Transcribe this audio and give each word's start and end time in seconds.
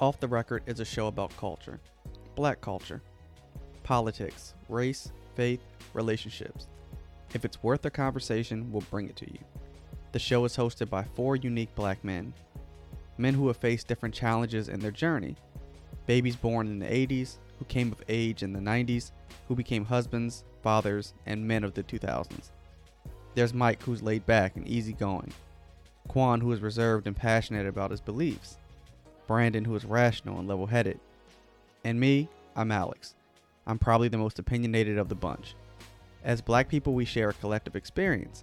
Off 0.00 0.18
the 0.18 0.26
Record 0.26 0.62
is 0.64 0.80
a 0.80 0.84
show 0.84 1.08
about 1.08 1.36
culture, 1.36 1.78
black 2.34 2.62
culture, 2.62 3.02
politics, 3.82 4.54
race, 4.70 5.12
faith, 5.34 5.60
relationships. 5.92 6.68
If 7.34 7.44
it's 7.44 7.62
worth 7.62 7.84
a 7.84 7.90
conversation, 7.90 8.72
we'll 8.72 8.80
bring 8.90 9.10
it 9.10 9.16
to 9.16 9.30
you. 9.30 9.38
The 10.12 10.18
show 10.18 10.46
is 10.46 10.56
hosted 10.56 10.88
by 10.88 11.04
four 11.04 11.36
unique 11.36 11.74
black 11.74 12.02
men, 12.02 12.32
men 13.18 13.34
who 13.34 13.46
have 13.48 13.58
faced 13.58 13.88
different 13.88 14.14
challenges 14.14 14.70
in 14.70 14.80
their 14.80 14.90
journey. 14.90 15.36
Babies 16.06 16.34
born 16.34 16.68
in 16.68 16.78
the 16.78 16.86
80s, 16.86 17.36
who 17.58 17.66
came 17.66 17.92
of 17.92 18.02
age 18.08 18.42
in 18.42 18.54
the 18.54 18.58
90s, 18.58 19.12
who 19.48 19.54
became 19.54 19.84
husbands, 19.84 20.44
fathers, 20.62 21.12
and 21.26 21.46
men 21.46 21.62
of 21.62 21.74
the 21.74 21.82
2000s. 21.82 22.52
There's 23.34 23.52
Mike, 23.52 23.82
who's 23.82 24.02
laid 24.02 24.24
back 24.24 24.56
and 24.56 24.66
easygoing. 24.66 25.34
Quan, 26.08 26.40
who 26.40 26.52
is 26.52 26.62
reserved 26.62 27.06
and 27.06 27.14
passionate 27.14 27.66
about 27.66 27.90
his 27.90 28.00
beliefs. 28.00 28.56
Brandon, 29.30 29.64
who 29.64 29.76
is 29.76 29.84
rational 29.84 30.40
and 30.40 30.48
level 30.48 30.66
headed. 30.66 30.98
And 31.84 32.00
me, 32.00 32.28
I'm 32.56 32.72
Alex. 32.72 33.14
I'm 33.64 33.78
probably 33.78 34.08
the 34.08 34.18
most 34.18 34.40
opinionated 34.40 34.98
of 34.98 35.08
the 35.08 35.14
bunch. 35.14 35.54
As 36.24 36.40
black 36.40 36.68
people, 36.68 36.94
we 36.94 37.04
share 37.04 37.28
a 37.28 37.34
collective 37.34 37.76
experience. 37.76 38.42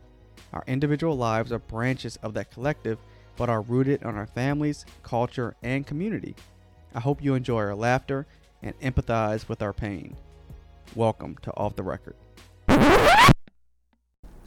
Our 0.53 0.63
individual 0.65 1.17
lives 1.17 1.51
are 1.51 1.59
branches 1.59 2.15
of 2.23 2.33
that 2.35 2.51
collective, 2.51 2.99
but 3.35 3.49
are 3.49 3.63
rooted 3.63 4.05
on 4.05 4.15
our 4.15 4.27
families, 4.27 4.85
culture, 5.03 5.57
and 5.61 5.85
community. 5.85 6.35
I 6.95 7.01
hope 7.01 7.21
you 7.21 7.33
enjoy 7.33 7.59
our 7.59 7.75
laughter 7.75 8.25
and 8.63 8.73
empathize 8.79 9.49
with 9.49 9.61
our 9.61 9.73
pain. 9.73 10.15
Welcome 10.95 11.35
to 11.41 11.51
Off 11.57 11.75
the 11.75 11.83
Record. 11.83 12.15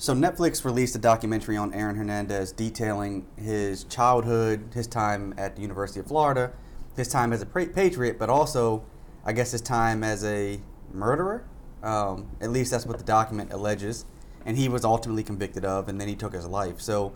So, 0.00 0.14
Netflix 0.14 0.64
released 0.64 0.96
a 0.96 0.98
documentary 0.98 1.58
on 1.58 1.74
Aaron 1.74 1.94
Hernandez 1.94 2.52
detailing 2.52 3.26
his 3.36 3.84
childhood, 3.84 4.70
his 4.72 4.86
time 4.86 5.34
at 5.36 5.56
the 5.56 5.60
University 5.60 6.00
of 6.00 6.06
Florida, 6.06 6.52
his 6.96 7.06
time 7.06 7.34
as 7.34 7.42
a 7.42 7.46
patriot, 7.46 8.18
but 8.18 8.30
also, 8.30 8.82
I 9.26 9.34
guess, 9.34 9.52
his 9.52 9.60
time 9.60 10.02
as 10.02 10.24
a 10.24 10.58
murderer. 10.90 11.44
Um, 11.82 12.30
at 12.40 12.48
least 12.48 12.70
that's 12.70 12.86
what 12.86 12.96
the 12.96 13.04
document 13.04 13.52
alleges. 13.52 14.06
And 14.46 14.56
he 14.56 14.70
was 14.70 14.86
ultimately 14.86 15.22
convicted 15.22 15.66
of, 15.66 15.90
and 15.90 16.00
then 16.00 16.08
he 16.08 16.16
took 16.16 16.32
his 16.32 16.46
life. 16.46 16.80
So, 16.80 17.12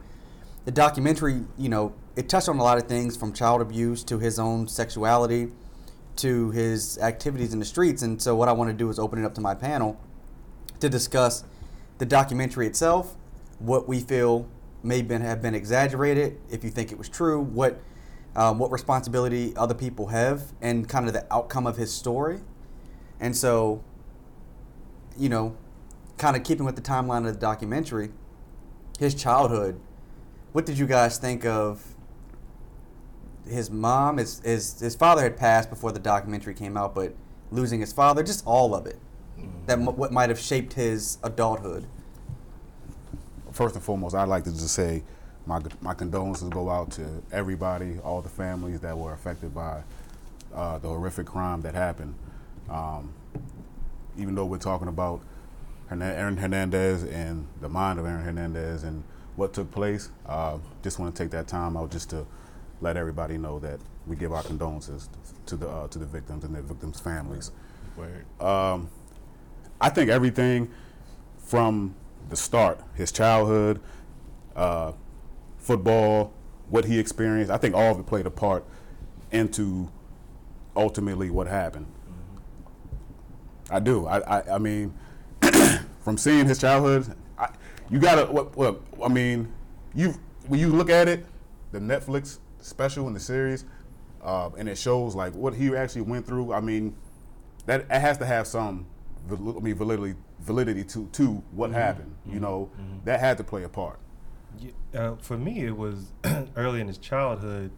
the 0.66 0.70
documentary, 0.70 1.40
you 1.56 1.70
know, 1.70 1.94
it 2.16 2.28
touched 2.28 2.50
on 2.50 2.58
a 2.58 2.62
lot 2.62 2.76
of 2.76 2.86
things 2.86 3.16
from 3.16 3.32
child 3.32 3.62
abuse 3.62 4.04
to 4.04 4.18
his 4.18 4.38
own 4.38 4.68
sexuality 4.68 5.52
to 6.16 6.50
his 6.50 6.98
activities 6.98 7.54
in 7.54 7.60
the 7.60 7.64
streets. 7.64 8.02
And 8.02 8.20
so, 8.20 8.36
what 8.36 8.50
I 8.50 8.52
want 8.52 8.68
to 8.68 8.76
do 8.76 8.90
is 8.90 8.98
open 8.98 9.20
it 9.20 9.24
up 9.24 9.34
to 9.36 9.40
my 9.40 9.54
panel 9.54 9.98
to 10.80 10.90
discuss 10.90 11.44
the 11.98 12.06
documentary 12.06 12.66
itself, 12.66 13.16
what 13.58 13.88
we 13.88 14.00
feel 14.00 14.48
may 14.82 15.02
been, 15.02 15.22
have 15.22 15.40
been 15.40 15.54
exaggerated, 15.54 16.38
if 16.50 16.64
you 16.64 16.70
think 16.70 16.92
it 16.92 16.98
was 16.98 17.08
true, 17.08 17.40
what 17.40 17.80
um, 18.36 18.58
what 18.58 18.72
responsibility 18.72 19.54
other 19.56 19.74
people 19.74 20.08
have, 20.08 20.52
and 20.60 20.88
kind 20.88 21.06
of 21.06 21.12
the 21.12 21.24
outcome 21.32 21.68
of 21.68 21.76
his 21.76 21.92
story. 21.92 22.40
And 23.20 23.36
so, 23.36 23.84
you 25.16 25.28
know, 25.28 25.56
kind 26.18 26.36
of 26.36 26.42
keeping 26.42 26.66
with 26.66 26.74
the 26.74 26.82
timeline 26.82 27.28
of 27.28 27.34
the 27.34 27.40
documentary, 27.40 28.10
his 28.98 29.14
childhood. 29.14 29.80
What 30.50 30.66
did 30.66 30.78
you 30.78 30.86
guys 30.86 31.16
think 31.16 31.44
of 31.44 31.94
his 33.48 33.70
mom? 33.70 34.16
His 34.16 34.40
his, 34.40 34.80
his 34.80 34.96
father 34.96 35.22
had 35.22 35.36
passed 35.36 35.70
before 35.70 35.92
the 35.92 36.00
documentary 36.00 36.54
came 36.54 36.76
out, 36.76 36.92
but 36.92 37.14
losing 37.52 37.78
his 37.78 37.92
father, 37.92 38.24
just 38.24 38.44
all 38.44 38.74
of 38.74 38.84
it 38.84 38.98
that 39.66 39.78
m- 39.78 39.86
what 39.86 40.12
might 40.12 40.28
have 40.28 40.38
shaped 40.38 40.74
his 40.74 41.18
adulthood? 41.22 41.86
First 43.52 43.74
and 43.74 43.84
foremost, 43.84 44.14
I'd 44.14 44.28
like 44.28 44.44
to 44.44 44.50
just 44.50 44.74
say 44.74 45.02
my 45.46 45.60
my 45.80 45.94
condolences 45.94 46.48
go 46.48 46.70
out 46.70 46.90
to 46.92 47.22
everybody, 47.32 47.98
all 48.02 48.22
the 48.22 48.28
families 48.28 48.80
that 48.80 48.96
were 48.96 49.12
affected 49.12 49.54
by 49.54 49.82
uh, 50.54 50.78
the 50.78 50.88
horrific 50.88 51.26
crime 51.26 51.60
that 51.62 51.74
happened. 51.74 52.14
Um, 52.68 53.12
even 54.16 54.34
though 54.34 54.46
we're 54.46 54.58
talking 54.58 54.88
about 54.88 55.20
Aaron 55.90 56.36
Hernandez 56.36 57.04
and 57.04 57.46
the 57.60 57.68
mind 57.68 57.98
of 57.98 58.06
Aaron 58.06 58.24
Hernandez 58.24 58.84
and 58.84 59.04
what 59.36 59.52
took 59.52 59.70
place, 59.70 60.10
uh, 60.26 60.58
just 60.82 60.98
want 60.98 61.14
to 61.14 61.22
take 61.22 61.30
that 61.32 61.46
time 61.48 61.76
out 61.76 61.90
just 61.90 62.10
to 62.10 62.26
let 62.80 62.96
everybody 62.96 63.36
know 63.38 63.58
that 63.60 63.80
we 64.06 64.16
give 64.16 64.32
our 64.32 64.42
condolences 64.42 65.08
to 65.46 65.56
the 65.56 65.68
uh, 65.68 65.88
to 65.88 65.98
the 65.98 66.06
victims 66.06 66.44
and 66.44 66.54
their 66.54 66.62
victims' 66.62 67.00
families. 67.00 67.50
Um, 68.40 68.88
I 69.80 69.88
think 69.90 70.10
everything 70.10 70.70
from 71.38 71.94
the 72.30 72.36
start, 72.36 72.80
his 72.94 73.12
childhood, 73.12 73.80
uh, 74.56 74.92
football, 75.58 76.32
what 76.68 76.84
he 76.84 76.98
experienced, 76.98 77.50
I 77.50 77.58
think 77.58 77.74
all 77.74 77.92
of 77.92 77.98
it 77.98 78.06
played 78.06 78.26
a 78.26 78.30
part 78.30 78.64
into 79.30 79.90
ultimately 80.76 81.30
what 81.30 81.46
happened. 81.46 81.86
Mm-hmm. 81.86 83.74
I 83.74 83.80
do. 83.80 84.06
I, 84.06 84.38
I, 84.38 84.54
I 84.54 84.58
mean, 84.58 84.94
from 86.00 86.16
seeing 86.16 86.46
his 86.46 86.58
childhood, 86.58 87.14
I, 87.38 87.50
you 87.90 87.98
gotta 87.98 88.30
look. 88.32 88.84
I 89.02 89.08
mean, 89.08 89.52
you 89.94 90.14
when 90.46 90.60
you 90.60 90.68
look 90.68 90.90
at 90.90 91.08
it, 91.08 91.26
the 91.72 91.78
Netflix 91.78 92.38
special 92.60 93.06
and 93.06 93.14
the 93.14 93.20
series, 93.20 93.64
uh, 94.22 94.50
and 94.56 94.68
it 94.68 94.78
shows 94.78 95.14
like 95.14 95.34
what 95.34 95.54
he 95.54 95.74
actually 95.76 96.02
went 96.02 96.26
through. 96.26 96.52
I 96.52 96.60
mean, 96.60 96.96
that 97.66 97.82
it 97.82 97.90
has 97.90 98.18
to 98.18 98.26
have 98.26 98.46
some 98.46 98.86
I 99.30 99.36
mean, 99.36 99.74
validity 99.74 100.14
validity 100.40 100.84
to 100.84 101.06
to 101.12 101.42
what 101.52 101.70
mm-hmm. 101.70 101.78
happened. 101.78 102.14
Mm-hmm. 102.22 102.34
You 102.34 102.40
know, 102.40 102.70
mm-hmm. 102.72 103.04
that 103.04 103.20
had 103.20 103.36
to 103.38 103.44
play 103.44 103.64
a 103.64 103.68
part. 103.68 103.98
Uh, 104.94 105.16
for 105.16 105.36
me, 105.36 105.64
it 105.64 105.76
was 105.76 106.12
early 106.56 106.80
in 106.80 106.88
his 106.88 106.98
childhood. 106.98 107.70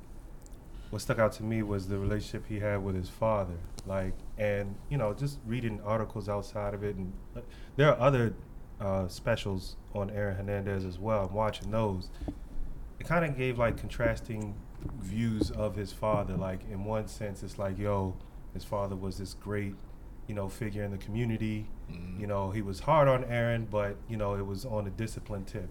What 0.91 1.03
stuck 1.03 1.19
out 1.19 1.33
to 1.33 1.43
me 1.43 1.63
was 1.63 1.89
the 1.89 1.99
relationship 1.99 2.45
he 2.49 2.61
had 2.61 2.85
with 2.85 2.95
his 2.95 3.09
father. 3.09 3.57
Like, 3.87 4.15
and 4.39 4.77
you 4.89 4.99
know, 4.99 5.15
just 5.15 5.39
reading 5.47 5.81
articles 5.85 6.29
outside 6.29 6.75
of 6.75 6.83
it, 6.83 6.97
and 6.97 7.13
uh, 7.37 7.41
there 7.77 7.89
are 7.89 8.01
other 8.01 8.35
uh, 8.81 9.09
specials 9.09 9.77
on 9.95 10.11
Aaron 10.11 10.37
Hernandez 10.37 10.85
as 10.85 10.99
well. 10.99 11.27
I'm 11.27 11.35
watching 11.35 11.71
those. 11.71 12.11
It 12.99 13.07
kind 13.07 13.25
of 13.25 13.37
gave 13.37 13.59
like 13.59 13.77
contrasting 13.77 14.55
views 15.01 15.51
of 15.51 15.77
his 15.77 15.93
father. 15.93 16.37
Like, 16.37 16.61
in 16.71 16.85
one 16.85 17.09
sense, 17.09 17.43
it's 17.43 17.59
like, 17.59 17.79
yo, 17.79 18.17
his 18.55 18.65
father 18.65 18.97
was 18.97 19.19
this 19.19 19.35
great 19.35 19.75
you 20.27 20.35
know, 20.35 20.49
figure 20.49 20.83
in 20.83 20.91
the 20.91 20.99
community. 20.99 21.69
Mm-hmm. 21.91 22.21
You 22.21 22.27
know, 22.27 22.51
he 22.51 22.63
was 22.63 22.81
hard 22.81 23.09
on 23.09 23.25
Aaron, 23.25 23.67
but 23.71 23.97
you 24.09 24.17
know, 24.17 24.35
it 24.35 24.47
was 24.47 24.65
on 24.65 24.87
a 24.87 24.91
discipline 24.91 25.45
tip. 25.45 25.69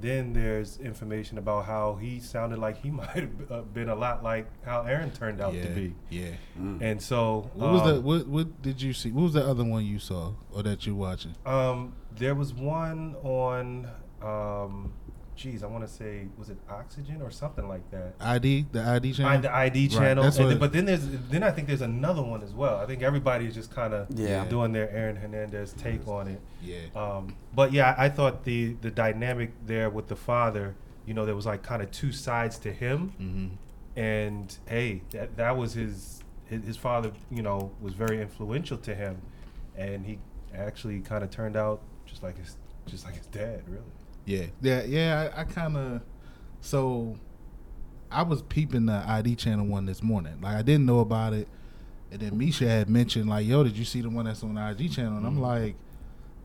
Then 0.00 0.32
there's 0.32 0.78
information 0.78 1.38
about 1.38 1.66
how 1.66 1.94
he 1.94 2.18
sounded 2.18 2.58
like 2.58 2.82
he 2.82 2.90
might 3.00 3.08
have 3.14 3.50
uh, 3.50 3.62
been 3.62 3.88
a 3.88 3.94
lot 3.94 4.22
like 4.22 4.46
how 4.64 4.82
Aaron 4.82 5.10
turned 5.10 5.40
out 5.40 5.54
yeah, 5.54 5.62
to 5.62 5.70
be. 5.70 5.94
Yeah. 6.10 6.32
Mm. 6.60 6.82
And 6.82 7.02
so, 7.02 7.50
what 7.54 7.66
um, 7.66 7.72
was 7.72 7.82
that? 7.84 8.02
What, 8.02 8.26
what 8.26 8.62
did 8.62 8.82
you 8.82 8.92
see? 8.92 9.10
What 9.10 9.22
was 9.22 9.32
the 9.32 9.46
other 9.46 9.64
one 9.64 9.84
you 9.84 9.98
saw 9.98 10.32
or 10.52 10.62
that 10.62 10.86
you're 10.86 10.96
watching? 10.96 11.34
Um, 11.46 11.94
there 12.16 12.34
was 12.34 12.52
one 12.52 13.16
on. 13.22 13.88
Um, 14.22 14.92
geez, 15.36 15.62
I 15.62 15.66
want 15.66 15.86
to 15.86 15.92
say, 15.92 16.28
was 16.38 16.50
it 16.50 16.58
Oxygen 16.68 17.20
or 17.22 17.30
something 17.30 17.68
like 17.68 17.90
that? 17.90 18.14
ID, 18.20 18.66
the 18.72 18.82
ID 18.82 19.12
channel. 19.12 19.32
I, 19.32 19.36
the 19.38 19.54
ID 19.54 19.88
channel. 19.88 20.24
Right, 20.24 20.34
then, 20.34 20.58
but 20.58 20.72
then 20.72 20.84
there's, 20.84 21.06
then 21.30 21.42
I 21.42 21.50
think 21.50 21.68
there's 21.68 21.80
another 21.80 22.22
one 22.22 22.42
as 22.42 22.52
well. 22.52 22.76
I 22.76 22.86
think 22.86 23.02
everybody 23.02 23.46
is 23.46 23.54
just 23.54 23.72
kind 23.74 23.94
of 23.94 24.08
yeah. 24.10 24.44
doing 24.44 24.72
their 24.72 24.90
Aaron 24.90 25.16
Hernandez 25.16 25.74
take 25.74 26.06
on 26.06 26.28
it. 26.28 26.40
Yeah. 26.62 26.78
Um, 26.94 27.36
but 27.54 27.72
yeah, 27.72 27.94
I 27.98 28.08
thought 28.08 28.44
the 28.44 28.74
the 28.80 28.90
dynamic 28.90 29.52
there 29.66 29.90
with 29.90 30.08
the 30.08 30.16
father, 30.16 30.74
you 31.06 31.14
know, 31.14 31.26
there 31.26 31.36
was 31.36 31.46
like 31.46 31.62
kind 31.62 31.82
of 31.82 31.90
two 31.90 32.12
sides 32.12 32.58
to 32.58 32.72
him, 32.72 33.12
mm-hmm. 33.20 34.00
and 34.00 34.56
hey, 34.66 35.02
that 35.10 35.36
that 35.36 35.56
was 35.56 35.74
his, 35.74 36.22
his 36.46 36.64
his 36.64 36.76
father. 36.76 37.12
You 37.30 37.42
know, 37.42 37.72
was 37.80 37.94
very 37.94 38.20
influential 38.20 38.78
to 38.78 38.94
him, 38.94 39.20
and 39.76 40.06
he 40.06 40.18
actually 40.54 41.00
kind 41.00 41.24
of 41.24 41.30
turned 41.30 41.56
out 41.56 41.82
just 42.06 42.22
like 42.22 42.38
his 42.38 42.56
just 42.86 43.04
like 43.04 43.16
his 43.16 43.26
dad, 43.26 43.62
really. 43.68 43.82
Yeah, 44.26 44.46
yeah, 44.60 44.84
yeah. 44.84 45.30
I, 45.36 45.40
I 45.40 45.44
kind 45.44 45.76
of 45.76 46.02
so 46.60 47.16
I 48.10 48.22
was 48.22 48.42
peeping 48.42 48.86
the 48.86 49.04
ID 49.06 49.36
channel 49.36 49.66
one 49.66 49.86
this 49.86 50.02
morning. 50.02 50.40
Like 50.40 50.56
I 50.56 50.62
didn't 50.62 50.86
know 50.86 51.00
about 51.00 51.32
it, 51.32 51.48
and 52.10 52.20
then 52.20 52.38
Misha 52.38 52.68
had 52.68 52.88
mentioned 52.88 53.28
like, 53.28 53.46
"Yo, 53.46 53.64
did 53.64 53.76
you 53.76 53.84
see 53.84 54.00
the 54.00 54.08
one 54.08 54.26
that's 54.26 54.42
on 54.42 54.54
the 54.54 54.70
IG 54.70 54.92
channel?" 54.92 55.16
And 55.18 55.26
I'm 55.26 55.34
mm-hmm. 55.34 55.42
like, 55.42 55.76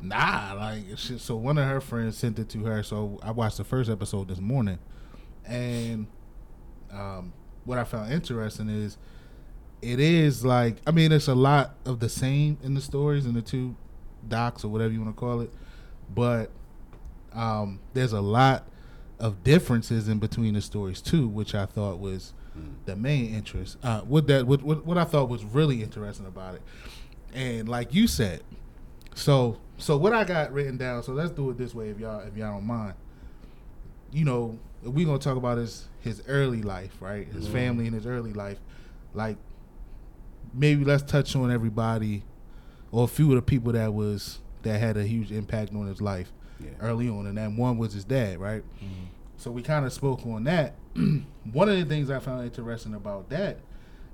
"Nah." 0.02 0.54
Like, 0.54 0.98
so 0.98 1.36
one 1.36 1.58
of 1.58 1.68
her 1.68 1.80
friends 1.80 2.18
sent 2.18 2.40
it 2.40 2.50
to 2.50 2.66
her. 2.66 2.84
So 2.84 3.20
I 3.24 3.32
watched 3.32 3.58
the 3.58 3.64
first 3.64 3.90
episode 3.90 4.28
this 4.28 4.40
morning, 4.40 4.80
and 5.46 6.08
um, 6.92 7.34
what 7.66 7.78
I 7.78 7.84
found 7.84 8.12
interesting 8.12 8.68
is 8.68 8.98
it 9.82 10.00
is 10.00 10.44
like 10.44 10.78
I 10.86 10.92
mean, 10.92 11.12
it's 11.12 11.28
a 11.28 11.36
lot 11.36 11.76
of 11.86 12.00
the 12.00 12.10
same 12.10 12.58
in 12.64 12.74
the 12.74 12.82
stories 12.82 13.26
in 13.26 13.34
the 13.34 13.42
two 13.42 13.76
docs 14.28 14.66
or 14.66 14.68
whatever 14.68 14.92
you 14.92 15.02
want 15.02 15.16
to 15.16 15.20
call 15.20 15.42
it, 15.42 15.54
but 16.14 16.52
um, 17.34 17.80
there's 17.94 18.14
a 18.14 18.22
lot 18.22 18.66
of 19.20 19.44
differences 19.44 20.08
in 20.08 20.20
between 20.20 20.54
the 20.54 20.62
stories 20.62 21.02
too, 21.02 21.28
which 21.28 21.54
I 21.54 21.66
thought 21.66 22.00
was 22.00 22.34
mm. 22.58 22.74
the 22.86 22.96
main 22.96 23.34
interest. 23.34 23.78
Uh, 23.84 24.02
what 24.02 24.28
that 24.28 24.48
what, 24.48 24.64
what 24.64 24.86
what 24.86 24.98
I 24.98 25.04
thought 25.04 25.30
was 25.30 25.44
really 25.44 25.84
interesting 25.84 26.26
about 26.26 26.56
it, 26.56 26.62
and 27.34 27.68
like 27.68 27.94
you 27.94 28.08
said, 28.08 28.42
so 29.16 29.58
so 29.78 29.98
what 29.98 30.14
I 30.14 30.24
got 30.24 30.54
written 30.54 30.78
down. 30.78 31.04
So 31.04 31.14
let's 31.14 31.32
do 31.32 31.50
it 31.50 31.58
this 31.58 31.74
way, 31.74 31.90
if 31.90 32.00
y'all 32.00 32.22
if 32.22 32.36
y'all 32.36 32.54
don't 32.54 32.66
mind. 32.66 32.94
You 34.12 34.26
know, 34.26 34.58
we 34.82 35.06
gonna 35.06 35.20
talk 35.20 35.38
about 35.38 35.60
his 35.60 35.88
his 36.00 36.24
early 36.28 36.64
life, 36.64 36.96
right? 37.00 37.28
His 37.28 37.48
mm. 37.48 37.52
family 37.52 37.86
and 37.86 37.94
his 37.94 38.08
early 38.08 38.34
life. 38.34 38.60
like 39.14 39.38
maybe 40.54 40.84
let's 40.84 41.04
touch 41.04 41.36
on 41.36 41.52
everybody 41.52 42.24
or 42.92 43.04
a 43.04 43.08
few 43.08 43.30
of 43.30 43.36
the 43.36 43.42
people 43.42 43.72
that 43.74 43.94
was 43.94 44.40
that 44.64 44.80
had 44.80 44.98
a 44.98 45.04
huge 45.04 45.32
impact 45.32 45.74
on 45.74 45.88
his 45.88 46.02
life 46.02 46.32
Yeah. 46.60 46.72
early 46.82 47.08
on, 47.10 47.26
and 47.26 47.38
then 47.38 47.56
one 47.58 47.78
was 47.78 47.94
his 47.94 48.04
dad, 48.04 48.40
right? 48.40 48.64
So 49.38 49.52
we 49.52 49.62
kind 49.62 49.86
of 49.86 49.94
spoke 49.94 50.26
on 50.26 50.44
that. 50.44 50.76
one 51.54 51.70
of 51.70 51.78
the 51.78 51.86
things 51.86 52.10
I 52.10 52.20
found 52.20 52.44
interesting 52.46 52.94
about 52.94 53.30
that 53.30 53.60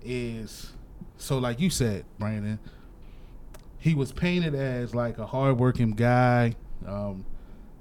is, 0.04 0.74
so 1.18 1.40
like 1.40 1.60
you 1.60 1.70
said, 1.72 2.06
Brandon, 2.20 2.60
he 3.80 3.96
was 3.96 4.12
painted 4.12 4.54
as 4.54 4.94
like 4.94 5.18
a 5.18 5.26
hardworking 5.26 5.92
guy, 5.92 6.54
um, 6.88 7.26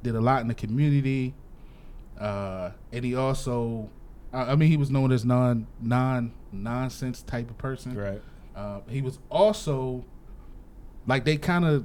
did 0.02 0.14
a 0.14 0.20
lot 0.20 0.40
in 0.40 0.48
the 0.48 0.54
community, 0.54 1.34
uh, 2.18 2.70
and 2.92 3.04
he 3.04 3.14
also, 3.14 3.90
I 4.32 4.52
I 4.52 4.56
mean, 4.56 4.70
he 4.70 4.76
was 4.76 4.90
known 4.90 5.12
as 5.12 5.24
non 5.24 5.66
non 5.80 6.32
nonsense 6.52 7.22
type 7.22 7.50
of 7.50 7.58
person. 7.58 7.94
Right. 7.94 8.22
Uh, 8.56 8.80
he 8.88 9.02
was 9.02 9.18
also 9.30 10.04
like 11.06 11.24
they 11.24 11.36
kind 11.36 11.64
of 11.64 11.84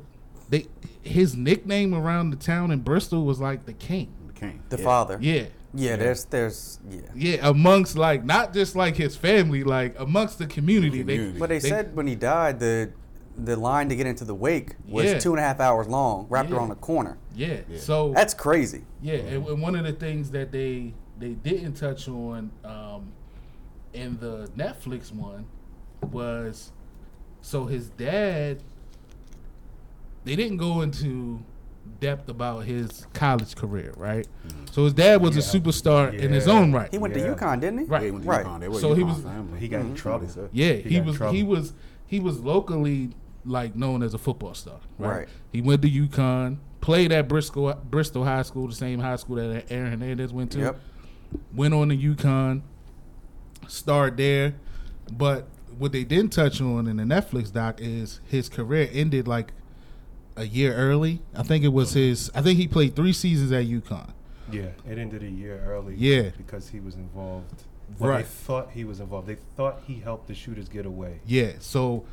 they 0.49 0.67
his 1.01 1.35
nickname 1.35 1.93
around 1.93 2.29
the 2.31 2.35
town 2.35 2.71
in 2.71 2.79
Bristol 2.79 3.23
was 3.25 3.39
like 3.39 3.65
the 3.65 3.73
king. 3.73 4.13
The 4.27 4.33
king. 4.33 4.63
The 4.69 4.77
Yeah. 4.77 4.83
father. 4.83 5.17
Yeah. 5.21 5.45
Yeah, 5.73 5.95
there's 5.97 6.25
there's 6.25 6.79
yeah. 6.89 7.01
Yeah, 7.15 7.47
amongst 7.49 7.95
like 7.97 8.25
not 8.25 8.53
just 8.53 8.75
like 8.75 8.95
his 8.95 9.15
family, 9.15 9.63
like 9.63 9.95
amongst 9.99 10.39
the 10.39 10.47
community. 10.47 10.99
Community. 10.99 11.31
They, 11.33 11.39
But 11.39 11.49
they, 11.49 11.59
They- 11.59 11.69
said 11.69 11.95
when 11.95 12.07
he 12.07 12.15
died, 12.15 12.59
the 12.59 12.91
the 13.37 13.55
line 13.55 13.87
to 13.87 13.95
get 13.95 14.05
into 14.05 14.25
the 14.25 14.35
wake 14.35 14.75
was 14.87 15.05
Yeah. 15.05 15.19
two 15.19 15.31
and 15.31 15.39
a 15.39 15.43
half 15.43 15.59
hours 15.61 15.87
long, 15.87 16.25
wrapped 16.29 16.49
Yeah. 16.49 16.57
around 16.57 16.71
a 16.71 16.75
corner. 16.75 17.17
yeah. 17.35 17.59
Yeah. 17.69 17.77
So 17.79 18.11
That's 18.13 18.33
crazy. 18.33 18.83
yeah, 19.01 19.13
and, 19.15 19.47
and 19.47 19.61
one 19.61 19.75
of 19.75 19.85
the 19.85 19.93
things 19.93 20.31
that 20.31 20.51
they 20.51 20.93
they 21.19 21.33
didn't 21.35 21.73
touch 21.73 22.07
on 22.09 22.49
um, 22.65 23.11
in 23.93 24.17
the 24.19 24.49
Netflix 24.57 25.13
one 25.13 25.45
was 26.11 26.71
so 27.41 27.65
his 27.65 27.89
dad. 27.91 28.63
They 30.29 30.35
didn't 30.35 30.57
go 30.57 30.81
into 30.81 31.43
depth 31.99 32.29
about 32.29 32.63
his 32.65 33.07
college 33.13 33.55
career, 33.55 33.93
right? 33.97 34.27
So 34.71 34.83
his 34.83 34.93
dad 34.93 35.21
was 35.23 35.35
a 35.35 35.39
Yeah. 35.39 35.61
superstar 35.61 36.13
in 36.13 36.31
his 36.31 36.47
own 36.47 36.71
right. 36.71 36.87
He 36.91 36.99
went 36.99 37.15
Yeah. 37.15 37.23
to 37.23 37.35
UConn, 37.35 37.59
didn't 37.59 37.79
he? 37.79 37.85
Right. 37.85 38.01
They 38.01 38.11
went 38.11 38.23
to 38.25 38.29
Right. 38.29 38.45
UConn. 38.45 38.59
They 38.59 38.67
were 38.67 38.79
So 38.79 38.93
he 38.93 39.01
was- 39.03 39.21
family. 39.21 39.59
He 39.59 39.67
got 39.67 39.81
in 39.81 39.93
Mhm. 39.93 39.95
trouble. 39.95 40.27
That's 40.27 40.37
what 40.37 40.53
they 40.53 40.59
said. 40.59 40.83
Yeah, 40.83 40.87
He 40.87 40.95
he, 40.97 41.01
was 41.01 41.15
trouble. 41.17 41.33
he 41.35 41.43
was 41.43 41.73
he 42.05 42.19
was 42.19 42.39
locally 42.41 43.09
like 43.45 43.75
known 43.75 44.03
as 44.03 44.13
a 44.13 44.17
football 44.19 44.53
star. 44.53 44.75
Right. 44.99 45.09
Right. 45.19 45.27
He 45.51 45.61
went 45.61 45.81
to 45.81 45.89
UConn, 45.89 46.57
played 46.79 47.11
at 47.11 47.27
Bristol 47.27 47.73
Bristol 47.89 48.23
High 48.23 48.43
School, 48.43 48.67
the 48.67 48.75
same 48.75 48.99
high 48.99 49.15
school 49.15 49.37
that 49.37 49.65
Aaron 49.71 49.89
Hernandez 49.91 50.31
went 50.31 50.51
to. 50.51 50.59
Yep. 50.59 50.79
Went 51.55 51.73
on 51.73 51.89
to 51.89 51.95
UConn, 51.97 52.61
starred 53.67 54.17
there, 54.17 54.53
but 55.17 55.47
what 55.77 55.91
they 55.91 56.03
didn't 56.03 56.33
touch 56.33 56.61
on 56.61 56.87
in 56.87 56.97
the 56.97 57.03
Netflix 57.03 57.51
doc 57.51 57.79
is 57.81 58.19
his 58.27 58.47
career 58.49 58.89
ended 58.91 59.27
like 59.27 59.53
a 60.39 60.45
year 60.45 60.73
early. 60.73 61.21
I 61.35 61.43
think 61.43 61.63
it 61.63 61.69
was 61.73 61.93
his. 61.93 62.31
I 62.33 62.41
think 62.41 62.57
he 62.57 62.67
played 62.67 62.95
three 62.95 63.13
seasons 63.13 63.51
at 63.51 63.65
UConn. 63.65 64.11
Yeah, 64.51 64.69
it 64.89 64.97
ended 64.97 65.21
a 65.21 65.29
year 65.29 65.61
early. 65.67 65.95
Yeah. 65.95 66.29
because 66.37 66.69
he 66.69 66.79
was 66.79 66.95
involved. 66.95 67.63
Well, 67.99 68.09
Right. 68.11 68.25
They 68.25 68.29
thought 68.29 68.71
he 68.71 68.83
was 68.83 68.99
involved. 68.99 69.27
They 69.27 69.37
thought 69.57 69.81
he 69.85 69.99
helped 69.99 70.27
the 70.27 70.33
shooters 70.35 70.69
get 70.69 70.85
away. 70.85 71.19
Yeah. 71.25 71.53
So 71.59 72.05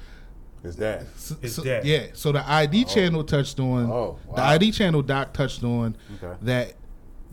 His 0.63 0.77
dad. 0.77 1.07
So, 1.17 1.37
His 1.41 1.55
so- 1.55 1.65
dad. 1.65 1.85
Yeah. 1.87 2.07
So 2.15 2.33
the 2.33 2.47
ID 2.51 2.85
channel 2.85 3.23
touched 3.25 3.61
on. 3.61 3.91
Oh, 3.91 4.19
The. 4.35 4.43
ID 4.43 4.73
channel 4.73 5.03
doc 5.03 5.33
touched 5.33 5.63
on 5.65 5.97
Okay. 6.23 6.37
that 6.43 6.75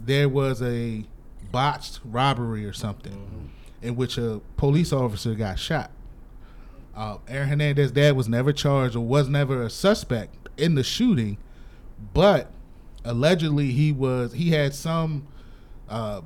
there 0.06 0.30
was 0.30 0.62
a 0.62 1.06
botched 1.52 2.00
robbery 2.06 2.66
or 2.66 2.74
something 2.74 3.50
in 3.82 3.96
which 3.96 4.18
a 4.18 4.42
police 4.58 4.94
officer 4.94 5.34
got 5.36 5.58
shot. 5.60 5.92
Uh, 6.96 7.18
Aaron 7.28 7.50
Hernandez's 7.50 7.92
dad 7.92 8.16
was 8.16 8.30
never 8.30 8.54
charged 8.54 8.96
or 8.96 9.02
was 9.02 9.28
never 9.28 9.64
a 9.64 9.70
suspect 9.70 10.43
in 10.58 10.76
the 10.76 10.84
shooting, 10.84 11.38
but 12.14 12.52
allegedly 13.06 13.72
he 13.72 13.92
was 13.92 14.34
he 14.34 14.52
had 14.52 14.74
some 14.74 15.28
uh, 15.90 16.22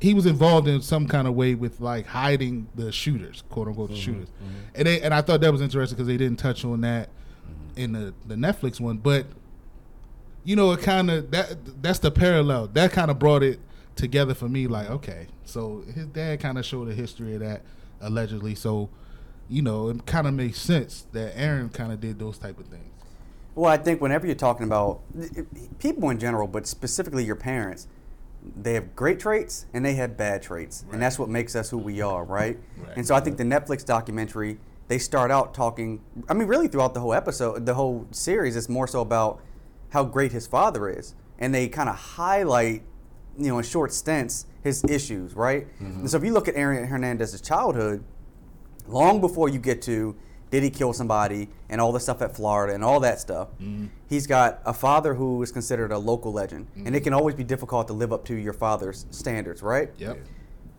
he 0.00 0.14
was 0.14 0.26
involved 0.26 0.68
in 0.68 0.80
some 0.82 1.06
kind 1.08 1.26
of 1.26 1.34
way 1.34 1.54
with 1.54 1.80
like 1.80 2.06
hiding 2.06 2.66
the 2.74 2.92
shooters, 2.92 3.42
quote 3.48 3.68
unquote, 3.68 3.90
the 3.90 3.96
shooters. 3.96 4.28
And 4.74 4.86
they, 4.86 5.00
and 5.00 5.14
I 5.14 5.20
thought 5.22 5.40
that 5.40 5.52
was 5.52 5.60
interesting 5.62 5.96
because 5.96 6.06
they 6.06 6.16
didn't 6.16 6.38
touch 6.38 6.64
on 6.64 6.82
that 6.82 7.08
in 7.76 7.92
the 7.92 8.14
the 8.26 8.34
Netflix 8.34 8.80
one, 8.80 8.98
but 8.98 9.26
you 10.44 10.56
know, 10.56 10.72
it 10.72 10.80
kind 10.80 11.10
of 11.10 11.30
that 11.30 11.82
that's 11.82 12.00
the 12.00 12.10
parallel 12.10 12.68
that 12.68 12.92
kind 12.92 13.10
of 13.10 13.18
brought 13.18 13.42
it 13.42 13.60
together 13.96 14.34
for 14.34 14.48
me. 14.48 14.66
Like, 14.66 14.90
okay, 14.90 15.26
so 15.44 15.82
his 15.94 16.06
dad 16.06 16.40
kind 16.40 16.58
of 16.58 16.66
showed 16.66 16.88
a 16.88 16.94
history 16.94 17.34
of 17.34 17.40
that 17.40 17.62
allegedly, 18.00 18.54
so 18.54 18.90
you 19.48 19.62
know, 19.62 19.88
it 19.88 20.06
kind 20.06 20.26
of 20.26 20.34
makes 20.34 20.58
sense 20.58 21.06
that 21.12 21.38
Aaron 21.38 21.68
kind 21.68 21.92
of 21.92 22.00
did 22.00 22.18
those 22.18 22.38
type 22.38 22.58
of 22.58 22.66
things. 22.66 22.93
Well, 23.54 23.70
I 23.70 23.76
think 23.76 24.00
whenever 24.00 24.26
you're 24.26 24.34
talking 24.34 24.66
about 24.66 25.00
people 25.78 26.10
in 26.10 26.18
general, 26.18 26.48
but 26.48 26.66
specifically 26.66 27.24
your 27.24 27.36
parents, 27.36 27.86
they 28.56 28.74
have 28.74 28.94
great 28.96 29.20
traits 29.20 29.66
and 29.72 29.84
they 29.84 29.94
have 29.94 30.16
bad 30.16 30.42
traits, 30.42 30.84
and 30.92 31.00
that's 31.00 31.18
what 31.18 31.28
makes 31.28 31.54
us 31.54 31.70
who 31.70 31.78
we 31.78 32.00
are, 32.00 32.24
right? 32.24 32.58
Right. 32.76 32.96
And 32.96 33.06
so 33.06 33.14
I 33.14 33.20
think 33.20 33.36
the 33.36 33.44
Netflix 33.44 33.84
documentary 33.84 34.58
they 34.88 34.98
start 34.98 35.30
out 35.30 35.54
talking. 35.54 36.00
I 36.28 36.34
mean, 36.34 36.48
really 36.48 36.68
throughout 36.68 36.94
the 36.94 37.00
whole 37.00 37.14
episode, 37.14 37.64
the 37.66 37.74
whole 37.74 38.06
series, 38.10 38.56
it's 38.56 38.68
more 38.68 38.86
so 38.86 39.00
about 39.00 39.40
how 39.90 40.04
great 40.04 40.32
his 40.32 40.46
father 40.46 40.88
is, 40.88 41.14
and 41.38 41.54
they 41.54 41.68
kind 41.68 41.88
of 41.88 41.96
highlight, 41.96 42.82
you 43.38 43.48
know, 43.48 43.58
in 43.58 43.64
short 43.64 43.92
stints 43.92 44.46
his 44.62 44.84
issues, 44.84 45.34
right? 45.34 45.66
Mm-hmm. 45.74 46.00
And 46.00 46.10
so 46.10 46.16
if 46.16 46.24
you 46.24 46.32
look 46.32 46.48
at 46.48 46.56
Aaron 46.56 46.86
Hernandez's 46.86 47.40
childhood, 47.40 48.04
long 48.86 49.20
before 49.20 49.48
you 49.48 49.58
get 49.58 49.80
to 49.82 50.16
did 50.50 50.62
he 50.62 50.70
kill 50.70 50.92
somebody 50.92 51.48
and 51.68 51.80
all 51.80 51.92
the 51.92 52.00
stuff 52.00 52.22
at 52.22 52.34
Florida 52.34 52.74
and 52.74 52.84
all 52.84 53.00
that 53.00 53.20
stuff. 53.20 53.48
Mm-hmm. 53.60 53.86
He's 54.08 54.26
got 54.26 54.60
a 54.64 54.72
father 54.72 55.14
who 55.14 55.42
is 55.42 55.50
considered 55.50 55.90
a 55.90 55.98
local 55.98 56.32
legend, 56.32 56.68
and 56.76 56.88
it 56.88 56.90
mm-hmm. 56.90 57.04
can 57.04 57.14
always 57.14 57.34
be 57.34 57.44
difficult 57.44 57.88
to 57.88 57.92
live 57.92 58.12
up 58.12 58.24
to 58.26 58.34
your 58.34 58.52
father's 58.52 59.06
standards, 59.10 59.62
right? 59.62 59.90
Yep. 59.98 60.18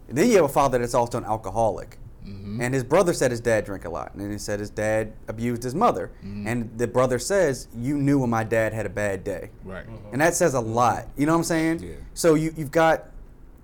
And 0.07 0.17
then 0.17 0.29
you 0.29 0.35
have 0.35 0.45
a 0.45 0.49
father 0.49 0.77
that's 0.77 0.93
also 0.93 1.17
an 1.17 1.25
alcoholic. 1.25 1.97
Mm-hmm. 2.25 2.61
And 2.61 2.73
his 2.73 2.83
brother 2.83 3.13
said 3.13 3.31
his 3.31 3.41
dad 3.41 3.65
drank 3.65 3.85
a 3.85 3.89
lot. 3.89 4.13
And 4.13 4.21
then 4.21 4.31
he 4.31 4.37
said 4.37 4.59
his 4.59 4.71
dad 4.71 5.13
abused 5.27 5.61
his 5.61 5.75
mother. 5.75 6.11
And 6.47 6.75
the 6.77 6.87
brother 6.87 7.19
says, 7.19 7.67
You 7.77 7.97
knew 7.97 8.19
when 8.19 8.31
my 8.31 8.43
dad 8.43 8.73
had 8.73 8.87
a 8.87 8.89
bad 8.89 9.23
day. 9.23 9.51
Right. 9.63 9.85
Uh-huh. 9.85 10.09
And 10.11 10.21
that 10.21 10.33
says 10.33 10.55
a 10.55 10.59
lot. 10.59 11.07
You 11.17 11.27
know 11.27 11.33
what 11.33 11.39
I'm 11.39 11.43
saying? 11.43 11.83
Yeah. 11.83 11.95
So 12.15 12.33
you, 12.33 12.51
you've 12.57 12.71
got 12.71 13.11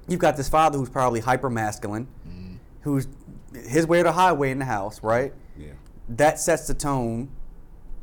you've 0.07 0.19
got 0.19 0.37
this 0.37 0.49
father 0.49 0.77
who's 0.77 0.89
probably 0.89 1.21
hyper 1.21 1.49
masculine, 1.49 2.07
who's 2.81 3.07
his 3.53 3.87
way 3.87 4.01
or 4.01 4.03
the 4.03 4.11
highway 4.11 4.51
in 4.51 4.59
the 4.59 4.65
house, 4.65 5.01
right? 5.03 5.33
Yeah. 6.11 6.15
That 6.17 6.39
sets 6.39 6.67
the 6.67 6.73
tone 6.73 7.29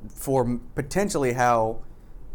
for 0.08 0.60
potentially 0.74 1.32
how 1.32 1.82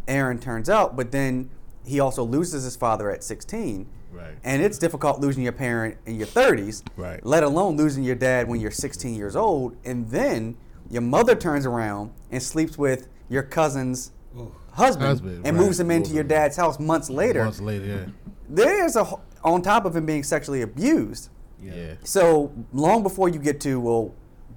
Aaron 0.07 0.39
turns 0.39 0.69
out. 0.69 0.95
But 0.95 1.11
then 1.11 1.49
he 1.85 1.99
also 1.99 2.23
loses 2.23 2.63
his 2.63 2.75
father 2.75 3.09
at 3.11 3.23
16. 3.23 3.87
Right. 4.11 4.35
And 4.43 4.61
it's 4.61 4.77
difficult 4.77 5.19
losing 5.19 5.43
your 5.43 5.53
parent 5.53 5.97
in 6.05 6.15
your 6.15 6.27
30s, 6.27 6.83
Right. 6.95 7.25
let 7.25 7.43
alone 7.43 7.77
losing 7.77 8.03
your 8.03 8.15
dad 8.15 8.47
when 8.47 8.59
you're 8.59 8.71
16 8.71 9.15
years 9.15 9.35
old. 9.35 9.75
And 9.83 10.07
then 10.09 10.55
your 10.89 11.01
mother 11.01 11.35
turns 11.35 11.65
around 11.65 12.11
and 12.31 12.41
sleeps 12.41 12.77
with 12.77 13.07
your 13.27 13.41
cousin's 13.43 14.11
Ooh. 14.37 14.51
husband, 14.73 15.07
Husband, 15.07 15.47
and 15.47 15.57
right. 15.57 15.65
moves 15.65 15.79
him 15.79 15.89
into 15.89 16.11
your 16.13 16.23
dad's 16.23 16.55
house 16.57 16.79
months 16.79 17.09
later. 17.09 17.43
Months 17.43 17.59
later, 17.61 17.85
yeah. 17.85 18.05
There's 18.49 18.95
a, 18.95 19.07
on 19.43 19.61
top 19.63 19.85
of 19.85 19.95
him 19.95 20.05
being 20.05 20.23
sexually 20.23 20.61
abused. 20.61 21.29
Yeah. 21.61 21.95
So 22.03 22.51
long 22.71 23.01
before 23.01 23.29
you 23.29 23.39
get 23.39 23.59
to, 23.61 23.79
well, 23.79 24.13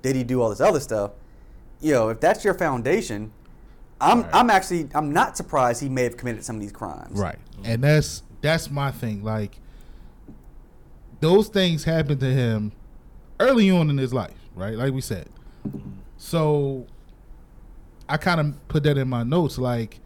did 0.07 0.17
he 0.17 0.25
do 0.25 0.41
all 0.41 0.51
this 0.51 0.61
other 0.61 0.81
stuff? 0.81 1.13
You 1.81 1.93
know, 1.93 2.09
if 2.11 2.21
that's 2.21 2.45
your 2.45 2.55
foundation, 2.55 3.33
I'm 4.01 4.23
Right. 4.23 4.31
I'm 4.35 4.51
actually 4.51 4.89
I'm 4.95 5.13
not 5.13 5.37
surprised 5.37 5.83
he 5.83 5.89
may 5.89 6.05
have 6.05 6.17
committed 6.17 6.45
some 6.45 6.57
of 6.57 6.63
these 6.63 6.73
crimes. 6.73 7.19
Right. 7.19 7.39
And 7.65 7.83
that's 7.83 8.23
that's 8.41 8.71
my 8.71 8.91
thing. 8.93 9.25
Like 9.25 9.59
those 11.21 11.49
things 11.49 11.85
happened 11.85 12.21
to 12.21 12.33
him 12.33 12.73
early 13.41 13.71
on 13.71 13.91
in 13.91 13.99
his 13.99 14.15
life, 14.15 14.37
right? 14.55 14.75
Like 14.75 14.93
we 14.93 15.01
said. 15.01 15.29
So 16.19 16.87
I 18.09 18.17
kind 18.17 18.41
of 18.41 18.69
put 18.69 18.85
that 18.85 18.97
in 18.97 19.09
my 19.09 19.25
notes 19.25 19.59
like 19.59 20.01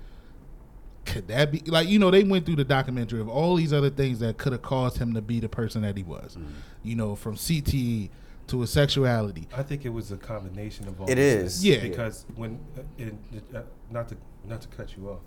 could 1.05 1.29
that 1.29 1.51
be 1.51 1.61
like 1.67 1.89
you 1.89 1.99
know 1.99 2.11
they 2.11 2.23
went 2.23 2.47
through 2.47 2.57
the 2.57 2.65
documentary 2.65 3.21
of 3.21 3.29
all 3.29 3.57
these 3.57 3.73
other 3.73 3.91
things 3.91 4.21
that 4.21 4.39
could 4.39 4.53
have 4.53 4.63
caused 4.63 4.99
him 4.99 5.15
to 5.15 5.21
be 5.21 5.41
the 5.41 5.49
person 5.49 5.83
that 5.83 5.97
he 5.97 6.03
was. 6.03 6.37
Mm-hmm. 6.37 6.53
You 6.85 6.97
know, 6.97 7.17
from 7.17 7.37
CTE 7.37 8.09
to 8.51 8.61
his 8.61 8.71
sexuality. 8.71 9.49
I 9.57 9.63
think 9.63 9.85
it 9.85 9.89
was 9.91 10.13
a 10.13 10.17
combination 10.17 10.87
of 10.89 11.01
all. 11.01 11.09
It 11.09 11.15
these 11.17 11.35
things. 11.61 11.65
Yeah. 11.65 11.81
Because 11.81 12.27
when, 12.35 12.61
uh, 12.79 12.83
it, 12.99 13.15
uh, 13.55 13.63
not 13.91 14.09
to 14.09 14.17
not 14.45 14.61
to 14.63 14.69
cut 14.69 14.97
you 14.97 15.11
off, 15.11 15.21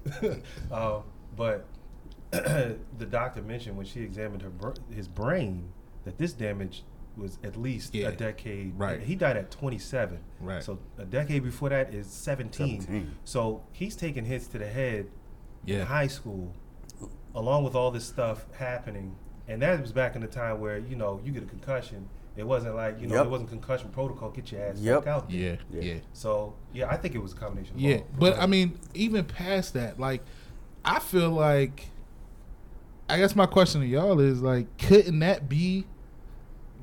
um, 0.72 1.03
but 1.36 1.65
the 2.32 3.06
doctor 3.10 3.42
mentioned 3.42 3.77
when 3.77 3.86
she 3.86 4.01
examined 4.01 4.42
her 4.42 4.50
br- 4.50 4.72
his 4.94 5.08
brain 5.08 5.72
that 6.03 6.18
this 6.18 6.34
damage 6.34 6.84
was 7.15 7.38
at 7.44 7.56
least 7.56 7.94
Yeah. 7.94 8.08
a 8.08 8.12
decade. 8.12 8.77
Right. 8.77 9.00
He 9.00 9.15
died 9.15 9.38
at 9.38 9.51
27. 9.51 10.18
Right. 10.39 10.63
So 10.63 10.80
a 10.98 11.06
decade 11.06 11.44
before 11.44 11.70
that 11.70 11.94
is 11.94 12.08
17. 12.08 12.82
17. 12.82 13.15
So 13.24 13.62
he's 13.72 13.96
taking 13.96 14.25
hits 14.25 14.48
to 14.48 14.58
the 14.58 14.65
head 14.68 15.08
Yeah. 15.63 15.82
in 15.82 15.86
high 15.86 16.08
school, 16.08 16.53
along 17.36 17.63
with 17.65 17.75
all 17.75 17.92
this 17.92 18.06
stuff 18.06 18.46
happening. 18.58 19.15
And 19.48 19.62
that 19.62 19.80
was 19.80 19.92
back 19.92 20.15
in 20.15 20.22
the 20.22 20.27
time 20.27 20.60
where 20.60 20.80
you 20.80 20.96
know 20.96 21.22
you 21.24 21.32
get 21.32 21.44
a 21.44 21.46
concussion 21.46 22.10
It 22.36 22.48
wasn't 22.48 22.75
like 22.75 23.00
you 23.00 23.08
know, 23.08 23.16
Yep. 23.18 23.25
it 23.25 23.30
wasn't 23.30 23.50
concussion 23.50 23.90
protocol. 23.90 24.30
Get 24.32 24.52
your 24.52 24.62
ass 24.63 24.78
Yep. 24.80 25.08
out. 25.08 25.30
there. 25.30 25.38
Yeah, 25.40 25.56
Yeah. 25.72 25.82
yeah. 25.82 26.00
So 26.13 26.54
yeah, 26.74 26.90
I 26.90 26.98
think 26.98 27.13
it 27.16 27.20
was 27.22 27.34
a 27.34 27.36
combination. 27.36 27.78
Yeah, 27.78 27.98
both. 27.98 28.06
but 28.20 28.36
Go 28.36 28.42
I 28.42 28.46
mean, 28.48 28.80
even 28.94 29.25
past 29.25 29.74
that, 29.75 30.00
like, 30.00 30.22
I 30.84 31.00
feel 31.00 31.30
like, 31.30 31.90
I 33.10 33.18
guess 33.18 33.36
my 33.36 33.46
question 33.46 33.82
to 33.82 33.88
y'all 33.88 34.20
is 34.20 34.42
like, 34.42 34.66
couldn't 34.78 35.20
that 35.20 35.48
be, 35.48 35.86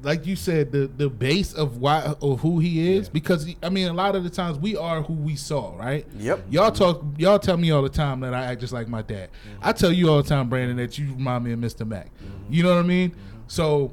like 0.03 0.25
you 0.27 0.37
said, 0.37 0.71
the 0.73 0.87
the 0.97 1.11
base 1.11 1.53
of 1.53 1.79
why 1.79 2.15
of 2.23 2.41
who 2.41 2.59
he 2.61 2.95
is? 2.97 3.07
Yeah. 3.07 3.13
Because 3.13 3.55
I 3.63 3.69
mean, 3.71 3.89
a 3.89 3.93
lot 3.93 4.15
of 4.17 4.23
the 4.25 4.31
times 4.31 4.57
we 4.59 4.77
are 4.77 5.03
who 5.03 5.15
we 5.15 5.35
saw, 5.37 5.77
right? 5.77 6.07
Yep. 6.17 6.47
Y'all 6.51 6.71
talk, 6.71 7.03
y'all 7.19 7.39
tell 7.41 7.57
me 7.57 7.71
all 7.73 7.83
the 7.83 7.89
time 7.89 8.21
that 8.21 8.33
I 8.35 8.45
act 8.45 8.61
just 8.61 8.73
like 8.73 8.87
my 8.89 9.03
dad. 9.03 9.31
Mm-hmm. 9.31 9.59
I 9.69 9.73
tell 9.73 9.93
you 9.93 10.09
all 10.11 10.23
the 10.23 10.29
time, 10.29 10.49
Brandon, 10.49 10.77
that 10.77 10.97
you 10.97 11.13
remind 11.13 11.45
me 11.45 11.53
of 11.53 11.59
Mr. 11.59 11.87
Mac. 11.87 12.07
Mm-hmm. 12.07 12.53
You 12.53 12.63
know 12.63 12.71
what 12.77 12.85
I 12.85 12.87
mean? 12.87 13.11
Mm-hmm. 13.11 13.19
So 13.49 13.93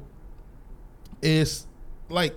it's 1.22 1.66
like 2.08 2.34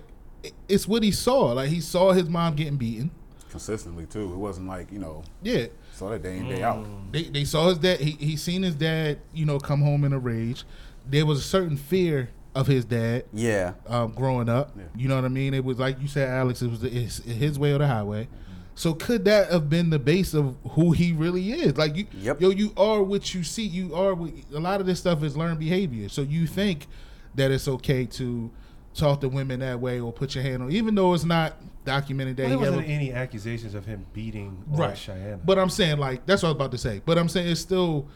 it's 0.68 0.86
what 0.88 1.02
he 1.02 1.10
saw. 1.10 1.52
Like 1.52 1.68
he 1.70 1.80
saw 1.80 2.12
his 2.12 2.28
mom 2.28 2.54
getting 2.56 2.76
beaten. 2.76 3.10
consistently 3.50 4.06
too. 4.06 4.32
It 4.32 4.36
wasn't 4.36 4.68
like 4.68 4.90
you 4.92 4.98
know 4.98 5.22
Yeah, 5.42 5.66
saw 5.94 6.10
that 6.10 6.22
day 6.22 6.38
in 6.38 6.48
day 6.48 6.62
out. 6.62 6.86
they 7.12 7.24
they 7.24 7.44
saw 7.44 7.68
his 7.68 7.78
dad. 7.78 8.00
He 8.00 8.12
he 8.12 8.36
seen 8.36 8.62
his 8.62 8.74
dad. 8.74 9.18
You 9.32 9.44
know, 9.46 9.58
come 9.58 9.82
home 9.82 10.04
in 10.04 10.12
a 10.12 10.18
rage. 10.18 10.64
There 11.08 11.26
was 11.26 11.38
a 11.40 11.42
certain 11.42 11.76
fear 11.76 12.30
of 12.54 12.66
his 12.66 12.84
dad 12.84 13.24
Yeah. 13.32 13.72
um, 13.86 14.12
growing 14.12 14.48
up. 14.48 14.72
Yeah. 14.76 14.84
You 14.96 15.08
know 15.08 15.16
what 15.16 15.24
I 15.24 15.28
mean? 15.28 15.54
It 15.54 15.64
was 15.64 15.78
like 15.78 16.00
you 16.00 16.06
said, 16.08 16.28
Alex. 16.28 16.60
It 16.62 16.70
was 16.70 16.80
the, 16.80 16.88
his, 16.90 17.18
his 17.18 17.58
way 17.58 17.72
or 17.72 17.78
the 17.78 17.86
highway. 17.86 18.28
So 18.74 18.94
could 18.94 19.24
that 19.26 19.50
have 19.50 19.68
been 19.70 19.90
the 19.90 19.98
base 19.98 20.32
of 20.34 20.56
who 20.70 20.92
he 20.92 21.12
really 21.12 21.52
is? 21.52 21.76
Like 21.76 21.96
you, 21.96 22.06
Yep. 22.14 22.40
yo, 22.40 22.50
you 22.50 22.72
are 22.76 23.02
what 23.02 23.34
you 23.34 23.42
see. 23.42 23.64
You 23.66 23.94
are. 23.94 24.14
What, 24.14 24.32
a 24.54 24.60
lot 24.60 24.80
of 24.80 24.86
this 24.86 24.98
stuff 25.00 25.22
is 25.22 25.36
learned 25.36 25.58
behavior. 25.60 26.08
So 26.08 26.22
you 26.22 26.46
think 26.46 26.86
that 27.34 27.50
it's 27.50 27.68
okay 27.68 28.04
to 28.06 28.50
talk 28.94 29.20
to 29.20 29.28
women 29.28 29.60
that 29.60 29.80
way 29.80 30.00
or 30.00 30.12
put 30.12 30.34
your 30.34 30.44
hand 30.44 30.62
on, 30.62 30.70
even 30.70 30.94
though 30.94 31.14
it's 31.14 31.24
not 31.24 31.56
documented 31.84 32.36
that 32.36 32.48
Well, 32.48 32.50
there 32.50 32.58
he 32.58 32.66
ever 32.66 32.76
wasn't 32.76 32.94
any 32.94 33.12
accusations 33.12 33.74
of 33.74 33.86
him 33.86 34.06
beating 34.12 34.62
right. 34.68 34.96
Cheyenne. 34.96 35.40
But 35.44 35.58
I'm 35.58 35.70
saying 35.70 35.98
like 35.98 36.26
that's 36.26 36.42
what 36.42 36.50
I 36.50 36.52
was 36.52 36.56
about 36.56 36.72
to 36.72 36.78
say. 36.78 37.02
But 37.04 37.18
I'm 37.18 37.28
saying 37.28 37.48
it's 37.48 37.60
still 37.60 38.08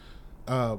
uh, 0.47 0.77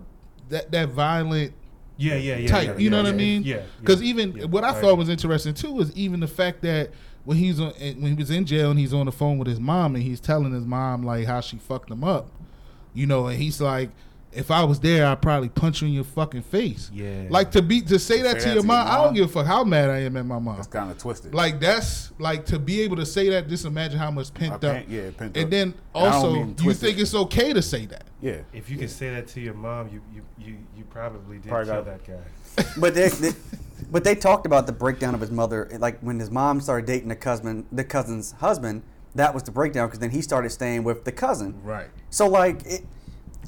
that 0.49 0.71
that 0.73 0.90
violent 0.90 1.52
yeah, 1.97 2.14
yeah, 2.14 2.37
yeah. 2.37 2.49
type. 2.49 2.67
yeah, 2.67 2.76
you 2.78 2.90
know 2.90 2.99
yeah, 2.99 3.02
what 3.05 3.12
I 3.12 3.17
mean? 3.17 3.43
Yeah. 3.43 3.62
Because 3.81 4.02
even 4.02 4.50
what 4.50 4.64
I 4.64 4.73
right. 4.73 4.81
thought 4.81 4.97
was 4.97 5.09
interesting 5.09 5.55
too 5.55 5.73
was 5.73 5.95
even 5.97 6.21
the 6.21 6.28
fact 6.28 6.62
that 6.62 6.90
when 7.25 7.37
he's 7.37 7.61
on 7.61 7.73
when 7.73 8.07
he 8.07 8.14
was 8.14 8.31
in 8.31 8.47
jail 8.47 8.71
and 8.71 8.78
he's 8.78 8.95
on 8.95 9.07
the 9.07 9.12
phone 9.12 9.38
with 9.38 9.49
his 9.49 9.61
mom 9.61 9.95
and 9.95 10.05
he's 10.05 10.21
telling 10.21 10.52
his 10.52 10.64
mom 10.64 11.02
like 11.02 11.26
how 11.26 11.40
she 11.40 11.57
fucked 11.57 11.90
him 11.90 12.05
up, 12.05 12.31
you 12.95 13.07
know, 13.07 13.26
and 13.26 13.40
he's 13.40 13.61
like. 13.61 13.90
If 14.38 14.50
I 14.50 14.62
was 14.64 14.78
there, 14.80 15.04
I'd 15.07 15.21
probably 15.21 15.49
punch 15.49 15.83
you 15.83 15.88
in 15.88 15.95
your 15.95 16.04
fucking 16.04 16.42
face. 16.42 16.90
Yeah. 16.95 17.25
Like 17.28 17.50
to 17.52 17.62
be 17.62 17.80
to 17.83 17.99
say 17.99 18.23
that 18.23 18.38
to 18.40 18.54
your 18.54 18.62
mom, 18.62 18.87
I 18.87 19.02
don't 19.02 19.14
give 19.14 19.25
a 19.25 19.28
fuck 19.28 19.47
how 19.47 19.64
mad 19.64 19.90
I 19.90 19.99
am 19.99 20.16
at 20.16 20.25
my 20.26 20.38
mom. 20.38 20.57
That's 20.57 20.68
kind 20.68 20.90
of 20.90 20.99
twisted. 20.99 21.35
Like 21.35 21.59
that's 21.61 22.12
like 22.18 22.47
to 22.47 22.59
be 22.59 22.80
able 22.83 22.97
to 22.97 23.07
say 23.07 23.28
that. 23.30 23.49
Just 23.49 23.64
imagine 23.64 23.99
how 23.99 24.11
much 24.11 24.33
pent 24.33 24.52
I 24.52 24.54
up. 24.54 24.61
pent- 24.61 24.88
yeah, 24.88 25.11
pent 25.16 25.37
and 25.37 25.45
up. 25.47 25.50
then 25.50 25.62
And 25.68 25.75
I 25.95 26.00
don't 26.04 26.12
also, 26.12 26.33
mean 26.35 26.49
you 26.50 26.54
twisted. 26.54 26.88
think 26.88 26.99
it's 27.00 27.14
okay 27.14 27.52
to 27.52 27.61
say 27.62 27.87
that? 27.87 28.04
yeah, 28.21 28.38
If 28.52 28.71
you 28.71 28.76
can 28.78 28.88
say 28.88 29.11
that 29.11 29.26
to 29.28 29.40
your 29.40 29.54
mom, 29.54 29.88
you 29.88 30.00
you 30.14 30.23
you, 30.38 30.57
you 30.76 30.85
probably 30.85 31.38
did 31.38 31.49
Probably 31.49 31.66
kill 31.73 31.83
got- 31.83 32.04
that 32.04 32.07
guy. 32.07 32.64
But 32.80 32.95
they, 32.95 33.09
they, 33.09 33.30
but 33.90 34.02
they 34.04 34.14
talked 34.14 34.45
about 34.47 34.66
the 34.66 34.73
breakdown 34.73 35.14
of 35.14 35.21
his 35.21 35.30
mother. 35.30 35.68
Like 35.78 36.00
when 36.00 36.18
his 36.21 36.30
mom 36.30 36.61
started 36.61 36.87
dating 36.87 37.09
the 37.09 37.16
cousin, 37.16 37.66
the 37.73 37.85
cousin's 37.85 38.33
husband. 38.33 38.83
That 39.14 39.33
was 39.35 39.42
the 39.42 39.50
breakdown 39.50 39.88
because 39.88 39.99
then 40.00 40.11
he 40.11 40.23
started 40.23 40.50
staying 40.50 40.85
with 40.85 41.04
the 41.04 41.11
cousin. 41.12 41.61
Right. 41.64 41.88
So 42.11 42.28
like, 42.28 42.64
it, 42.66 42.85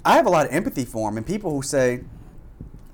I 0.04 0.14
have 0.14 0.26
a 0.26 0.30
lot 0.30 0.46
of 0.46 0.52
empathy 0.52 0.84
for 0.84 1.08
him, 1.08 1.16
and 1.16 1.26
people 1.26 1.50
who 1.50 1.62
say, 1.62 2.04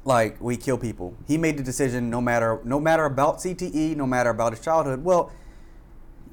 like, 0.05 0.41
we 0.41 0.57
kill 0.57 0.79
people. 0.79 1.17
He 1.27 1.39
made 1.39 1.57
the 1.57 1.63
decision, 1.63 2.11
no 2.11 2.21
matter 2.21 2.61
no 2.65 2.81
matter 2.81 3.05
about 3.05 3.39
CTE, 3.39 3.97
no 3.97 4.07
matter 4.07 4.31
about 4.31 4.53
his 4.53 4.65
childhood. 4.65 5.05
Well, 5.05 5.33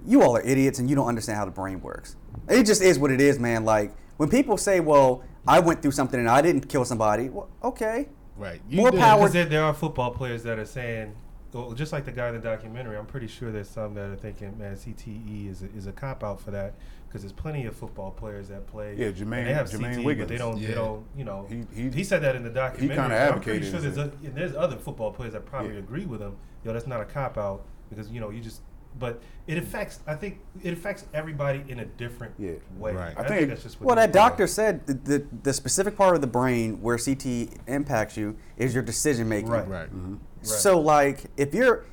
you 0.05 0.21
all 0.21 0.35
are 0.37 0.41
idiots, 0.41 0.79
and 0.79 0.89
you 0.89 0.95
don't 0.95 1.07
understand 1.07 1.37
how 1.37 1.45
the 1.45 1.51
brain 1.51 1.81
works. 1.81 2.15
It 2.49 2.65
just 2.65 2.81
is 2.81 2.99
what 2.99 3.11
it 3.11 3.21
is, 3.21 3.39
man. 3.39 3.65
Like 3.65 3.95
when 4.17 4.29
people 4.29 4.57
say, 4.57 4.79
"Well, 4.79 5.23
I 5.47 5.59
went 5.59 5.81
through 5.81 5.91
something 5.91 6.19
and 6.19 6.29
I 6.29 6.41
didn't 6.41 6.69
kill 6.69 6.85
somebody," 6.85 7.29
well, 7.29 7.49
okay. 7.63 8.09
Right. 8.37 8.61
More 8.69 8.91
did. 8.91 8.99
power- 8.99 9.29
there, 9.29 9.45
there 9.45 9.63
are 9.63 9.73
football 9.73 10.11
players 10.11 10.43
that 10.43 10.57
are 10.57 10.65
saying, 10.65 11.15
well, 11.53 11.71
just 11.73 11.93
like 11.93 12.05
the 12.05 12.11
guy 12.11 12.29
in 12.29 12.33
the 12.33 12.41
documentary, 12.41 12.97
I'm 12.97 13.05
pretty 13.05 13.27
sure 13.27 13.51
there's 13.51 13.69
some 13.69 13.93
that 13.93 14.09
are 14.09 14.15
thinking, 14.15 14.57
man, 14.57 14.75
CTE 14.75 15.51
is 15.51 15.61
a, 15.61 15.65
is 15.75 15.85
a 15.85 15.91
cop 15.91 16.23
out 16.23 16.41
for 16.41 16.51
that. 16.51 16.73
Because 17.13 17.21
there's 17.21 17.31
plenty 17.33 17.65
of 17.67 17.75
football 17.75 18.09
players 18.09 18.47
that 18.47 18.65
play. 18.65 18.95
Yeah, 18.97 19.05
and 19.09 19.15
Jermaine- 19.15 19.45
They 19.45 19.53
have 19.53 19.69
Jermaine 19.69 19.97
CTE, 20.03 20.17
but 20.17 20.27
they 20.27 20.35
don't. 20.35 20.57
Yeah. 20.57 20.69
They 20.69 20.73
don't. 20.73 21.05
You 21.15 21.25
know. 21.25 21.45
He- 21.47 21.65
He, 21.83 21.89
he- 21.91 22.03
said 22.03 22.23
that 22.23 22.35
in 22.35 22.41
the 22.41 22.49
documentary. 22.49 22.95
He 22.95 22.99
kinda 23.01 23.15
I'm 23.15 23.39
pretty 23.39 23.59
advocated 23.67 23.69
sure 23.71 23.79
there's, 23.81 23.95
said- 23.95 24.13
a, 24.23 24.25
and 24.25 24.35
there's 24.35 24.55
other 24.55 24.77
football 24.77 25.11
players 25.11 25.33
that 25.33 25.45
probably 25.45 25.73
Yeah. 25.73 25.79
agree 25.79 26.07
with 26.07 26.21
him. 26.21 26.35
Yo, 26.63 26.73
that's 26.73 26.87
not 26.87 27.01
a 27.01 27.05
cop 27.05 27.37
out 27.37 27.65
because 27.91 28.09
you 28.09 28.19
know 28.19 28.31
you 28.31 28.41
just. 28.41 28.61
But 28.97 29.21
it 29.45 29.59
affects. 29.59 29.99
I 30.07 30.15
think 30.15 30.39
it 30.63 30.73
affects 30.73 31.05
everybody 31.13 31.63
in 31.67 31.79
a 31.81 31.85
different 31.85 32.33
Yeah. 32.39 32.53
way. 32.79 32.93
Right. 32.93 33.13
I, 33.15 33.21
I 33.21 33.27
think, 33.27 33.37
think- 33.41 33.49
that's 33.49 33.61
just 33.63 33.79
what 33.79 33.85
Well, 33.87 33.95
that 33.97 34.11
do. 34.11 34.17
doctor 34.17 34.47
said 34.47 34.87
the, 34.87 34.93
the 34.95 35.25
the 35.43 35.53
specific 35.53 35.95
part 35.95 36.15
of 36.15 36.21
the 36.21 36.27
brain 36.27 36.81
where 36.81 36.97
CT 36.97 37.49
impacts 37.67 38.17
you 38.17 38.37
is 38.57 38.73
your 38.73 38.81
decision 38.81 39.29
making. 39.29 39.51
Right. 39.51 39.67
Right. 39.67 39.87
Mm-hmm. 39.95 40.15
So 40.41 40.79
like 40.79 41.25
if 41.37 41.53
you're 41.53 41.85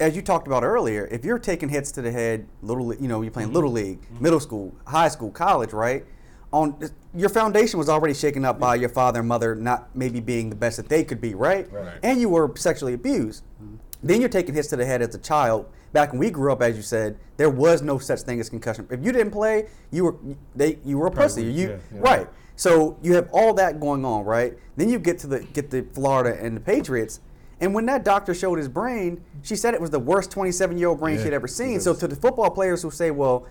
as 0.00 0.16
you 0.16 0.22
talked 0.22 0.46
about 0.46 0.64
earlier, 0.64 1.06
if 1.10 1.24
you're 1.24 1.38
taking 1.38 1.68
hits 1.68 1.92
to 1.92 2.02
the 2.02 2.10
head, 2.10 2.46
little, 2.62 2.94
you 2.94 3.08
know, 3.08 3.22
you're 3.22 3.30
playing 3.30 3.52
little 3.52 3.70
mm-hmm. 3.70 4.00
league, 4.10 4.20
middle 4.20 4.40
school, 4.40 4.74
high 4.86 5.08
school, 5.08 5.30
college, 5.30 5.72
right? 5.72 6.04
On 6.52 6.78
your 7.14 7.28
foundation 7.28 7.78
was 7.78 7.88
already 7.88 8.14
shaken 8.14 8.44
up 8.44 8.60
by 8.60 8.76
your 8.76 8.88
father 8.88 9.20
and 9.20 9.28
mother 9.28 9.54
not 9.54 9.94
maybe 9.94 10.20
being 10.20 10.50
the 10.50 10.56
best 10.56 10.76
that 10.76 10.88
they 10.88 11.02
could 11.02 11.20
be, 11.20 11.34
right? 11.34 11.70
Right. 11.72 11.98
And 12.02 12.20
you 12.20 12.28
were 12.28 12.52
sexually 12.56 12.94
abused. 12.94 13.42
Mm-hmm. 13.62 13.76
Then 14.04 14.20
you're 14.20 14.28
taking 14.28 14.54
hits 14.54 14.68
to 14.68 14.76
the 14.76 14.84
head 14.84 15.02
as 15.02 15.14
a 15.14 15.18
child. 15.18 15.66
Back 15.92 16.12
when 16.12 16.18
we 16.18 16.30
grew 16.30 16.52
up, 16.52 16.60
as 16.60 16.76
you 16.76 16.82
said, 16.82 17.18
there 17.36 17.50
was 17.50 17.82
no 17.82 17.98
such 17.98 18.20
thing 18.20 18.40
as 18.40 18.50
concussion. 18.50 18.86
If 18.90 19.04
you 19.04 19.12
didn't 19.12 19.30
play, 19.32 19.68
you 19.90 20.04
were 20.04 20.16
they 20.54 20.78
you 20.84 20.98
were 20.98 21.06
a 21.06 21.10
Probably 21.10 21.24
pussy. 21.24 21.44
You 21.44 21.68
yeah, 21.68 21.76
yeah. 21.94 22.00
right. 22.00 22.28
So 22.56 22.98
you 23.02 23.14
have 23.14 23.28
all 23.32 23.54
that 23.54 23.80
going 23.80 24.04
on, 24.04 24.24
right? 24.24 24.56
Then 24.76 24.88
you 24.88 24.98
get 24.98 25.18
to 25.20 25.26
the 25.26 25.40
get 25.40 25.70
the 25.70 25.82
Florida 25.92 26.38
and 26.40 26.56
the 26.56 26.60
Patriots, 26.60 27.20
and 27.64 27.74
when 27.74 27.86
that 27.86 28.04
doctor 28.04 28.34
showed 28.34 28.58
his 28.58 28.68
brain, 28.68 29.24
she 29.42 29.56
said 29.56 29.72
it 29.72 29.80
was 29.80 29.88
the 29.90 29.98
worst 29.98 30.30
27 30.30 30.76
year 30.76 30.88
old 30.88 31.00
brain 31.00 31.16
Yeah. 31.16 31.24
she'd 31.24 31.32
ever 31.32 31.48
seen. 31.48 31.80
So 31.80 31.94
to 31.94 32.06
the 32.06 32.14
football 32.14 32.50
players 32.50 32.82
who 32.82 32.90
say, 32.90 33.10
well, 33.10 33.46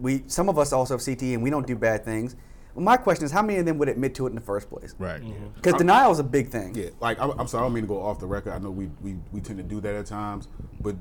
we 0.00 0.24
some 0.28 0.48
of 0.48 0.58
us 0.58 0.72
also 0.72 0.96
have 0.96 1.04
CT 1.04 1.22
and 1.34 1.42
we 1.42 1.50
don't 1.50 1.66
do 1.66 1.76
bad 1.76 2.04
things. 2.04 2.36
Well, 2.74 2.84
my 2.84 2.96
question 2.96 3.24
is, 3.26 3.32
how 3.32 3.42
many 3.42 3.58
of 3.58 3.66
them 3.66 3.76
would 3.78 3.88
admit 3.88 4.14
to 4.16 4.26
it 4.26 4.30
in 4.30 4.34
the 4.36 4.40
first 4.40 4.70
place? 4.70 4.94
Right. 4.98 5.20
Because 5.56 5.74
denial 5.74 6.10
is 6.12 6.20
a 6.20 6.24
big 6.24 6.48
thing. 6.48 6.74
Yeah, 6.74 6.90
like 7.00 7.20
I'm, 7.20 7.30
I'm 7.38 7.46
sorry, 7.48 7.62
I 7.62 7.66
don't 7.66 7.74
mean 7.74 7.84
to 7.84 7.88
go 7.88 8.00
off 8.00 8.18
the 8.18 8.26
record. 8.26 8.52
I 8.52 8.58
know 8.58 8.70
we, 8.70 8.88
we, 9.02 9.16
we 9.32 9.40
tend 9.40 9.58
to 9.58 9.64
do 9.64 9.80
that 9.82 9.94
at 9.94 10.06
times, 10.06 10.48
but 10.80 10.96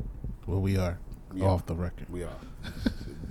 Well, 0.48 0.60
we 0.60 0.77
are 0.77 0.98
Yeah. 1.34 1.46
off 1.46 1.65
the 1.65 1.75
record. 1.75 2.10
we 2.10 2.24
are. 2.24 2.36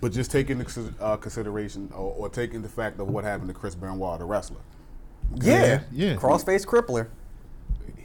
but 0.01 0.13
just 0.13 0.31
taking 0.31 0.61
into 0.61 0.95
uh, 1.01 1.17
consideration 1.17 1.91
or, 1.93 2.15
or 2.17 2.29
taking 2.31 2.63
the 2.63 2.69
fact 2.69 2.99
of 3.01 3.09
what 3.09 3.25
happened 3.25 3.49
to 3.49 3.55
Chris 3.55 3.75
Benoit, 3.75 4.19
the 4.21 4.25
wrestler, 4.25 4.61
Yeah, 5.43 5.81
Yeah. 5.93 6.15
Crossface 6.15 6.65
crippler. 6.65 7.09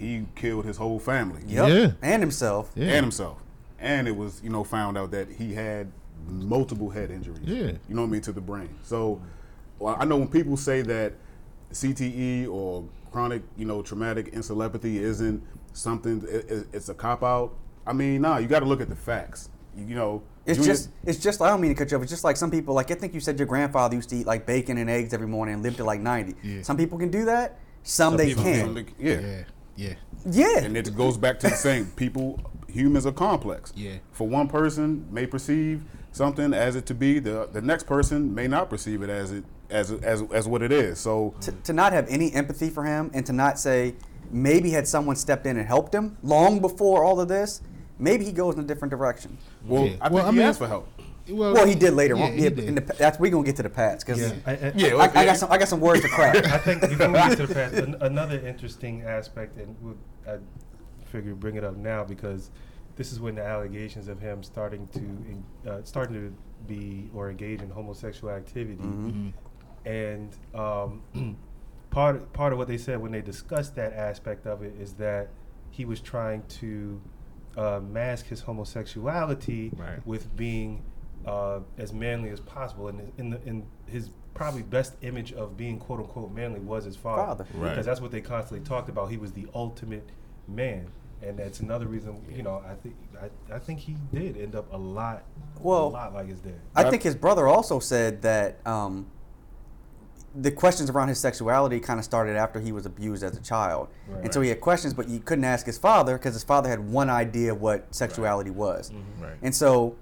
He 0.02 0.26
killed 0.36 0.66
his 0.66 0.78
whole 0.78 1.00
family 1.00 1.42
Yep. 1.48 1.70
Yeah. 1.70 1.92
and 2.02 2.22
himself. 2.22 2.72
Yeah. 2.76 2.88
and 2.88 3.04
himself, 3.06 3.38
and 3.80 4.08
it 4.08 4.16
was 4.16 4.42
you 4.44 4.50
know 4.50 4.64
found 4.64 4.98
out 4.98 5.12
that 5.12 5.30
he 5.32 5.54
had 5.54 5.92
multiple 6.28 6.90
head 6.90 7.10
injuries. 7.12 7.40
Yeah. 7.44 7.72
you 7.88 7.96
know 7.96 8.02
what 8.02 8.08
I 8.08 8.12
mean 8.12 8.22
to 8.22 8.32
the 8.32 8.42
brain. 8.42 8.70
So, 8.84 9.22
well, 9.80 9.96
I 10.00 10.06
know 10.06 10.18
when 10.18 10.28
people 10.28 10.58
say 10.58 10.82
that 10.84 11.14
CTE 11.74 12.48
or 12.50 12.84
chronic 13.12 13.44
you 13.58 13.66
know 13.66 13.82
traumatic 13.82 14.34
encephalopathy 14.34 14.96
isn't 14.96 15.42
something, 15.74 16.24
it, 16.30 16.50
it- 16.52 16.68
it's 16.74 16.90
a 16.90 16.94
cop 16.94 17.24
out. 17.24 17.54
I 17.86 17.94
mean, 17.94 18.22
nah, 18.22 18.38
you 18.38 18.48
got 18.48 18.60
to 18.60 18.66
look 18.66 18.82
at 18.82 18.90
the 18.90 18.96
facts. 18.96 19.50
You, 19.76 19.86
you 19.88 19.96
know, 19.96 20.22
It's 20.46 20.58
Junior- 20.58 20.74
just, 20.74 20.90
it's 21.04 21.18
just. 21.20 21.42
I 21.42 21.50
don't 21.50 21.62
mean 21.62 21.72
to 21.72 21.76
cut 21.76 21.90
you 21.92 21.98
off. 21.98 22.04
It's 22.04 22.12
just 22.12 22.24
like 22.24 22.38
some 22.38 22.52
people. 22.52 22.74
Like 22.76 22.92
I 22.92 22.96
think 22.96 23.14
you 23.14 23.20
said 23.20 23.40
your 23.40 23.48
grandfather 23.48 23.96
used 23.96 24.10
to 24.10 24.18
eat 24.18 24.28
like 24.28 24.46
bacon 24.46 24.78
and 24.78 24.90
eggs 24.90 25.14
every 25.14 25.28
morning 25.28 25.56
and 25.56 25.64
lived 25.64 25.78
to 25.78 25.84
like 25.84 26.00
ninety. 26.02 26.36
Yeah. 26.44 26.62
Some 26.62 26.78
people 26.78 26.98
can 27.00 27.10
do 27.10 27.26
that. 27.26 27.58
Some, 27.84 28.12
Some 28.12 28.18
they 28.18 28.28
people 28.28 28.44
can't. 28.44 28.76
Some- 28.78 28.86
yeah. 29.00 29.20
Yeah. 29.20 29.44
Yeah. 29.76 29.94
Yeah. 30.30 30.60
And 30.60 30.76
it 30.78 30.96
goes 30.96 31.18
back 31.18 31.40
to 31.40 31.50
the 31.50 31.56
same. 31.56 31.88
People, 31.96 32.40
humans 32.68 33.06
are 33.06 33.12
complex. 33.12 33.72
Yeah. 33.76 33.96
For 34.12 34.28
one 34.28 34.48
person 34.48 35.08
may 35.12 35.26
perceive 35.26 35.84
something 36.12 36.54
as 36.54 36.76
it 36.76 36.86
to 36.88 36.94
be, 36.94 37.20
the 37.20 37.48
the 37.52 37.62
next 37.62 37.86
person 37.88 38.34
may 38.36 38.48
not 38.48 38.70
perceive 38.70 39.02
it 39.02 39.10
as 39.10 39.32
it 39.32 39.44
as 39.70 39.92
as 39.92 40.22
as 40.34 40.48
what 40.48 40.62
it 40.62 40.72
is. 40.72 41.00
So 41.00 41.34
to, 41.42 41.52
to 41.52 41.74
not 41.74 41.94
have 41.94 42.08
any 42.10 42.32
empathy 42.34 42.70
for 42.70 42.84
him 42.84 43.10
and 43.14 43.26
to 43.26 43.34
not 43.34 43.58
say 43.60 43.96
maybe 44.30 44.72
had 44.72 44.88
someone 44.88 45.16
stepped 45.16 45.46
in 45.46 45.58
and 45.58 45.66
helped 45.68 45.94
him 45.96 46.18
long 46.24 46.60
before 46.60 47.04
all 47.04 47.20
of 47.20 47.28
this, 47.28 47.62
maybe 48.00 48.24
he 48.26 48.32
goes 48.32 48.56
in 48.56 48.62
a 48.62 48.64
different 48.64 48.90
direction. 48.92 49.38
well, 49.66 49.86
Yeah. 49.86 49.94
I 50.02 50.10
think 50.10 50.14
Well, 50.14 50.26
I 50.26 50.32
he 50.32 50.38
mean- 50.38 50.48
asked 50.48 50.60
for 50.60 50.68
help. 50.68 50.88
Well, 51.30 51.66
he 51.68 51.76
did 51.76 51.94
later 51.94 52.16
Yeah, 52.16 52.24
on. 52.26 52.34
he 52.34 52.44
Yeah, 52.44 52.50
did. 52.50 52.76
the, 52.76 52.94
that's 52.94 53.20
we 53.20 53.30
gonna 53.30 53.44
get 53.46 53.56
to 53.58 53.64
the 53.64 53.70
Pats 53.70 54.04
because 54.04 54.20
Yeah. 54.22 54.34
I- 54.46 54.52
I- 54.54 54.74
Yeah, 54.76 54.96
I, 54.96 55.20
I 55.22 55.26
got 55.26 55.38
some 55.38 55.52
I 55.52 55.58
got 55.58 55.68
some 55.68 55.80
words 55.80 56.02
to 56.02 56.08
crack. 56.18 56.36
I 56.46 56.58
think 56.58 56.82
before 56.82 57.08
we 57.08 57.14
get 57.14 57.38
to 57.38 57.48
the 57.48 57.54
past, 57.62 57.74
an, 57.76 57.96
another 58.02 58.40
interesting 58.40 59.04
aspect, 59.04 59.58
and 59.58 59.76
we'll, 59.82 59.98
I 60.28 60.38
figure 61.06 61.36
bring 61.36 61.56
it 61.56 61.64
up 61.64 61.76
now 61.78 62.04
because 62.04 62.52
this 62.96 63.12
is 63.12 63.20
when 63.20 63.36
the 63.36 63.44
allegations 63.44 64.08
of 64.08 64.20
him 64.20 64.44
starting 64.44 64.88
to 65.64 65.72
uh, 65.72 65.82
starting 65.84 66.16
to 66.16 66.34
be 66.68 67.10
or 67.14 67.30
engage 67.30 67.62
in 67.62 67.70
homosexual 67.70 68.34
activity, 68.34 68.76
Mm-hmm. 68.84 69.30
and 69.86 70.36
um, 70.56 71.02
part 71.92 72.32
part 72.34 72.52
of 72.54 72.60
what 72.60 72.68
they 72.68 72.78
said 72.78 73.02
when 73.02 73.12
they 73.12 73.22
discussed 73.22 73.76
that 73.76 73.94
aspect 73.94 74.46
of 74.48 74.64
it 74.64 74.74
is 74.80 74.94
that 74.94 75.30
he 75.70 75.86
was 75.86 76.00
trying 76.02 76.44
to 76.48 77.02
uh, 77.58 77.80
mask 77.80 78.28
his 78.28 78.42
homosexuality 78.42 79.72
Right. 79.76 80.06
with 80.06 80.36
being 80.36 80.84
uh, 81.26 81.60
as 81.78 81.94
manly 81.94 82.30
as 82.30 82.40
possible. 82.40 82.88
And 82.88 83.12
in 83.18 83.30
the 83.32 83.42
in 83.46 83.66
his 83.88 84.10
probably 84.34 84.62
best 84.64 84.96
image 85.02 85.34
of 85.34 85.58
being 85.58 85.78
quote 85.78 86.00
unquote 86.00 86.32
manly 86.34 86.60
was 86.60 86.86
his 86.86 86.96
father, 86.96 87.22
Father. 87.44 87.46
Right. 87.54 87.70
because 87.72 87.86
that's 87.86 88.00
what 88.02 88.12
they 88.12 88.22
constantly 88.22 88.66
talked 88.66 88.90
about. 88.90 89.10
He 89.12 89.18
was 89.18 89.32
the 89.34 89.48
ultimate 89.54 90.08
man. 90.48 90.88
And 91.24 91.38
that's 91.38 91.60
another 91.60 91.86
reason, 91.86 92.20
you 92.32 92.42
know. 92.42 92.64
I 92.68 92.74
think 92.74 92.96
I, 93.22 93.56
I 93.56 93.60
think 93.60 93.80
he 93.80 93.96
did 94.12 94.38
end 94.38 94.56
up 94.56 94.74
a 94.74 94.78
lot, 94.78 95.24
Well, 95.60 95.88
a 95.88 95.90
lot 95.90 96.14
like 96.16 96.28
his 96.30 96.40
dad. 96.40 96.60
I 96.76 96.90
think 96.90 97.04
his 97.04 97.14
brother 97.14 97.48
also 97.48 97.78
said 97.80 98.24
that 98.24 98.58
um, 98.66 99.06
the 100.34 100.50
questions 100.50 100.90
around 100.90 101.10
his 101.10 101.20
sexuality 101.20 101.80
kind 101.80 102.00
of 102.00 102.06
started 102.06 102.38
after 102.38 102.60
he 102.60 102.72
was 102.72 102.86
abused 102.88 103.22
as 103.24 103.38
a 103.38 103.42
child, 103.42 103.90
Right. 104.08 104.24
and 104.24 104.34
so 104.34 104.42
he 104.42 104.50
had 104.50 104.62
questions, 104.62 104.94
but 104.96 105.10
you 105.10 105.20
couldn't 105.20 105.44
ask 105.44 105.66
his 105.66 105.78
father 105.78 106.18
because 106.18 106.34
his 106.34 106.44
father 106.44 106.70
had 106.70 106.80
one 106.80 107.10
idea 107.10 107.54
what 107.54 107.94
sexuality 107.94 108.50
was, 108.50 108.90
Mm-hmm. 108.90 109.24
Right. 109.24 109.34
and 109.44 109.54
so 109.54 109.96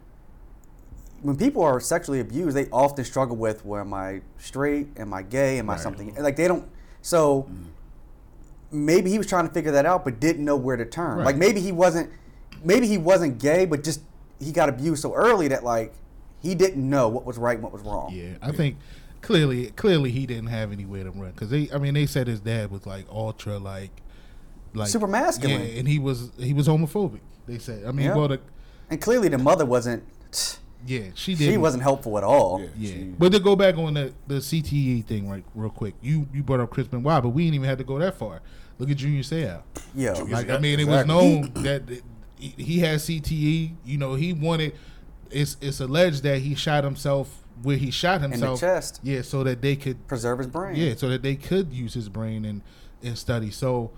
when 1.22 1.36
people 1.36 1.64
are 1.64 1.80
sexually 1.80 2.20
abused, 2.20 2.56
they 2.56 2.68
often 2.70 3.04
struggle 3.06 3.36
with, 3.36 3.66
well, 3.66 3.82
am 3.82 3.94
I 3.94 4.22
straight? 4.38 4.88
Am 4.98 5.14
I 5.14 5.22
gay? 5.22 5.60
Am 5.60 5.70
I 5.70 5.74
Right. 5.74 5.82
something? 5.82 6.16
Like 6.16 6.36
they 6.36 6.48
don't. 6.48 6.68
So 7.02 7.44
mm-hmm. 7.44 8.86
maybe 8.86 9.10
he 9.10 9.18
was 9.18 9.28
trying 9.28 9.48
to 9.48 9.54
figure 9.54 9.72
that 9.72 9.86
out, 9.86 10.04
but 10.04 10.20
didn't 10.20 10.46
know 10.46 10.56
where 10.56 10.78
to 10.78 10.86
turn. 10.86 11.18
Right. 11.18 11.26
Like 11.26 11.38
maybe 11.38 11.62
he 11.62 11.72
wasn't. 11.72 12.10
Maybe 12.64 12.88
he 12.88 12.98
wasn't 12.98 13.40
gay, 13.40 13.66
but 13.66 13.84
just 13.84 14.02
he 14.40 14.52
got 14.52 14.70
abused 14.70 15.02
so 15.02 15.14
early 15.14 15.48
that 15.50 15.64
like 15.64 15.94
he 16.42 16.56
didn't 16.56 16.88
know 16.90 17.08
what 17.08 17.26
was 17.26 17.38
right 17.38 17.56
and 17.56 17.64
what 17.64 17.72
was 17.72 17.82
wrong. 17.84 18.12
Yeah, 18.14 18.36
I 18.42 18.52
think 18.52 18.78
clearly, 19.22 19.68
clearly 19.72 20.12
he 20.12 20.26
didn't 20.26 20.48
have 20.48 20.72
anywhere 20.72 21.04
to 21.04 21.12
run 21.12 21.32
because 21.32 21.50
they. 21.50 21.70
I 21.74 21.78
mean, 21.78 21.94
they 21.94 22.06
said 22.06 22.28
his 22.28 22.40
dad 22.40 22.72
was 22.72 22.86
like 22.86 23.06
ultra, 23.10 23.58
like, 23.60 23.92
like 24.74 24.88
Super 24.90 25.08
masculine. 25.08 25.62
Yeah, 25.62 25.80
and 25.80 25.88
he 25.88 26.00
was 26.00 26.32
he 26.38 26.54
was 26.54 26.68
homophobic. 26.68 27.20
They 27.48 27.58
said. 27.60 27.86
I 27.86 27.92
mean, 27.92 28.08
Yeah. 28.08 28.16
well, 28.16 28.28
the, 28.28 28.40
And 28.90 29.02
clearly 29.02 29.30
the 29.30 29.38
mother 29.38 29.66
wasn't. 29.66 30.04
Yeah, 30.86 31.02
she 31.16 31.36
did. 31.36 31.52
She 31.52 31.58
wasn't 31.58 31.84
helpful 31.84 32.18
at 32.18 32.24
all. 32.24 32.62
Yeah. 32.62 32.68
Yeah, 32.78 32.92
She- 32.94 33.04
but 33.18 33.32
to 33.34 33.40
go 33.40 33.56
back 33.56 33.78
on 33.78 33.94
the 33.96 34.14
the 34.28 34.36
CTE 34.36 35.06
thing, 35.06 35.30
right, 35.30 35.44
real 35.56 35.70
quick. 35.70 35.96
You 36.02 36.28
you 36.34 36.42
brought 36.44 36.60
up 36.60 36.70
Chris 36.70 36.88
Benoit, 36.88 37.22
but 37.24 37.30
we 37.30 37.44
didn't 37.44 37.56
even 37.56 37.70
have 37.70 37.78
to 37.80 37.84
go 37.84 38.00
that 38.00 38.16
far. 38.18 38.42
Look 38.78 38.90
at 38.90 38.98
Junior 38.98 39.22
Seau. 39.22 39.62
Yeah, 39.94 40.12
Like 40.14 40.50
I 40.50 40.54
Yeah, 40.54 40.60
mean, 40.60 40.80
it 40.80 40.88
was 40.88 41.06
known 41.06 41.52
that 41.64 41.84
he, 42.38 42.54
he 42.58 42.80
had 42.80 43.00
CTE. 43.00 43.76
You 43.86 43.98
know, 43.98 44.16
he 44.16 44.32
wanted. 44.34 44.74
It's 45.32 45.58
it's 45.62 45.80
alleged 45.82 46.24
that 46.24 46.40
he 46.40 46.56
shot 46.56 46.84
himself 46.86 47.44
where 47.62 47.76
he 47.76 47.92
shot 47.92 48.22
himself 48.22 48.34
in 48.34 48.40
the 48.40 48.48
himself 48.48 48.60
chest. 48.62 49.00
Yeah, 49.04 49.22
so 49.22 49.44
that 49.44 49.62
they 49.62 49.76
could 49.76 50.08
preserve 50.08 50.38
his 50.40 50.48
brain. 50.48 50.78
yeah, 50.78 50.96
so 50.96 51.10
that 51.10 51.22
they 51.24 51.36
could 51.36 51.74
use 51.74 51.94
his 51.94 52.08
brain 52.10 52.46
and 52.46 52.62
and 53.04 53.18
study. 53.18 53.52
So 53.52 53.92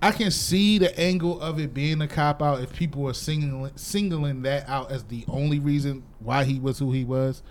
I 0.00 0.12
can 0.12 0.30
see 0.30 0.78
the 0.78 0.96
angle 0.98 1.40
of 1.40 1.58
it 1.58 1.74
being 1.74 2.00
a 2.00 2.06
cop 2.08 2.40
out 2.42 2.60
if 2.60 2.72
people 2.72 3.08
are 3.08 3.14
singling 3.14 3.72
singling 3.76 4.42
that 4.42 4.68
out 4.68 4.92
as 4.92 5.04
the 5.04 5.24
only 5.28 5.58
reason 5.58 6.04
why 6.20 6.44
he 6.44 6.60
was 6.60 6.78
who 6.78 6.92
he 6.92 7.04
was. 7.04 7.42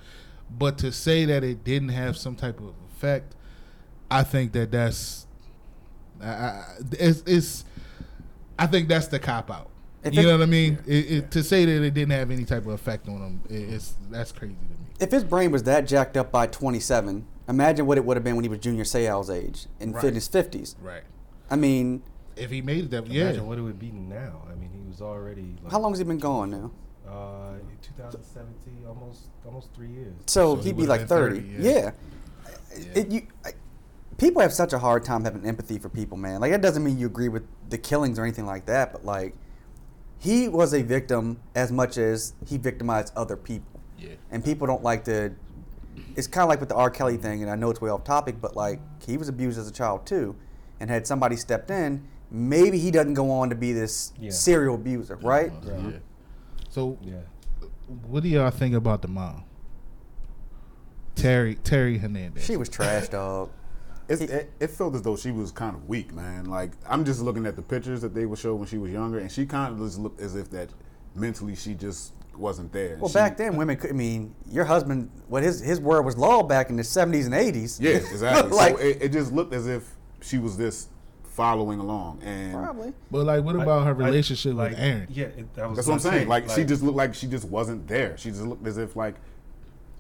But 0.50 0.78
to 0.80 0.92
say 0.94 1.26
that 1.26 1.44
it 1.44 1.64
didn't 1.66 1.90
have 1.90 2.16
some 2.18 2.36
type 2.36 2.60
of 2.62 2.74
effect, 2.96 3.36
I 4.10 4.24
think 4.24 4.54
that 4.54 4.72
that's 4.72 5.28
I, 6.22 6.28
I, 6.30 6.66
it's, 6.92 7.22
it's 7.28 7.66
I 8.58 8.66
think 8.68 8.88
that's 8.88 9.08
the 9.08 9.20
cop 9.20 9.52
out. 9.52 9.70
If 10.04 10.14
you 10.16 10.22
it- 10.22 10.24
know 10.24 10.38
what 10.38 10.44
I 10.44 10.46
mean? 10.46 10.80
It, 10.88 11.12
it, 11.12 11.32
to 11.32 11.44
say 11.44 11.66
that 11.66 11.84
it 11.84 11.94
didn't 11.94 12.12
have 12.12 12.32
any 12.32 12.46
type 12.46 12.62
of 12.66 12.70
effect 12.72 13.10
on 13.10 13.18
him, 13.18 13.42
it, 13.50 13.74
it's 13.74 13.96
that's 14.10 14.32
crazy 14.32 14.56
to 14.56 14.62
me. 14.62 14.88
If 15.02 15.12
his 15.12 15.24
brain 15.26 15.52
was 15.52 15.64
that 15.64 15.86
jacked 15.86 16.16
up 16.16 16.32
by 16.32 16.48
27, 16.48 17.26
imagine 17.50 17.86
what 17.86 17.98
it 17.98 18.06
would 18.06 18.16
have 18.16 18.24
been 18.24 18.36
when 18.36 18.46
he 18.46 18.50
was 18.50 18.60
Junior 18.60 18.86
Seau's 18.86 19.30
age 19.30 19.66
in 19.82 19.92
Right. 19.92 20.06
in 20.06 20.16
his 20.16 20.30
50s. 20.30 20.76
Right. 20.82 21.04
I 21.52 21.56
mean, 21.58 22.02
If 22.38 22.52
he 22.52 22.62
made 22.62 22.86
it 22.86 22.92
that, 22.92 23.08
yeah. 23.08 23.24
Imagine 23.24 23.48
what 23.48 23.58
it 23.58 23.62
would 23.62 23.80
be 23.80 23.92
now. 23.92 24.44
I 24.50 24.56
mean, 24.56 24.70
he 24.72 24.88
was 24.88 25.02
already. 25.02 25.56
Like, 25.64 25.72
how 25.72 25.80
long 25.80 25.92
has 25.92 26.00
he 26.00 26.06
been 26.06 26.18
gone 26.20 26.52
now? 26.52 26.72
Uh, 27.08 27.54
2017, 27.82 28.86
almost 28.88 29.28
almost 29.46 29.74
three 29.74 29.88
years. 29.90 30.14
So, 30.26 30.56
So 30.56 30.62
he 30.62 30.70
he'd 30.70 30.78
be 30.78 30.86
like 30.86 31.02
been 31.02 31.08
30. 31.08 31.40
30, 31.42 31.64
yeah. 31.64 31.72
yeah. 31.72 31.92
It- 32.96 33.12
you, 33.12 33.28
I, 33.46 33.52
people 34.18 34.42
have 34.42 34.54
such 34.54 34.74
a 34.74 34.80
hard 34.80 35.04
time 35.06 35.24
having 35.24 35.46
empathy 35.46 35.78
for 35.80 35.90
people, 35.90 36.18
man. 36.18 36.42
Like, 36.42 36.52
that 36.52 36.62
doesn't 36.62 36.84
mean 36.84 36.98
you 37.00 37.06
agree 37.08 37.30
with 37.30 37.44
the 37.70 37.78
killings 37.78 38.20
or 38.20 38.24
anything 38.24 38.46
like 38.46 38.66
that, 38.66 38.92
but 38.92 39.06
like, 39.06 39.36
he 40.20 40.48
was 40.50 40.74
a 40.74 40.82
victim 40.82 41.40
as 41.56 41.72
much 41.72 41.98
as 41.98 42.34
he 42.46 42.58
victimized 42.58 43.14
other 43.16 43.38
people. 43.38 43.80
Yeah. 43.98 44.10
And 44.32 44.44
people 44.44 44.68
don't 44.68 44.84
like 44.84 45.04
to. 45.06 45.34
It's 46.16 46.28
kind 46.28 46.44
of 46.44 46.50
like 46.50 46.60
with 46.60 46.70
the 46.70 46.76
R. 46.76 46.90
Kelly 46.90 47.18
thing, 47.18 47.42
and 47.42 47.52
I 47.52 47.56
know 47.56 47.70
it's 47.70 47.80
way 47.82 47.90
off 47.90 48.04
topic, 48.04 48.42
but 48.42 48.56
like, 48.56 48.80
he 49.06 49.18
was 49.18 49.30
abused 49.30 49.58
as 49.60 49.68
a 49.68 49.72
child 49.72 50.06
too. 50.06 50.36
And 50.80 50.90
had 50.90 51.08
somebody 51.08 51.36
stepped 51.36 51.72
in, 51.72 52.08
maybe 52.32 52.78
he 52.78 52.92
doesn't 52.92 53.14
go 53.14 53.32
on 53.32 53.50
to 53.50 53.56
be 53.56 53.72
this 53.74 54.14
Yeah. 54.20 54.32
serial 54.32 54.76
abuser, 54.76 55.16
right? 55.22 55.52
Yeah. 55.66 55.92
So, 56.70 56.98
Yeah. 57.02 57.16
what 58.08 58.24
do 58.24 58.30
y'all 58.30 58.52
think 58.52 58.76
about 58.76 59.02
the 59.02 59.08
mom, 59.08 59.44
Terri 61.16 61.58
Terri 61.62 62.00
Hernandez? 62.00 62.44
She 62.44 62.58
was 62.58 62.70
trash, 62.70 63.10
dog. 63.10 63.50
It's, 64.10 64.22
it, 64.22 64.54
it 64.62 64.70
felt 64.70 64.96
as 64.96 65.02
though 65.02 65.18
she 65.18 65.32
was 65.32 65.52
kind 65.52 65.76
of 65.76 65.90
weak, 65.90 66.14
man. 66.14 66.46
Like 66.46 66.72
I'm 66.88 67.04
just 67.04 67.20
looking 67.22 67.46
at 67.46 67.58
the 67.58 67.62
pictures 67.62 68.00
that 68.04 68.14
they 68.14 68.26
would 68.26 68.40
show 68.40 68.56
when 68.56 68.66
she 68.66 68.78
was 68.78 68.90
younger, 68.90 69.20
and 69.20 69.30
she 69.30 69.46
kind 69.46 69.74
of 69.74 69.80
just 69.86 70.00
looked 70.00 70.22
as 70.22 70.34
if 70.34 70.50
that 70.52 70.70
mentally 71.14 71.56
she 71.58 71.74
just 71.74 72.14
wasn't 72.38 72.72
there. 72.72 72.96
Well, 73.02 73.10
She- 73.10 73.16
back 73.16 73.36
then, 73.36 73.58
women 73.58 73.76
could. 73.76 73.90
I 73.90 73.94
mean, 73.94 74.34
your 74.50 74.64
husband, 74.64 75.10
what 75.28 75.44
his 75.44 75.60
his 75.60 75.82
word 75.82 76.04
was 76.04 76.16
law 76.18 76.42
back 76.42 76.70
in 76.70 76.78
the 76.78 76.86
seventies 76.86 77.26
and 77.26 77.36
eighties. 77.36 77.82
yeah, 77.82 77.90
exactly. 77.98 78.50
like, 78.56 78.78
so 78.78 78.82
it, 78.82 78.98
it 79.02 79.10
just 79.12 79.34
looked 79.34 79.54
as 79.54 79.68
if 79.68 79.94
she 80.22 80.38
was 80.38 80.56
just 80.56 80.88
following 81.42 81.80
along, 81.80 82.20
and 82.24 82.52
probably. 82.54 82.92
But 83.12 83.26
like, 83.28 83.44
what 83.44 83.56
about 83.56 83.86
her 83.86 83.92
I- 83.92 84.08
relationship 84.08 84.56
like, 84.56 84.72
with 84.72 84.80
Aaron? 84.80 85.08
Yeah, 85.10 85.26
it, 85.26 85.54
that 85.54 85.70
was. 85.70 85.78
that's 85.78 85.88
what 85.88 85.94
I'm 85.94 86.00
saying. 86.00 86.24
say, 86.24 86.26
Like, 86.26 86.50
she 86.50 86.64
just 86.66 86.82
looked 86.84 86.98
like 86.98 87.14
she 87.14 87.28
just 87.28 87.46
wasn't 87.46 87.88
there. 87.88 88.18
She 88.18 88.30
just 88.32 88.42
looked 88.42 88.66
as 88.68 88.78
if 88.80 88.96
like 88.96 89.16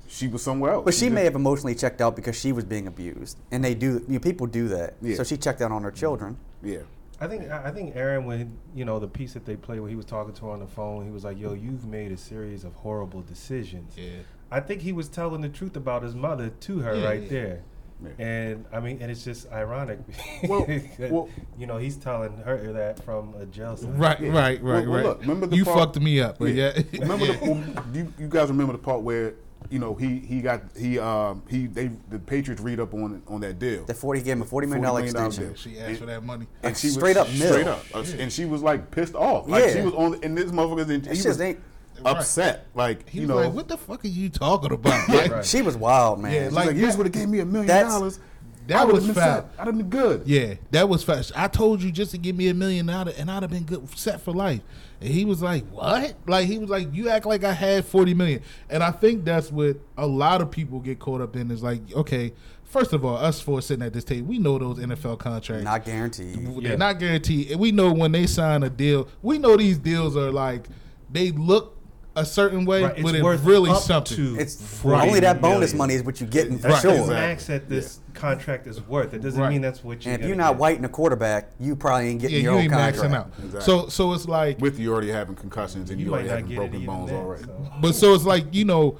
she 0.07 0.27
was 0.27 0.41
somewhere 0.41 0.71
else. 0.73 0.83
But 0.85 0.95
she 0.95 1.05
just- 1.05 1.13
may 1.13 1.23
have 1.25 1.35
emotionally 1.35 1.75
checked 1.75 2.01
out 2.01 2.15
because 2.15 2.37
she 2.37 2.51
was 2.51 2.65
being 2.65 2.87
abused, 2.87 3.37
and 3.51 3.63
they 3.63 3.75
do. 3.75 4.03
You 4.07 4.15
know, 4.15 4.19
people 4.19 4.47
do 4.47 4.67
that. 4.69 4.95
Yeah. 5.01 5.15
So 5.15 5.23
she 5.23 5.37
checked 5.37 5.61
out 5.61 5.71
on 5.71 5.83
her 5.83 5.91
children. 5.91 6.37
Yeah. 6.63 6.79
I 7.21 7.27
think 7.27 7.49
I 7.51 7.65
I 7.65 7.71
think 7.71 7.95
Aaron, 7.95 8.25
when 8.25 8.57
you 8.75 8.83
know 8.83 8.97
the 8.99 9.07
piece 9.07 9.33
that 9.33 9.45
they 9.45 9.55
played, 9.55 9.79
when 9.79 9.89
he 9.91 9.95
was 9.95 10.05
talking 10.05 10.33
to 10.33 10.45
her 10.45 10.51
on 10.51 10.59
the 10.59 10.67
phone, 10.67 11.05
he 11.05 11.11
was 11.11 11.23
like, 11.23 11.39
"Yo, 11.39 11.53
you've 11.53 11.85
made 11.85 12.11
a 12.11 12.17
series 12.17 12.63
of 12.63 12.73
horrible 12.73 13.21
decisions." 13.21 13.93
Yeah. 13.95 14.09
I 14.49 14.59
think 14.59 14.81
he 14.81 14.91
was 14.93 15.07
telling 15.09 15.41
the 15.41 15.49
truth 15.49 15.75
about 15.75 16.01
his 16.03 16.15
mother 16.15 16.49
to 16.49 16.79
her 16.79 16.95
Yeah, 16.95 17.05
right 17.05 17.21
yeah. 17.23 17.29
there. 17.29 17.61
Yeah. 18.03 18.25
And 18.25 18.65
I 18.71 18.79
mean, 18.79 18.99
and 19.01 19.09
it's 19.09 19.23
just 19.23 19.51
ironic. 19.51 19.99
Well- 20.47 20.65
that, 20.65 21.09
well- 21.11 21.29
you 21.57 21.65
know, 21.65 21.77
he's 21.77 21.97
telling 21.97 22.37
her 22.37 22.71
that 22.73 23.03
from 23.03 23.33
a 23.39 23.45
jail 23.45 23.75
cell. 23.75 23.89
Right, 23.91 24.19
Yeah. 24.19 24.29
right, 24.29 24.61
Well, 24.63 24.73
right, 24.75 24.87
well, 24.87 24.95
right. 24.97 25.05
look, 25.05 25.21
remember 25.21 25.47
the 25.47 25.55
you 25.55 25.65
part- 25.65 25.79
fucked 25.79 25.99
me 25.99 26.19
up, 26.21 26.37
but 26.37 26.53
yeah. 26.53 26.79
remember 26.93 27.25
the 27.25 27.37
well, 27.41 27.85
you, 27.93 28.13
you 28.19 28.27
guys 28.27 28.49
remember 28.49 28.73
the 28.73 28.79
part 28.79 29.01
where 29.01 29.33
you 29.71 29.79
know 29.79 29.95
he 29.95 30.19
he 30.19 30.39
got 30.41 30.61
he 30.77 30.97
um 30.99 31.41
he 31.49 31.65
they 31.65 31.89
the 32.09 32.19
Patriots 32.19 32.61
read 32.61 32.79
up 32.79 32.93
on 32.93 33.21
on 33.27 33.41
that 33.41 33.57
deal. 33.59 33.83
The 33.85 33.93
forty 33.95 34.21
gave 34.21 34.33
him 34.33 34.43
a 34.43 34.45
forty 34.45 34.67
million 34.67 34.83
dollar 34.83 35.01
$40 35.01 35.13
million 35.13 35.25
extension. 35.27 35.55
she 35.55 35.79
asked 35.79 35.99
for 35.99 36.05
that 36.05 36.23
money. 36.23 36.45
and 36.63 36.77
she 36.77 36.89
Straight 36.89 37.17
was 37.17 37.27
up 37.27 37.33
mill. 37.33 37.51
straight 37.51 37.67
up, 37.67 37.83
uh, 37.93 38.05
and 38.19 38.31
she 38.31 38.45
was 38.45 38.61
like 38.61 38.91
pissed 38.91 39.15
off. 39.15 39.49
Like 39.49 39.65
Yeah. 39.65 39.73
she 39.73 39.81
was 39.81 39.93
on, 39.95 40.23
and 40.23 40.37
this 40.37 40.51
motherfucker, 40.51 40.87
and 40.89 41.03
That 41.03 41.15
he 41.15 41.21
shit 41.21 41.41
ain't. 41.41 41.59
Upset. 42.05 42.67
Like 42.73 43.07
He 43.09 43.19
you 43.19 43.27
was 43.27 43.29
know, 43.29 43.35
like, 43.47 43.53
"What 43.53 43.67
the 43.67 43.77
fuck 43.77 44.03
are 44.03 44.07
you 44.07 44.29
talking 44.29 44.71
about?" 44.71 45.07
Like, 45.09 45.31
Right. 45.31 45.45
She 45.45 45.61
was 45.61 45.75
wild, 45.77 46.19
man. 46.19 46.31
Yeah, 46.33 46.43
She's 46.45 46.53
like 46.53 46.67
like, 46.67 46.75
you 46.75 46.81
just 46.85 46.97
would 46.97 47.07
have 47.07 47.13
gave 47.13 47.27
me 47.29 47.39
a 47.39 47.45
million 47.45 47.67
dollars. 47.67 48.19
that 48.67 48.77
I 48.77 48.83
would've 48.85 48.95
was 48.97 49.05
been 49.05 49.15
foul. 49.15 49.41
set. 49.41 49.49
I'd 49.59 49.67
have 49.67 49.77
been 49.77 49.89
good. 49.89 50.23
Yeah, 50.25 50.55
that 50.71 50.89
was 50.89 51.03
fast. 51.03 51.31
I 51.35 51.47
told 51.47 51.81
you 51.81 51.91
just 51.91 52.11
to 52.11 52.17
give 52.17 52.35
me 52.35 52.49
a 52.49 52.53
million 52.53 52.85
dollars, 52.85 53.15
and 53.17 53.31
I'd 53.31 53.43
have 53.43 53.51
been 53.51 53.63
good 53.63 53.87
set 53.97 54.21
for 54.21 54.33
life. 54.33 54.61
And 54.99 55.09
he 55.09 55.25
was 55.25 55.41
like, 55.41 55.65
"What?" 55.69 56.15
Like 56.25 56.47
he 56.47 56.57
was 56.57 56.69
like, 56.69 56.93
"You 56.93 57.09
act 57.09 57.25
like 57.25 57.43
I 57.43 57.53
had 57.53 57.85
forty 57.85 58.13
million. 58.13 58.41
And 58.69 58.83
I 58.83 58.91
think 58.91 59.23
that's 59.25 59.51
what 59.51 59.77
a 59.97 60.05
lot 60.07 60.41
of 60.41 60.51
people 60.51 60.79
get 60.79 60.99
caught 60.99 61.21
up 61.21 61.35
in. 61.35 61.49
Is 61.51 61.61
like, 61.63 61.81
okay, 61.93 62.33
first 62.63 62.91
of 62.93 63.05
all, 63.05 63.15
us 63.15 63.39
four 63.39 63.61
sitting 63.61 63.85
at 63.85 63.93
this 63.93 64.03
table, 64.03 64.27
we 64.27 64.39
know 64.39 64.57
those 64.57 64.79
NFL 64.79 65.19
contracts. 65.19 65.63
not 65.63 65.85
guaranteed. 65.85 66.37
Yeah. 66.37 66.69
They're 66.69 66.77
not 66.77 66.99
guaranteed. 66.99 67.51
And 67.51 67.59
we 67.59 67.71
know 67.71 67.93
when 67.93 68.11
they 68.11 68.25
sign 68.27 68.63
a 68.63 68.69
deal, 68.69 69.07
we 69.21 69.37
know 69.37 69.55
these 69.55 69.77
deals 69.77 70.17
are 70.17 70.31
like 70.31 70.65
they 71.09 71.31
look 71.31 71.76
a 72.17 72.25
certain 72.25 72.65
way, 72.65 72.83
Right, 72.83 72.95
but 72.95 73.09
it's 73.09 73.13
it's 73.15 73.23
worth 73.23 73.43
really 73.43 73.69
up 73.69 73.81
something. 73.81 74.17
to 74.17 74.39
It's 74.39 74.55
40 74.81 75.07
only 75.07 75.19
that 75.21 75.39
bonus 75.39 75.71
million. 75.71 75.77
money 75.77 75.93
is 75.93 76.03
what 76.03 76.19
you're 76.19 76.29
getting 76.29 76.57
for 76.57 76.69
That's 76.69 76.81
sure. 76.81 76.91
the 76.91 76.97
Exactly. 77.01 77.15
max 77.15 77.45
that 77.47 77.69
this 77.69 77.99
contract 78.13 78.67
is 78.67 78.81
worth. 78.81 79.13
It 79.13 79.21
doesn't 79.21 79.39
Right. 79.39 79.51
mean 79.51 79.61
that's 79.61 79.83
what 79.83 80.03
you're. 80.03 80.13
And 80.13 80.21
if 80.21 80.25
gonna 80.25 80.27
you're 80.29 80.37
not 80.37 80.53
get. 80.53 80.59
white 80.59 80.77
and 80.77 80.85
a 80.85 80.89
quarterback, 80.89 81.51
you 81.59 81.75
probably 81.75 82.09
ain't 82.09 82.21
getting 82.21 82.37
yeah, 82.37 82.41
your 82.43 82.51
you 82.53 82.57
own 82.57 82.63
ain't 82.63 82.73
contract. 82.73 82.97
maxing 82.97 83.15
out. 83.15 83.31
Exactly. 83.37 83.61
So 83.61 83.87
so 83.89 84.13
it's 84.13 84.27
like 84.27 84.59
With 84.59 84.79
you 84.79 84.91
already 84.91 85.09
having 85.11 85.35
concussions 85.35 85.89
and 85.91 85.99
you, 85.99 86.07
you 86.07 86.13
already 86.13 86.29
having 86.29 86.55
broken 86.55 86.85
bones 86.85 87.09
then, 87.11 87.19
already. 87.19 87.43
so. 87.43 87.71
But 87.81 87.95
so 87.95 88.13
it's 88.15 88.25
like 88.25 88.53
you 88.53 88.65
know, 88.65 88.97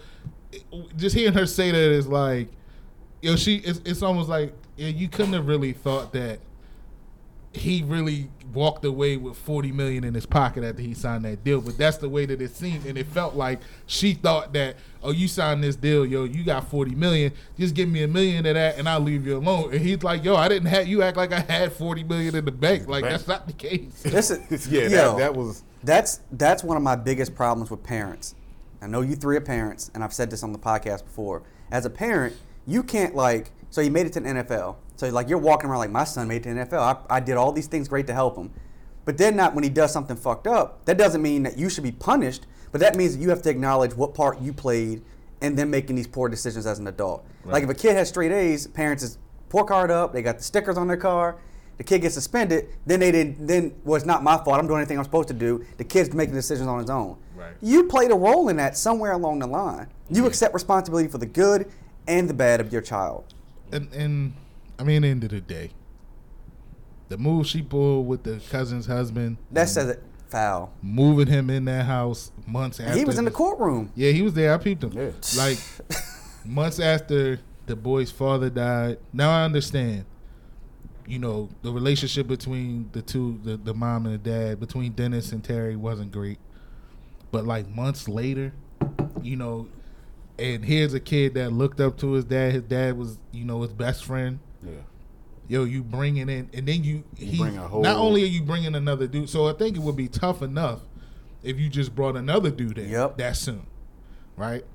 just 0.95 1.15
hearing 1.15 1.33
her 1.33 1.45
say 1.45 1.71
that 1.71 1.77
is 1.79 2.07
like, 2.07 2.49
you 3.21 3.31
know, 3.31 3.35
she 3.35 3.55
it's, 3.57 3.81
it's 3.85 4.01
almost 4.03 4.29
like 4.29 4.53
yeah, 4.77 4.89
you 4.89 5.07
couldn't 5.09 5.33
have 5.33 5.47
really 5.47 5.73
thought 5.73 6.13
that 6.13 6.39
he 7.57 7.77
he 7.77 7.83
really 7.83 8.29
walked 8.53 8.85
away 8.85 9.17
with 9.17 9.37
40 9.37 9.71
million 9.71 10.03
in 10.03 10.13
his 10.13 10.25
pocket 10.25 10.63
after 10.63 10.81
he 10.81 10.93
signed 10.93 11.25
that 11.25 11.43
deal 11.43 11.61
but 11.61 11.77
that's 11.77 11.97
the 11.97 12.09
way 12.09 12.25
that 12.25 12.41
it 12.41 12.55
seemed 12.55 12.85
and 12.85 12.97
it 12.97 13.05
felt 13.05 13.35
like 13.35 13.59
she 13.85 14.13
thought 14.13 14.53
that 14.53 14.77
oh 15.03 15.11
you 15.11 15.27
signed 15.27 15.63
this 15.63 15.75
deal 15.75 16.05
yo 16.05 16.23
you 16.23 16.43
got 16.43 16.67
40 16.67 16.95
million 16.95 17.33
just 17.59 17.75
give 17.75 17.89
me 17.89 18.03
a 18.03 18.07
million 18.07 18.45
of 18.45 18.55
that 18.55 18.77
and 18.77 18.87
i'll 18.87 19.01
leave 19.01 19.27
you 19.27 19.37
alone 19.37 19.73
and 19.73 19.81
he's 19.81 20.01
like 20.01 20.23
yo 20.23 20.35
i 20.35 20.47
didn't 20.47 20.69
have 20.69 20.87
you 20.87 21.03
act 21.03 21.17
like 21.17 21.33
i 21.33 21.41
had 21.41 21.73
40 21.73 22.05
million 22.05 22.35
in 22.35 22.45
the 22.45 22.51
bank 22.51 22.87
like 22.87 23.03
bank. 23.03 23.11
that's 23.11 23.27
not 23.27 23.45
the 23.45 23.53
case 23.53 24.01
This 24.17 24.31
is, 24.31 24.67
yeah, 24.71 24.83
yo, 24.83 24.89
that, 24.89 25.17
that 25.17 25.35
was 25.35 25.63
That's 25.83 26.21
that's 26.31 26.63
one 26.63 26.77
of 26.77 26.83
my 26.83 26.95
biggest 26.95 27.35
problems 27.35 27.69
with 27.69 27.83
parents. 27.83 28.35
I 28.81 28.87
know 28.87 29.01
you 29.01 29.15
three 29.15 29.37
are 29.37 29.41
parents, 29.41 29.91
and 29.93 30.03
I've 30.03 30.13
said 30.13 30.29
this 30.29 30.43
on 30.43 30.53
the 30.53 30.59
podcast 30.59 31.03
before. 31.03 31.43
As 31.71 31.85
a 31.85 31.89
parent, 31.89 32.35
you 32.65 32.83
can't 32.83 33.15
like. 33.15 33.51
So 33.69 33.81
he 33.81 33.89
made 33.89 34.05
it 34.05 34.13
to 34.13 34.19
the 34.19 34.29
NFL. 34.29 34.77
So 34.95 35.09
like 35.09 35.29
you're 35.29 35.37
walking 35.37 35.69
around 35.69 35.79
like 35.79 35.91
my 35.91 36.03
son 36.03 36.27
made 36.27 36.37
it 36.37 36.43
to 36.43 36.53
the 36.53 36.65
NFL. 36.65 37.05
I, 37.09 37.17
I 37.17 37.19
did 37.19 37.37
all 37.37 37.51
these 37.51 37.67
things 37.67 37.87
great 37.87 38.07
to 38.07 38.13
help 38.13 38.37
him, 38.37 38.51
but 39.05 39.17
then 39.17 39.35
not 39.35 39.53
when 39.53 39.63
he 39.63 39.69
does 39.69 39.91
something 39.91 40.15
fucked 40.17 40.47
up. 40.47 40.85
That 40.85 40.97
doesn't 40.97 41.21
mean 41.21 41.43
that 41.43 41.57
you 41.57 41.69
should 41.69 41.83
be 41.83 41.91
punished, 41.91 42.47
but 42.71 42.81
that 42.81 42.95
means 42.95 43.15
that 43.15 43.21
you 43.21 43.29
have 43.29 43.41
to 43.43 43.49
acknowledge 43.49 43.93
what 43.93 44.13
part 44.13 44.41
you 44.41 44.53
played, 44.53 45.01
and 45.41 45.57
then 45.57 45.69
making 45.69 45.95
these 45.95 46.07
poor 46.07 46.29
decisions 46.29 46.65
as 46.65 46.79
an 46.79 46.87
adult. 46.87 47.25
Like 47.45 47.63
if 47.63 47.69
a 47.69 47.73
kid 47.73 47.95
has 47.95 48.09
straight 48.09 48.31
A's, 48.31 48.67
parents 48.67 49.03
is 49.03 49.17
poor 49.49 49.63
card 49.63 49.91
up. 49.91 50.13
They 50.13 50.21
got 50.21 50.37
the 50.37 50.43
stickers 50.43 50.77
on 50.77 50.87
their 50.87 50.97
car. 50.97 51.37
The 51.77 51.83
kid 51.83 52.01
gets 52.01 52.15
suspended. 52.15 52.69
Then 52.85 52.99
they 52.99 53.11
didn't. 53.11 53.45
Then 53.45 53.75
well, 53.83 53.95
it's 53.95 54.05
not 54.05 54.23
my 54.23 54.37
fault. 54.37 54.59
I'm 54.59 54.67
doing 54.67 54.79
anything 54.79 54.97
I'm 54.97 55.03
supposed 55.03 55.27
to 55.27 55.33
do. 55.33 55.63
The 55.77 55.83
kid's 55.83 56.13
making 56.13 56.33
decisions 56.33 56.67
on 56.67 56.79
his 56.79 56.89
own. 56.89 57.17
Right. 57.35 57.53
You 57.61 57.83
played 57.83 58.11
a 58.11 58.15
role 58.15 58.49
in 58.49 58.57
that 58.57 58.75
somewhere 58.75 59.11
along 59.11 59.39
the 59.39 59.47
line. 59.47 59.87
You 60.09 60.17
mm-hmm. 60.17 60.25
accept 60.25 60.53
responsibility 60.53 61.07
for 61.07 61.19
the 61.19 61.27
good 61.27 61.71
and 62.07 62.27
the 62.29 62.33
bad 62.33 62.59
of 62.59 62.73
your 62.73 62.81
child. 62.81 63.33
And 63.71 63.91
and 63.93 64.33
I 64.79 64.83
mean, 64.83 65.03
end 65.03 65.23
of 65.23 65.31
the 65.31 65.41
day, 65.41 65.71
the 67.09 67.17
move 67.17 67.47
she 67.47 67.61
pulled 67.61 68.07
with 68.07 68.23
the 68.23 68.39
cousin's 68.49 68.85
husband, 68.85 69.37
That 69.51 69.69
says 69.69 69.89
it 69.89 70.03
foul. 70.29 70.71
moving 70.81 71.27
him 71.27 71.49
in 71.49 71.65
that 71.65 71.85
house 71.85 72.31
months 72.45 72.79
after 72.79 72.97
he 72.97 73.05
was 73.05 73.17
in 73.17 73.25
the 73.25 73.31
courtroom. 73.31 73.91
Yeah, 73.95 74.11
he 74.11 74.21
was 74.21 74.33
there. 74.33 74.53
I 74.53 74.57
peeped 74.57 74.83
him. 74.83 74.91
Yeah. 74.93 75.11
Like 75.37 75.57
months 76.45 76.79
after 76.79 77.39
the 77.65 77.75
boy's 77.75 78.11
father 78.11 78.49
died. 78.49 78.99
Now 79.13 79.31
I 79.31 79.43
understand. 79.43 80.05
You 81.05 81.19
know, 81.19 81.47
the 81.61 81.71
relationship 81.71 82.27
between 82.27 82.89
the 82.91 83.01
two, 83.01 83.39
the, 83.43 83.55
the 83.55 83.73
mom 83.73 84.05
and 84.05 84.15
the 84.15 84.29
dad, 84.29 84.59
between 84.59 84.91
Dennis 84.91 85.31
and 85.31 85.41
Terri 85.41 85.77
wasn't 85.77 86.11
great. 86.11 86.37
But 87.31 87.45
like 87.45 87.69
months 87.69 88.09
later, 88.09 88.51
you 89.21 89.37
know, 89.37 89.69
and 90.39 90.63
here's 90.63 90.93
a 90.93 90.99
kid 90.99 91.33
that 91.35 91.51
looked 91.51 91.79
up 91.79 91.97
to 91.99 92.11
his 92.13 92.25
dad. 92.25 92.53
His 92.53 92.63
dad 92.63 92.97
was, 92.97 93.17
you 93.31 93.43
know, 93.45 93.61
his 93.61 93.73
best 93.73 94.05
friend. 94.05 94.39
yeah. 94.63 94.71
Yo, 95.49 95.63
you 95.63 95.81
bringing 95.81 96.27
in, 96.27 96.49
and 96.53 96.67
then 96.67 96.83
you, 96.83 97.05
You 97.15 97.27
he, 97.27 97.37
bring 97.37 97.57
a 97.57 97.65
whole- 97.67 97.81
not 97.81 97.95
only 97.95 98.21
are 98.23 98.27
you 98.27 98.43
bringing 98.43 98.75
another 98.75 99.07
dude, 99.07 99.29
so 99.29 99.47
I 99.47 99.53
think 99.53 99.77
it 99.77 99.81
would 99.81 99.95
be 99.95 100.09
tough 100.09 100.41
enough 100.41 100.81
if 101.41 101.57
you 101.57 101.69
just 101.69 101.95
brought 101.95 102.17
another 102.17 102.51
dude 102.51 102.77
in 102.77 102.89
Yep. 102.89 103.17
that 103.19 103.37
soon, 103.37 103.65
right? 104.35 104.65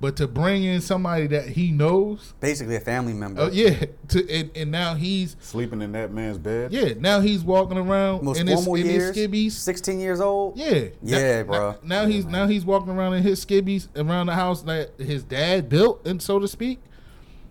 But 0.00 0.14
to 0.18 0.28
bring 0.28 0.62
in 0.62 0.80
somebody 0.80 1.26
that 1.28 1.48
he 1.48 1.72
knows, 1.72 2.32
Basically, 2.38 2.76
a 2.76 2.80
family 2.80 3.12
member. 3.14 3.42
uh, 3.42 3.50
yeah, 3.50 3.84
to 4.08 4.30
and, 4.32 4.50
and 4.54 4.70
now 4.70 4.94
he's 4.94 5.36
Sleeping 5.40 5.82
in 5.82 5.90
that 5.92 6.12
man's 6.12 6.38
bed. 6.38 6.72
yeah, 6.72 6.92
now 6.98 7.18
he's 7.20 7.42
walking 7.42 7.76
around 7.76 8.22
Most 8.22 8.38
in 8.38 8.46
his, 8.46 8.54
formal 8.64 8.76
in 8.76 8.86
his 8.86 9.10
skibbies. 9.16 9.52
16 9.52 9.98
years 9.98 10.20
old. 10.20 10.56
Yeah, 10.56 10.84
Yeah, 11.02 11.38
Now- 11.38 11.42
bro. 11.44 11.70
Now, 11.82 12.02
now 12.02 12.06
he's 12.06 12.26
now 12.26 12.46
he's 12.46 12.64
walking 12.64 12.90
around 12.92 13.14
in 13.14 13.24
his 13.24 13.44
skibbies 13.44 13.88
around 13.96 14.26
the 14.26 14.34
house 14.34 14.62
that 14.62 14.92
his 14.98 15.24
dad 15.24 15.68
built, 15.68 16.06
and 16.06 16.22
so 16.22 16.38
to 16.38 16.46
speak. 16.46 16.78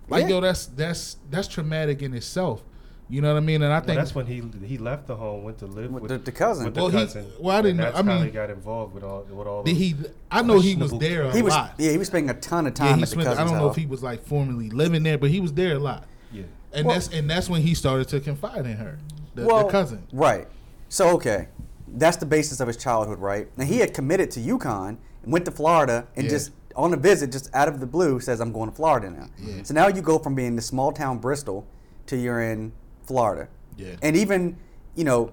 Like 0.07 0.23
Yeah. 0.23 0.29
yo, 0.29 0.39
that's 0.41 0.67
that's 0.67 1.17
that's 1.29 1.49
traumatic 1.49 2.01
in 2.01 2.13
itself. 2.13 2.63
You 3.09 3.21
know 3.21 3.31
what 3.33 3.37
I 3.37 3.45
mean? 3.45 3.61
And 3.61 3.71
I 3.71 3.77
Well, 3.77 3.85
think 3.85 3.97
that's 3.99 4.13
when 4.13 4.25
he 4.25 4.43
he 4.65 4.77
left 4.77 5.07
the 5.07 5.15
home, 5.15 5.43
went 5.43 5.59
to 5.59 5.65
live 5.65 5.91
With 5.91 6.03
with, 6.03 6.11
the- 6.11 6.17
the 6.17 6.31
cousin. 6.31 6.65
With 6.65 6.73
the 6.75 6.81
Well, 6.81 6.89
he- 6.89 6.97
well, 7.39 7.55
I 7.57 7.61
didn't 7.61 7.69
And 7.71 7.77
know- 7.79 7.83
That's 7.85 7.99
I 7.99 8.03
how 8.03 8.15
mean- 8.17 8.25
he 8.25 8.31
got 8.31 8.49
involved 8.49 8.93
with 8.93 9.03
all 9.03 9.25
with 9.31 9.47
all. 9.47 9.63
Did 9.63 9.75
those 9.75 9.81
he? 9.81 9.95
I 10.29 10.41
know 10.41 10.59
he 10.59 10.75
was 10.75 10.91
there 10.91 11.21
a 11.23 11.31
He 11.33 11.41
was. 11.41 11.53
lot. 11.53 11.73
Yeah, 11.77 11.91
he 11.91 11.97
was 11.97 12.07
spending 12.07 12.29
a 12.29 12.33
ton 12.39 12.67
of 12.67 12.73
Yeah, 12.73 12.85
time 12.85 12.97
he 12.97 13.03
at 13.03 13.07
the 13.07 13.07
spent, 13.07 13.27
cousin's 13.27 13.39
I 13.39 13.49
don't 13.49 13.61
know 13.63 13.69
if 13.69 13.77
he 13.77 13.85
was 13.85 14.03
like 14.03 14.25
formally 14.25 14.69
living 14.69 15.03
there, 15.03 15.17
but 15.17 15.29
he 15.29 15.39
was 15.39 15.53
there 15.53 15.75
a 15.75 15.79
lot. 15.79 16.03
Yeah. 16.33 16.43
And 16.73 16.85
Well- 16.85 16.95
that's 16.95 17.07
and 17.09 17.29
that's 17.29 17.49
when 17.49 17.61
he 17.61 17.73
started 17.73 18.09
to 18.09 18.19
confide 18.19 18.65
in 18.65 18.75
her, 18.77 18.97
the, 19.35 19.43
the 19.43 19.63
cousin. 19.69 20.03
Right. 20.11 20.47
So 20.89 21.09
okay, 21.11 21.47
that's 21.87 22.17
the 22.17 22.25
basis 22.25 22.59
of 22.59 22.67
his 22.67 22.75
childhood, 22.75 23.19
right? 23.19 23.47
Now 23.57 23.63
he 23.63 23.77
had 23.79 23.93
committed 23.93 24.31
to 24.31 24.41
UConn 24.41 24.97
and 25.23 25.31
went 25.31 25.45
to 25.45 25.51
Florida 25.51 26.07
and 26.17 26.25
Yeah. 26.25 26.31
just 26.31 26.51
on 26.75 26.93
a 26.93 26.97
visit, 26.97 27.31
just 27.31 27.49
out 27.55 27.69
of 27.69 27.79
the 27.79 27.87
blue, 27.87 28.19
says 28.19 28.41
I'm 28.41 28.51
going 28.51 28.69
to 28.69 28.75
Florida 28.75 29.09
now. 29.09 29.27
Yeah. 29.39 29.63
So 29.63 29.73
now 29.73 29.87
you 29.87 30.01
go 30.01 30.19
from 30.19 30.35
being 30.35 30.49
in 30.49 30.55
the 30.57 30.61
small 30.61 30.91
town 30.91 31.19
Bristol 31.19 31.65
to 32.07 32.17
you're 32.17 32.41
in 32.41 32.73
Florida. 33.07 33.47
Yeah. 33.77 33.95
And 34.01 34.15
even, 34.15 34.57
you 34.95 35.03
know, 35.05 35.31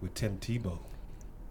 with 0.00 0.14
Tim 0.14 0.38
Tebow, 0.38 0.78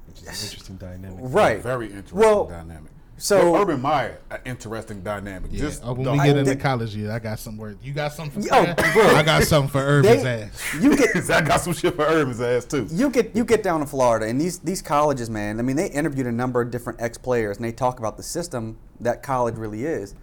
which 0.07 0.21
is 0.21 0.27
an 0.27 0.33
interesting 0.47 0.75
dynamic. 0.77 1.17
right. 1.21 1.61
Very 1.61 1.87
interesting 1.87 2.17
Well, 2.19 2.45
dynamic. 2.45 2.91
so- 3.17 3.51
Well, 3.51 3.61
Urban 3.63 3.81
Meyer, 3.81 4.19
an 4.31 4.39
interesting 4.45 5.01
dynamic. 5.01 5.51
Yeah. 5.51 5.61
Just 5.61 5.81
oh, 5.83 5.93
when 5.93 6.11
we 6.11 6.17
whole- 6.17 6.25
get 6.27 6.37
into 6.37 6.51
they- 6.51 6.55
college 6.61 6.95
year, 6.95 7.11
I 7.11 7.19
got 7.19 7.39
some 7.39 7.57
word. 7.57 7.77
You 7.83 7.91
got 7.93 8.13
something 8.13 8.41
for 8.43 8.49
Oh, 8.53 8.63
bro. 8.93 9.15
I 9.15 9.23
got 9.23 9.43
something 9.43 9.69
for 9.71 9.79
Urban's 9.79 10.23
They- 10.23 10.43
ass. 10.43 10.73
You 10.79 10.95
get 10.95 11.09
I 11.29 11.41
got 11.41 11.59
some 11.61 11.73
shit 11.73 11.95
for 11.95 12.03
Urban's 12.05 12.39
ass 12.39 12.65
too. 12.65 12.87
you 12.91 13.09
get 13.09 13.35
you 13.35 13.43
get 13.43 13.61
down 13.63 13.79
to 13.81 13.85
Florida 13.85 14.27
and 14.27 14.39
these 14.39 14.59
these 14.59 14.81
colleges, 14.81 15.29
man. 15.29 15.59
I 15.59 15.63
mean, 15.63 15.75
they 15.75 15.89
interviewed 15.89 16.27
a 16.27 16.31
number 16.31 16.61
of 16.61 16.71
different 16.71 17.01
ex 17.01 17.17
players 17.17 17.57
and 17.57 17.65
they 17.65 17.71
talk 17.73 17.99
about 17.99 18.15
the 18.17 18.23
system 18.23 18.77
that 19.01 19.23
college 19.23 19.55
really 19.55 19.85
is. 19.85 20.13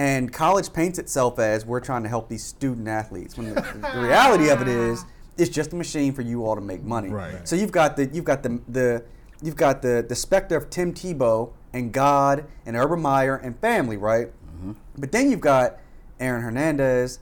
And 0.00 0.32
college 0.32 0.72
paints 0.72 0.98
itself 0.98 1.38
as 1.38 1.66
we're 1.66 1.80
trying 1.80 2.04
to 2.04 2.08
help 2.08 2.30
these 2.30 2.42
student 2.42 2.88
athletes. 2.88 3.36
When 3.36 3.54
the, 3.54 3.60
the 3.60 4.00
reality 4.00 4.48
of 4.48 4.62
it 4.62 4.68
is, 4.68 5.04
it's 5.36 5.50
just 5.50 5.74
a 5.74 5.76
machine 5.76 6.14
for 6.14 6.22
you 6.22 6.46
all 6.46 6.54
to 6.54 6.62
make 6.62 6.82
money. 6.82 7.10
Right. 7.10 7.46
So 7.46 7.54
you've 7.54 7.70
got 7.70 7.98
the 7.98 8.06
you've 8.06 8.24
got 8.24 8.42
the 8.42 8.62
the 8.66 9.04
you've 9.42 9.56
got 9.56 9.82
the 9.82 10.02
the 10.08 10.14
specter 10.14 10.56
of 10.56 10.70
Tim 10.70 10.94
Tebow 10.94 11.52
and 11.74 11.92
God 11.92 12.46
and 12.64 12.76
Urban 12.76 13.02
Meyer 13.02 13.36
and 13.36 13.58
family, 13.58 13.98
right? 13.98 14.28
Mm-hmm. 14.28 14.72
But 14.96 15.12
then 15.12 15.30
you've 15.30 15.42
got 15.42 15.76
Aaron 16.18 16.40
Hernandez, 16.40 17.18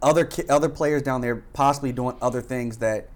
other 0.00 0.24
ki- 0.24 0.48
other 0.48 0.68
players 0.68 1.02
down 1.02 1.22
there 1.22 1.42
possibly 1.54 1.90
doing 1.90 2.14
other 2.22 2.40
things 2.40 2.76
that 2.76 3.08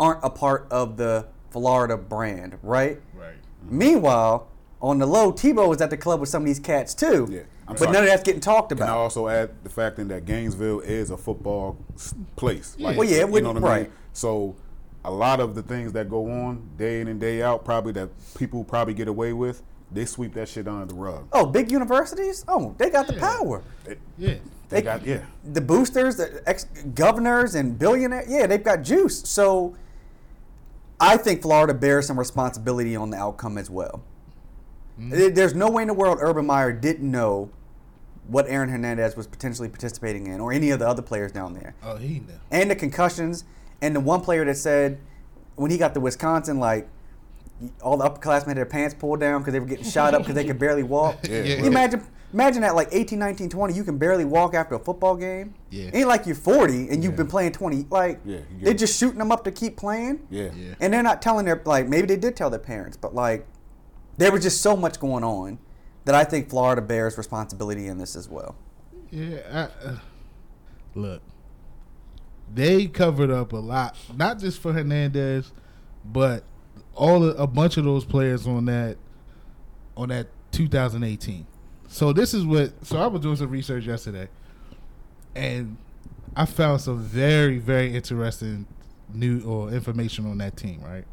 aren't 0.00 0.24
a 0.24 0.30
part 0.30 0.66
of 0.70 0.96
the 0.96 1.26
Florida 1.50 1.98
brand, 1.98 2.58
right? 2.62 2.98
Right. 3.14 3.34
Meanwhile, 3.62 4.48
on 4.80 5.00
the 5.00 5.06
low, 5.06 5.32
Tebow 5.32 5.68
was 5.68 5.82
at 5.82 5.90
the 5.90 5.98
club 5.98 6.20
with 6.20 6.30
some 6.30 6.44
of 6.44 6.46
these 6.46 6.60
cats 6.60 6.94
too. 6.94 7.28
Yeah. 7.30 7.40
I'm 7.68 7.74
but 7.74 7.78
sorry. 7.80 7.92
none 7.92 8.02
of 8.04 8.08
that's 8.10 8.22
getting 8.22 8.40
talked 8.40 8.70
about. 8.72 8.86
Can 8.86 8.94
I 8.94 8.96
also 8.98 9.26
add 9.28 9.50
the 9.64 9.70
fact 9.70 9.98
in 9.98 10.08
that 10.08 10.24
Gainesville 10.24 10.80
is 10.80 11.10
a 11.10 11.16
football 11.16 11.76
s- 11.96 12.14
place. 12.36 12.76
Well, 12.78 12.92
yeah, 13.02 13.02
it 13.02 13.04
you 13.14 13.20
know 13.20 13.26
wouldn't- 13.26 13.54
what 13.54 13.72
I 13.72 13.76
mean? 13.76 13.84
right. 13.86 13.92
So 14.12 14.54
a 15.04 15.10
lot 15.10 15.40
of 15.40 15.54
the 15.54 15.62
things 15.62 15.92
that 15.92 16.08
go 16.08 16.30
on 16.30 16.68
day 16.78 17.00
in 17.00 17.08
and 17.08 17.20
day 17.20 17.42
out, 17.42 17.64
probably 17.64 17.92
that 17.92 18.08
people 18.36 18.62
probably 18.64 18.94
get 18.94 19.08
away 19.08 19.32
with, 19.32 19.62
they 19.92 20.04
sweep 20.04 20.34
that 20.34 20.48
shit 20.48 20.66
under 20.68 20.86
the 20.86 20.94
rug. 20.94 21.26
Oh, 21.32 21.46
big 21.46 21.70
universities? 21.72 22.44
Oh, 22.48 22.74
they 22.78 22.90
got 22.90 23.06
the 23.08 23.12
power. 23.14 23.62
They, 23.84 23.96
Yeah. 24.18 24.34
they 24.68 24.82
got 24.82 25.04
yeah. 25.06 25.20
The 25.44 25.60
boosters, 25.60 26.16
the 26.16 26.42
ex 26.46 26.64
governors 26.94 27.54
and 27.54 27.78
billionaires, 27.78 28.26
yeah, 28.28 28.46
they've 28.46 28.62
got 28.64 28.82
juice. 28.82 29.22
So 29.28 29.74
I 31.00 31.16
think 31.16 31.42
Florida 31.42 31.74
bears 31.74 32.06
some 32.06 32.18
responsibility 32.18 32.96
on 32.96 33.10
the 33.10 33.16
outcome 33.16 33.58
as 33.58 33.68
well. 33.70 34.02
Mm-hmm. 34.98 35.10
There- 35.10 35.30
There's 35.30 35.54
no 35.54 35.70
way 35.70 35.82
in 35.82 35.88
the 35.88 35.94
world 35.94 36.18
Urban 36.20 36.46
Meyer 36.46 36.72
didn't 36.72 37.08
know 37.10 37.50
what 38.28 38.46
Aaron 38.48 38.68
Hernandez 38.68 39.16
was 39.16 39.26
potentially 39.26 39.68
participating 39.68 40.26
in 40.26 40.40
or 40.40 40.52
any 40.52 40.70
of 40.70 40.78
the 40.80 40.88
other 40.88 41.02
players 41.02 41.32
down 41.32 41.54
there. 41.54 41.74
Oh, 41.82 41.96
he 41.96 42.20
knew. 42.20 42.34
and 42.50 42.70
the 42.70 42.74
concussions, 42.76 43.44
and 43.80 43.94
the 43.94 44.00
one 44.00 44.20
player 44.20 44.44
that 44.44 44.56
said 44.56 44.98
when 45.54 45.70
he 45.70 45.78
got 45.78 45.94
to 45.94 46.00
Wisconsin, 46.00 46.58
like 46.58 46.88
all 47.82 47.96
the 47.96 48.04
upperclassmen 48.08 48.48
had 48.48 48.56
their 48.58 48.66
pants 48.66 48.94
pulled 48.98 49.20
down 49.20 49.40
because 49.40 49.52
they 49.52 49.60
were 49.60 49.66
getting 49.66 49.84
shot 49.84 50.12
up 50.12 50.22
because 50.22 50.34
they 50.34 50.44
could 50.44 50.58
barely 50.58 50.82
walk. 50.82 51.18
Yeah, 51.28 51.42
You 51.42 51.56
right. 51.56 51.64
imagine, 51.64 52.02
imagine 52.32 52.60
that 52.62 52.74
like 52.74 52.88
18, 52.92 53.18
19, 53.18 53.48
20, 53.48 53.72
you 53.72 53.82
can 53.82 53.96
barely 53.96 54.26
walk 54.26 54.52
after 54.54 54.74
a 54.74 54.78
football 54.78 55.16
game. 55.16 55.54
Yeah. 55.70 55.90
Ain't 55.94 56.06
like 56.08 56.26
you're 56.26 56.34
40 56.34 56.88
and 56.90 57.02
you've 57.02 57.12
Yeah. 57.14 57.16
been 57.16 57.28
playing 57.28 57.52
20. 57.52 57.86
Like 57.88 58.20
Yeah, 58.26 58.40
they're 58.60 58.74
just 58.74 58.98
shooting 58.98 59.18
them 59.18 59.32
up 59.32 59.44
to 59.44 59.52
keep 59.52 59.76
playing. 59.78 60.26
Yeah. 60.30 60.50
Yeah. 60.54 60.74
And 60.80 60.92
they're 60.92 61.02
not 61.02 61.22
telling 61.22 61.46
their 61.46 61.62
like 61.64 61.88
maybe 61.88 62.06
they 62.06 62.16
did 62.18 62.36
tell 62.36 62.50
their 62.50 62.58
parents, 62.58 62.98
but 62.98 63.14
like 63.14 63.46
there 64.18 64.30
was 64.32 64.42
just 64.42 64.60
so 64.60 64.76
much 64.76 65.00
going 65.00 65.24
on 65.24 65.58
that 66.06 66.14
I 66.14 66.24
think 66.24 66.48
Florida 66.48 66.80
bears 66.80 67.18
responsibility 67.18 67.88
in 67.88 67.98
this 67.98 68.16
as 68.16 68.28
well. 68.28 68.54
Yeah. 69.10 69.38
I, 69.52 69.86
uh, 69.86 69.96
look, 70.94 71.20
they 72.52 72.86
covered 72.86 73.30
up 73.30 73.52
a 73.52 73.56
lot, 73.56 73.96
not 74.16 74.38
just 74.38 74.60
for 74.60 74.72
Hernandez, 74.72 75.52
but 76.04 76.44
all 76.94 77.28
a 77.28 77.46
bunch 77.46 77.76
of 77.76 77.84
those 77.84 78.04
players 78.04 78.46
on 78.46 78.66
that 78.66 78.96
on 79.96 80.08
that 80.10 80.28
2018. 80.52 81.44
So 81.88 82.12
this 82.12 82.32
is 82.34 82.44
what. 82.44 82.72
So 82.86 82.98
I 82.98 83.08
was 83.08 83.20
doing 83.20 83.36
some 83.36 83.50
research 83.50 83.84
yesterday, 83.84 84.28
and 85.34 85.76
I 86.36 86.46
found 86.46 86.80
some 86.80 87.00
very 87.00 87.58
very 87.58 87.94
interesting 87.94 88.66
new 89.12 89.42
or 89.42 89.72
information 89.72 90.24
on 90.26 90.38
that 90.38 90.56
team. 90.56 90.80
Right. 90.84 91.04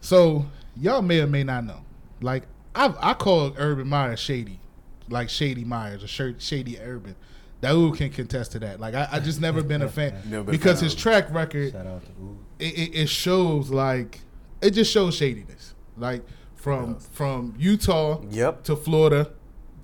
So 0.00 0.46
y'all 0.76 1.02
may 1.02 1.20
or 1.20 1.26
may 1.26 1.42
not 1.42 1.64
know. 1.64 1.80
Like 2.20 2.44
I 2.78 3.10
I 3.10 3.14
call 3.14 3.52
Urban 3.58 3.88
Meyer 3.88 4.16
shady, 4.16 4.60
like 5.08 5.28
Shady 5.28 5.64
Myers 5.64 6.04
or 6.04 6.06
Shady 6.38 6.78
Urban. 6.78 7.16
Daoud 7.60 7.96
can 7.96 8.10
contest 8.10 8.52
to 8.52 8.60
that. 8.60 8.78
Like 8.78 8.94
I, 8.94 9.08
I 9.12 9.20
just 9.20 9.40
never 9.40 9.62
been 9.62 9.82
a 9.82 9.88
fan 9.88 10.14
Never 10.26 10.50
because 10.50 10.80
his 10.80 10.94
track 10.94 11.32
record, 11.34 11.72
Shout 11.72 11.86
out 11.86 12.02
to 12.04 12.38
it, 12.60 12.64
it, 12.78 12.94
it 13.02 13.08
shows 13.08 13.68
like 13.70 14.20
it 14.62 14.70
just 14.70 14.92
shows 14.92 15.16
shadiness. 15.16 15.74
Like 15.96 16.22
from 16.54 16.94
does. 16.94 17.08
from 17.12 17.54
Utah 17.58 18.20
Yep. 18.30 18.62
to 18.64 18.76
Florida 18.76 19.32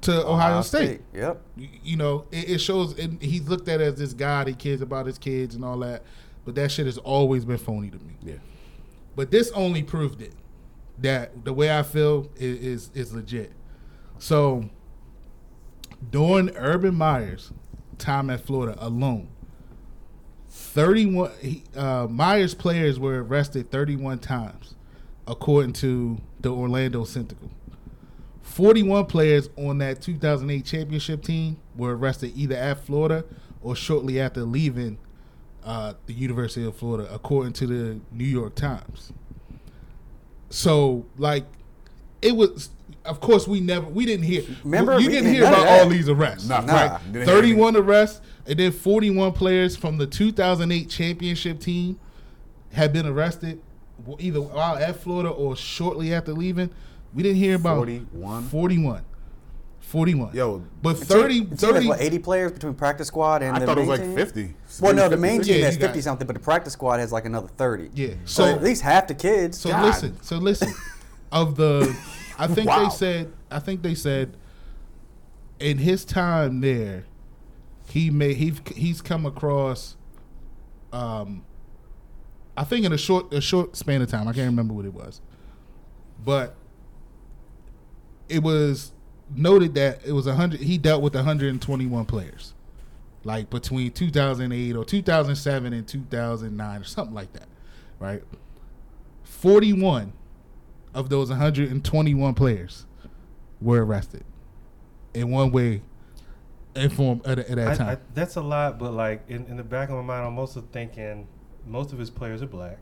to 0.02 0.26
Ohio, 0.26 0.60
State. 0.62 1.00
Yep. 1.14 1.40
You, 1.56 1.68
you 1.82 1.96
know, 1.96 2.26
it, 2.30 2.50
it 2.50 2.58
shows. 2.58 2.96
And 2.98 3.20
he's 3.20 3.48
looked 3.48 3.68
at 3.68 3.80
as 3.80 3.94
this 3.96 4.12
guy 4.12 4.44
that 4.44 4.58
cares 4.58 4.80
about 4.82 5.06
his 5.06 5.18
kids 5.18 5.54
and 5.54 5.64
all 5.64 5.78
that. 5.78 6.02
But 6.44 6.54
that 6.56 6.70
shit 6.70 6.86
has 6.86 6.98
always 6.98 7.44
been 7.44 7.58
phony 7.58 7.90
to 7.90 7.96
me. 7.98 8.12
Yeah. 8.22 8.34
But 9.16 9.30
this 9.30 9.50
only 9.52 9.82
proved 9.82 10.20
it. 10.20 10.32
That 10.98 11.44
the 11.44 11.52
way 11.52 11.76
I 11.76 11.82
feel 11.82 12.30
is 12.36 12.58
is, 12.58 12.90
is 12.94 13.14
legit. 13.14 13.52
So 14.18 14.70
during 16.10 16.50
Urban 16.56 16.94
Meyer's 16.94 17.52
time 17.98 18.30
at 18.30 18.40
Florida 18.40 18.76
alone, 18.78 19.28
thirty-one 20.48 21.32
he, 21.40 21.64
uh, 21.76 22.06
Meyer's 22.08 22.54
players 22.54 22.98
were 22.98 23.22
arrested 23.24 23.70
thirty-one 23.70 24.20
times, 24.20 24.74
according 25.26 25.72
to 25.74 26.18
the 26.40 26.50
Orlando 26.52 27.04
Sentinel. 27.04 27.50
Forty-one 28.42 29.06
players 29.06 29.48
on 29.56 29.78
that 29.78 30.00
2008 30.02 30.64
championship 30.64 31.22
team 31.22 31.56
were 31.76 31.96
arrested 31.96 32.32
either 32.36 32.54
at 32.54 32.84
Florida 32.84 33.24
or 33.62 33.74
shortly 33.74 34.20
after 34.20 34.42
leaving 34.42 34.98
uh, 35.64 35.94
the 36.06 36.12
University 36.12 36.64
of 36.64 36.76
Florida, 36.76 37.08
according 37.12 37.54
to 37.54 37.66
the 37.66 38.00
New 38.12 38.24
York 38.24 38.54
Times. 38.54 39.12
So, 40.54 41.04
like, 41.18 41.44
it 42.22 42.36
was. 42.36 42.70
Of 43.04 43.20
course, 43.20 43.46
we 43.46 43.60
never 43.60 43.86
we 43.86 44.06
didn't 44.06 44.24
hear. 44.24 44.42
Remember, 44.62 44.98
you 44.98 45.10
didn't 45.10 45.34
hear 45.34 45.44
about 45.44 45.66
all 45.66 45.88
these 45.88 46.08
arrests, 46.08 46.48
Nah, 46.48 46.60
right? 46.60 46.98
Thirty-one 47.12 47.76
arrests, 47.76 48.22
and 48.46 48.58
then 48.58 48.72
forty-one 48.72 49.32
players 49.32 49.76
from 49.76 49.98
the 49.98 50.06
2008 50.06 50.88
championship 50.88 51.60
team 51.60 51.98
had 52.72 52.94
been 52.94 53.04
arrested, 53.04 53.60
either 54.18 54.40
while 54.40 54.76
at 54.76 54.96
Florida 54.96 55.28
or 55.28 55.54
shortly 55.54 56.14
after 56.14 56.32
leaving. 56.32 56.70
We 57.12 57.22
didn't 57.22 57.38
hear 57.38 57.56
about 57.56 57.76
41? 57.76 58.44
41. 58.44 59.04
41. 59.88 60.34
Yo, 60.34 60.64
but 60.82 60.98
The 60.98 61.04
30, 61.04 61.34
team- 61.34 61.48
the 61.50 61.56
team 61.56 61.56
30 61.56 61.74
has, 61.74 61.86
what, 61.86 62.00
80 62.00 62.18
players 62.18 62.52
between 62.52 62.74
practice 62.74 63.06
squad 63.08 63.42
and 63.42 63.54
I 63.56 63.60
the 63.60 63.66
thought 63.66 63.78
it 63.78 63.86
was 63.86 64.00
main 64.00 64.14
like 64.14 64.26
team? 64.34 64.44
50. 64.44 64.82
Well, 64.82 64.94
no, 64.94 65.08
the 65.08 65.16
main 65.16 65.38
50. 65.38 65.52
team 65.52 65.60
Yeah, 65.60 65.66
has 65.66 65.74
you 65.76 65.80
got- 65.80 65.86
50 65.88 66.00
something, 66.00 66.26
but 66.26 66.32
the 66.34 66.40
practice 66.42 66.72
squad 66.72 66.98
has 67.00 67.12
like 67.12 67.24
another 67.26 67.48
30. 67.48 67.90
Yeah. 67.94 68.08
So, 68.24 68.44
So- 68.44 68.54
at 68.54 68.62
least 68.62 68.82
half 68.82 69.06
the 69.06 69.14
kids. 69.14 69.58
So 69.60 69.70
God. 69.70 69.84
listen, 69.84 70.16
so 70.22 70.38
listen. 70.38 70.72
Of 71.30 71.56
the, 71.56 71.96
I 72.38 72.46
think 72.48 72.68
Wow. 72.68 72.84
they 72.84 72.90
said, 72.90 73.32
I 73.50 73.58
think 73.60 73.82
they 73.82 73.94
said, 73.94 74.36
in 75.60 75.78
his 75.78 76.04
time 76.04 76.60
there, 76.60 77.04
he 77.88 78.10
may 78.10 78.34
he 78.34 78.52
he's 78.74 79.00
come 79.02 79.26
across, 79.26 79.96
um, 80.92 81.44
I 82.56 82.64
think 82.64 82.84
in 82.86 82.92
a 82.92 82.98
short 82.98 83.32
a 83.32 83.40
short 83.40 83.76
span 83.76 84.00
of 84.02 84.08
time, 84.10 84.26
I 84.26 84.32
can't 84.32 84.46
remember 84.46 84.74
what 84.74 84.84
it 84.86 84.94
was, 84.94 85.20
but 86.24 86.56
it 88.28 88.42
was 88.42 88.92
noted 89.36 89.74
that 89.74 90.00
it 90.04 90.12
was 90.12 90.26
a 90.26 90.34
hundred. 90.34 90.60
He 90.60 90.78
dealt 90.78 91.02
with 91.02 91.14
121 91.14 92.04
players, 92.06 92.54
like 93.24 93.50
between 93.50 93.92
2008 93.92 94.76
or 94.76 94.84
2007 94.84 95.72
and 95.72 95.86
2009 95.86 96.80
or 96.80 96.84
something 96.84 97.14
like 97.14 97.32
that, 97.32 97.48
right? 97.98 98.22
41 99.24 100.12
of 100.94 101.08
those 101.08 101.30
121 101.30 102.34
players 102.34 102.86
were 103.60 103.84
arrested 103.84 104.24
in 105.12 105.30
one 105.30 105.50
way 105.50 105.82
and 106.76 106.92
form 106.92 107.22
at, 107.24 107.38
at 107.38 107.56
that 107.56 107.68
I, 107.68 107.74
time. 107.74 107.88
I, 107.88 107.98
that's 108.14 108.36
a 108.36 108.40
lot, 108.42 108.78
but 108.78 108.92
like 108.92 109.22
in, 109.28 109.46
in 109.46 109.56
the 109.56 109.62
back 109.62 109.88
of 109.88 109.96
my 109.96 110.02
mind, 110.02 110.26
I'm 110.26 110.38
also 110.38 110.62
thinking 110.72 111.26
most 111.66 111.92
of 111.92 111.98
his 111.98 112.10
players 112.10 112.42
are 112.42 112.46
black. 112.46 112.78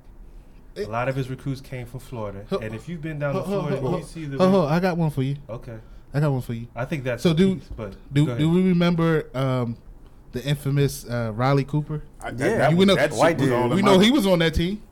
A 0.76 0.86
lot 0.86 1.08
of 1.08 1.16
his 1.16 1.28
recruits 1.28 1.60
came 1.60 1.86
from 1.86 2.00
Florida, 2.00 2.46
and 2.62 2.74
if 2.74 2.88
you've 2.88 3.02
been 3.02 3.18
down 3.18 3.34
to 3.34 3.40
Ho- 3.42 3.60
Florida, 3.60 3.80
ho- 3.80 3.98
you 3.98 4.04
see 4.04 4.24
the. 4.24 4.38
ho, 4.38 4.64
I 4.64 4.80
got 4.80 4.96
one 4.96 5.10
for 5.10 5.22
you. 5.22 5.36
Okay, 5.50 5.76
I 6.14 6.20
got 6.20 6.30
one 6.32 6.42
for 6.42 6.52
you. 6.52 6.66
I 6.76 6.84
think 6.84 7.04
that's 7.04 7.22
So 7.22 7.32
do- 7.32 7.56
piece, 7.56 7.68
but 7.76 7.94
Do 8.12 8.36
do 8.36 8.50
we 8.50 8.62
remember 8.62 9.28
um, 9.34 9.76
the 10.32 10.44
infamous 10.44 11.06
uh, 11.08 11.32
Riley 11.34 11.64
Cooper? 11.64 12.02
I, 12.20 12.30
that, 12.32 12.38
Yeah. 12.50 12.58
that, 12.58 12.70
You 12.72 12.76
was- 12.76 12.86
know- 12.86 12.94
that 12.96 13.12
White 13.12 13.38
dude. 13.38 13.70
We 13.72 13.82
know 13.82 13.98
he 13.98 14.10
was 14.10 14.26
on 14.26 14.38
that 14.40 14.54
team. 14.54 14.82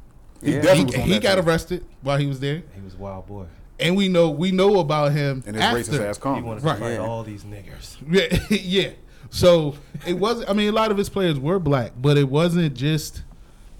He 0.42 0.52
Yeah. 0.54 0.62
definitely 0.62 0.78
He, 0.78 0.84
was 0.86 0.94
on 0.94 1.00
he 1.02 1.12
that 1.14 1.22
got 1.22 1.34
team. 1.36 1.44
arrested 1.48 1.84
while 2.02 2.16
he 2.18 2.26
was 2.26 2.40
there, 2.40 2.62
he 2.74 2.80
was 2.80 2.94
a 2.94 2.96
wild 2.96 3.26
boy. 3.26 3.44
and 3.78 3.96
we 3.96 4.08
know 4.08 4.30
we 4.30 4.50
know 4.52 4.78
about 4.80 5.12
him 5.12 5.42
And 5.46 5.56
his 5.56 5.64
racist 5.64 5.92
after. 5.94 6.06
ass 6.06 6.16
He 6.16 6.22
comment. 6.22 6.46
wanted 6.46 6.64
Right. 6.64 6.74
to 6.74 6.80
fight 6.80 6.92
Yeah. 6.94 6.98
all 7.06 7.22
these 7.22 7.44
niggers. 7.44 7.96
Yeah, 8.10 8.38
yeah. 8.56 8.90
So 9.28 9.74
it 10.06 10.14
wasn't. 10.18 10.48
I 10.50 10.54
mean, 10.54 10.68
a 10.70 10.72
lot 10.72 10.90
of 10.90 10.96
his 10.96 11.08
players 11.10 11.38
were 11.38 11.58
black, 11.58 11.92
but 12.00 12.16
it 12.18 12.28
wasn't 12.28 12.74
just 12.74 13.22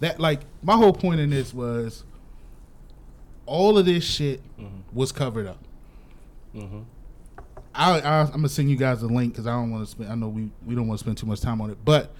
that. 0.00 0.20
Like 0.20 0.40
my 0.62 0.76
whole 0.76 0.92
point 0.92 1.20
in 1.20 1.31
this 1.31 1.53
was, 1.55 2.05
all 3.46 3.76
of 3.79 3.87
this 3.87 4.05
shit 4.05 4.40
Mhm. 4.61 4.83
was 4.92 5.11
covered 5.12 5.46
up. 5.46 5.59
Mm-hmm. 6.55 6.81
I, 7.81 7.99
I, 8.01 8.21
I'm 8.23 8.31
gonna 8.33 8.49
send 8.49 8.71
you 8.71 8.77
guys 8.77 9.01
the 9.01 9.07
link 9.07 9.33
because 9.33 9.47
I 9.47 9.53
don't 9.53 9.71
want 9.71 9.85
to 9.85 9.90
spend. 9.90 10.11
I 10.12 10.14
know 10.14 10.29
we 10.29 10.51
we 10.66 10.75
don't 10.75 10.87
want 10.87 10.99
to 10.99 11.05
spend 11.05 11.16
too 11.16 11.27
much 11.27 11.40
time 11.40 11.61
on 11.61 11.71
it, 11.71 11.79
but 11.85 12.12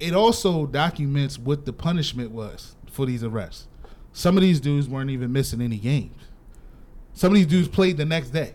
it 0.00 0.12
also 0.12 0.66
documents 0.66 1.38
what 1.38 1.66
the 1.66 1.72
punishment 1.72 2.32
was 2.32 2.74
for 2.90 3.06
these 3.06 3.22
arrests. 3.22 3.68
Some 4.12 4.36
of 4.36 4.42
these 4.42 4.58
dudes 4.60 4.88
weren't 4.88 5.10
even 5.10 5.32
missing 5.32 5.60
any 5.60 5.76
games. 5.76 6.16
Some 7.12 7.32
of 7.32 7.36
these 7.36 7.46
dudes 7.46 7.68
played 7.68 7.96
the 7.96 8.04
next 8.04 8.30
day. 8.30 8.54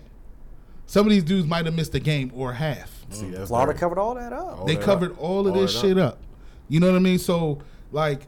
Some 0.86 1.06
of 1.06 1.12
these 1.12 1.24
dudes 1.24 1.48
might 1.48 1.66
have 1.66 1.76
missed 1.76 1.96
a 1.96 2.00
game 2.00 2.32
or 2.36 2.54
half. 2.54 2.92
See, 3.10 3.30
that's 3.30 3.48
Florida 3.48 3.72
dirty. 3.72 3.80
covered 3.80 4.00
all 4.00 4.16
that 4.16 4.34
up. 4.34 4.60
All 4.60 4.66
they 4.66 4.76
that 4.76 4.84
covered 4.84 5.12
up. 5.14 5.22
all 5.22 5.48
of 5.48 5.56
All 5.56 5.62
this 5.62 5.74
that 5.74 5.80
shit 5.80 5.98
up. 5.98 6.14
up. 6.16 6.20
You 6.68 6.80
know 6.80 6.88
what 6.88 6.96
I 6.96 7.00
mean? 7.00 7.20
So 7.20 7.60
like, 7.92 8.28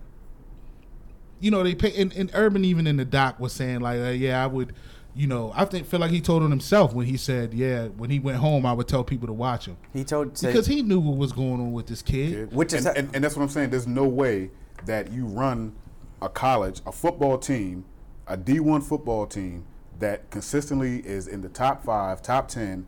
you 1.40 1.52
know, 1.52 1.64
they 1.64 1.76
pay. 1.76 1.94
And, 2.00 2.14
and 2.14 2.32
Urban 2.34 2.64
even 2.64 2.88
in 2.88 2.98
the 2.98 3.06
doc 3.06 3.40
was 3.40 3.52
saying 3.52 3.82
like, 3.82 4.00
uh, 4.00 4.10
yeah, 4.10 4.42
I 4.42 4.48
would. 4.48 4.74
You 5.18 5.26
know, 5.26 5.52
I 5.56 5.66
think 5.66 5.88
feel 5.88 6.00
like 6.00 6.12
he 6.12 6.22
told 6.22 6.44
on 6.44 6.52
himself 6.52 6.94
when 6.94 7.08
he 7.08 7.18
said, 7.18 7.52
yeah, 7.52 7.88
when 7.88 8.12
he 8.12 8.20
went 8.20 8.38
home, 8.38 8.68
I 8.68 8.74
would 8.74 8.88
tell 8.88 9.04
people 9.04 9.26
to 9.26 9.34
watch 9.34 9.66
him 9.66 9.76
He 9.92 10.04
told 10.04 10.38
say, 10.38 10.48
because 10.48 10.68
he 10.68 10.84
knew 10.84 11.00
what 11.00 11.18
was 11.18 11.32
going 11.32 11.60
on 11.60 11.74
with 11.74 11.88
this 11.88 12.04
kid. 12.04 12.34
Kid. 12.34 12.54
Which 12.54 12.72
is 12.72 12.86
and, 12.86 12.96
ha- 12.96 13.00
and, 13.00 13.16
and 13.16 13.24
that's 13.24 13.36
what 13.36 13.42
I'm 13.42 13.50
saying. 13.50 13.72
There's 13.72 13.88
no 13.88 14.06
way 14.06 14.52
that 14.86 15.12
you 15.12 15.26
run 15.26 15.76
a 16.22 16.30
college, 16.30 16.82
a 16.86 16.92
football 16.92 17.40
team, 17.40 17.86
a 18.28 18.38
D1 18.38 18.84
football 18.84 19.26
team 19.26 19.66
that 20.00 20.30
consistently 20.30 21.00
is 21.00 21.28
in 21.28 21.42
the 21.42 21.50
top 21.50 21.84
five, 21.84 22.22
top 22.22 22.48
ten. 22.48 22.86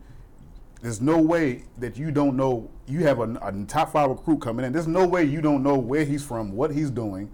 There's 0.83 1.01
no 1.01 1.19
way 1.19 1.63
that 1.79 1.97
you 1.97 2.11
don't 2.11 2.37
know. 2.37 2.69
You 2.85 2.99
have 3.05 3.19
a, 3.19 3.33
a 3.41 3.65
top 3.67 3.91
five 3.91 4.09
recruit 4.09 4.39
coming 4.39 4.65
in. 4.65 4.71
There's 4.71 4.87
no 4.87 5.07
way 5.07 5.23
you 5.23 5.41
don't 5.41 5.63
know 5.63 5.77
where 5.77 6.05
he's 6.05 6.23
from, 6.23 6.51
what 6.51 6.71
he's 6.71 6.91
doing, 6.91 7.31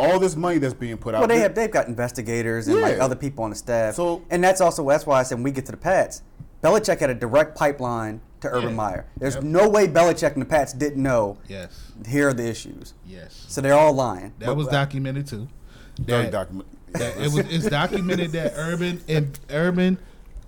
all 0.00 0.18
this 0.18 0.34
money 0.36 0.58
that's 0.58 0.74
being 0.74 0.96
put 0.96 1.14
out. 1.14 1.20
well, 1.20 1.28
they 1.28 1.34
there. 1.34 1.42
have 1.44 1.54
they've 1.54 1.70
got 1.70 1.86
investigators 1.88 2.66
and 2.68 2.80
like 2.80 2.98
other 2.98 3.14
people 3.16 3.44
on 3.44 3.50
the 3.50 3.56
staff. 3.56 3.94
So- 3.94 4.22
and 4.30 4.42
that's 4.42 4.60
also 4.60 4.88
that's 4.88 5.06
why 5.06 5.20
I 5.20 5.22
said 5.22 5.36
when 5.36 5.44
we 5.44 5.50
get 5.52 5.66
to 5.66 5.72
the 5.72 5.78
Pats, 5.78 6.22
Belichick 6.62 6.98
had 7.00 7.10
a 7.10 7.14
direct 7.14 7.56
pipeline 7.56 8.20
to 8.40 8.48
Urban 8.48 8.70
Yeah. 8.70 8.74
Meyer. 8.76 9.06
There's 9.18 9.34
Yep. 9.34 9.44
no 9.44 9.68
way 9.68 9.86
Belichick 9.86 10.32
and 10.32 10.42
the 10.42 10.46
Pats 10.46 10.72
didn't 10.72 11.02
know. 11.02 11.36
Yes, 11.48 11.92
Here 12.08 12.28
are 12.28 12.32
the 12.34 12.46
issues. 12.48 12.94
yes. 13.06 13.44
So 13.48 13.60
they're 13.60 13.74
all 13.74 13.92
lying. 13.92 14.32
That 14.38 14.46
But- 14.46 14.56
was 14.56 14.68
documented 14.68 15.26
too. 15.26 15.48
Dirty 15.96 16.24
That, 16.24 16.32
document. 16.32 16.68
that 16.92 17.16
it 17.18 17.32
was 17.32 17.38
it's 17.50 17.68
documented 17.68 18.32
that 18.32 18.54
Urban 18.56 19.02
and 19.08 19.38
Urban, 19.50 19.98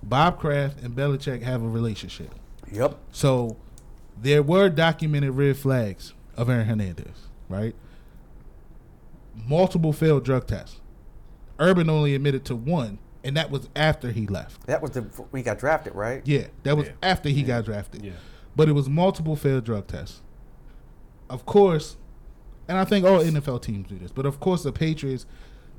Bob 0.01 0.39
Kraft 0.39 0.81
and 0.81 0.95
Belichick 0.95 1.43
have 1.43 1.61
a 1.63 1.67
relationship. 1.67 2.29
Yep. 2.71 2.95
So 3.11 3.57
there 4.19 4.41
were 4.41 4.69
documented 4.69 5.31
red 5.35 5.57
flags 5.57 6.13
of 6.35 6.49
Aaron 6.49 6.67
Hernandez, 6.67 7.27
right? 7.49 7.75
Multiple 9.35 9.93
failed 9.93 10.23
drug 10.23 10.47
tests. 10.47 10.79
Urban 11.59 11.89
only 11.89 12.15
admitted 12.15 12.45
to 12.45 12.55
one, 12.55 12.99
and 13.23 13.37
that 13.37 13.49
was 13.51 13.69
after 13.75 14.11
he 14.11 14.27
left. 14.27 14.65
That 14.67 14.81
was 14.81 14.91
the 14.91 15.05
we 15.31 15.41
got 15.41 15.59
drafted, 15.59 15.95
right? 15.95 16.21
Yeah, 16.25 16.47
that 16.63 16.75
was 16.77 16.87
Yeah. 16.87 16.93
after 17.01 17.29
he 17.29 17.43
got 17.43 17.65
drafted. 17.65 18.03
Yeah. 18.03 18.11
But 18.55 18.69
it 18.69 18.73
was 18.73 18.89
multiple 18.89 19.35
failed 19.35 19.63
drug 19.63 19.87
tests. 19.87 20.21
Of 21.29 21.45
course, 21.45 21.97
and 22.67 22.77
I 22.77 22.85
think 22.85 23.05
all 23.05 23.19
NFL 23.19 23.61
teams 23.61 23.87
do 23.87 23.97
this, 23.97 24.11
but 24.11 24.25
of 24.25 24.39
course 24.39 24.63
the 24.63 24.71
Patriots, 24.71 25.25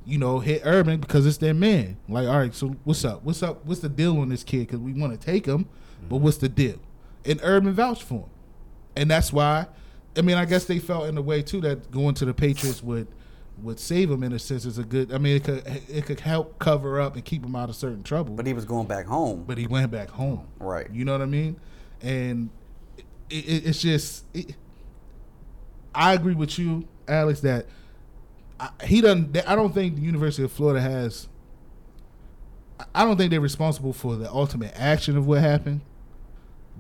you 0.05 0.19
know, 0.19 0.40
hit 0.40 0.62
Urban 0.64 1.01
because 1.01 1.27
it's 1.27 1.38
their 1.38 1.55
man. 1.55 1.97
Like, 2.09 2.27
all 2.27 2.38
right, 2.38 2.55
so 2.55 2.77
what's 2.85 3.05
up? 3.05 3.23
What's 3.25 3.43
up? 3.43 3.64
What's 3.64 3.81
the 3.81 3.88
deal 3.88 4.19
on 4.19 4.29
this 4.29 4.43
kid? 4.43 4.61
Because 4.67 4.81
we 4.81 4.93
want 4.93 5.19
to 5.19 5.25
take 5.25 5.47
him, 5.47 5.69
but 6.09 6.17
mm-hmm. 6.17 6.25
what's 6.25 6.38
the 6.38 6.49
deal? 6.49 6.79
And 7.25 7.40
Urban 7.43 7.73
vouched 7.73 8.03
for 8.03 8.21
him, 8.21 8.31
and 8.97 9.11
that's 9.11 9.33
why. 9.33 9.67
I 10.17 10.23
mean, 10.23 10.37
I 10.37 10.45
guess 10.45 10.64
they 10.67 10.79
felt 10.79 11.09
in 11.09 11.19
a 11.19 11.23
way 11.23 11.43
too 11.43 11.61
that 11.62 11.90
going 11.90 12.14
to 12.14 12.25
the 12.25 12.35
Patriots 12.35 12.83
would 12.85 13.09
would 13.62 13.79
save 13.79 14.11
him 14.11 14.23
in 14.23 14.33
a 14.33 14.38
sense. 14.38 14.64
Is 14.64 14.79
a 14.79 14.85
good. 14.85 15.12
I 15.12 15.19
mean, 15.19 15.37
it 15.37 15.45
could 15.45 15.67
it 15.88 16.07
could 16.07 16.21
help 16.21 16.59
cover 16.59 17.01
up 17.01 17.14
and 17.14 17.25
keep 17.25 17.45
him 17.45 17.55
out 17.57 17.69
of 17.69 17.77
certain 17.77 18.03
trouble. 18.03 18.35
But 18.35 18.47
he 18.47 18.53
was 18.53 18.64
going 18.64 18.87
back 18.87 19.07
home. 19.07 19.45
but 19.47 19.59
he 19.59 19.67
went 19.67 19.90
back 19.90 20.11
home. 20.11 20.49
Right. 20.59 20.90
You 20.90 21.05
know 21.05 21.12
what 21.12 21.23
I 21.23 21.27
mean? 21.27 21.61
And 22.03 22.51
it, 23.31 23.45
it, 23.45 23.67
it's 23.67 23.81
just, 23.81 24.25
it, 24.35 24.55
I 25.95 26.12
agree 26.12 26.35
with 26.35 26.59
you, 26.59 26.87
Alex, 27.09 27.40
that 27.40 27.67
I, 28.61 28.71
he 28.85 29.01
doesn't. 29.01 29.37
I 29.49 29.55
don't 29.55 29.73
think 29.73 29.97
the 29.97 30.03
University 30.03 30.43
of 30.43 30.53
Florida 30.53 30.81
has. 30.81 31.29
I 32.95 33.05
don't 33.05 33.17
think 33.17 33.31
they're 33.31 33.40
responsible 33.40 33.93
for 33.93 34.17
the 34.17 34.31
ultimate 34.31 34.73
action 34.75 35.17
of 35.17 35.27
what 35.27 35.40
happened, 35.40 35.81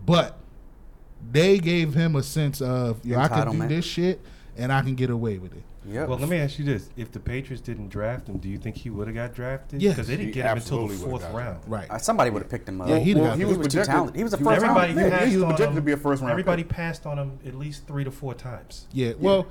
but 0.04 0.38
they 1.30 1.58
gave 1.58 1.94
him 1.94 2.16
a 2.16 2.22
sense 2.22 2.60
of 2.60 3.04
yo, 3.04 3.18
I 3.18 3.28
can 3.28 3.58
do 3.58 3.68
this 3.68 3.84
shit 3.84 4.20
and 4.56 4.72
I 4.72 4.82
can 4.82 4.94
get 4.94 5.10
away 5.10 5.38
with 5.38 5.54
it. 5.54 5.62
Yep. 5.86 6.08
Well, 6.08 6.18
let 6.18 6.28
me 6.28 6.38
ask 6.38 6.58
you 6.58 6.64
this: 6.64 6.88
If 6.96 7.12
the 7.12 7.20
Patriots 7.20 7.60
didn't 7.62 7.88
draft 7.88 8.28
him, 8.28 8.38
do 8.38 8.48
you 8.48 8.56
think 8.58 8.76
he 8.76 8.90
would 8.90 9.06
have 9.06 9.14
got 9.14 9.34
drafted? 9.34 9.82
Yeah, 9.82 9.90
because 9.90 10.06
they 10.06 10.14
didn't 10.16 10.28
He 10.28 10.32
get 10.32 10.46
him 10.46 10.56
until 10.56 10.78
the 10.78 10.84
absolutely 10.94 11.10
fourth 11.10 11.22
got 11.22 11.34
round. 11.34 11.60
Right. 11.66 11.90
Uh, 11.90 11.98
somebody 11.98 12.30
would 12.30 12.42
have 12.42 12.50
picked 12.50 12.68
him 12.68 12.80
up. 12.80 12.88
Yeah, 12.88 12.98
he'd 12.98 13.16
well, 13.18 13.36
he 13.36 13.44
was 13.44 13.56
He 13.56 13.58
was 13.58 13.68
too 13.74 13.84
talented. 13.84 14.16
He 14.16 14.24
was 14.24 14.32
a 14.32 14.38
first 14.38 14.46
was- 14.46 14.62
round- 14.62 14.78
Everybody 14.78 14.94
yeah, 15.10 15.18
passed 15.18 15.30
he 15.30 15.36
was 15.36 15.42
on 15.44 15.48
projected 15.50 15.68
him. 15.70 15.74
to 15.76 15.82
be 15.82 15.92
a 15.92 15.96
first 15.96 16.22
round. 16.22 16.30
Everybody 16.30 16.62
pick. 16.62 16.72
passed 16.72 17.06
on 17.06 17.18
him 17.18 17.38
at 17.46 17.54
least 17.54 17.86
three 17.86 18.04
to 18.04 18.10
four 18.10 18.34
times. 18.34 18.86
Yeah. 18.92 19.12
Well, 19.18 19.46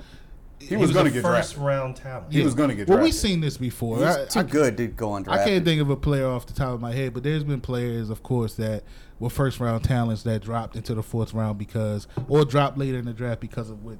He 0.59 0.75
was 0.77 0.91
a 0.91 0.93
gonna 0.93 1.09
get 1.11 1.23
first 1.23 1.53
drafted. 1.55 1.57
round 1.63 1.95
talent. 1.97 2.31
He 2.33 2.41
was 2.41 2.53
gonna 2.55 2.73
get 2.73 2.87
Well, 2.87 2.99
we've 2.99 3.13
seen 3.13 3.41
this 3.41 3.57
before. 3.57 3.97
He's 3.97 4.05
I, 4.07 4.25
too 4.25 4.39
I- 4.39 4.43
good 4.43 4.77
to 4.77 4.87
go 4.87 5.09
undrafted. 5.09 5.27
I 5.29 5.45
can't 5.45 5.65
think 5.65 5.81
of 5.81 5.89
a 5.89 5.95
player 5.97 6.25
off 6.27 6.45
the 6.47 6.53
top 6.53 6.73
of 6.73 6.81
my 6.81 6.93
head, 6.93 7.13
but 7.13 7.21
there's 7.23 7.43
been 7.43 7.61
players, 7.61 8.09
of 8.09 8.23
course, 8.23 8.55
that 8.55 8.83
were 9.19 9.29
first 9.29 9.59
round 9.59 9.83
talents 9.83 10.23
that 10.23 10.41
dropped 10.41 10.75
into 10.75 10.95
the 10.95 11.03
fourth 11.03 11.33
round 11.33 11.57
because, 11.59 12.07
or 12.27 12.43
dropped 12.45 12.77
later 12.77 12.97
in 12.97 13.05
the 13.05 13.13
draft 13.13 13.39
because 13.41 13.69
of 13.69 13.83
what 13.83 13.97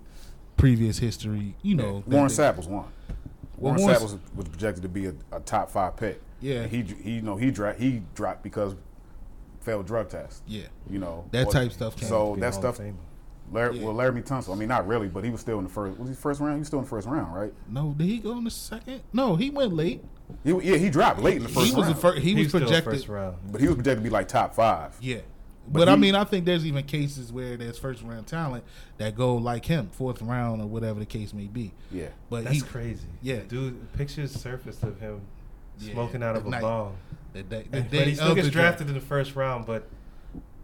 previous 0.57 0.99
history, 0.99 1.55
you 1.61 1.75
know. 1.75 2.03
that 2.07 2.15
Warren 2.15 2.27
they- 2.27 2.33
Sapp 2.33 2.57
was 2.57 2.67
one. 2.67 2.85
Well, 3.57 3.73
Warren 3.75 3.81
Warren 3.81 3.95
Sapp 3.97 4.01
was, 4.01 4.17
was 4.35 4.47
projected 4.49 4.83
to 4.83 4.89
be 4.89 5.05
a, 5.07 5.13
a 5.31 5.39
top 5.39 5.69
five 5.71 5.95
pick. 5.97 6.21
Yeah. 6.41 6.61
And 6.63 6.71
he 6.71 6.81
he 7.01 7.11
you 7.15 7.21
know 7.21 7.37
he 7.37 7.51
dra- 7.51 7.73
he 7.75 8.01
dropped 8.15 8.43
because 8.43 8.75
failed 9.61 9.87
drug 9.87 10.09
test. 10.09 10.43
Yeah. 10.47 10.63
You 10.89 10.99
know 10.99 11.25
That 11.31 11.47
Or- 11.47 11.51
type 11.51 11.71
stuff 11.71 11.95
came 11.95 12.09
So 12.09 12.35
Be 12.35 12.41
that 12.41 12.53
stuff. 12.53 12.77
Famer. 12.79 12.95
Larry, 13.51 13.77
Yeah. 13.77 13.85
Well, 13.85 13.93
Laremy 13.93 14.25
Tunsil. 14.25 14.53
I 14.53 14.55
mean, 14.55 14.69
not 14.69 14.87
really, 14.87 15.07
but 15.09 15.23
he 15.23 15.29
was 15.29 15.41
still 15.41 15.57
in 15.59 15.63
the 15.65 15.69
first. 15.69 15.99
Was 15.99 16.09
he 16.09 16.15
first 16.15 16.39
round? 16.39 16.53
He 16.55 16.59
was 16.59 16.67
still 16.67 16.79
in 16.79 16.85
the 16.85 16.89
first 16.89 17.07
round, 17.07 17.35
right? 17.35 17.53
No, 17.69 17.93
did 17.95 18.07
he 18.07 18.17
go 18.19 18.31
in 18.37 18.45
the 18.45 18.49
second? 18.51 19.01
No, 19.11 19.35
he 19.35 19.49
went 19.49 19.73
late. 19.73 20.01
He, 20.43 20.51
yeah, 20.51 20.77
he 20.77 20.89
dropped 20.89 21.19
late 21.19 21.37
in 21.37 21.43
the 21.43 21.49
first 21.49 21.67
he 21.67 21.73
was 21.75 21.83
round. 21.85 21.95
the 21.95 21.99
first. 22.01 22.21
He, 22.23 22.33
was 22.35 22.49
projected. 22.51 22.83
first 22.85 23.09
round. 23.09 23.37
but 23.51 23.61
he 23.61 23.67
was 23.67 23.75
projected 23.75 23.99
to 24.03 24.03
be 24.03 24.09
like 24.09 24.27
top 24.27 24.55
five. 24.55 24.97
Yeah. 25.01 25.19
But 25.67 25.79
But, 25.79 25.89
I 25.89 25.95
mean, 25.95 26.13
I 26.15 26.23
think 26.25 26.45
there's 26.45 26.65
even 26.65 26.83
cases 26.85 27.31
where 27.31 27.55
there's 27.57 27.77
first 27.77 28.01
round 28.03 28.27
talent 28.27 28.63
that 28.97 29.15
go 29.15 29.35
like 29.35 29.65
him, 29.65 29.89
fourth 29.91 30.21
round 30.21 30.61
or 30.61 30.67
whatever 30.67 30.99
the 30.99 31.05
case 31.05 31.33
may 31.33 31.47
be. 31.47 31.73
Yeah. 31.91 32.07
But 32.29 32.43
That's 32.43 32.55
he, 32.57 32.61
crazy. 32.61 33.07
Yeah. 33.21 33.39
dude, 33.47 33.93
pictures 33.93 34.31
surfaced 34.33 34.83
of 34.83 34.99
him 34.99 35.21
Yeah, 35.79 35.93
smoking 35.93 36.21
out 36.21 36.35
of 36.35 36.43
at 36.43 36.47
a 36.47 36.51
night. 36.51 36.61
bong. 36.61 36.97
the 37.33 37.43
day, 37.43 37.65
the 37.71 37.77
And- 37.77 37.89
day 37.89 37.97
but 37.99 38.07
he 38.07 38.15
still 38.15 38.35
gets 38.35 38.47
the 38.47 38.51
draft. 38.51 38.77
drafted 38.77 38.87
in 38.89 38.93
the 38.93 39.05
first 39.05 39.35
round, 39.35 39.65
but 39.65 39.87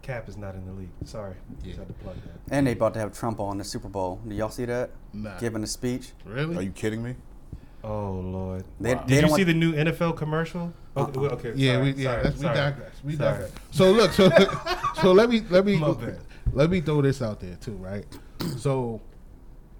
Kap 0.02 0.28
is 0.28 0.38
not 0.38 0.56
in 0.56 0.66
the 0.66 0.74
league. 0.74 0.90
Sorry, 1.06 1.36
Yeah. 1.62 1.66
just 1.66 1.80
had 1.80 1.88
to 1.88 1.94
plug 1.96 2.16
that. 2.26 2.54
And 2.54 2.68
they 2.68 2.74
about 2.74 2.94
to 2.96 3.00
have 3.00 3.14
Trump 3.14 3.40
on 3.40 3.58
the 3.58 3.64
Super 3.64 3.88
Bowl. 3.90 4.20
Did 4.28 4.38
y'all 4.38 4.50
see 4.50 4.66
that? 4.66 4.90
Nah. 5.14 5.38
Giving 5.40 5.64
a 5.64 5.68
speech. 5.68 6.12
Really? 6.26 6.58
Are 6.58 6.62
you 6.62 6.72
kidding 6.72 7.02
me? 7.04 7.16
Oh 7.84 8.12
Lord. 8.14 8.66
They, 8.80 8.96
Wow. 8.96 9.04
they 9.08 9.22
Did 9.22 9.30
you 9.30 9.36
see 9.36 9.44
the 9.44 9.54
new 9.54 9.74
NFL 9.74 10.18
commercial? 10.18 10.74
Uh-uh. 10.96 11.04
Okay, 11.04 11.18
Uh-uh. 11.18 11.22
well, 11.22 11.32
okay 11.34 11.54
Yeah, 11.56 11.74
sorry, 11.74 11.94
we 11.94 12.04
yeah, 12.04 12.12
sorry, 12.12 12.24
that's, 12.24 12.38
we 12.38 12.44
digress. 12.44 12.92
We 13.04 13.16
Sorry. 13.16 13.32
digress. 13.32 13.52
So 13.72 13.92
look, 13.92 14.12
so 14.12 14.30
so 15.02 15.12
let 15.12 15.30
me 15.30 15.44
let 15.50 15.66
me 15.66 15.78
My 15.78 15.96
let 16.54 16.70
me 16.70 16.82
throw 16.82 17.02
this 17.02 17.22
out 17.22 17.40
there 17.40 17.56
too, 17.56 17.74
right? 17.74 18.06
So, 18.58 19.02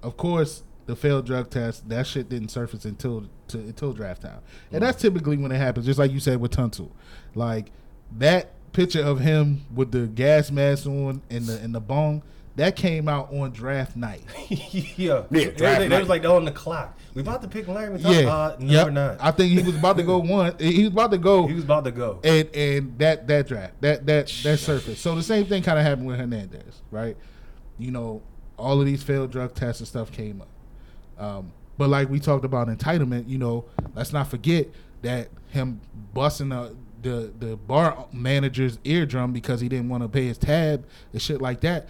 of 0.04 0.18
course, 0.18 0.64
the 0.86 0.96
failed 0.96 1.26
drug 1.26 1.50
test 1.50 1.88
that 1.90 2.08
shit 2.08 2.30
didn't 2.30 2.50
surface 2.50 2.86
until 2.86 3.26
to, 3.50 3.58
until 3.58 3.94
draft 3.94 4.22
time, 4.22 4.40
and 4.72 4.84
that's 4.84 4.98
mm. 4.98 5.02
typically 5.02 5.38
when 5.38 5.52
it 5.52 5.58
happens. 5.58 5.86
Just 5.86 6.00
like 6.00 6.12
you 6.12 6.20
said 6.20 6.40
with 6.40 6.52
Tunsil, 6.52 6.90
like 7.36 7.72
that 8.18 8.54
picture 8.72 9.02
of 9.04 9.20
him 9.20 9.66
with 9.74 9.92
the 9.92 10.08
gas 10.08 10.52
mask 10.52 10.86
on 10.88 11.22
and 11.30 11.46
the 11.46 11.60
and 11.60 11.74
the 11.74 11.80
bong 11.80 12.22
that 12.60 12.76
came 12.76 13.08
out 13.08 13.32
on 13.34 13.52
draft 13.52 13.96
night. 13.96 14.22
yeah, 14.50 15.24
Yeah, 15.32 15.50
draft 15.52 15.60
they, 15.60 15.78
they 15.78 15.88
night. 15.88 16.00
was 16.00 16.10
like 16.10 16.26
on 16.26 16.44
the 16.44 16.52
clock. 16.52 16.98
We 17.14 17.22
about 17.22 17.42
to 17.42 17.48
pick 17.48 17.68
Larry. 17.68 18.00
Yeah, 18.00 18.10
Yeah, 18.12 18.30
uh, 18.30 18.58
no, 18.60 18.72
yep. 18.72 18.86
we're 18.88 18.92
not. 18.92 19.18
I 19.20 19.32
think 19.32 19.52
he 19.58 19.64
was 19.64 19.76
about 19.78 19.96
to 19.98 20.04
go 20.04 20.18
one. 20.20 20.56
He 20.60 20.84
was 20.84 20.92
about 20.92 21.12
to 21.12 21.18
go. 21.18 21.48
he 21.48 21.54
was 21.54 21.64
about 21.64 21.86
to 21.86 21.92
go. 21.92 22.20
and 22.24 22.54
and 22.54 22.98
that 23.00 23.28
that 23.28 23.48
draft 23.48 23.80
that 23.82 24.06
that 24.06 24.28
that 24.44 24.58
surface. 24.58 25.00
So 25.00 25.16
the 25.16 25.24
same 25.24 25.46
thing 25.46 25.64
kind 25.64 25.80
of 25.80 25.86
happened 25.86 26.08
with 26.08 26.20
Hernandez, 26.20 26.82
right? 26.92 27.16
You 27.78 27.92
know, 27.92 28.22
all 28.58 28.80
of 28.80 28.86
these 28.86 29.04
failed 29.04 29.32
drug 29.32 29.54
tests 29.56 29.80
and 29.80 29.88
stuff 29.88 30.12
came 30.12 30.42
up. 30.42 30.50
Um, 31.18 31.54
but 31.78 31.90
like 31.90 32.10
we 32.10 32.20
talked 32.20 32.44
about 32.44 32.68
entitlement, 32.68 33.30
you 33.30 33.38
know, 33.38 33.66
let's 33.96 34.12
not 34.12 34.28
forget 34.28 34.68
that 35.02 35.30
him 35.50 35.80
busting 36.14 36.50
the 36.50 36.76
the, 37.02 37.32
the 37.40 37.56
bar 37.56 38.08
manager's 38.12 38.78
eardrum 38.84 39.32
because 39.32 39.62
he 39.62 39.70
didn't 39.70 39.88
want 39.88 40.04
to 40.04 40.10
pay 40.10 40.26
his 40.28 40.38
tab 40.38 40.86
and 41.14 41.22
shit 41.22 41.42
like 41.42 41.62
that. 41.62 41.88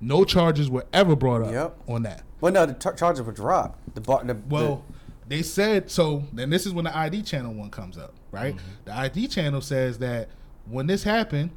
No 0.00 0.24
charges 0.24 0.70
were 0.70 0.86
ever 0.92 1.14
brought 1.14 1.42
up 1.42 1.52
Yep. 1.52 1.76
on 1.88 2.02
that. 2.04 2.22
Well, 2.40 2.52
no, 2.52 2.64
the 2.66 2.72
tar- 2.74 2.94
charges 2.94 3.22
were 3.24 3.32
dropped. 3.32 3.94
The 3.94 4.00
bar, 4.00 4.24
the, 4.24 4.36
Well, 4.48 4.84
they 5.28 5.42
said 5.42 5.90
so. 5.90 6.24
Then 6.32 6.48
this 6.50 6.64
is 6.66 6.72
when 6.72 6.84
the 6.86 6.96
ID 6.96 7.22
channel 7.22 7.52
one 7.52 7.70
comes 7.70 7.98
up, 7.98 8.14
right? 8.32 8.56
The 8.86 8.96
ID 8.96 9.28
channel 9.28 9.60
says 9.60 9.98
that 9.98 10.28
when 10.66 10.86
this 10.86 11.02
happened, 11.04 11.50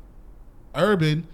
Urban, 0.76 1.28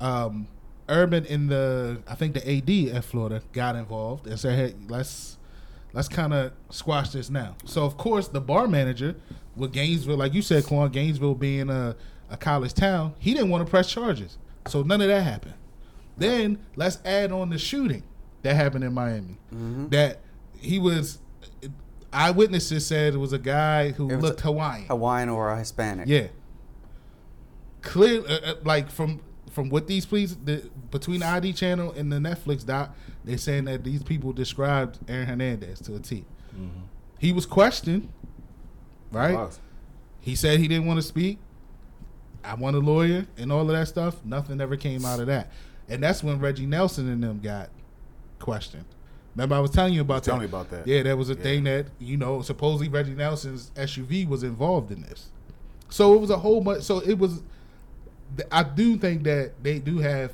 um, 0.00 0.48
Urban 0.88 1.24
in 1.26 1.48
the 1.48 2.00
I 2.08 2.14
think 2.14 2.34
the 2.34 2.50
AD 2.50 2.96
at 2.96 3.04
Florida 3.04 3.42
got 3.52 3.76
involved 3.76 4.26
and 4.26 4.38
said, 4.40 4.56
"Hey, 4.58 4.74
let's 4.88 5.36
let's 5.92 6.08
kind 6.08 6.32
of 6.32 6.52
squash 6.70 7.10
this 7.10 7.28
now." 7.30 7.56
So 7.64 7.84
of 7.84 7.96
course, 7.98 8.28
the 8.28 8.40
bar 8.40 8.66
manager 8.66 9.14
with 9.54 9.72
Gainesville, 9.72 10.16
like 10.16 10.32
you 10.34 10.42
said, 10.42 10.64
Quan, 10.64 10.90
Gainesville 10.90 11.34
being 11.34 11.68
a, 11.68 11.94
a 12.30 12.36
college 12.36 12.72
town, 12.74 13.14
he 13.18 13.34
didn't 13.34 13.50
want 13.50 13.66
to 13.66 13.70
press 13.70 13.90
charges, 13.90 14.38
so 14.66 14.82
none 14.82 15.00
of 15.02 15.08
that 15.08 15.22
happened. 15.22 15.54
Then 16.18 16.58
let's 16.76 16.98
add 17.04 17.32
on 17.32 17.50
the 17.50 17.58
shooting 17.58 18.02
that 18.42 18.54
happened 18.54 18.84
in 18.84 18.92
Miami. 18.94 19.38
That 19.90 20.20
he 20.58 20.78
was 20.78 21.18
eyewitnesses 22.12 22.86
said 22.86 23.14
it 23.14 23.18
was 23.18 23.32
a 23.32 23.38
guy 23.38 23.90
who 23.90 24.10
It 24.10 24.16
looked 24.20 24.40
Hawaiian. 24.40 24.86
Hawaiian 24.86 25.28
or 25.28 25.50
a 25.50 25.58
Hispanic. 25.58 26.08
Yeah. 26.08 26.28
Clear, 27.82 28.22
uh, 28.28 28.32
uh, 28.44 28.54
like 28.64 28.90
from 28.90 29.20
from 29.52 29.70
what 29.70 29.86
these 29.86 30.04
please 30.04 30.36
the, 30.36 30.68
between 30.90 31.20
the 31.20 31.26
ID 31.26 31.52
channel 31.52 31.92
and 31.92 32.12
the 32.12 32.16
Netflix 32.16 32.64
doc, 32.66 32.94
they're 33.24 33.38
saying 33.38 33.64
that 33.64 33.84
these 33.84 34.02
people 34.02 34.32
described 34.32 34.98
Aaron 35.08 35.26
Hernandez 35.26 35.80
to 35.80 35.94
a 35.94 36.00
T. 36.00 36.24
He 37.18 37.32
was 37.32 37.46
questioned, 37.46 38.08
right? 39.12 39.34
Was. 39.34 39.60
He 40.20 40.34
said 40.34 40.58
he 40.60 40.68
didn't 40.68 40.86
want 40.86 40.98
to 41.00 41.06
speak. 41.06 41.38
I 42.44 42.54
want 42.54 42.76
a 42.76 42.80
lawyer 42.80 43.26
and 43.36 43.50
all 43.52 43.62
of 43.62 43.68
that 43.68 43.88
stuff. 43.88 44.24
Nothing 44.24 44.60
ever 44.60 44.76
came 44.76 45.04
out 45.04 45.20
of 45.20 45.26
that, 45.26 45.50
and 45.88 46.02
that's 46.02 46.22
when 46.22 46.38
Reggie 46.38 46.66
Nelson 46.66 47.08
and 47.10 47.22
them 47.22 47.40
got 47.40 47.70
questioned. 48.38 48.84
Remember, 49.34 49.54
I 49.54 49.60
was 49.60 49.70
telling 49.70 49.94
you 49.94 50.00
about 50.00 50.24
Tell 50.24 50.34
that. 50.34 50.40
me 50.40 50.46
about 50.46 50.70
that. 50.70 50.86
Yeah, 50.86 51.02
there 51.02 51.16
was 51.16 51.30
a 51.30 51.34
Yeah. 51.34 51.42
thing 51.42 51.64
that 51.64 51.86
you 51.98 52.16
know 52.16 52.42
supposedly 52.42 52.88
Reggie 52.88 53.14
Nelson's 53.14 53.70
SUV 53.76 54.26
was 54.28 54.42
involved 54.42 54.90
in 54.90 55.02
this. 55.02 55.30
So 55.90 56.14
it 56.14 56.20
was 56.20 56.30
a 56.30 56.38
whole 56.38 56.60
bunch. 56.60 56.82
So 56.82 56.98
it 57.00 57.18
was. 57.18 57.42
I 58.52 58.62
do 58.62 58.96
think 58.98 59.22
that 59.24 59.52
they 59.62 59.78
do 59.78 59.98
have 59.98 60.32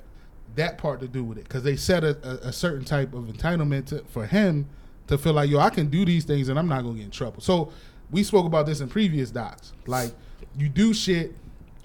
that 0.57 0.79
part 0.79 1.01
to 1.01 1.09
do 1.09 1.23
with 1.25 1.39
it 1.39 1.45
because 1.45 1.63
they 1.63 1.77
set 1.77 2.03
a, 2.05 2.17
a, 2.29 2.49
a 2.49 2.53
certain 2.53 2.85
type 2.85 3.13
of 3.15 3.25
entitlement 3.25 3.87
to, 3.87 4.05
for 4.09 4.27
him 4.27 4.67
to 5.07 5.19
feel 5.19 5.33
like 5.33 5.51
yo, 5.51 5.59
I 5.59 5.71
can 5.71 5.89
do 5.89 6.05
these 6.05 6.25
things 6.25 6.49
and 6.49 6.59
I'm 6.59 6.69
not 6.69 6.83
gonna 6.83 6.95
get 6.97 7.05
in 7.05 7.11
trouble. 7.11 7.41
So 7.41 7.73
we 8.11 8.23
spoke 8.25 8.47
about 8.47 8.67
this 8.67 8.81
in 8.81 8.89
previous 8.89 9.31
docs. 9.31 9.73
Like 9.87 10.13
you 10.57 10.69
do 10.69 10.93
shit 10.95 11.35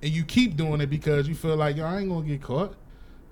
and 0.01 0.11
you 0.11 0.23
keep 0.23 0.55
doing 0.55 0.81
it 0.81 0.89
because 0.89 1.27
you 1.27 1.35
feel 1.35 1.55
like 1.55 1.75
yo, 1.77 1.85
I 1.85 1.99
ain't 1.99 2.09
gonna 2.09 2.25
get 2.25 2.41
caught. 2.41 2.75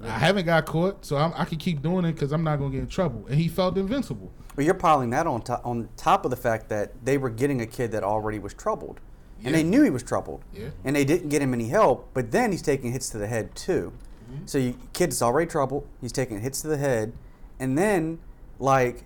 I 0.03 0.09
haven't 0.19 0.45
got 0.45 0.65
caught, 0.65 1.03
so 1.05 1.17
I'm, 1.17 1.33
I 1.35 1.45
can 1.45 1.57
keep 1.57 1.81
doing 1.81 2.05
it 2.05 2.13
because 2.13 2.31
I'm 2.31 2.43
not 2.43 2.57
gonna 2.57 2.71
get 2.71 2.81
in 2.81 2.87
trouble. 2.87 3.25
And 3.27 3.35
he 3.39 3.47
felt 3.47 3.77
invincible. 3.77 4.31
But 4.55 4.65
you're 4.65 4.73
piling 4.75 5.09
that 5.11 5.27
on 5.27 5.41
top 5.41 5.65
on 5.65 5.89
top 5.97 6.23
of 6.25 6.31
the 6.31 6.37
fact 6.37 6.69
that 6.69 6.93
they 7.05 7.17
were 7.17 7.29
getting 7.29 7.61
a 7.61 7.65
kid 7.65 7.91
that 7.91 8.03
already 8.03 8.39
was 8.39 8.53
troubled, 8.53 8.99
and 9.43 9.53
they 9.55 9.63
knew 9.63 9.83
he 9.83 9.89
was 9.89 10.03
troubled, 10.03 10.43
Yeah. 10.53 10.69
and 10.83 10.95
they 10.95 11.05
didn't 11.05 11.29
get 11.29 11.41
him 11.41 11.53
any 11.53 11.67
help. 11.67 12.09
But 12.13 12.31
then 12.31 12.51
he's 12.51 12.61
taking 12.61 12.91
hits 12.91 13.09
to 13.09 13.17
the 13.17 13.27
head 13.27 13.55
too. 13.55 13.93
Mm-hmm. 14.31 14.45
So 14.45 14.57
you, 14.57 14.77
kid's 14.93 15.21
already 15.21 15.49
troubled. 15.49 15.87
He's 16.01 16.11
taking 16.11 16.39
hits 16.41 16.61
to 16.61 16.67
the 16.67 16.77
head, 16.77 17.13
and 17.59 17.77
then 17.77 18.19
like 18.59 19.03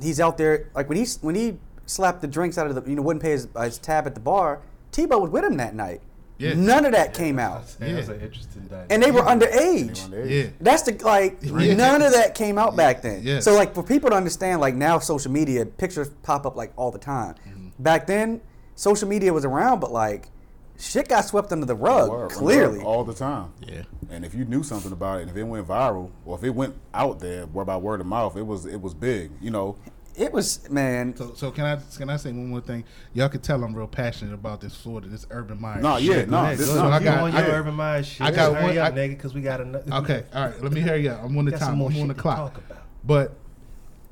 he's 0.00 0.20
out 0.20 0.36
there 0.38 0.68
like 0.74 0.88
when 0.88 0.98
he 0.98 1.06
when 1.20 1.34
he 1.34 1.58
slapped 1.86 2.22
the 2.22 2.28
drinks 2.28 2.56
out 2.58 2.66
of 2.66 2.74
the 2.74 2.88
you 2.88 2.96
know 2.96 3.02
wouldn't 3.02 3.22
pay 3.22 3.32
his, 3.32 3.46
his 3.60 3.78
tab 3.78 4.06
at 4.06 4.14
the 4.14 4.20
bar. 4.20 4.62
Tebow 4.92 5.20
was 5.20 5.30
with 5.30 5.44
him 5.44 5.56
that 5.56 5.74
night. 5.74 6.00
Yeah. 6.38 6.54
None 6.54 6.84
of 6.84 6.92
that 6.92 7.14
came 7.14 7.38
out, 7.38 7.66
That 7.78 7.94
was 7.94 8.08
Yeah. 8.08 8.14
an 8.14 8.20
interesting 8.20 8.62
dynamic. 8.62 8.86
and 8.92 9.02
they 9.02 9.10
were 9.12 9.22
They 9.22 9.28
underage. 9.46 10.28
Yeah. 10.30 10.50
That's 10.60 10.82
the 10.82 10.92
like 11.04 11.38
Yeah. 11.42 11.74
none 11.74 12.02
of 12.02 12.12
that 12.12 12.34
came 12.34 12.58
out 12.58 12.74
back 12.76 13.02
then. 13.02 13.20
Yeah. 13.22 13.40
So 13.40 13.54
like 13.54 13.74
for 13.74 13.82
people 13.82 14.10
to 14.10 14.16
understand, 14.16 14.60
like 14.60 14.74
now 14.74 14.98
social 14.98 15.30
media 15.30 15.64
pictures 15.64 16.10
pop 16.22 16.44
up 16.46 16.56
like 16.56 16.72
all 16.76 16.90
the 16.90 16.98
time. 16.98 17.34
Mm-hmm. 17.48 17.68
Back 17.82 18.06
then, 18.08 18.40
social 18.74 19.08
media 19.08 19.32
was 19.32 19.44
around, 19.44 19.80
but 19.80 19.92
like 19.92 20.28
shit 20.76 21.08
got 21.08 21.24
swept 21.24 21.52
under 21.52 21.66
the 21.66 21.74
rug 21.76 22.10
Word, 22.10 22.30
clearly. 22.32 22.78
word, 22.78 22.84
all 22.84 23.04
the 23.04 23.14
time. 23.14 23.52
Yeah. 23.64 23.82
And 24.10 24.24
if 24.24 24.34
you 24.34 24.44
knew 24.44 24.64
something 24.64 24.90
about 24.90 25.18
it, 25.18 25.22
and 25.22 25.30
if 25.30 25.36
it 25.36 25.44
went 25.44 25.68
viral, 25.68 26.10
or 26.26 26.36
if 26.36 26.42
it 26.42 26.50
went 26.50 26.74
out 26.92 27.20
there, 27.20 27.46
word 27.46 27.66
by 27.66 27.76
word 27.76 28.00
of 28.00 28.06
mouth, 28.06 28.36
it 28.36 28.44
was 28.46 28.66
it 28.66 28.80
was 28.80 28.92
big. 28.92 29.30
You 29.40 29.50
know, 29.52 29.76
It 30.16 30.32
was 30.32 30.68
man. 30.70 31.16
So, 31.16 31.34
so 31.34 31.50
can 31.50 31.64
I 31.64 31.78
can 31.96 32.08
I 32.08 32.16
say 32.16 32.30
one 32.30 32.46
more 32.48 32.60
thing? 32.60 32.84
Y'all 33.14 33.28
can 33.28 33.40
tell 33.40 33.62
I'm 33.64 33.74
real 33.74 33.88
passionate 33.88 34.32
about 34.32 34.60
this 34.60 34.76
Florida, 34.76 35.08
this 35.08 35.26
Urban 35.30 35.60
Meyer. 35.60 35.80
No, 35.80 35.98
shit. 35.98 36.04
yeah, 36.06 36.24
Go 36.24 36.30
no, 36.30 36.38
ahead, 36.44 36.58
this 36.58 36.66
go 36.68 36.72
is- 36.74 36.78
ahead. 36.78 36.92
I 36.92 37.04
got- 37.04 37.18
on 37.18 37.30
I 37.34 37.38
your 37.40 37.48
got- 37.48 37.54
Urban 37.58 37.74
Meyer 37.74 38.02
shit. 38.04 38.20
I 38.26 38.30
got 38.30 38.54
Hurry 38.54 38.64
one- 38.64 38.78
up, 38.78 38.92
I- 38.92 38.96
nigga, 38.96 39.08
because 39.10 39.34
we 39.34 39.40
got 39.40 39.60
another. 39.60 39.92
Okay, 39.92 40.24
all 40.32 40.46
right. 40.46 40.62
Let 40.62 40.72
me 40.72 40.80
hurry 40.82 41.08
up. 41.08 41.20
I'm 41.24 41.36
on 41.36 41.44
the 41.46 41.50
Got 41.50 41.60
time. 41.60 41.74
I'm 41.74 41.82
on 41.82 41.92
shit 41.92 42.08
the 42.08 42.14
clock. 42.14 42.36
talk 42.36 42.58
about. 42.58 42.82
But 43.04 43.36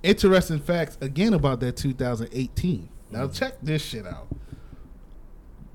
interesting 0.03 0.59
facts 0.59 0.98
again 1.00 1.34
about 1.34 1.61
that 1.61 1.76
2018. 1.76 2.88
Now 3.12 3.26
mm. 3.28 3.34
check 3.34 3.55
this 3.62 3.82
shit 3.82 4.05
out. 4.07 4.26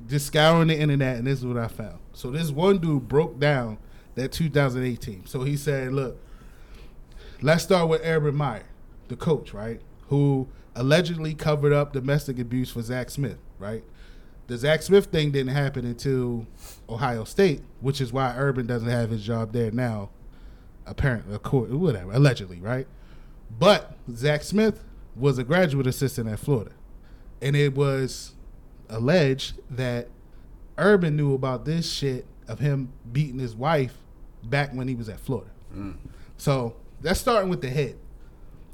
Just 0.07 0.27
scouring 0.27 0.67
the 0.67 0.77
internet, 0.77 1.17
and 1.17 1.27
this 1.27 1.39
is 1.39 1.45
what 1.45 1.57
I 1.57 1.67
found. 1.67 1.99
So 2.13 2.31
this 2.31 2.49
one 2.51 2.79
dude 2.79 3.07
broke 3.07 3.39
down 3.39 3.77
that 4.15 4.31
2018. 4.33 5.25
So 5.25 5.43
he 5.43 5.55
said, 5.55 5.93
"Look, 5.93 6.17
let's 7.41 7.63
start 7.63 7.87
with 7.89 8.01
Urban 8.03 8.35
Meyer, 8.35 8.63
the 9.07 9.15
coach, 9.15 9.53
right? 9.53 9.81
Who 10.09 10.47
allegedly 10.75 11.33
covered 11.33 11.73
up 11.73 11.93
domestic 11.93 12.39
abuse 12.39 12.71
for 12.71 12.81
Zach 12.81 13.09
Smith, 13.09 13.37
right? 13.59 13.83
The 14.47 14.57
Zach 14.57 14.81
Smith 14.81 15.07
thing 15.07 15.31
didn't 15.31 15.53
happen 15.53 15.85
until 15.85 16.47
Ohio 16.87 17.25
State, 17.25 17.61
which 17.81 17.99
is 17.99 18.13
why 18.13 18.33
Urban 18.37 18.65
doesn't 18.65 18.87
have 18.87 19.09
his 19.09 19.25
job 19.25 19.51
there 19.51 19.71
now. 19.71 20.09
Apparently, 20.85 21.37
course, 21.39 21.69
whatever, 21.69 22.13
allegedly, 22.13 22.61
right? 22.61 22.87
But 23.59 23.97
Zach 24.13 24.43
Smith 24.43 24.85
was 25.17 25.37
a 25.37 25.43
graduate 25.43 25.85
assistant 25.85 26.29
at 26.29 26.39
Florida, 26.39 26.71
and 27.41 27.57
it 27.57 27.75
was 27.75 28.35
alleged 28.89 29.59
that 29.69 30.07
Urban 30.77 31.17
knew 31.17 31.33
about 31.33 31.65
this 31.65 31.91
shit 31.91 32.25
of 32.47 32.59
him 32.59 32.93
beating 33.11 33.39
his 33.39 33.53
wife 33.55 33.97
back 34.43 34.73
when 34.73 34.87
he 34.87 34.95
was 34.95 35.09
at 35.09 35.19
Florida. 35.19 35.51
Mm. 35.75 35.97
So 36.37 36.77
that's 37.01 37.19
starting 37.19 37.49
with 37.49 37.61
the 37.61 37.69
head, 37.69 37.97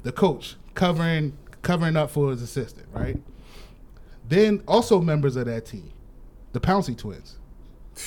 the 0.02 0.12
coach 0.12 0.56
covering 0.74 1.36
covering 1.62 1.96
up 1.96 2.10
for 2.10 2.30
his 2.30 2.42
assistant, 2.42 2.86
right? 2.92 3.16
Then 4.28 4.62
also 4.66 5.00
members 5.00 5.36
of 5.36 5.46
that 5.46 5.66
team, 5.66 5.90
the 6.52 6.60
Pouncey 6.60 6.96
twins, 6.96 7.36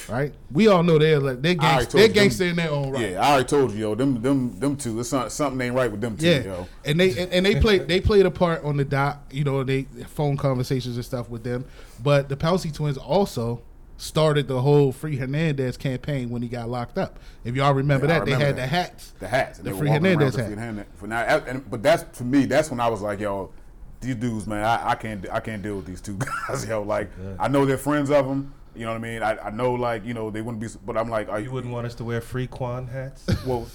right? 0.10 0.34
We 0.52 0.68
all 0.68 0.84
know 0.84 0.98
they're 0.98 1.20
like 1.20 1.42
they're 1.42 1.56
I 1.60 1.74
already 1.76 1.86
gangsta, 1.86 1.90
told 1.90 1.92
they're 1.94 2.02
you 2.02 2.08
them- 2.08 2.14
gangster 2.24 2.46
in 2.46 2.56
their 2.56 2.72
own 2.72 2.92
right. 2.92 3.12
Yeah, 3.12 3.22
I 3.22 3.32
already 3.32 3.48
told 3.48 3.72
you, 3.72 3.78
yo. 3.80 3.96
Them, 3.96 4.22
them, 4.22 4.60
them 4.60 4.76
two. 4.76 5.00
It's 5.00 5.12
not, 5.12 5.32
something 5.32 5.60
ain't 5.62 5.76
right 5.76 5.92
with 5.92 6.02
them 6.02 6.18
two, 6.18 6.26
Yeah, 6.28 6.44
yo. 6.44 6.68
and 6.86 7.00
they 7.00 7.10
and, 7.18 7.32
and 7.32 7.46
they 7.46 7.60
played 7.60 7.88
they 7.88 8.02
played 8.02 8.26
a 8.26 8.32
part 8.32 8.64
on 8.64 8.78
the 8.78 8.86
doc. 8.86 9.24
You 9.32 9.44
know, 9.44 9.64
they 9.64 9.84
phone 10.08 10.38
conversations 10.38 10.96
and 10.96 11.06
stuff 11.06 11.30
with 11.30 11.44
them. 11.44 11.66
But 12.04 12.30
the 12.30 12.36
Pouncey 12.36 12.74
twins 12.74 12.98
also 12.98 13.62
started 13.98 14.48
the 14.48 14.62
whole 14.62 14.92
Free 14.92 15.18
Hernandez 15.18 15.76
campaign 15.78 16.30
when 16.30 16.42
he 16.42 16.48
got 16.48 16.70
locked 16.70 16.98
up. 16.98 17.20
If 17.44 17.56
y'all 17.56 17.74
remember 17.74 18.08
Yeah, 18.08 18.18
I 18.18 18.20
that, 18.20 18.26
they 18.26 18.32
had 18.34 18.42
that. 18.42 18.56
the 18.56 18.68
hats. 18.68 19.14
The 19.20 19.28
hats. 19.28 19.60
The 19.60 19.74
Free 19.74 19.90
Hernandez 19.90 20.34
with 20.36 20.46
hat. 20.46 20.46
Free 20.48 20.56
Hernandez. 20.56 20.86
For 20.96 21.08
now, 21.08 21.22
and, 21.22 21.70
but 21.70 21.82
that's 21.84 22.18
for 22.18 22.24
me. 22.24 22.46
That's 22.46 22.70
when 22.70 22.80
I 22.80 22.88
was 22.90 23.02
like, 23.02 23.20
yo, 23.20 23.52
these 24.00 24.16
dudes, 24.16 24.46
man, 24.48 24.64
I, 24.64 24.92
I 24.92 24.96
can't, 24.96 25.28
I 25.32 25.40
can't 25.40 25.62
deal 25.64 25.78
with 25.78 25.86
these 25.88 26.02
two 26.02 26.18
guys, 26.48 26.66
yo. 26.68 26.84
Like, 26.84 27.10
I 27.40 27.48
know 27.48 27.66
they're 27.66 27.78
friends 27.78 28.12
of 28.12 28.28
them. 28.28 28.54
You 28.76 28.86
know 28.86 28.92
what 28.92 28.98
I 28.98 29.02
mean? 29.02 29.24
I, 29.24 29.38
I 29.40 29.50
know, 29.50 29.74
like, 29.74 30.06
you 30.06 30.14
know, 30.14 30.30
they 30.30 30.42
wouldn't 30.44 30.62
be, 30.62 30.68
but 30.86 30.96
I'm 30.96 31.10
like, 31.10 31.30
are 31.30 31.40
You 31.40 31.50
wouldn't 31.50 31.74
want 31.74 31.88
us 31.88 31.96
to 31.96 32.04
wear 32.04 32.22
free 32.22 32.46
Quan 32.46 32.86
hats? 32.86 33.26
well, 33.48 33.66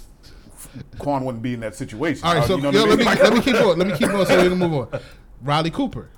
Quan 1.01 1.25
wouldn't 1.25 1.43
be 1.43 1.55
in 1.55 1.61
that 1.61 1.75
situation. 1.75 2.25
All 2.25 2.35
right, 2.35 2.45
Uh, 2.45 2.47
so 2.47 2.57
you 2.57 2.63
know 2.63 2.71
yo, 2.71 2.87
what 2.87 3.01
I 3.01 3.15
let 3.15 3.19
me 3.19 3.23
let 3.25 3.33
me 3.35 3.41
keep 3.41 3.57
on. 3.57 3.79
Let 3.79 3.89
me 3.89 3.97
keep 3.97 4.09
on 4.11 4.25
so 4.27 4.41
we 4.43 4.49
can 4.49 4.59
move 4.59 4.73
on. 4.93 5.01
Riley 5.43 5.71
Cooper, 5.73 6.09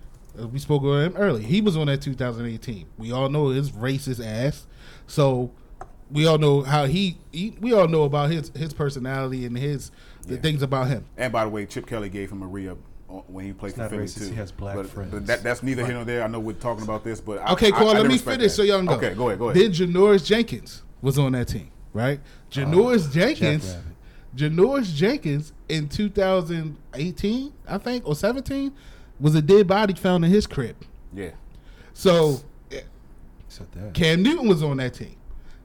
we 0.52 0.58
spoke 0.58 0.82
about 0.82 1.02
him 1.02 1.16
early. 1.16 1.42
He 1.42 1.60
was 1.60 1.76
on 1.76 1.86
that 1.86 2.02
2018. 2.02 2.86
We 2.98 3.12
all 3.12 3.28
know 3.28 3.48
his 3.48 3.70
racist 3.72 4.24
ass. 4.24 4.66
So 5.06 5.52
we 6.10 6.26
all 6.26 6.38
know 6.38 6.62
how 6.62 6.84
he, 6.86 7.18
he 7.32 7.56
we 7.60 7.72
all 7.72 7.88
know 7.88 8.02
about 8.04 8.30
his 8.30 8.50
his 8.56 8.72
personality 8.72 9.44
and 9.46 9.56
his 9.56 9.90
the 10.26 10.34
Yeah. 10.34 10.40
things 10.40 10.62
about 10.62 10.88
him. 10.88 11.04
And 11.16 11.32
by 11.32 11.44
the 11.44 11.50
way, 11.50 11.66
Chip 11.66 11.86
Kelly 11.86 12.08
gave 12.08 12.30
him 12.32 12.42
a 12.42 12.46
re-up 12.46 12.78
uh, 13.10 13.14
when 13.26 13.44
he 13.44 13.52
played 13.52 13.70
It's 13.70 13.76
for 13.76 13.82
not 13.82 13.90
Philly 13.90 14.08
too. 14.08 14.24
he 14.30 14.34
has 14.34 14.50
black 14.52 14.76
but, 14.76 14.86
friends. 14.88 15.12
But 15.12 15.26
that, 15.26 15.42
that's 15.42 15.62
neither 15.62 15.84
here 15.84 15.94
nor 15.94 16.04
there. 16.04 16.22
I 16.24 16.26
know 16.26 16.40
we're 16.40 16.54
talking 16.54 16.82
about 16.84 17.04
this, 17.04 17.20
but 17.20 17.38
Okay, 17.52 17.68
I, 17.68 17.70
cool. 17.72 17.88
I, 17.88 17.92
let 17.94 18.02
do 18.04 18.08
me 18.08 18.18
finish 18.18 18.38
that. 18.44 18.50
so 18.50 18.62
y'all 18.62 18.78
can 18.78 18.86
go. 18.86 18.94
Okay, 18.94 19.14
go 19.14 19.28
ahead, 19.28 19.38
go 19.38 19.50
ahead. 19.50 19.62
Then 19.62 19.72
Janoris 19.72 20.24
Jenkins 20.24 20.82
was 21.02 21.18
on 21.18 21.32
that 21.32 21.48
team, 21.48 21.70
right? 21.92 22.20
Janoris 22.50 23.12
Jenkins, 23.12 23.64
Jackrabbit. 23.74 23.94
Janoris 24.36 24.94
Jenkins 24.94 25.52
in 25.68 25.88
2018, 25.88 27.52
I 27.68 27.78
think, 27.78 28.06
or 28.06 28.14
17, 28.14 28.72
was 29.20 29.34
a 29.34 29.42
dead 29.42 29.66
body 29.66 29.94
found 29.94 30.24
in 30.24 30.30
his 30.30 30.46
crib. 30.46 30.76
yeah, 31.12 31.30
So 31.92 32.40
So 33.48 33.64
that. 33.74 33.94
Cam 33.94 34.22
Newton 34.22 34.48
was 34.48 34.62
on 34.62 34.78
that 34.78 34.94
team. 34.94 35.16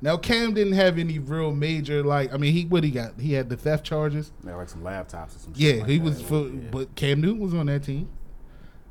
Now 0.02 0.16
Cam 0.16 0.54
didn't 0.54 0.74
have 0.74 0.98
any 0.98 1.20
real 1.20 1.52
major 1.54 2.04
like 2.04 2.34
I 2.34 2.38
mean 2.38 2.54
he 2.54 2.66
what 2.66 2.84
he 2.84 2.92
got 2.92 3.20
he 3.20 3.34
had 3.34 3.50
the 3.50 3.58
theft 3.58 3.84
charges 3.86 4.32
yeah, 4.46 4.56
like 4.56 4.70
some 4.70 4.82
laptops 4.82 5.36
or 5.36 5.40
some. 5.40 5.54
yeah 5.56 5.74
like 5.82 5.90
he 5.90 5.98
that. 5.98 6.04
was 6.04 6.22
for 6.22 6.48
Yeah. 6.48 6.60
but 6.72 6.96
Cam 6.96 7.20
Newton 7.20 7.40
was 7.40 7.54
on 7.54 7.66
that 7.66 7.84
team 7.84 8.08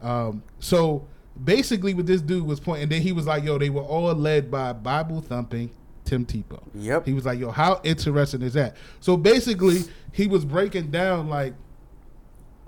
um 0.02 0.42
so 0.58 1.06
basically 1.42 1.94
what 1.94 2.04
this 2.06 2.20
dude 2.20 2.44
was 2.46 2.60
pointing 2.60 2.88
then 2.90 3.00
he 3.00 3.12
was 3.12 3.26
like 3.26 3.42
yo 3.44 3.56
they 3.58 3.70
were 3.70 3.80
all 3.82 4.12
led 4.14 4.50
by 4.50 4.72
Bible 4.74 5.20
thumping 5.22 5.70
Tim 6.04 6.26
Tebow 6.26 6.60
Yep. 6.74 7.06
he 7.06 7.14
was 7.14 7.24
like 7.24 7.38
yo 7.38 7.50
how 7.52 7.80
interesting 7.84 8.42
is 8.42 8.52
that 8.54 8.76
so 9.00 9.16
basically 9.16 9.78
he 10.12 10.26
was 10.26 10.44
breaking 10.44 10.90
down 10.90 11.28
like 11.30 11.54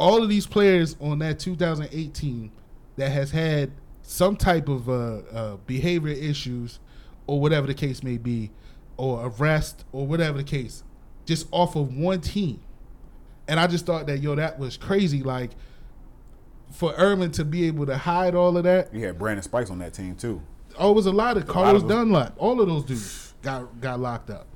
all 0.01 0.22
of 0.22 0.30
these 0.30 0.46
players 0.46 0.96
on 0.98 1.18
that 1.18 1.38
2018 1.38 2.51
that 2.96 3.11
has 3.11 3.30
had 3.30 3.70
some 4.03 4.34
type 4.34 4.68
of 4.68 4.88
uh, 4.88 5.18
uh, 5.32 5.57
behavior 5.66 6.12
issues 6.12 6.80
or 7.26 7.38
whatever 7.38 7.66
the 7.66 7.74
case 7.74 8.03
may 8.03 8.16
be, 8.16 8.51
or 8.96 9.26
arrest 9.26 9.84
or 9.92 10.07
whatever 10.07 10.38
the 10.38 10.44
case, 10.44 10.82
just 11.26 11.46
off 11.53 11.76
of 11.76 11.94
one 11.94 12.20
team. 12.20 12.61
And 13.46 13.61
I 13.61 13.66
just 13.66 13.86
thought 13.86 14.07
that 14.07 14.18
yo, 14.18 14.34
that 14.34 14.59
was 14.59 14.76
crazy. 14.76 15.22
Like 15.22 15.51
for 16.70 16.94
Urban 16.96 17.30
to 17.32 17.44
be 17.44 17.66
able 17.66 17.86
to 17.86 17.96
hide 17.96 18.34
all 18.34 18.57
of 18.57 18.64
that. 18.64 18.94
You 18.94 19.05
had 19.05 19.18
Brandon 19.18 19.42
Spikes 19.42 19.70
on 19.70 19.78
that 19.80 19.92
team 19.92 20.16
too. 20.16 20.42
Oh, 20.78 20.92
it 20.92 20.94
was 20.94 21.07
a 21.07 21.12
lot 21.12 21.36
of 21.36 21.46
Carlos 21.46 21.82
of- 21.82 21.88
Dunlap. 21.88 22.34
All 22.38 22.61
of 22.61 22.68
those 22.68 22.84
dudes 22.84 23.34
got 23.42 23.80
got 23.80 24.01
locked 24.01 24.30
up. 24.30 24.46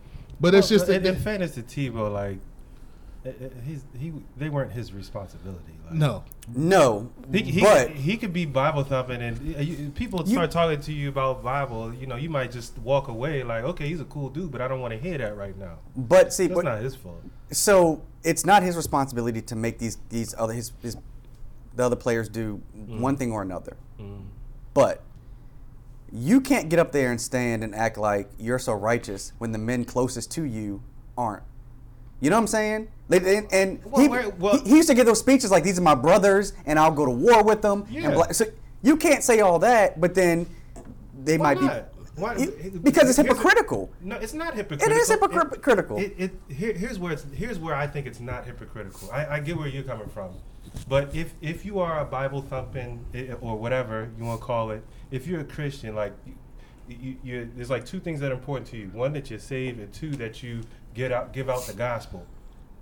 But 0.40 0.55
it's 0.55 0.68
just 0.68 0.88
in, 0.88 1.03
that, 1.03 1.14
in 1.14 1.20
fairness 1.20 1.55
to 1.55 1.62
Tebow, 1.62 2.12
like 2.12 2.38
Uh, 3.25 3.29
uh, 3.29 3.49
he's 3.64 3.85
he 3.99 4.12
they 4.37 4.51
weren't 4.51 4.70
his 4.72 4.93
responsibility. 4.93 5.72
Like, 5.87 5.95
no. 5.95 6.25
No, 6.55 7.11
He, 7.33 7.43
he, 7.43 7.61
but 7.62 7.91
he 7.91 8.18
could 8.18 8.35
be 8.35 8.45
Bible 8.45 8.85
thumping, 8.85 9.22
and 9.22 9.57
uh, 9.57 9.61
you, 9.61 9.91
people 9.95 10.20
You- 10.27 10.35
start 10.35 10.51
talking 10.51 10.81
to 10.81 10.93
you 10.93 11.09
about 11.09 11.43
Bible. 11.43 11.95
You 11.95 12.07
know, 12.07 12.16
you 12.16 12.29
might 12.29 12.53
just 12.53 12.77
walk 12.79 13.09
away 13.09 13.43
like, 13.43 13.64
okay, 13.64 13.89
he's 13.89 14.01
a 14.01 14.05
cool 14.05 14.29
dude, 14.29 14.53
but 14.53 14.61
I 14.61 14.68
don't 14.68 14.81
want 14.81 14.93
to 14.93 14.99
hear 14.99 15.16
that 15.16 15.37
right 15.37 15.57
now. 15.57 15.79
but 15.97 16.35
see, 16.35 16.49
That's 16.49 16.57
but, 16.57 16.64
not 16.66 16.83
his 16.83 16.95
fault. 16.95 17.22
so 17.51 18.03
it's 18.22 18.45
not 18.45 18.62
his 18.62 18.77
responsibility 18.77 19.41
to 19.41 19.57
make 19.57 19.79
these 19.79 19.97
these 20.11 20.35
other 20.37 20.53
his, 20.53 20.72
his 20.83 20.97
the 21.75 21.83
other 21.83 21.97
players 21.97 22.29
do 22.29 22.61
mm. 22.77 23.01
one 23.01 23.16
thing 23.16 23.33
or 23.33 23.41
another. 23.41 23.77
Mm. 23.99 24.27
But 24.75 25.03
you 26.12 26.41
can't 26.41 26.68
get 26.68 26.79
up 26.79 26.93
there 26.93 27.11
and 27.11 27.20
stand 27.20 27.64
and 27.64 27.75
act 27.75 27.97
like 27.97 28.31
you're 28.39 28.59
so 28.59 28.75
righteous 28.75 29.33
when 29.39 29.53
the 29.53 29.59
men 29.59 29.85
closest 29.85 30.31
to 30.33 30.45
you 30.45 30.83
aren't. 31.16 31.43
You 32.25 32.31
know 32.31 32.37
what 32.37 32.43
I'm 32.45 32.47
saying? 32.47 32.89
And, 33.11 33.53
and 33.53 33.85
Well, 33.85 34.01
he, 34.01 34.09
where- 34.09 34.31
well- 34.31 34.59
he, 34.62 34.70
he 34.70 34.77
used 34.77 34.89
to 34.89 34.95
give 34.95 35.05
those 35.05 35.18
speeches 35.18 35.51
like 35.51 35.62
these 35.62 35.79
are 35.79 35.83
my 35.83 35.95
brothers 35.95 36.55
and 36.64 36.79
I'll 36.79 36.91
go 36.91 37.05
to 37.05 37.11
war 37.11 37.43
with 37.45 37.61
them. 37.61 37.85
Yeah. 37.91 38.12
Blah, 38.12 38.33
so 38.33 38.47
you 38.83 38.97
can't 38.97 39.22
say 39.22 39.41
all 39.41 39.59
that, 39.59 40.01
but 40.01 40.14
then 40.14 40.47
they 41.22 41.37
Why 41.37 41.53
might 41.53 41.62
not? 41.62 41.89
Why- 42.16 42.35
be 42.37 42.43
it- 42.45 42.83
because 42.83 43.11
it's 43.11 43.18
hypocritical. 43.18 43.91
No, 44.01 44.16
it's 44.16 44.33
not 44.33 44.55
hypocritical. 44.55 44.91
It 44.91 44.99
is 44.99 45.09
hypocritical. 45.11 45.99
It, 45.99 46.14
it, 46.16 46.33
here, 46.49 46.72
here's 46.72 46.99
where 46.99 47.12
it's, 47.12 47.27
here's 47.35 47.59
where 47.59 47.75
I 47.75 47.87
think 47.87 48.07
it's 48.07 48.20
not 48.20 48.47
hypocritical. 48.47 49.11
I, 49.12 49.27
I 49.27 49.41
get 49.41 49.59
where 49.59 49.68
you're 49.68 49.83
coming 49.83 50.09
from, 50.09 50.31
but 50.89 51.14
if 51.14 51.35
if 51.43 51.66
you 51.66 51.79
are 51.81 52.01
a 52.01 52.07
Bible 52.07 52.41
thumping 52.41 53.05
eh, 53.12 53.35
or 53.43 53.59
whatever 53.59 54.09
you 54.16 54.25
want 54.25 54.41
to 54.41 54.47
call 54.47 54.70
it, 54.70 54.83
if 55.11 55.27
you're 55.27 55.41
a 55.41 55.45
Christian, 55.45 55.95
like 55.95 56.14
you, 56.27 56.35
you, 56.89 57.16
you, 57.22 57.51
there's 57.55 57.68
like 57.70 57.85
two 57.85 58.01
things 58.01 58.18
that 58.20 58.31
are 58.31 58.35
important 58.35 58.66
to 58.68 58.79
you: 58.79 58.89
one 58.95 59.12
that 59.12 59.29
you're 59.29 59.39
saved, 59.41 59.79
and 59.79 59.93
two 59.93 60.11
that 60.12 60.43
you 60.43 60.62
get 60.95 61.12
out 61.12 61.32
give 61.32 61.51
out 61.51 61.66
the 61.66 61.74
gospel. 61.74 62.26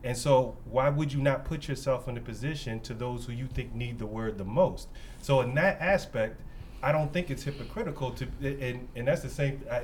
And 0.04 0.16
so, 0.16 0.56
why 0.64 0.88
would 0.88 1.12
you 1.12 1.20
not 1.20 1.44
put 1.44 1.68
yourself 1.68 2.08
in 2.08 2.16
a 2.16 2.20
position 2.20 2.80
to 2.80 2.94
those 2.94 3.26
who 3.26 3.32
you 3.32 3.46
think 3.46 3.72
need 3.74 3.98
the 3.98 4.06
word 4.06 4.36
the 4.36 4.44
most? 4.44 4.88
So, 5.20 5.40
in 5.42 5.54
that 5.54 5.80
aspect, 5.80 6.40
I 6.82 6.90
don't 6.90 7.12
think 7.12 7.30
it's 7.30 7.44
hypocritical 7.44 8.10
to, 8.12 8.26
and, 8.42 8.88
and 8.96 9.06
that's 9.06 9.22
the 9.22 9.28
same. 9.28 9.62
I, 9.70 9.82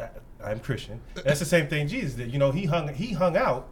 I, 0.00 0.08
I'm 0.44 0.58
Christian. 0.58 1.00
That's 1.14 1.38
the 1.38 1.46
same 1.46 1.68
thing 1.68 1.86
Jesus 1.86 2.14
did. 2.14 2.32
You 2.32 2.38
know, 2.38 2.50
he 2.50 2.66
hung 2.66 2.92
he 2.92 3.12
hung 3.12 3.36
out. 3.36 3.68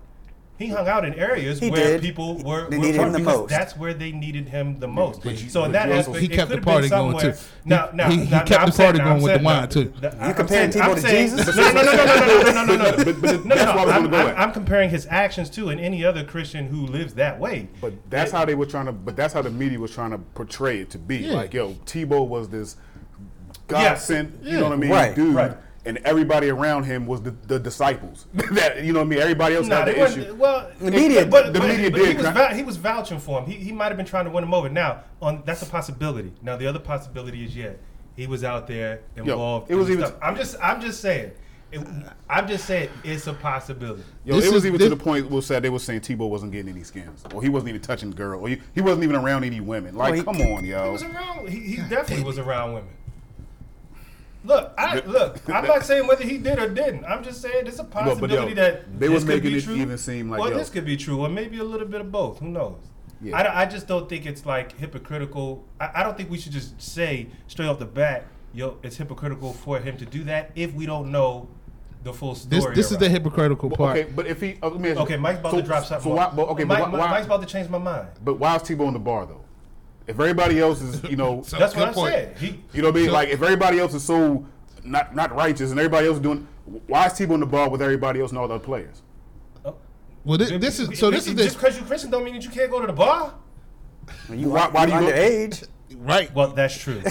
He 0.63 0.69
hung 0.69 0.87
out 0.87 1.05
in 1.05 1.15
areas 1.15 1.59
He 1.59 1.71
where 1.71 1.81
did. 1.99 2.03
people 2.03 2.39
were, 2.39 2.69
They 2.71 2.79
were 2.79 2.85
needed 2.85 3.01
him 3.01 3.13
the 3.13 3.19
most. 3.19 3.49
That's 3.51 3.77
where 3.77 3.93
they 3.95 4.13
needed 4.13 4.49
him 4.49 4.79
the 4.79 4.87
most. 4.87 5.23
but 5.25 5.43
you- 5.43 5.49
so 5.51 5.65
in 5.65 5.73
that 5.73 5.91
aspect, 5.91 6.19
He 6.19 6.27
it 6.27 6.33
kept 6.33 6.51
the 6.51 6.61
party 6.61 6.89
going, 6.89 7.19
too. 7.19 7.33
Now, 7.65 7.89
He- 7.91 7.97
now, 7.97 8.11
he- 8.11 8.17
he 8.25 8.31
now, 8.31 8.39
kept 8.39 8.51
now 8.51 8.57
I'm 8.59 8.67
the 8.67 8.73
saying- 8.73 8.87
party 8.87 8.99
now 8.99 9.05
going 9.05 9.17
I'm 9.17 9.23
with 9.23 9.33
the 9.33 9.37
saying- 9.39 9.45
wine, 9.45 9.69
too. 9.69 9.93
that- 10.01 10.13
You 10.15 10.19
I'm 10.21 10.35
comparing 10.35 10.73
saying- 10.73 10.85
Tebow 10.85 10.89
I'm 10.91 10.95
to 10.95 11.01
saying- 11.01 11.31
Jesus? 11.37 11.57
No, 11.57 11.73
no, 11.73 11.83
no, 11.83 11.83
no, 11.83 12.05
no, 12.05 12.05
no, 12.05 12.27
no, 12.27 12.53
no, 12.53 12.53
no, 12.53 12.77
no, 12.77 12.77
no. 12.91 12.97
But- 12.97 13.05
but- 13.07 13.21
but 13.23 13.45
No, 13.45 13.55
that's 13.57 13.65
no, 13.65 13.77
why 13.77 13.83
I 13.83 13.85
was 13.87 13.95
I'm, 13.95 14.03
gonna 14.05 14.09
go 14.11 14.17
I'm, 14.19 14.27
at. 14.29 14.39
I'm 14.39 14.53
comparing 14.53 14.91
his 14.91 15.07
actions 15.11 15.51
too, 15.51 15.69
and 15.71 15.81
any 15.81 16.05
other 16.05 16.23
Christian 16.23 16.67
who 16.69 16.87
lives 16.87 17.15
that 17.15 17.41
way. 17.41 17.69
But 17.81 17.95
that's 18.09 18.31
how 18.31 18.45
they 18.45 18.55
were 18.55 18.67
trying 18.67 18.87
to. 18.87 18.93
But 18.93 19.17
that's 19.17 19.35
how 19.35 19.43
the 19.43 19.51
media 19.51 19.81
was 19.81 19.91
trying 19.93 20.13
to 20.13 20.19
portray 20.19 20.79
it 20.81 20.91
to 20.91 20.99
be. 20.99 21.17
Yeah. 21.19 21.35
Like, 21.35 21.53
yo, 21.55 21.73
Tebow 21.87 22.27
was 22.27 22.49
this 22.51 22.77
God 23.67 23.81
Yeah. 23.83 23.95
sent. 23.97 24.35
You 24.43 24.53
Yeah. 24.53 24.59
know 24.61 24.65
what 24.67 24.73
I 24.75 24.77
mean, 24.77 24.91
Right, 24.91 25.15
dude. 25.15 25.35
Right. 25.85 25.97
And 25.97 26.05
everybody 26.07 26.49
around 26.49 26.85
him 26.85 27.07
was 27.07 27.23
the, 27.23 27.31
the 27.47 27.59
disciples. 27.59 28.27
that 28.53 28.83
you 28.85 28.93
know 28.93 29.01
what 29.01 29.07
I 29.07 29.09
mean. 29.09 29.19
Everybody 29.21 29.55
else 29.57 29.67
Nah, 29.67 29.79
had 29.79 29.89
they 29.89 29.95
the 29.95 30.05
issue. 30.05 30.35
Well, 30.35 30.71
The 30.81 30.91
media- 30.91 31.27
but, 31.27 31.53
the 31.53 31.61
but- 31.61 31.69
media 31.69 31.91
but 31.91 31.99
did 31.99 32.09
He 32.17 32.23
was, 32.23 32.27
vou- 32.33 32.55
he 32.57 32.63
was 32.63 32.77
vouching 32.77 33.19
for 33.19 33.41
him. 33.41 33.51
He, 33.51 33.57
he 33.57 33.73
might 33.73 33.89
have 33.89 33.97
been 33.97 34.07
trying 34.07 34.25
to 34.27 34.31
win 34.31 34.45
him 34.45 34.55
over. 34.55 34.69
Now, 34.69 35.03
on 35.21 35.43
that's 35.45 35.63
a 35.63 35.67
possibility. 35.67 36.33
Now, 36.43 36.57
the 36.57 36.67
other 36.67 36.79
possibility 36.81 37.45
is, 37.45 37.57
yeah, 37.57 37.73
he 38.17 38.27
was 38.27 38.45
out 38.45 38.67
there 38.67 39.01
involved. 39.17 39.71
it 39.71 39.75
was 39.75 39.91
even- 39.91 40.07
stuff. 40.07 40.19
I'm 40.23 40.37
just, 40.37 40.57
I'm 40.63 40.81
just 40.81 41.01
saying. 41.01 41.33
It, 41.73 41.81
I'm 42.29 42.47
just 42.47 42.67
saying 42.67 42.91
it's 43.03 43.27
a 43.29 43.33
possibility. 43.33 44.03
Yo, 44.27 44.35
This 44.37 44.45
it 44.45 44.53
was 44.53 44.57
is- 44.65 44.67
even 44.67 44.79
this- 44.79 44.91
to 44.91 44.95
the 44.95 45.03
point 45.03 45.31
where 45.31 45.41
said 45.41 45.63
they 45.63 45.71
were 45.71 45.79
saying 45.79 46.01
Tebow 46.03 46.29
wasn't 46.29 46.53
getting 46.53 46.71
any 46.71 46.83
skins, 46.85 47.25
or 47.35 47.43
he 47.43 47.49
wasn't 47.49 47.71
even 47.71 47.81
touching 47.81 48.11
the 48.11 48.17
girl, 48.17 48.41
or 48.41 48.49
he, 48.49 48.61
he 48.75 48.83
wasn't 48.83 49.05
even 49.05 49.17
around 49.17 49.45
any 49.45 49.61
women. 49.61 49.95
Like, 49.97 50.11
Well, 50.11 50.35
he- 50.35 50.41
come 50.41 50.53
on, 50.55 50.65
yo. 50.65 50.67
He 50.67 50.69
yo. 50.69 50.93
was 50.93 51.03
around. 51.03 51.49
He, 51.49 51.61
he 51.61 51.77
definitely 51.89 52.25
was 52.25 52.39
around 52.39 52.75
women. 52.75 52.91
Look, 54.45 54.73
I 54.77 55.01
look. 55.01 55.49
I'm 55.49 55.67
not 55.67 55.85
saying 55.85 56.07
whether 56.07 56.25
he 56.25 56.39
did 56.39 56.59
or 56.59 56.69
didn't. 56.69 57.05
I'm 57.05 57.23
just 57.23 57.41
saying 57.41 57.65
there's 57.65 57.79
a 57.79 57.85
but 57.85 57.93
possibility 58.05 58.51
yo, 58.51 58.55
that 58.57 58.99
they 58.99 59.07
this 59.07 59.15
was 59.15 59.25
could 59.25 59.29
making 59.37 59.53
be 59.53 59.59
it 59.59 59.65
true, 59.65 59.75
even 59.77 59.99
seem 59.99 60.31
like, 60.31 60.41
or 60.41 60.49
yo. 60.51 60.57
this 60.59 60.69
could 60.69 60.85
be 60.85 60.97
true, 60.97 61.21
or 61.21 61.29
maybe 61.29 61.59
a 61.59 61.65
little 61.65 61.87
bit 61.87 62.01
of 62.01 62.11
both. 62.11 62.39
Who 62.41 62.49
knows? 62.49 62.79
Yeah. 63.21 63.37
I, 63.37 63.63
I 63.63 63.67
just 63.67 63.87
don't 63.87 64.09
think 64.09 64.27
it's 64.27 64.45
like 64.45 64.77
hypocritical. 64.79 65.65
I, 65.81 65.91
I 65.97 66.03
don't 66.03 66.17
think 66.17 66.29
we 66.31 66.39
should 66.39 66.53
just 66.53 66.81
say 66.83 67.29
straight 67.47 67.67
off 67.67 67.79
the 67.79 67.85
bat, 67.87 68.27
yo, 68.53 68.79
it's 68.83 68.97
hypocritical 68.97 69.53
for 69.53 69.79
him 69.79 69.97
to 69.99 70.05
do 70.05 70.25
that 70.25 70.51
if 70.57 70.75
we 70.75 70.87
don't 70.87 71.13
know 71.13 71.47
the 72.03 72.13
full 72.13 72.35
This 72.35 72.63
story. 72.63 72.75
this 72.75 72.91
is 72.91 72.99
the 72.99 73.09
hypocritical 73.09 73.69
But, 73.69 73.79
part. 73.79 73.97
okay, 73.97 74.11
but 74.11 74.27
if 74.27 74.41
he, 74.41 74.57
uh, 74.61 74.71
let 74.71 74.81
me 74.81 74.89
ask 74.91 74.97
you- 74.99 75.05
Okay, 75.05 75.17
Mike's 75.17 75.39
about 75.39 75.53
so- 75.53 75.61
to 75.61 75.67
drop 75.67 75.85
something. 75.85 76.11
So 76.11 76.17
why, 76.17 76.33
but, 76.35 76.49
okay, 76.49 76.65
Mike, 76.65 76.81
but 76.81 76.91
why, 76.93 76.99
why- 76.99 77.11
Mike's 77.13 77.27
about 77.27 77.43
to 77.43 77.47
change 77.47 77.69
my 77.69 77.79
mind. 77.79 78.09
but 78.25 78.41
why 78.41 78.57
is 78.57 78.63
Tebow 78.63 78.89
in 78.89 78.95
the 78.95 78.99
bar 78.99 79.25
though? 79.25 79.42
If 80.07 80.19
everybody 80.19 80.59
else 80.61 80.81
is, 80.83 81.03
you 81.05 81.17
know, 81.17 81.43
So- 81.47 81.59
That's 81.59 81.73
good 81.75 81.81
what 81.81 81.89
I'm 81.89 81.95
point. 81.95 82.13
saying. 82.15 82.35
He, 82.39 82.47
you 82.73 82.83
know 82.83 82.89
what 82.89 82.97
I 82.97 83.01
mean? 83.01 83.07
So- 83.07 83.13
like 83.13 83.29
if 83.29 83.43
everybody 83.43 83.79
else 83.79 83.95
is 83.95 84.03
so 84.05 84.47
not 84.85 85.15
not 85.15 85.35
righteous 85.35 85.71
and 85.71 85.79
everybody 85.79 86.07
else 86.09 86.17
is 86.17 86.23
doing, 86.23 86.47
why 86.87 87.07
is 87.07 87.13
Tebow 87.13 87.35
in 87.35 87.41
the 87.41 87.47
bar 87.47 87.69
with 87.71 87.81
everybody 87.83 88.21
else 88.21 88.31
and 88.31 88.39
all 88.39 88.49
the 88.49 88.55
other 88.55 88.65
players? 88.65 89.03
Oh. 89.65 89.77
well, 90.25 90.39
this, 90.39 90.51
this 90.51 90.81
is 90.81 90.99
so. 90.99 91.11
This 91.11 91.27
is 91.27 91.35
just 91.35 91.55
the 91.55 91.61
because 91.61 91.77
you're 91.79 91.87
Christian 91.87 92.11
don't 92.11 92.25
mean 92.25 92.35
that 92.35 92.45
you 92.45 92.51
can't 92.51 92.71
go 92.71 92.81
to 92.81 92.87
the 92.87 92.93
bar. 92.93 93.35
You, 94.29 94.51
Why- 94.51 94.69
why 94.69 94.87
do 94.87 94.93
you 94.93 95.01
go- 95.01 95.07
underage? 95.13 95.69
right. 95.99 96.35
Well, 96.35 96.49
that's 96.49 96.77
true. 96.77 97.01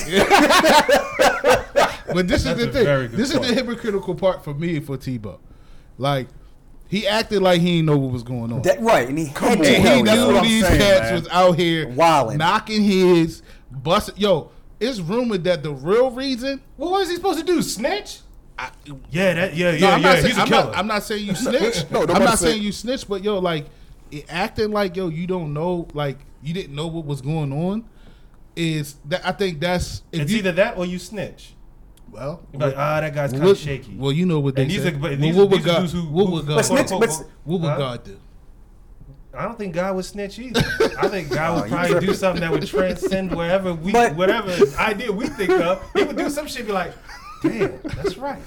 But 2.14 2.28
this 2.28 2.46
is 2.46 2.58
the 2.58 2.68
thing. 2.68 2.84
very 2.84 3.08
good 3.08 3.18
This 3.18 3.34
is 3.34 3.40
the 3.40 3.54
hypocritical 3.54 4.16
part 4.16 4.44
for 4.44 4.54
me 4.54 4.80
for 4.82 4.98
Tebow. 4.98 5.40
Like 5.98 6.28
he 6.92 7.08
acted 7.08 7.42
like 7.42 7.62
he 7.62 7.78
didn't 7.78 7.86
know 7.88 7.98
what 7.98 8.12
was 8.12 8.22
going 8.24 8.52
on. 8.52 8.62
That, 8.64 8.82
right, 8.82 9.08
and 9.08 9.18
he 9.18 9.26
had 9.28 9.64
to 9.64 9.66
and 9.68 9.98
he 9.98 10.02
that's 10.04 10.22
what 10.26 10.44
knew 10.44 10.50
these 10.50 10.68
saying, 10.68 10.80
cats 10.80 11.02
man. 11.04 11.14
was 11.16 11.28
out 11.30 11.58
here 11.58 11.88
Wildin'. 11.88 12.38
knocking 12.38 12.84
his 12.84 13.42
bust. 13.72 14.12
Yo, 14.18 14.52
it's 14.80 15.00
rumored 15.00 15.44
that 15.46 15.64
the 15.64 15.72
real 15.72 16.12
reason. 16.12 16.62
well, 16.78 16.92
was 16.92 17.10
he 17.10 17.16
supposed 17.16 17.40
to 17.40 17.46
do? 17.46 17.62
Snitch? 17.62 18.20
yeah, 19.10 19.34
that, 19.34 19.56
yeah, 19.56 19.72
No, 19.72 19.78
yeah, 19.78 19.90
I'm 19.96 20.02
yeah. 20.02 20.08
not 20.08 20.16
He's 20.18 20.24
saying, 20.26 20.38
a 20.38 20.42
I'm 20.42 20.48
killer. 20.48 20.64
not, 20.66 20.78
I'm 20.78 20.88
not 20.88 21.04
saying 21.04 21.26
you 21.26 21.36
snitch. 21.36 21.90
No, 21.90 22.02
I'm 22.04 22.08
not 22.24 22.38
said- 22.38 22.50
saying 22.50 22.62
you 22.62 22.72
snitch, 22.72 23.08
but 23.08 23.24
yo, 23.24 23.40
like 23.40 23.66
it, 24.12 24.26
acting 24.30 24.72
like 24.72 24.96
yo, 24.98 25.08
you 25.08 25.26
don't 25.26 25.54
know, 25.54 25.88
like 25.94 26.18
you 26.44 26.54
didn't 26.54 26.76
know 26.76 26.88
what 26.88 27.06
was 27.06 27.22
going 27.22 27.52
on. 27.54 27.86
Is 28.56 28.96
that 29.06 29.26
I 29.26 29.32
think 29.32 29.62
that's 29.62 30.04
if 30.12 30.22
it's 30.24 30.32
you 30.32 30.40
either 30.40 30.52
that 30.52 30.78
or 30.78 30.86
you 30.86 31.00
snitch. 31.00 31.54
Well, 32.12 32.42
You're 32.52 32.62
like, 32.62 32.76
ah, 32.78 33.02
that 33.02 33.14
guy's 33.16 33.32
kind 33.32 33.44
of 33.44 33.58
shaky. 33.58 33.96
Well, 33.98 34.12
you 34.12 34.26
know 34.26 34.40
what 34.40 34.56
they 34.56 34.64
And 34.64 34.72
these 34.72 34.84
say. 34.84 34.90
are- 34.90 34.98
but 34.98 35.20
Well, 35.20 35.34
what 35.34 35.50
would 35.50 35.64
God? 35.64 35.80
dudes 35.82 35.94
who- 35.94 36.08
what 36.10 36.30
would 36.32 36.46
God? 36.48 36.62
snitch- 36.66 36.90
but- 36.90 37.24
What 37.44 37.62
would 37.62 37.70
huh? 37.70 37.78
God 37.78 38.04
do? 38.04 38.18
I 39.34 39.44
don't 39.46 39.58
think 39.58 39.74
God 39.74 39.96
would 39.96 40.04
snitch 40.06 40.38
either. 40.40 40.60
I 41.00 41.08
think 41.08 41.30
God 41.30 41.52
Oh, 41.58 41.62
would 41.62 41.72
probably 41.72 42.06
do 42.06 42.14
something 42.14 42.42
that 42.42 42.52
would 42.52 42.68
transcend 42.68 43.34
wherever 43.34 43.74
we, 43.74 43.92
But- 43.94 44.16
whatever 44.16 44.52
idea 44.78 45.12
we 45.12 45.28
think 45.28 45.52
of. 45.52 45.82
He 45.96 46.04
would 46.04 46.18
do 46.18 46.30
some 46.30 46.48
shit, 46.48 46.66
be 46.66 46.74
like, 46.74 46.94
damn, 47.42 47.80
that's 47.84 48.18
right. 48.18 48.42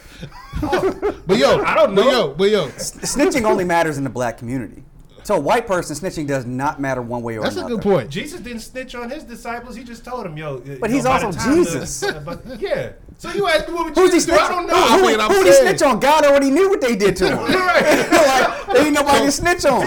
But 1.26 1.38
yo, 1.38 1.62
I 1.62 1.74
don't 1.74 1.94
know. 1.94 2.02
But 2.02 2.04
know. 2.04 2.10
yo, 2.10 2.34
but 2.34 2.50
yo, 2.50 2.68
Snitching 2.68 3.44
only 3.44 3.64
matters 3.64 3.96
in 3.98 4.04
the 4.04 4.10
black 4.10 4.36
community. 4.38 4.84
To 5.24 5.34
a 5.34 5.40
white 5.40 5.66
person, 5.66 5.96
snitching 5.96 6.26
does 6.26 6.44
not 6.44 6.80
matter 6.80 7.00
one 7.00 7.22
way 7.22 7.36
or 7.36 7.40
another. 7.40 7.54
that's 7.54 7.66
a 7.66 7.74
good 7.74 7.82
point. 7.82 8.10
Jesus 8.10 8.40
didn't 8.40 8.60
snitch 8.60 8.94
on 8.94 9.08
his 9.08 9.24
disciples. 9.24 9.74
He 9.74 9.82
just 9.82 10.04
told 10.04 10.26
them, 10.26 10.36
yo. 10.36 10.58
But 10.80 10.90
he's 10.90 11.04
by 11.04 11.20
the 11.20 11.26
also 11.26 11.38
time 11.38 11.56
the- 11.56 11.64
Jesus. 11.64 12.04
but- 12.24 12.60
yeah. 12.60 12.92
So 13.16 13.30
you 13.32 13.48
asked 13.48 13.68
me 13.68 13.74
what 13.74 13.86
would 13.86 13.94
Who's 13.94 14.12
he 14.12 14.18
Jesus 14.18 14.36
do? 14.36 14.40
I 14.40 14.48
don't 14.48 14.66
know. 14.66 14.74
who, 14.74 15.06
mean, 15.06 15.20
I'm 15.20 15.30
who 15.30 15.44
did 15.44 15.46
he 15.46 15.52
saying- 15.52 15.78
snitch 15.78 15.82
on? 15.88 16.00
God 16.00 16.24
already 16.26 16.50
knew 16.50 16.68
what 16.68 16.80
they 16.80 16.94
did 16.94 17.16
to 17.16 17.28
him. 17.28 17.36
like, 17.38 18.66
there 18.66 18.84
ain't 18.84 18.94
nobody 18.94 19.24
to 19.26 19.32
snitch 19.32 19.64
on. 19.64 19.86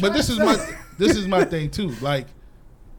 But 0.00 0.12
this 0.12 0.28
is 0.28 0.38
my 0.38 0.56
this 0.98 1.16
is 1.16 1.26
my 1.26 1.44
thing 1.44 1.70
too. 1.70 1.90
Like, 2.02 2.26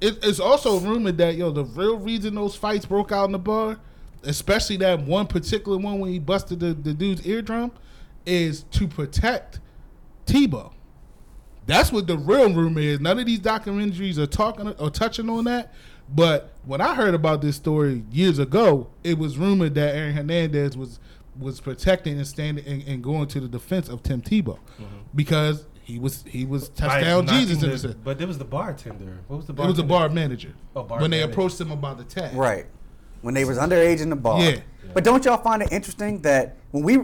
it, 0.01 0.17
it's 0.23 0.39
also 0.39 0.79
rumored 0.79 1.17
that 1.17 1.35
yo, 1.35 1.51
the 1.51 1.65
real 1.65 1.97
reason 1.97 2.35
those 2.35 2.55
fights 2.55 2.85
broke 2.85 3.11
out 3.11 3.25
in 3.25 3.33
the 3.33 3.39
bar, 3.39 3.77
especially 4.23 4.77
that 4.77 5.01
one 5.01 5.27
particular 5.27 5.77
one 5.77 5.99
when 5.99 6.09
he 6.11 6.17
busted 6.19 6.61
the, 6.61 6.73
the 6.73 6.93
dude's 6.93 7.27
eardrum, 7.27 7.71
is 8.25 8.63
to 8.71 8.87
protect 8.87 9.59
Tebow. 10.25 10.71
That's 11.69 11.91
what 11.91 12.07
the 12.07 12.17
real 12.17 12.53
rumor 12.53 12.81
is. 12.81 12.99
None 12.99 13.19
of 13.19 13.25
these 13.25 13.39
documentaries 13.39 14.17
are 14.17 14.27
talking 14.27 14.67
or 14.67 14.89
touching 14.89 15.29
on 15.29 15.45
that. 15.45 15.73
But 16.13 16.51
when 16.65 16.81
I 16.81 16.95
heard 16.95 17.13
about 17.13 17.41
this 17.41 17.55
story 17.55 18.03
years 18.11 18.39
ago, 18.39 18.87
it 19.03 19.17
was 19.17 19.37
rumored 19.37 19.75
that 19.75 19.95
Aaron 19.95 20.13
Hernandez 20.13 20.75
was 20.75 20.99
was 21.39 21.61
protecting 21.61 22.17
and 22.17 22.27
standing 22.27 22.65
and, 22.65 22.83
and 22.83 23.03
going 23.03 23.27
to 23.27 23.39
the 23.39 23.47
defense 23.47 23.87
of 23.87 24.03
Tim 24.03 24.21
Tebow 24.21 24.57
mm-hmm. 24.57 24.85
because 25.15 25.65
he 25.83 25.97
was 25.97 26.23
he 26.27 26.45
was 26.45 26.69
By 26.69 26.87
touchdown 26.87 27.25
knocking 27.25 27.39
Jesus 27.39 27.63
in 27.63 27.69
the- 27.69 27.87
the. 27.89 27.95
But 27.95 28.17
there 28.17 28.27
was 28.27 28.37
the 28.37 28.45
bartender. 28.45 29.19
What 29.27 29.37
was 29.37 29.45
the 29.45 29.53
It 29.53 29.67
was 29.67 29.79
a 29.79 29.83
bar 29.83 30.09
manager 30.09 30.53
Oh, 30.75 30.83
bar 30.83 30.99
when 30.99 31.11
they 31.11 31.21
approached 31.21 31.59
him 31.59 31.71
about 31.71 31.97
the 31.97 32.03
tag. 32.03 32.35
Right. 32.35 32.65
When 33.21 33.33
they 33.33 33.45
was 33.45 33.57
underage 33.57 34.01
in 34.01 34.09
the 34.09 34.15
bar. 34.15 34.41
Yeah. 34.41 34.59
But 34.93 35.03
don't 35.03 35.23
y'all 35.25 35.37
find 35.37 35.61
it 35.61 35.71
interesting 35.71 36.21
that 36.21 36.57
when 36.71 36.83
we 36.83 36.99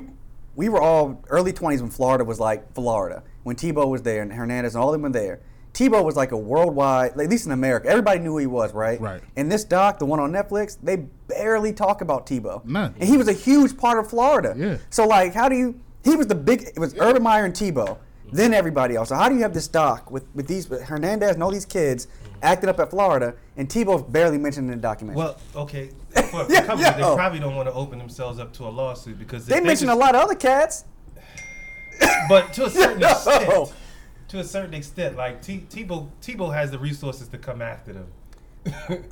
we 0.55 0.69
were 0.69 0.81
all 0.81 1.23
early 1.29 1.53
twenties 1.53 1.81
when 1.81 1.91
Florida 1.91 2.23
was 2.23 2.39
like 2.39 2.73
Florida, 2.73 3.23
when 3.45 3.55
Tebow 3.55 3.87
was 3.87 4.01
there 4.01 4.23
and 4.23 4.33
Hernandez 4.33 4.73
and 4.73 4.83
all 4.83 4.89
of 4.89 4.93
them 4.93 5.03
were 5.03 5.09
there. 5.09 5.39
Tebow 5.71 6.03
was 6.03 6.15
like 6.15 6.31
a 6.31 6.37
worldwide, 6.37 7.11
at 7.11 7.29
least 7.29 7.45
in 7.45 7.51
America, 7.51 7.87
everybody 7.87 8.19
knew 8.19 8.31
who 8.31 8.37
he 8.39 8.47
was, 8.47 8.73
right? 8.73 8.99
Right. 8.99 9.21
And 9.35 9.51
this 9.51 9.63
doc, 9.63 9.99
the 9.99 10.05
one 10.05 10.19
on 10.19 10.31
Netflix, 10.31 10.77
they 10.81 10.95
barely 11.27 11.71
talk 11.73 12.01
about 12.01 12.25
Tebow. 12.25 12.65
None. 12.65 12.95
And 12.99 13.07
he 13.07 13.17
was 13.17 13.27
a 13.27 13.33
huge 13.33 13.77
part 13.77 13.99
of 13.99 14.09
Florida. 14.09 14.55
Yeah. 14.57 14.77
So 14.89 15.05
like, 15.05 15.33
how 15.35 15.47
do 15.47 15.55
you? 15.55 15.79
He 16.03 16.15
was 16.15 16.27
the 16.27 16.35
big. 16.35 16.63
It 16.63 16.79
was 16.79 16.95
Urban 16.97 17.21
Meyer 17.21 17.45
and 17.45 17.53
Tebow, 17.53 17.97
then 18.31 18.53
everybody 18.53 18.95
else. 18.95 19.09
So 19.09 19.15
how 19.15 19.29
do 19.29 19.35
you 19.35 19.41
have 19.41 19.53
this 19.53 19.67
doc 19.67 20.09
with 20.09 20.25
with 20.33 20.47
these 20.47 20.69
with 20.69 20.81
Hernandez 20.83 21.31
and 21.31 21.43
all 21.43 21.51
these 21.51 21.65
kids 21.65 22.07
acting 22.41 22.69
up 22.69 22.79
at 22.79 22.89
Florida, 22.89 23.35
and 23.57 23.67
Tebow's 23.67 24.03
barely 24.03 24.37
mentioned 24.37 24.71
in 24.71 24.77
the 24.77 24.81
documentary? 24.81 25.17
Well, 25.19 25.39
okay. 25.55 25.89
For, 26.15 26.45
for 26.45 26.51
Yeah, 26.51 26.63
companies, 26.65 26.85
yeah. 26.85 26.91
they 26.93 27.15
probably 27.15 27.39
don't 27.39 27.55
want 27.55 27.67
to 27.67 27.73
open 27.73 27.99
themselves 27.99 28.39
up 28.39 28.53
to 28.53 28.63
a 28.63 28.69
lawsuit 28.69 29.19
because 29.19 29.45
they 29.45 29.57
if 29.57 29.63
mentioned 29.63 29.91
a 29.91 29.95
lot 29.95 30.15
of 30.15 30.21
other 30.21 30.35
cats. 30.35 30.85
But 32.29 32.53
to 32.53 32.65
a 32.65 32.69
certain 32.81 32.99
No. 32.99 33.09
extent, 33.11 33.73
to 34.29 34.39
a 34.39 34.43
certain 34.43 34.73
extent, 34.73 35.15
like 35.15 35.41
T- 35.41 35.65
Tebow, 35.69 36.09
Tebow 36.21 36.53
has 36.53 36.71
the 36.71 36.79
resources 36.79 37.27
to 37.29 37.37
come 37.37 37.61
after 37.61 37.93
them. 37.93 38.07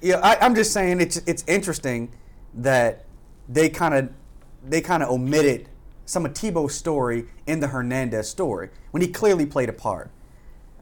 Yeah, 0.00 0.20
I, 0.22 0.38
I'm 0.40 0.54
just 0.54 0.72
saying 0.72 1.00
it's 1.02 1.18
it's 1.26 1.44
interesting 1.46 2.14
that 2.54 3.04
they 3.50 3.68
kind 3.68 3.92
of 3.92 4.08
they 4.66 4.80
kind 4.80 5.02
of 5.02 5.10
omitted 5.10 5.68
some 6.06 6.24
of 6.24 6.32
Tebow's 6.32 6.74
story 6.74 7.26
in 7.46 7.60
the 7.60 7.66
Hernandez 7.68 8.30
story 8.30 8.70
when 8.92 9.02
he 9.02 9.08
clearly 9.08 9.44
played 9.44 9.68
a 9.68 9.74
part. 9.74 10.10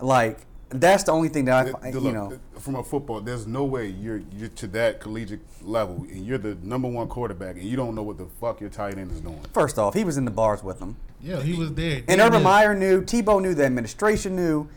Like 0.01 0.47
that's 0.69 1.03
the 1.03 1.11
only 1.11 1.29
thing 1.31 1.47
that 1.47 1.67
I, 1.67 1.73
fi- 1.73 1.91
The- 1.91 1.99
you 1.99 2.05
look, 2.05 2.15
know. 2.15 2.39
From 2.67 2.75
a 2.75 2.83
football, 2.83 3.21
there's 3.21 3.47
no 3.47 3.65
way 3.65 3.87
you're 3.87 4.21
you're 4.37 4.49
to 4.51 4.67
that 4.67 5.01
collegiate 5.01 5.41
level 5.63 6.05
and 6.11 6.27
you're 6.27 6.37
the 6.37 6.57
number 6.63 6.89
one 6.89 7.07
quarterback 7.09 7.55
and 7.57 7.65
you 7.65 7.77
don't 7.77 7.95
know 7.95 8.03
what 8.03 8.19
the 8.19 8.27
fuck 8.41 8.61
your 8.61 8.69
tight 8.69 8.99
end 8.99 9.13
is 9.13 9.21
doing. 9.21 9.41
First 9.55 9.79
off, 9.79 9.95
he 9.95 10.03
was 10.05 10.17
in 10.19 10.25
the 10.25 10.31
bars 10.33 10.63
with 10.65 10.81
them, 10.81 10.97
Yeah, 11.23 11.41
he 11.41 11.55
was 11.55 11.73
there. 11.75 11.99
and 11.99 12.07
Damn 12.19 12.21
Urban 12.21 12.33
near- 12.33 12.41
Meyer 12.43 12.75
knew, 12.75 13.01
Tebow 13.03 13.41
knew, 13.41 13.55
the 13.55 13.65
administration 13.65 14.35
knew. 14.37 14.69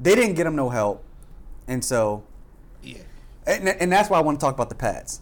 They 0.00 0.14
didn't 0.14 0.34
get 0.34 0.46
him 0.46 0.54
no 0.56 0.70
help, 0.70 1.04
and 1.68 1.84
so, 1.84 2.22
Yeah. 2.82 2.98
and, 3.46 3.68
and 3.68 3.92
that's 3.92 4.08
why 4.08 4.18
I 4.18 4.22
want 4.22 4.38
to 4.40 4.44
talk 4.46 4.54
about 4.54 4.68
the 4.68 4.74
Pats. 4.76 5.20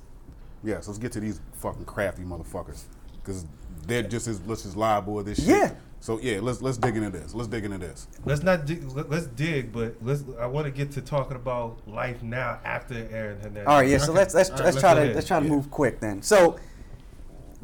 Yeah, 0.62 0.80
so 0.80 0.90
let's 0.90 0.98
get 0.98 1.12
to 1.12 1.20
these 1.20 1.40
fucking 1.54 1.86
crafty 1.86 2.22
motherfuckers 2.22 2.82
because 3.22 3.46
they're 3.86 4.02
just 4.02 4.28
as 4.28 4.40
let's 4.46 4.62
just 4.62 4.76
liable 4.76 5.18
of 5.18 5.24
this 5.26 5.38
shit. 5.38 5.48
Yeah. 5.48 5.72
So 6.02 6.18
yeah, 6.18 6.40
let's 6.42 6.60
let's 6.60 6.78
dig 6.78 6.96
into 6.96 7.10
this. 7.10 7.32
Let's 7.32 7.46
dig 7.48 7.64
into 7.64 7.78
this. 7.78 8.08
Let's 8.24 8.42
not 8.42 8.66
dig, 8.66 8.82
let- 8.90 9.08
let's 9.08 9.26
dig, 9.28 9.70
but 9.72 9.94
let's. 10.02 10.24
I 10.40 10.46
want 10.46 10.64
to 10.66 10.72
get 10.72 10.90
to 10.92 11.00
talking 11.00 11.36
about 11.36 11.78
life 11.86 12.24
now 12.24 12.58
after 12.64 12.94
Aaron 13.12 13.36
Hernandez. 13.38 13.68
All 13.68 13.76
right, 13.78 13.88
yeah. 13.88 13.98
So 13.98 14.06
Okay. 14.10 14.18
let's 14.18 14.34
let's 14.34 14.50
All 14.50 14.56
right, 14.56 14.64
let's 14.64 14.74
let's 14.74 14.80
try 14.82 14.94
to 14.94 15.00
ahead. 15.02 15.14
let's 15.14 15.28
try 15.28 15.38
to 15.38 15.44
Yeah. 15.46 15.52
move 15.52 15.70
quick 15.70 16.00
then. 16.00 16.20
So 16.20 16.56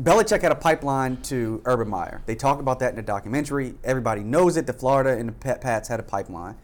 Belichick 0.01 0.41
had 0.41 0.53
a 0.53 0.55
pipeline 0.55 1.17
to 1.23 1.61
Urban 1.65 1.89
Meyer. 1.89 2.23
They 2.27 2.37
talked 2.37 2.61
about 2.61 2.79
that 2.79 2.91
in 2.91 2.95
the 2.97 3.03
documentary. 3.03 3.75
Everybody 3.83 4.23
knows 4.23 4.57
it. 4.57 4.69
The 4.69 4.73
Florida 4.73 5.11
and 5.19 5.31
the 5.31 5.33
Pat- 5.33 5.61
Pats 5.61 5.89
had 5.89 5.99
a 5.99 6.05
pipeline. 6.05 6.55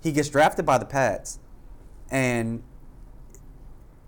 He 0.00 0.12
gets 0.12 0.28
drafted 0.28 0.64
by 0.64 0.78
the 0.78 0.84
Pats, 0.86 1.40
and 2.08 2.62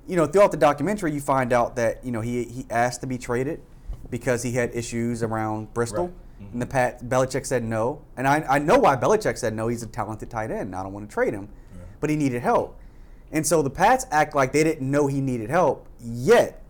you 0.06 0.14
know 0.14 0.26
throughout 0.26 0.52
the 0.52 0.56
documentary 0.56 1.10
you 1.10 1.20
find 1.20 1.52
out 1.52 1.74
that 1.74 2.04
you 2.04 2.12
know 2.12 2.20
he 2.20 2.44
he 2.44 2.64
asked 2.70 3.00
to 3.00 3.08
be 3.08 3.18
traded 3.18 3.60
because 4.08 4.44
he 4.44 4.52
had 4.52 4.72
issues 4.72 5.20
around 5.24 5.74
Bristol. 5.74 6.04
Right. 6.04 6.14
And 6.52 6.60
the 6.60 6.66
Pat 6.66 7.02
Belichick 7.04 7.46
said 7.46 7.64
no, 7.64 8.02
and 8.16 8.26
I, 8.28 8.44
I 8.48 8.58
know 8.58 8.78
why 8.78 8.94
Belichick 8.96 9.38
said 9.38 9.54
no. 9.54 9.68
He's 9.68 9.82
a 9.82 9.86
talented 9.86 10.30
tight 10.30 10.50
end. 10.50 10.74
I 10.74 10.82
don't 10.82 10.92
want 10.92 11.08
to 11.08 11.12
trade 11.12 11.32
him, 11.32 11.48
but 12.00 12.10
he 12.10 12.16
needed 12.16 12.42
help. 12.42 12.78
And 13.32 13.46
so 13.46 13.62
the 13.62 13.70
Pats 13.70 14.06
act 14.10 14.34
like 14.34 14.52
they 14.52 14.62
didn't 14.62 14.88
know 14.88 15.06
he 15.06 15.20
needed 15.20 15.50
help, 15.50 15.86
yet 16.00 16.62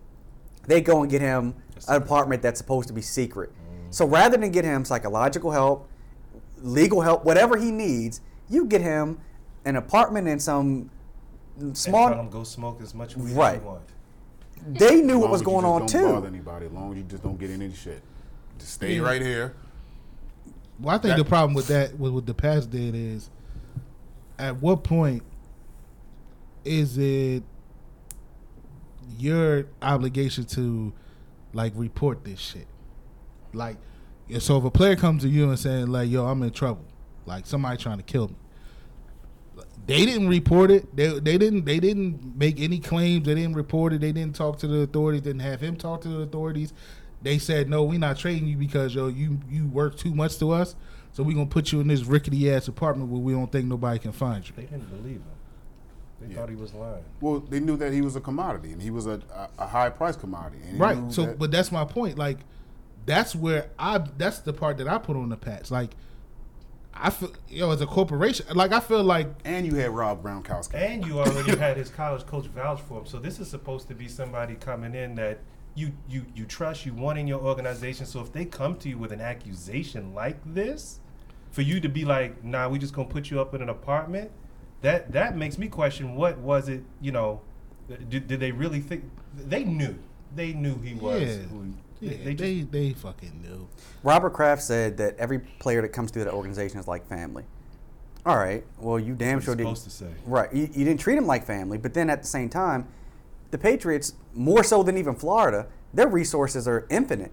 they 0.67 0.81
go 0.81 1.01
and 1.01 1.11
get 1.11 1.21
him 1.21 1.53
an 1.87 2.01
apartment 2.01 2.41
that's 2.41 2.57
supposed 2.57 2.87
to 2.87 2.93
be 2.93 3.01
secret. 3.01 3.51
Mm. 3.51 3.93
So 3.93 4.05
rather 4.05 4.37
than 4.37 4.51
get 4.51 4.65
him 4.65 4.83
psychological 4.85 5.51
help, 5.51 5.87
legal 6.61 7.01
help, 7.01 7.23
whatever 7.25 7.57
he 7.57 7.69
needs, 7.71 8.21
you 8.49 8.65
get 8.65 8.81
him 8.81 9.19
an 9.65 9.75
apartment 9.75 10.27
in 10.27 10.39
some 10.39 10.89
And 11.59 11.77
small. 11.77 12.09
tell 12.09 12.19
him 12.19 12.29
go 12.29 12.43
smoke 12.43 12.81
as 12.81 12.93
much 12.95 13.15
weed 13.15 13.33
Right. 13.33 13.55
as 13.57 13.61
you 13.61 13.67
want. 13.67 13.81
They 14.69 15.01
knew 15.01 15.13
As 15.15 15.19
what 15.19 15.21
long 15.23 15.31
was 15.31 15.41
as 15.41 15.41
you 15.41 15.45
going 15.45 15.61
just 15.63 15.71
on 15.71 15.79
don't 15.81 15.87
too. 15.89 16.13
bother 16.13 16.27
anybody. 16.27 16.65
As 16.65 16.71
long 16.71 16.91
as 16.91 16.97
you 16.97 17.03
just 17.03 17.23
don't 17.23 17.39
get 17.39 17.51
in 17.51 17.61
any 17.61 17.73
shit. 17.73 18.01
Just 18.57 18.73
stay 18.73 18.95
Yeah. 18.97 19.01
right 19.01 19.21
here. 19.21 19.53
Well, 20.79 20.95
I 20.95 20.97
think 20.99 21.13
That- 21.15 21.23
the 21.23 21.29
problem 21.29 21.53
with 21.53 21.67
that, 21.67 21.97
with 21.99 22.13
what 22.13 22.25
the 22.25 22.33
Pats 22.33 22.65
did, 22.65 22.93
is 22.95 23.29
at 24.37 24.61
what 24.61 24.83
point 24.83 25.23
is 26.63 26.97
it 26.97 27.43
your 29.17 29.65
obligation 29.81 30.43
to 30.45 30.93
like 31.53 31.73
report 31.75 32.23
this 32.23 32.39
shit. 32.39 32.67
Like, 33.53 33.77
so 34.39 34.57
if 34.57 34.63
a 34.65 34.69
player 34.71 34.95
comes 34.95 35.23
to 35.23 35.29
you 35.29 35.49
and 35.49 35.57
saying 35.57 35.87
like, 35.87 36.09
"Yo, 36.09 36.25
I'm 36.25 36.43
in 36.43 36.51
trouble," 36.51 36.85
like 37.25 37.45
somebody 37.45 37.77
trying 37.77 37.97
to 37.97 38.03
kill 38.03 38.27
me, 38.27 38.35
they 39.87 40.05
didn't 40.05 40.27
report 40.27 40.69
it. 40.69 40.93
They 40.95 41.19
they 41.19 41.37
didn't 41.37 41.65
they 41.65 41.79
didn't 41.79 42.37
make 42.37 42.59
any 42.59 42.79
claims. 42.79 43.25
They 43.25 43.35
didn't 43.35 43.55
report 43.55 43.93
it. 43.93 44.01
They 44.01 44.11
didn't 44.11 44.35
talk 44.35 44.57
to 44.59 44.67
the 44.67 44.79
authorities. 44.81 45.21
Didn't 45.21 45.41
have 45.41 45.61
him 45.61 45.77
talk 45.77 46.01
to 46.01 46.09
the 46.09 46.19
authorities. 46.19 46.73
They 47.27 47.39
said, 47.39 47.69
"No, 47.69 47.83
we're 47.83 47.99
not 47.99 48.17
trading 48.17 48.47
you 48.47 48.55
because 48.55 48.95
yo 48.95 49.07
you 49.07 49.39
you 49.49 49.67
work 49.67 49.97
too 49.97 50.13
much 50.15 50.37
to 50.39 50.51
us." 50.51 50.75
So 51.11 51.23
we 51.23 51.33
gonna 51.33 51.45
put 51.47 51.71
you 51.73 51.81
in 51.81 51.87
this 51.87 52.05
rickety 52.05 52.49
ass 52.51 52.67
apartment 52.69 53.09
where 53.09 53.19
we 53.21 53.33
don't 53.33 53.51
think 53.51 53.65
nobody 53.65 53.99
can 53.99 54.11
find 54.13 54.47
you. 54.47 54.53
They 54.55 54.63
didn't 54.63 54.89
believe 54.89 55.17
him. 55.17 55.23
They 56.21 56.27
Yeah. 56.33 56.39
thought 56.39 56.49
he 56.49 56.55
was 56.55 56.73
lying. 56.73 57.03
Well, 57.19 57.39
they 57.41 57.59
knew 57.59 57.75
that 57.77 57.91
he 57.91 58.01
was 58.01 58.15
a 58.15 58.21
commodity 58.21 58.71
and 58.71 58.81
he 58.81 58.91
was 58.91 59.07
a, 59.07 59.19
a, 59.33 59.49
a 59.59 59.67
high 59.67 59.89
price 59.89 60.15
commodity. 60.15 60.59
And 60.69 60.79
Right. 60.79 61.11
So, 61.11 61.25
that- 61.25 61.37
but 61.39 61.51
that's 61.51 61.71
my 61.71 61.83
point. 61.85 62.17
Like, 62.17 62.39
that's 63.05 63.35
where 63.35 63.67
I. 63.77 63.97
That's 64.17 64.39
the 64.39 64.53
part 64.53 64.77
that 64.77 64.87
I 64.87 64.97
put 64.99 65.15
on 65.17 65.27
the 65.29 65.37
Pats. 65.37 65.69
Like, 65.69 65.91
I 66.93 67.09
feel, 67.09 67.31
yo, 67.49 67.71
as 67.71 67.81
a 67.81 67.85
corporation, 67.85 68.45
like 68.55 68.71
I 68.71 68.79
feel 68.79 69.03
like, 69.03 69.27
and 69.45 69.65
you 69.65 69.75
had 69.75 69.91
Rob 69.91 70.23
Gronkowski. 70.23 70.75
And 70.75 71.05
you 71.05 71.19
already 71.19 71.55
had 71.65 71.77
his 71.77 71.89
college 71.89 72.25
coach 72.25 72.45
vouch 72.47 72.79
for 72.81 72.99
him. 73.01 73.05
So 73.05 73.19
this 73.19 73.39
is 73.39 73.49
supposed 73.49 73.87
to 73.89 73.93
be 73.95 74.07
somebody 74.07 74.55
coming 74.55 74.95
in 74.95 75.13
that 75.15 75.39
you 75.77 75.91
you 76.09 76.25
you 76.35 76.45
trust, 76.45 76.85
you 76.85 76.93
want 76.93 77.19
in 77.19 77.27
your 77.27 77.39
organization. 77.39 78.05
So 78.05 78.19
if 78.19 78.33
they 78.33 78.43
come 78.45 78.75
to 78.77 78.89
you 78.89 78.97
with 78.97 79.11
an 79.11 79.21
accusation 79.21 80.13
like 80.13 80.37
this, 80.53 80.99
for 81.51 81.61
you 81.61 81.79
to 81.79 81.87
be 81.87 82.03
like, 82.03 82.43
nah, 82.43 82.67
we 82.67 82.79
just 82.79 82.93
gonna 82.93 83.07
put 83.07 83.29
you 83.29 83.39
up 83.39 83.53
in 83.53 83.61
an 83.61 83.69
apartment, 83.69 84.31
that 84.81 85.11
that 85.11 85.37
makes 85.37 85.57
me 85.57 85.67
question 85.67 86.15
what 86.15 86.37
was 86.39 86.67
it, 86.67 86.81
you 86.99 87.11
know, 87.11 87.41
did, 88.09 88.27
did 88.27 88.39
they 88.39 88.51
really 88.51 88.79
think 88.79 89.03
they 89.35 89.63
knew. 89.63 89.95
They 90.35 90.51
knew 90.53 90.79
he 90.81 90.95
was 90.95 91.21
Yeah. 91.21 91.43
who 91.43 91.63
he- 91.63 91.73
yeah, 91.99 92.09
they, 92.23 92.35
they, 92.35 92.59
just, 92.59 92.71
they 92.71 92.93
fucking 92.93 93.41
knew. 93.41 93.67
Robert 94.03 94.31
Kraft 94.31 94.61
said 94.61 94.97
that 94.97 95.17
every 95.17 95.39
player 95.39 95.81
that 95.81 95.89
comes 95.89 96.11
through 96.11 96.25
that 96.25 96.33
organization 96.33 96.79
is 96.79 96.87
like 96.87 97.07
family. 97.07 97.43
All 98.23 98.37
right. 98.37 98.63
Well, 98.77 98.99
you 98.99 99.15
damn 99.15 99.37
what 99.37 99.45
sure 99.45 99.55
didn't. 99.55 99.75
supposed 99.77 99.83
to 99.99 100.05
say. 100.05 100.11
Right. 100.27 100.53
You, 100.53 100.69
you 100.73 100.85
didn't 100.85 100.99
treat 100.99 101.17
him 101.17 101.25
like 101.25 101.43
family, 101.45 101.79
but 101.79 101.95
then 101.95 102.11
at 102.11 102.21
the 102.21 102.27
same 102.27 102.49
time, 102.49 102.87
the 103.51 103.57
Patriots, 103.57 104.13
more 104.33 104.63
so 104.63 104.83
than 104.83 104.97
even 104.97 105.15
Florida, 105.15 105.67
their 105.93 106.07
resources 106.07 106.67
are 106.67 106.85
infinite. 106.89 107.31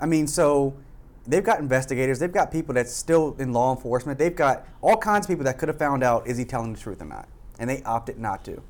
I 0.00 0.06
mean, 0.06 0.26
so 0.26 0.76
they've 1.26 1.44
got 1.44 1.58
investigators, 1.58 2.18
they've 2.18 2.32
got 2.32 2.50
people 2.50 2.74
that's 2.74 2.92
still 2.92 3.36
in 3.38 3.52
law 3.52 3.74
enforcement, 3.74 4.18
they've 4.18 4.34
got 4.34 4.66
all 4.80 4.96
kinds 4.96 5.26
of 5.26 5.30
people 5.30 5.44
that 5.44 5.58
could 5.58 5.68
have 5.68 5.78
found 5.78 6.02
out 6.02 6.26
is 6.26 6.38
he 6.38 6.44
telling 6.44 6.72
the 6.72 6.78
truth 6.78 7.02
or 7.02 7.06
not, 7.06 7.28
and 7.58 7.68
they 7.68 7.82
opted 7.82 8.18
not 8.18 8.44
to. 8.44 8.62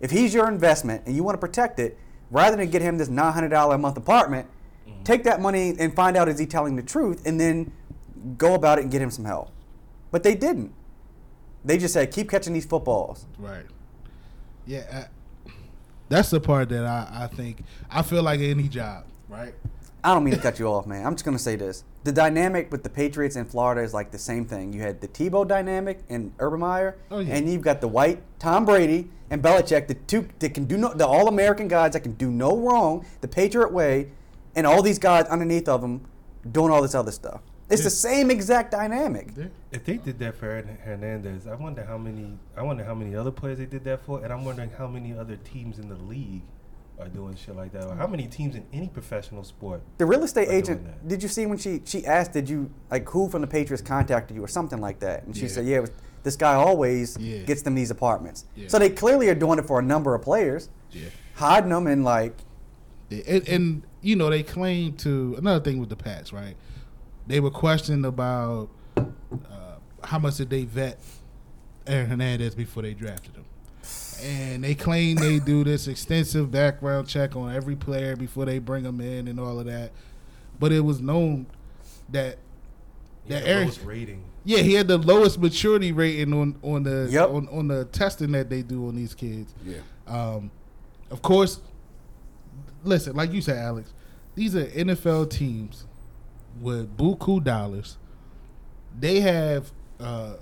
If 0.00 0.10
he's 0.10 0.34
your 0.34 0.48
investment 0.48 1.02
and 1.06 1.14
you 1.14 1.22
want 1.22 1.34
to 1.34 1.40
protect 1.40 1.78
it, 1.78 1.98
rather 2.30 2.56
than 2.56 2.70
get 2.70 2.82
him 2.82 2.98
this 2.98 3.08
$900 3.08 3.74
a 3.74 3.78
month 3.78 3.96
apartment, 3.96 4.46
mm-hmm. 4.86 5.02
take 5.02 5.24
that 5.24 5.40
money 5.40 5.74
and 5.78 5.94
find 5.94 6.16
out 6.16 6.28
is 6.28 6.38
he 6.38 6.46
telling 6.46 6.76
the 6.76 6.82
truth, 6.82 7.26
and 7.26 7.40
then 7.40 7.72
go 8.36 8.54
about 8.54 8.78
it 8.78 8.82
and 8.82 8.90
get 8.90 9.00
him 9.00 9.10
some 9.10 9.24
help. 9.24 9.50
But 10.10 10.22
they 10.22 10.34
didn't. 10.34 10.72
They 11.64 11.78
just 11.78 11.94
said, 11.94 12.12
keep 12.12 12.30
catching 12.30 12.52
these 12.52 12.66
footballs. 12.66 13.26
Right. 13.38 13.66
Yeah. 14.66 14.84
Uh, 14.90 15.04
That's 16.08 16.30
the 16.30 16.40
part 16.40 16.68
that 16.70 16.84
I, 16.84 17.24
I 17.24 17.26
think 17.26 17.62
I 17.90 18.02
feel 18.02 18.22
like 18.22 18.40
any 18.40 18.68
job, 18.68 19.04
right? 19.28 19.54
I 20.04 20.14
don't 20.14 20.24
mean 20.24 20.34
to 20.34 20.40
cut 20.40 20.58
you 20.58 20.66
off, 20.68 20.86
man. 20.86 21.04
I'm 21.04 21.14
just 21.14 21.24
gonna 21.24 21.38
say 21.38 21.56
this: 21.56 21.84
the 22.04 22.12
dynamic 22.12 22.70
with 22.72 22.82
the 22.82 22.88
Patriots 22.88 23.36
in 23.36 23.44
Florida 23.44 23.82
is 23.82 23.92
like 23.92 24.10
the 24.10 24.18
same 24.18 24.44
thing. 24.46 24.72
You 24.72 24.80
had 24.80 25.00
the 25.00 25.08
Tebow 25.08 25.46
dynamic 25.46 26.00
and 26.08 26.32
Urban 26.38 26.60
Meyer, 26.60 26.96
Oh, 27.10 27.18
yeah. 27.18 27.34
and 27.34 27.50
you've 27.50 27.62
got 27.62 27.80
the 27.80 27.88
white 27.88 28.22
Tom 28.38 28.64
Brady 28.64 29.10
and 29.30 29.42
Belichick, 29.42 29.88
the 29.88 29.94
two 29.94 30.28
that 30.38 30.54
can 30.54 30.64
do 30.64 30.76
no, 30.78 30.94
the 30.94 31.06
All-American 31.06 31.68
guys 31.68 31.92
that 31.92 32.00
can 32.00 32.12
do 32.12 32.30
no 32.30 32.56
wrong, 32.56 33.04
the 33.20 33.28
Patriot 33.28 33.72
way, 33.72 34.08
and 34.54 34.66
all 34.66 34.82
these 34.82 34.98
guys 34.98 35.26
underneath 35.26 35.68
of 35.68 35.82
them 35.82 36.06
doing 36.50 36.70
all 36.70 36.80
this 36.80 36.94
other 36.94 37.12
stuff. 37.12 37.40
It's 37.70 37.84
the 37.84 37.90
same 37.90 38.30
exact 38.30 38.70
dynamic. 38.72 39.28
If 39.72 39.84
they 39.84 39.98
did 39.98 40.18
that 40.20 40.36
for 40.36 40.62
Hernandez, 40.84 41.46
I 41.46 41.54
wonder 41.54 41.84
how 41.84 41.98
many. 41.98 42.38
I 42.56 42.62
wonder 42.62 42.84
how 42.84 42.94
many 42.94 43.14
other 43.14 43.30
players 43.30 43.58
they 43.58 43.66
did 43.66 43.84
that 43.84 44.00
for, 44.04 44.22
and 44.24 44.32
I'm 44.32 44.44
wondering 44.44 44.70
how 44.70 44.86
many 44.86 45.16
other 45.16 45.36
teams 45.36 45.78
in 45.78 45.88
the 45.88 45.96
league 45.96 46.42
are 46.98 47.08
doing 47.08 47.36
shit 47.36 47.54
like 47.54 47.72
that, 47.72 47.84
or 47.86 47.94
how 47.94 48.06
many 48.06 48.26
teams 48.26 48.56
in 48.56 48.64
any 48.72 48.88
professional 48.88 49.44
sport. 49.44 49.82
The 49.98 50.06
real 50.06 50.24
estate 50.24 50.48
agent. 50.48 51.06
Did 51.06 51.22
you 51.22 51.28
see 51.28 51.44
when 51.46 51.58
she 51.58 51.82
she 51.84 52.06
asked, 52.06 52.32
"Did 52.32 52.48
you 52.48 52.70
like 52.90 53.08
who 53.08 53.28
from 53.28 53.42
the 53.42 53.46
Patriots 53.46 53.82
contacted 53.82 54.34
you 54.36 54.42
or 54.42 54.48
something 54.48 54.80
like 54.80 55.00
that?" 55.00 55.24
And 55.24 55.36
she 55.36 55.42
Yeah. 55.42 55.48
said, 55.48 55.66
"Yeah, 55.66 55.84
this 56.22 56.36
guy 56.36 56.54
always 56.54 57.16
Yeah. 57.18 57.42
gets 57.42 57.62
them 57.62 57.74
these 57.74 57.90
apartments." 57.90 58.46
Yeah. 58.56 58.68
So 58.68 58.78
they 58.78 58.88
clearly 58.90 59.28
are 59.28 59.34
doing 59.34 59.58
it 59.58 59.66
for 59.66 59.78
a 59.78 59.82
number 59.82 60.14
of 60.14 60.22
players, 60.22 60.70
Yeah. 60.90 61.08
hiding 61.34 61.70
them 61.70 61.86
and 61.86 62.02
like 62.04 62.34
And, 63.10 63.48
and 63.48 63.82
you 64.02 64.16
know 64.16 64.28
they 64.30 64.42
claim 64.42 64.92
to 64.96 65.34
another 65.38 65.62
thing 65.64 65.78
with 65.80 65.88
the 65.90 65.96
Pats, 65.96 66.30
right? 66.32 66.56
They 67.28 67.40
were 67.40 67.50
questioned 67.50 68.04
about 68.06 68.70
uh, 68.96 69.02
how 70.02 70.18
much 70.18 70.38
did 70.38 70.50
they 70.50 70.64
vet 70.64 70.98
Aaron 71.86 72.08
Hernandez 72.10 72.54
before 72.54 72.82
they 72.82 72.94
drafted 72.94 73.34
him, 73.36 73.44
and 74.22 74.64
they 74.64 74.74
claim 74.74 75.16
they 75.16 75.38
do 75.38 75.62
this 75.62 75.88
extensive 75.88 76.50
background 76.50 77.06
check 77.06 77.36
on 77.36 77.54
every 77.54 77.76
player 77.76 78.16
before 78.16 78.44
they 78.46 78.58
bring 78.58 78.82
them 78.82 79.00
in 79.00 79.28
and 79.28 79.38
all 79.38 79.60
of 79.60 79.66
that. 79.66 79.92
But 80.58 80.72
it 80.72 80.80
was 80.80 81.00
known 81.00 81.46
that 82.08 82.38
He 83.24 83.30
that 83.34 83.40
had 83.40 83.44
the 83.44 83.48
Aaron, 83.50 83.64
lowest 83.68 83.84
rating. 83.84 84.24
yeah, 84.44 84.58
he 84.60 84.72
had 84.74 84.88
the 84.88 84.98
lowest 84.98 85.38
maturity 85.38 85.92
rating 85.92 86.32
on 86.32 86.56
on 86.62 86.82
the 86.82 87.08
Yep. 87.10 87.28
on, 87.28 87.48
on 87.48 87.68
the 87.68 87.84
testing 87.86 88.32
that 88.32 88.48
they 88.50 88.62
do 88.62 88.88
on 88.88 88.96
these 88.96 89.14
kids. 89.14 89.54
Yeah. 89.64 89.78
Um, 90.06 90.50
of 91.10 91.20
course, 91.22 91.60
listen, 92.84 93.14
like 93.14 93.32
you 93.32 93.42
said, 93.42 93.58
Alex, 93.58 93.92
these 94.34 94.56
are 94.56 94.64
NFL 94.66 95.28
teams 95.30 95.84
with 96.60 96.96
buku 96.96 97.42
dollars. 97.42 97.96
They 98.98 99.20
have 99.20 99.70
uh, 100.00 100.34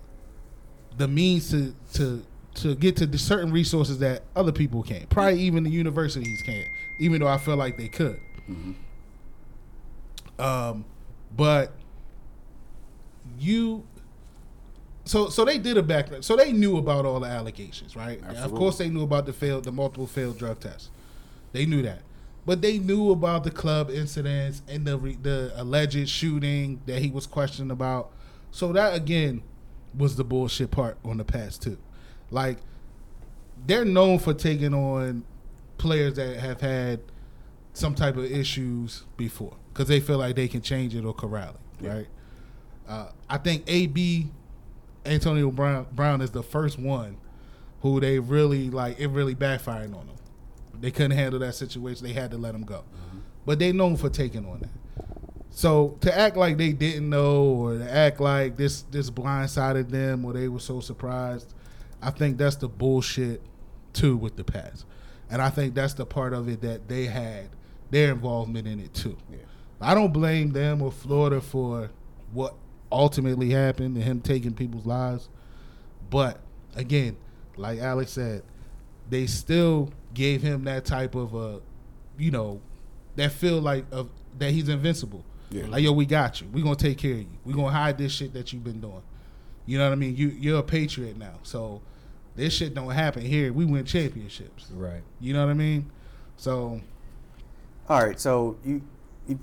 the 0.96 1.08
means 1.08 1.50
to 1.50 1.74
to 1.94 2.24
to 2.54 2.74
get 2.74 2.96
to 2.96 3.06
the 3.06 3.18
certain 3.18 3.52
resources 3.52 3.98
that 3.98 4.22
other 4.34 4.52
people 4.52 4.82
can't. 4.82 5.08
Probably 5.10 5.40
even 5.40 5.62
the 5.64 5.70
universities 5.70 6.42
can't. 6.42 6.68
Even 6.98 7.20
though 7.20 7.28
I 7.28 7.36
feel 7.38 7.56
like 7.56 7.76
they 7.76 7.88
could. 7.88 8.18
Um, 10.38 10.84
but 11.34 11.72
you 13.38 13.84
so 15.04 15.28
so 15.28 15.44
they 15.44 15.58
did 15.58 15.76
a 15.76 15.82
background. 15.82 16.24
So 16.24 16.36
they 16.36 16.52
knew 16.52 16.78
about 16.78 17.04
all 17.06 17.20
the 17.20 17.28
allegations, 17.28 17.94
right? 17.96 18.20
Of 18.44 18.50
course, 18.58 18.78
they 18.78 18.88
knew 18.88 19.02
about 19.02 19.26
the 19.26 19.32
failed, 19.32 19.64
the 19.64 19.72
multiple 19.72 20.06
failed 20.06 20.38
drug 20.38 20.60
tests. 20.60 20.90
They 21.52 21.64
knew 21.66 21.82
that, 21.82 22.00
but 22.46 22.62
they 22.62 22.78
knew 22.78 23.10
about 23.10 23.44
the 23.44 23.50
club 23.50 23.90
incidents 23.90 24.62
and 24.68 24.86
the 24.86 24.96
re, 24.96 25.18
the 25.20 25.52
alleged 25.56 26.08
shooting 26.08 26.80
that 26.86 27.00
he 27.02 27.10
was 27.10 27.26
questioned 27.26 27.70
about. 27.72 28.12
So 28.52 28.72
that 28.72 28.94
again 28.94 29.42
was 29.98 30.16
the 30.16 30.24
bullshit 30.24 30.70
part 30.70 30.96
on 31.04 31.18
the 31.18 31.24
Pats 31.24 31.58
too. 31.58 31.76
Like 32.30 32.58
they're 33.66 33.84
known 33.84 34.18
for 34.18 34.32
taking 34.32 34.72
on 34.74 35.24
players 35.78 36.14
that 36.14 36.38
have 36.38 36.60
had 36.60 37.00
some 37.72 37.94
type 37.94 38.16
of 38.16 38.24
issues 38.24 39.04
before 39.16 39.54
because 39.72 39.88
they 39.88 40.00
feel 40.00 40.18
like 40.18 40.36
they 40.36 40.48
can 40.48 40.62
change 40.62 40.94
it 40.94 41.04
or 41.04 41.12
corral 41.12 41.50
it, 41.80 41.84
Yeah. 41.84 41.92
right? 41.94 42.06
Uh, 42.88 43.08
I 43.28 43.38
think 43.38 43.64
AB 43.66 44.28
Antonio 45.04 45.50
Brown 45.50 45.86
Brown 45.92 46.20
is 46.20 46.30
the 46.30 46.42
first 46.42 46.78
one 46.78 47.16
who 47.82 48.00
they 48.00 48.18
really 48.18 48.70
like. 48.70 48.98
It 48.98 49.08
really 49.08 49.34
backfired 49.34 49.92
on 49.94 50.06
them. 50.06 50.16
They 50.80 50.90
couldn't 50.90 51.16
handle 51.16 51.40
that 51.40 51.54
situation. 51.54 52.06
They 52.06 52.12
had 52.12 52.30
to 52.32 52.38
let 52.38 52.54
him 52.54 52.64
go. 52.64 52.84
But 53.44 53.58
they 53.58 53.72
known 53.72 53.96
for 53.96 54.10
taking 54.10 54.46
on 54.46 54.60
that. 54.60 54.70
So 55.50 55.96
to 56.02 56.16
act 56.16 56.36
like 56.36 56.58
they 56.58 56.72
didn't 56.72 57.08
know, 57.08 57.44
or 57.44 57.78
to 57.78 57.90
act 57.90 58.20
like 58.20 58.56
this 58.56 58.82
this 58.82 59.08
blindsided 59.08 59.88
them, 59.88 60.24
or 60.24 60.34
they 60.34 60.48
were 60.48 60.60
so 60.60 60.80
surprised, 60.80 61.54
I 62.02 62.10
think 62.10 62.36
that's 62.36 62.56
the 62.56 62.68
bullshit 62.68 63.40
too 63.94 64.18
with 64.18 64.36
the 64.36 64.44
Pats, 64.44 64.84
and 65.30 65.40
I 65.40 65.48
think 65.48 65.74
that's 65.74 65.94
the 65.94 66.04
part 66.04 66.34
of 66.34 66.48
it 66.48 66.60
that 66.60 66.88
they 66.88 67.06
had 67.06 67.48
their 67.90 68.12
involvement 68.12 68.68
in 68.68 68.80
it 68.80 68.92
too. 68.92 69.16
Yeah. 69.30 69.38
I 69.80 69.94
don't 69.94 70.12
blame 70.12 70.50
them 70.50 70.82
or 70.82 70.92
Florida 70.92 71.40
for 71.40 71.90
what 72.32 72.54
ultimately 72.92 73.50
happened 73.50 73.96
and 73.96 74.04
him 74.04 74.20
taking 74.20 74.52
people's 74.52 74.86
lives. 74.86 75.28
But 76.10 76.40
again, 76.74 77.16
like 77.56 77.78
Alex 77.78 78.12
said, 78.12 78.42
they 79.08 79.26
still 79.26 79.90
gave 80.16 80.42
him 80.42 80.64
that 80.64 80.84
type 80.84 81.14
of 81.14 81.34
a, 81.34 81.60
you 82.18 82.32
know, 82.32 82.60
that 83.16 83.32
feel 83.32 83.60
like 83.60 83.84
of 83.92 84.10
that 84.38 84.50
he's 84.50 84.68
invincible. 84.68 85.24
Yeah. 85.50 85.66
Like 85.68 85.84
yo, 85.84 85.92
we 85.92 86.06
got 86.06 86.40
you. 86.40 86.48
We 86.48 86.62
gonna 86.62 86.76
take 86.76 86.98
care 86.98 87.12
of 87.12 87.18
you. 87.20 87.38
We 87.44 87.54
gonna 87.54 87.70
hide 87.70 87.98
this 87.98 88.12
shit 88.12 88.32
that 88.32 88.52
you've 88.52 88.64
been 88.64 88.80
doing. 88.80 89.02
You 89.66 89.78
know 89.78 89.84
what 89.84 89.92
I 89.92 89.96
mean? 89.96 90.16
You 90.16 90.28
you're 90.28 90.58
a 90.58 90.62
patriot 90.62 91.16
now, 91.18 91.38
so 91.42 91.82
this 92.34 92.54
shit 92.54 92.74
don't 92.74 92.90
happen 92.90 93.22
here. 93.22 93.52
We 93.52 93.64
win 93.64 93.84
championships. 93.84 94.70
Right. 94.72 95.02
You 95.20 95.34
know 95.34 95.44
what 95.44 95.50
I 95.50 95.54
mean? 95.54 95.90
So 96.36 96.80
All 97.88 98.04
right, 98.04 98.18
so 98.18 98.56
you, 98.64 98.82
you, 99.28 99.38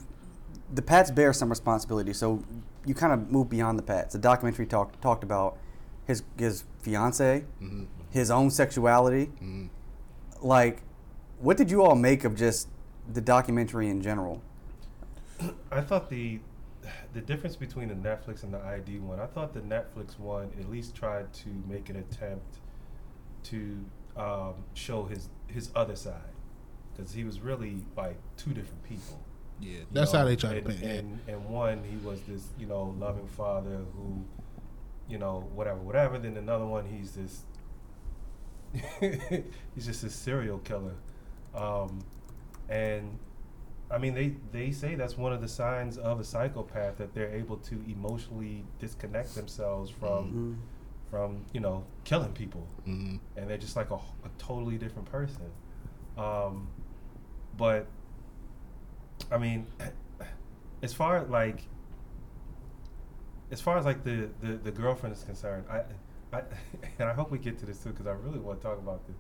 the 0.74 0.82
Pats 0.82 1.11
bear 1.11 1.34
some 1.34 1.49
responsibility. 1.49 2.13
So 2.13 2.43
you 2.86 2.93
kind 2.93 3.13
of 3.13 3.32
move 3.32 3.49
beyond 3.49 3.80
the 3.80 3.84
Pats. 3.84 4.13
The 4.13 4.19
documentary 4.19 4.65
talked 4.65 5.01
talked 5.01 5.24
about 5.24 5.57
his 6.05 6.24
his 6.38 6.65
fiance, 6.82 7.45
mm-hmm. 7.61 7.86
his 8.09 8.30
own 8.32 8.51
sexuality. 8.51 9.28
Mm-hmm. 9.28 9.67
Like, 10.44 10.84
what 11.39 11.58
did 11.58 11.72
you 11.72 11.84
all 11.84 11.96
make 11.96 12.24
of 12.24 12.36
just 12.36 12.68
the 13.12 13.22
documentary 13.22 13.89
in 13.89 14.02
general. 14.02 14.41
I 15.72 15.82
thought 15.82 16.10
the 16.10 16.39
the 17.14 17.22
difference 17.22 17.56
between 17.56 17.88
the 17.88 17.96
Netflix 17.96 18.44
and 18.44 18.54
the 18.54 18.60
ID 18.60 19.00
one, 19.00 19.20
I 19.20 19.26
thought 19.26 19.54
the 19.54 19.62
Netflix 19.62 20.20
one 20.20 20.52
at 20.60 20.70
least 20.70 20.96
tried 20.96 21.32
to 21.34 21.50
make 21.68 21.89
an 21.89 21.98
attempt 21.98 22.58
to 23.44 23.86
um, 24.18 24.56
show 24.74 25.06
his 25.06 25.30
his 25.48 25.70
other 25.76 25.96
side 25.96 26.22
because 26.96 27.14
he 27.14 27.24
was 27.24 27.39
really 27.39 27.86
like 27.96 28.18
two 28.38 28.54
different 28.54 28.84
people. 28.84 29.20
Yeah, 29.60 29.80
that's 29.91 30.14
know, 30.14 30.20
how 30.20 30.26
they 30.26 30.36
try 30.36 30.56
and, 30.56 30.66
to 30.66 30.72
paint 30.72 30.84
it. 30.84 31.04
And, 31.04 31.20
and 31.28 31.46
one, 31.46 31.84
he 31.84 31.98
was 32.06 32.22
this 32.22 32.48
you 32.60 32.66
know 32.66 32.96
loving 33.00 33.28
father 33.28 33.80
who, 33.96 34.24
you 35.08 35.18
know, 35.18 35.50
whatever, 35.54 35.80
whatever. 35.80 36.18
Then 36.18 36.38
another 36.38 36.66
one, 36.66 36.86
he's 36.86 37.14
this. 37.14 37.44
he's 39.76 39.86
just 39.86 40.03
a 40.03 40.09
serial 40.09 40.57
killer, 40.59 40.95
um, 41.55 41.99
and 42.69 43.17
I 43.91 43.97
mean, 43.99 44.15
they, 44.15 44.36
they 44.51 44.71
say 44.71 44.95
that's 44.95 45.15
one 45.17 45.32
of 45.34 45.41
the 45.41 45.47
signs 45.47 45.97
of 45.99 46.19
a 46.19 46.24
psychopath 46.24 46.97
that 46.97 47.13
they're 47.13 47.30
able 47.30 47.57
to 47.57 47.76
emotionally 47.88 48.65
disconnect 48.80 49.36
themselves 49.36 49.91
from 49.91 50.32
Mhm. 50.34 51.09
from 51.11 51.45
you 51.53 51.59
know 51.59 51.84
killing 52.03 52.32
people, 52.34 52.65
Mhm. 52.88 53.19
and 53.38 53.49
they're 53.49 53.57
just 53.59 53.76
like 53.76 53.91
a, 53.91 53.95
a 53.95 54.30
totally 54.39 54.78
different 54.80 55.07
person. 55.11 55.51
Um, 56.17 56.67
but 57.55 57.86
I 59.32 59.38
mean, 59.38 59.67
as 60.82 60.93
far 60.93 61.17
as 61.17 61.30
like 61.30 61.67
as 63.51 63.61
far 63.61 63.78
as 63.78 63.86
like 63.86 64.03
the, 64.03 64.30
the, 64.41 64.53
the 64.53 64.71
girlfriend 64.71 65.15
is 65.15 65.24
concerned, 65.24 65.65
I, 65.69 65.84
I 66.34 66.41
and 66.99 67.09
I 67.09 67.13
hope 67.13 67.31
we 67.31 67.38
get 67.38 67.57
to 67.59 67.65
this 67.65 67.79
too 67.84 67.89
because 67.89 68.07
I 68.07 68.11
really 68.11 68.39
want 68.39 68.61
to 68.61 68.67
talk 68.67 68.77
about 68.77 69.01
this. 69.07 69.15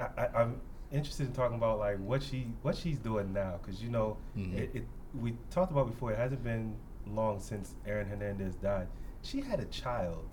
I, 0.00 0.22
I, 0.22 0.42
I'm 0.42 0.60
interested 0.90 1.26
in 1.26 1.32
talking 1.32 1.56
about 1.56 1.78
like 1.78 1.98
what 1.98 2.22
she 2.22 2.46
what 2.62 2.76
she's 2.76 2.98
doing 2.98 3.32
now 3.32 3.58
because 3.62 3.82
you 3.82 3.90
know 3.90 4.16
Mhm. 4.36 4.54
it, 4.56 4.70
it 4.74 4.84
we 5.20 5.34
talked 5.50 5.72
about 5.72 5.86
before. 5.90 6.12
It 6.12 6.18
hasn't 6.18 6.42
been 6.44 6.74
long 7.06 7.40
since 7.40 7.74
Aaron 7.86 8.06
Hernandez 8.08 8.54
died. 8.56 8.88
She 9.22 9.40
had 9.40 9.60
a 9.60 9.64
child 9.66 10.28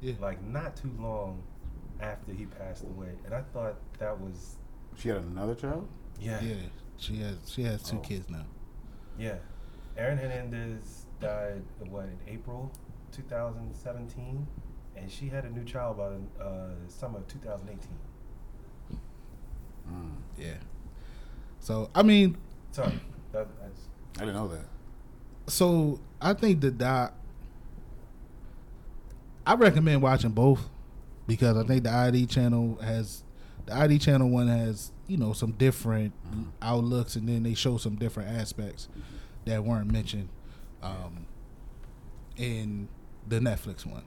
Yeah. 0.00 0.14
like 0.20 0.42
not 0.42 0.76
too 0.76 0.90
long 0.98 1.42
after 2.00 2.32
he 2.32 2.46
passed 2.46 2.84
away, 2.84 3.12
and 3.24 3.34
I 3.34 3.42
thought 3.52 3.76
that 3.98 4.18
was 4.20 4.56
She 4.96 5.08
had 5.08 5.18
another 5.18 5.54
child. 5.54 5.88
yeah 6.20 6.40
yeah, 6.42 6.54
she 6.98 7.16
has 7.18 7.36
she 7.50 7.62
has 7.64 7.82
two 7.82 7.96
Oh. 7.98 8.00
kids 8.00 8.28
now. 8.30 8.44
yeah. 9.18 9.36
Aaron 9.96 10.18
Hernandez 10.18 11.06
died 11.20 11.62
what 11.88 12.04
in 12.04 12.18
April 12.26 12.70
2017, 13.12 14.46
and 14.96 15.10
she 15.10 15.28
had 15.28 15.44
a 15.44 15.50
new 15.50 15.64
child 15.64 15.96
by 15.98 16.08
the 16.10 16.44
uh, 16.44 16.68
summer 16.88 17.18
of 17.18 17.28
2018. 17.28 17.88
Mm. 19.90 20.10
Yeah. 20.38 20.54
So 21.60 21.90
I 21.94 22.02
mean, 22.02 22.36
Sorry, 22.72 22.92
that, 23.32 23.46
that's, 23.60 23.80
I 24.16 24.20
didn't 24.20 24.34
know 24.34 24.48
that. 24.48 24.66
so 25.46 26.00
I 26.20 26.32
think 26.34 26.60
the 26.60 26.70
doc. 26.70 27.14
I 29.46 29.54
recommend 29.54 30.02
watching 30.02 30.30
both 30.30 30.68
because 31.26 31.56
I 31.56 31.62
think 31.64 31.84
the 31.84 31.90
ID 31.92 32.26
channel 32.26 32.78
has 32.82 33.22
the 33.66 33.74
ID 33.76 33.98
channel 33.98 34.28
one 34.28 34.48
has 34.48 34.90
you 35.06 35.16
know 35.16 35.32
some 35.32 35.52
different 35.52 36.12
Mhm. 36.32 36.46
outlooks 36.62 37.14
and 37.16 37.28
then 37.28 37.42
they 37.44 37.54
show 37.54 37.76
some 37.76 37.94
different 37.96 38.28
aspects 38.30 38.88
that 39.44 39.64
weren't 39.64 39.90
mentioned 39.90 40.28
um, 40.82 41.26
in 42.36 42.88
the 43.28 43.38
Netflix 43.38 43.86
one. 43.86 44.02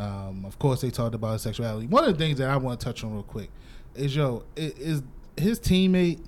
Um, 0.00 0.46
of 0.46 0.58
course, 0.58 0.80
they 0.80 0.88
talked 0.88 1.14
about 1.14 1.42
sexuality. 1.42 1.86
One 1.86 2.04
of 2.04 2.16
the 2.16 2.24
things 2.24 2.38
that 2.38 2.48
I 2.48 2.56
want 2.56 2.80
to 2.80 2.84
touch 2.86 3.04
on 3.04 3.12
real 3.12 3.22
quick 3.22 3.50
is 3.94 4.16
yo 4.16 4.44
is 4.56 5.02
his 5.36 5.60
teammate 5.60 6.24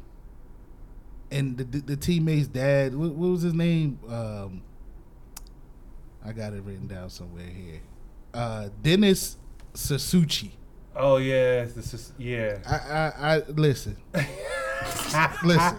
and 1.31 1.57
the, 1.57 1.65
the, 1.65 1.79
the 1.79 1.97
teammate's 1.97 2.49
dad. 2.49 2.95
What, 2.95 3.13
what 3.13 3.31
was 3.31 3.43
his 3.43 3.55
name? 3.55 3.99
Um, 4.07 4.63
I 6.23 6.33
got 6.33 6.53
it 6.53 6.63
written 6.63 6.87
down 6.87 7.09
somewhere 7.09 7.47
here. 7.47 7.81
Uh, 8.35 8.69
Dennis 8.83 9.39
SanSoucie. 9.73 10.51
oh 10.95 11.17
yeah, 11.17 11.65
this 11.65 11.95
is 11.95 12.13
yeah. 12.19 12.59
I, 12.69 12.77
I, 12.77 13.37
I 13.37 13.43
listen. 13.49 13.97
listen. 15.45 15.79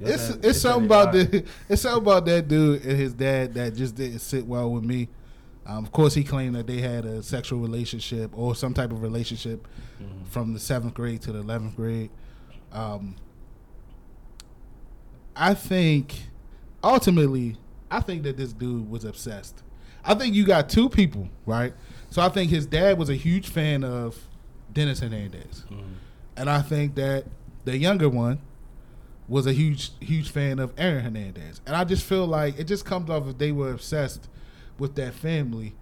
It's 0.00 0.30
it's 0.30 0.60
something 0.60 0.86
about 0.86 1.12
the 1.12 1.44
it's 1.68 1.82
something 1.82 2.02
about 2.02 2.26
that 2.26 2.48
dude 2.48 2.84
and 2.84 2.98
his 2.98 3.12
dad 3.12 3.54
that 3.54 3.76
just 3.76 3.94
didn't 3.94 4.18
sit 4.18 4.44
well 4.44 4.68
with 4.72 4.82
me. 4.82 5.08
Um, 5.66 5.84
of 5.84 5.92
course, 5.92 6.14
he 6.14 6.24
claimed 6.24 6.54
that 6.56 6.66
they 6.66 6.80
had 6.80 7.04
a 7.06 7.22
sexual 7.22 7.58
relationship 7.60 8.30
or 8.36 8.54
some 8.54 8.74
type 8.74 8.92
of 8.92 9.02
relationship 9.02 9.66
Mhm. 10.00 10.26
from 10.26 10.52
the 10.52 10.60
seventh 10.60 10.94
grade 10.94 11.22
to 11.22 11.32
the 11.32 11.38
eleventh 11.38 11.74
grade. 11.76 12.10
Um, 12.72 13.16
I 15.36 15.54
think 15.54 16.28
ultimately, 16.82 17.56
I 17.90 18.00
think 18.00 18.22
that 18.24 18.36
this 18.36 18.52
dude 18.52 18.90
was 18.90 19.04
obsessed. 19.04 19.62
I 20.04 20.14
think 20.14 20.34
you 20.34 20.44
got 20.44 20.68
two 20.68 20.88
people, 20.88 21.28
right? 21.46 21.72
So 22.10 22.20
I 22.22 22.28
think 22.28 22.50
his 22.50 22.66
dad 22.66 22.98
was 22.98 23.08
a 23.08 23.14
huge 23.16 23.48
fan 23.48 23.84
of 23.84 24.18
Dennis 24.72 25.00
Hernandez, 25.00 25.64
Mhm. 25.70 25.82
and 26.36 26.50
I 26.50 26.60
think 26.60 26.94
that 26.96 27.24
the 27.64 27.76
younger 27.78 28.08
one 28.08 28.38
was 29.26 29.46
a 29.46 29.52
huge, 29.54 29.92
huge 30.00 30.28
fan 30.28 30.58
of 30.58 30.72
Aaron 30.76 31.02
Hernandez. 31.04 31.62
And 31.66 31.74
I 31.74 31.84
just 31.84 32.04
feel 32.04 32.26
like 32.26 32.58
it 32.58 32.64
just 32.64 32.84
comes 32.84 33.08
off 33.08 33.26
if 33.26 33.38
they 33.38 33.50
were 33.52 33.72
obsessed 33.72 34.28
with 34.78 34.94
that 34.96 35.14
family. 35.14 35.74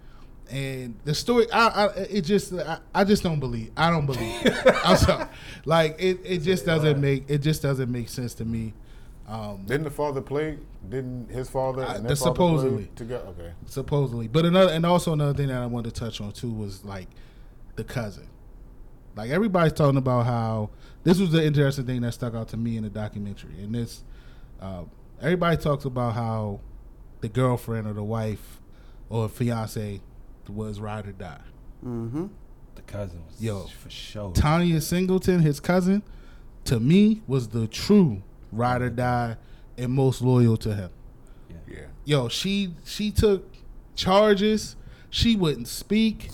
And 0.51 0.99
the 1.05 1.15
story, 1.15 1.51
I, 1.51 1.69
I 1.69 1.87
it 2.03 2.23
just, 2.23 2.53
I, 2.53 2.79
I 2.95 3.05
just 3.05 3.23
don't 3.23 3.41
believe. 3.41 3.71
I 3.77 3.91
don't 3.91 4.07
believe. 4.07 4.43
I'm 4.85 4.97
sorry. 4.97 5.27
Like 5.65 5.97
it, 5.99 6.21
it 6.25 6.39
just 6.39 6.67
doesn't 6.67 7.01
make, 7.01 7.25
it 7.29 7.39
just 7.39 7.63
doesn't 7.63 7.91
make 7.91 8.09
sense 8.09 8.35
to 8.35 8.45
me. 8.45 8.75
Um, 9.27 9.65
Didn't 9.65 9.85
the 9.85 9.91
father 9.91 10.21
play? 10.21 10.59
Didn't 10.89 11.31
his 11.31 11.49
father 11.49 11.85
I- 11.85 11.95
and 11.95 12.05
the 12.05 12.09
their 12.09 12.17
father 12.17 12.35
supposedly. 12.35 12.85
play 12.85 12.95
together? 12.97 13.27
Okay. 13.29 13.53
supposedly. 13.67 14.29
But 14.29 14.45
another 14.45 14.73
and 14.73 14.85
also 14.85 15.13
another 15.13 15.33
thing 15.33 15.49
that 15.49 15.63
I 15.63 15.67
wanted 15.67 15.95
to 15.95 16.01
touch 16.01 16.21
on 16.21 16.33
too 16.33 16.51
was 16.53 16.85
like 16.85 17.09
the 17.77 17.85
cousin. 17.85 18.29
Like 19.15 19.31
everybody's 19.31 19.73
talking 19.73 19.97
about 19.97 20.27
how 20.27 20.71
this 21.05 21.19
was 21.19 21.31
the 21.33 21.43
interesting 21.45 21.87
thing 21.87 22.01
that 22.03 22.13
stuck 22.13 22.35
out 22.35 22.49
to 22.49 22.57
me 22.57 22.77
in 22.77 22.83
the 22.83 22.91
documentary. 22.91 23.55
And 23.63 23.75
this 23.75 24.03
uh, 24.61 24.83
everybody 25.21 25.57
talks 25.57 25.85
about 25.85 26.15
how 26.15 26.61
the 27.21 27.29
girlfriend 27.29 27.87
or 27.87 27.93
the 27.93 28.03
wife 28.05 28.61
or 29.13 29.29
fiance 29.29 30.01
was 30.49 30.81
ride 30.81 31.07
or 31.07 31.13
die. 31.13 31.41
Mm-hmm. 31.85 32.27
The 32.75 32.83
cousin 32.83 33.23
was 33.27 33.41
Yo, 33.41 33.65
for 33.67 33.91
sure. 33.91 34.33
Tanya 34.33 34.81
Singleton, 34.81 35.41
his 35.41 35.61
cousin, 35.61 36.03
to 36.65 36.81
me 36.81 37.21
was 37.27 37.49
the 37.49 37.67
true 37.67 38.23
ride 38.51 38.81
or 38.83 38.91
die 38.91 39.37
and 39.77 39.93
most 39.93 40.23
loyal 40.23 40.57
to 40.59 40.75
him. 40.75 40.91
Yeah. 41.51 41.57
yeah. 41.69 41.81
yo, 42.05 42.29
she 42.29 42.75
she 42.85 43.11
took 43.11 43.45
charges. 43.95 44.77
She 45.11 45.37
wouldn't 45.37 45.69
speak, 45.69 46.31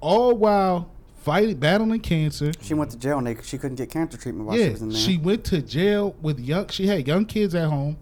all 0.00 0.34
while 0.34 0.90
fighting, 1.18 1.56
battling 1.58 2.00
cancer. 2.00 2.50
She 2.62 2.72
went 2.72 2.90
to 2.92 2.98
jail 2.98 3.18
and 3.18 3.26
they, 3.26 3.36
she 3.42 3.58
couldn't 3.58 3.76
get 3.76 3.90
cancer 3.90 4.16
treatment 4.16 4.46
while 4.48 4.56
she 4.56 4.62
Yeah, 4.64 4.70
was 4.70 4.80
in 4.82 4.88
there. 4.88 4.98
she 4.98 5.18
went 5.18 5.44
to 5.46 5.60
jail 5.60 6.16
with 6.22 6.40
young. 6.40 6.68
She 6.68 6.86
had 6.86 7.06
young 7.06 7.26
kids 7.26 7.54
at 7.54 7.68
home. 7.68 7.98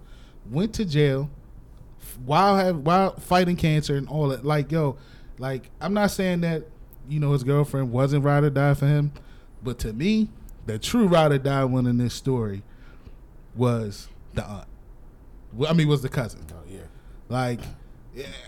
Went 0.49 0.73
to 0.75 0.85
jail 0.85 1.29
f- 1.33 1.44
while 2.25 2.57
have 2.57 2.79
while 2.79 3.17
fighting 3.17 3.57
cancer 3.57 3.97
and 3.97 4.09
all 4.09 4.29
that. 4.29 4.45
Like 4.45 4.71
yo, 4.71 4.97
like 5.39 5.71
I'm 5.81 5.95
not 5.95 6.11
saying 6.11 6.43
that 6.43 6.65
you 7.09 7.21
know 7.21 7.33
his 7.33 7.45
girlfriend 7.45 7.93
wasn't 7.93 8.25
ride 8.25 8.45
or 8.45 8.51
die 8.51 8.75
for 8.75 8.87
him, 8.87 9.13
but 9.63 9.79
to 9.81 9.93
me, 9.93 10.29
the 10.67 10.79
true 10.79 11.07
ride 11.07 11.33
or 11.33 11.39
die 11.39 11.65
one 11.65 11.87
in 11.87 11.99
this 11.99 12.15
story 12.15 12.63
was 13.55 14.09
the 14.35 14.45
aunt. 14.45 14.67
Well, 15.53 15.71
I 15.71 15.75
mean, 15.75 15.89
was 15.89 16.03
the 16.03 16.09
cousin. 16.09 16.45
Oh 16.53 16.57
yeah. 16.69 16.81
Like, 17.29 17.61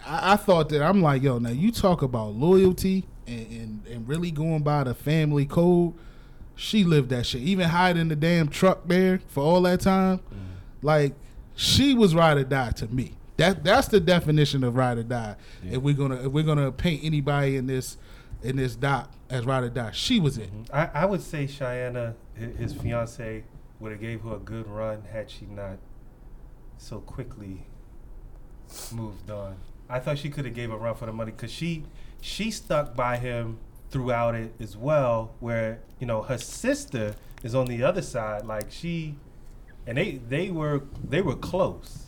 I, 0.06 0.32
I 0.32 0.36
thought 0.36 0.68
that 0.70 0.82
I'm 0.82 1.02
like, 1.02 1.22
yo, 1.22 1.38
now 1.38 1.50
you 1.50 1.70
talk 1.70 2.02
about 2.02 2.34
loyalty 2.34 3.06
and, 3.26 3.46
and, 3.50 3.86
and 3.86 4.08
really 4.08 4.30
going 4.30 4.62
by 4.62 4.84
the 4.84 4.94
family 4.94 5.46
code. 5.46 5.94
She 6.54 6.84
lived 6.84 7.10
that 7.10 7.26
shit. 7.26 7.42
Even 7.42 7.68
hiding 7.68 8.08
the 8.08 8.16
damn 8.16 8.48
truck 8.48 8.86
there 8.86 9.20
for 9.28 9.42
all 9.42 9.62
that 9.62 9.80
time. 9.82 10.18
Mm. 10.18 10.22
Like, 10.82 11.14
she 11.54 11.94
was 11.94 12.14
ride 12.14 12.38
or 12.38 12.44
die 12.44 12.70
to 12.72 12.86
me. 12.88 13.12
That 13.36 13.62
that's 13.64 13.88
the 13.88 14.00
definition 14.00 14.64
of 14.64 14.76
ride 14.76 14.98
or 14.98 15.02
die. 15.02 15.36
Yeah. 15.62 15.76
If 15.76 15.82
we're 15.82 15.94
gonna 15.94 16.26
if 16.26 16.32
we're 16.32 16.44
gonna 16.44 16.72
paint 16.72 17.04
anybody 17.04 17.56
in 17.56 17.66
this 17.66 17.96
in 18.42 18.56
this 18.56 18.76
doc 18.76 19.10
as 19.30 19.44
ride 19.44 19.64
or 19.64 19.68
die, 19.70 19.90
she 19.92 20.20
was 20.20 20.38
it. 20.38 20.50
Mhm. 20.52 20.70
I, 20.72 21.02
I 21.02 21.04
would 21.04 21.20
say 21.22 21.46
Shayanna, 21.46 22.14
his, 22.34 22.56
his 22.56 22.74
fiance, 22.74 23.44
would 23.80 23.92
have 23.92 24.00
gave 24.00 24.22
her 24.22 24.36
a 24.36 24.38
good 24.38 24.66
run 24.66 25.02
had 25.12 25.30
she 25.30 25.46
not 25.46 25.78
so 26.78 26.98
quickly 27.00 27.66
moved 28.92 29.30
on. 29.30 29.56
I 29.88 30.00
thought 30.00 30.18
she 30.18 30.30
could 30.30 30.44
have 30.44 30.54
gave 30.54 30.70
a 30.70 30.76
run 30.76 30.94
for 30.94 31.06
the 31.06 31.12
money 31.12 31.30
because 31.32 31.52
she 31.52 31.84
she 32.20 32.50
stuck 32.50 32.96
by 32.96 33.18
him 33.18 33.58
throughout 33.90 34.34
it 34.34 34.52
as 34.60 34.76
well. 34.76 35.34
Where 35.40 35.80
you 35.98 36.06
know 36.06 36.22
her 36.22 36.38
sister 36.38 37.16
is 37.42 37.54
on 37.54 37.66
the 37.66 37.82
other 37.82 38.02
side, 38.02 38.46
like 38.46 38.70
she, 38.72 39.16
and 39.86 39.98
they 39.98 40.20
they 40.28 40.50
were 40.50 40.82
they 41.06 41.20
were 41.20 41.36
close. 41.36 42.05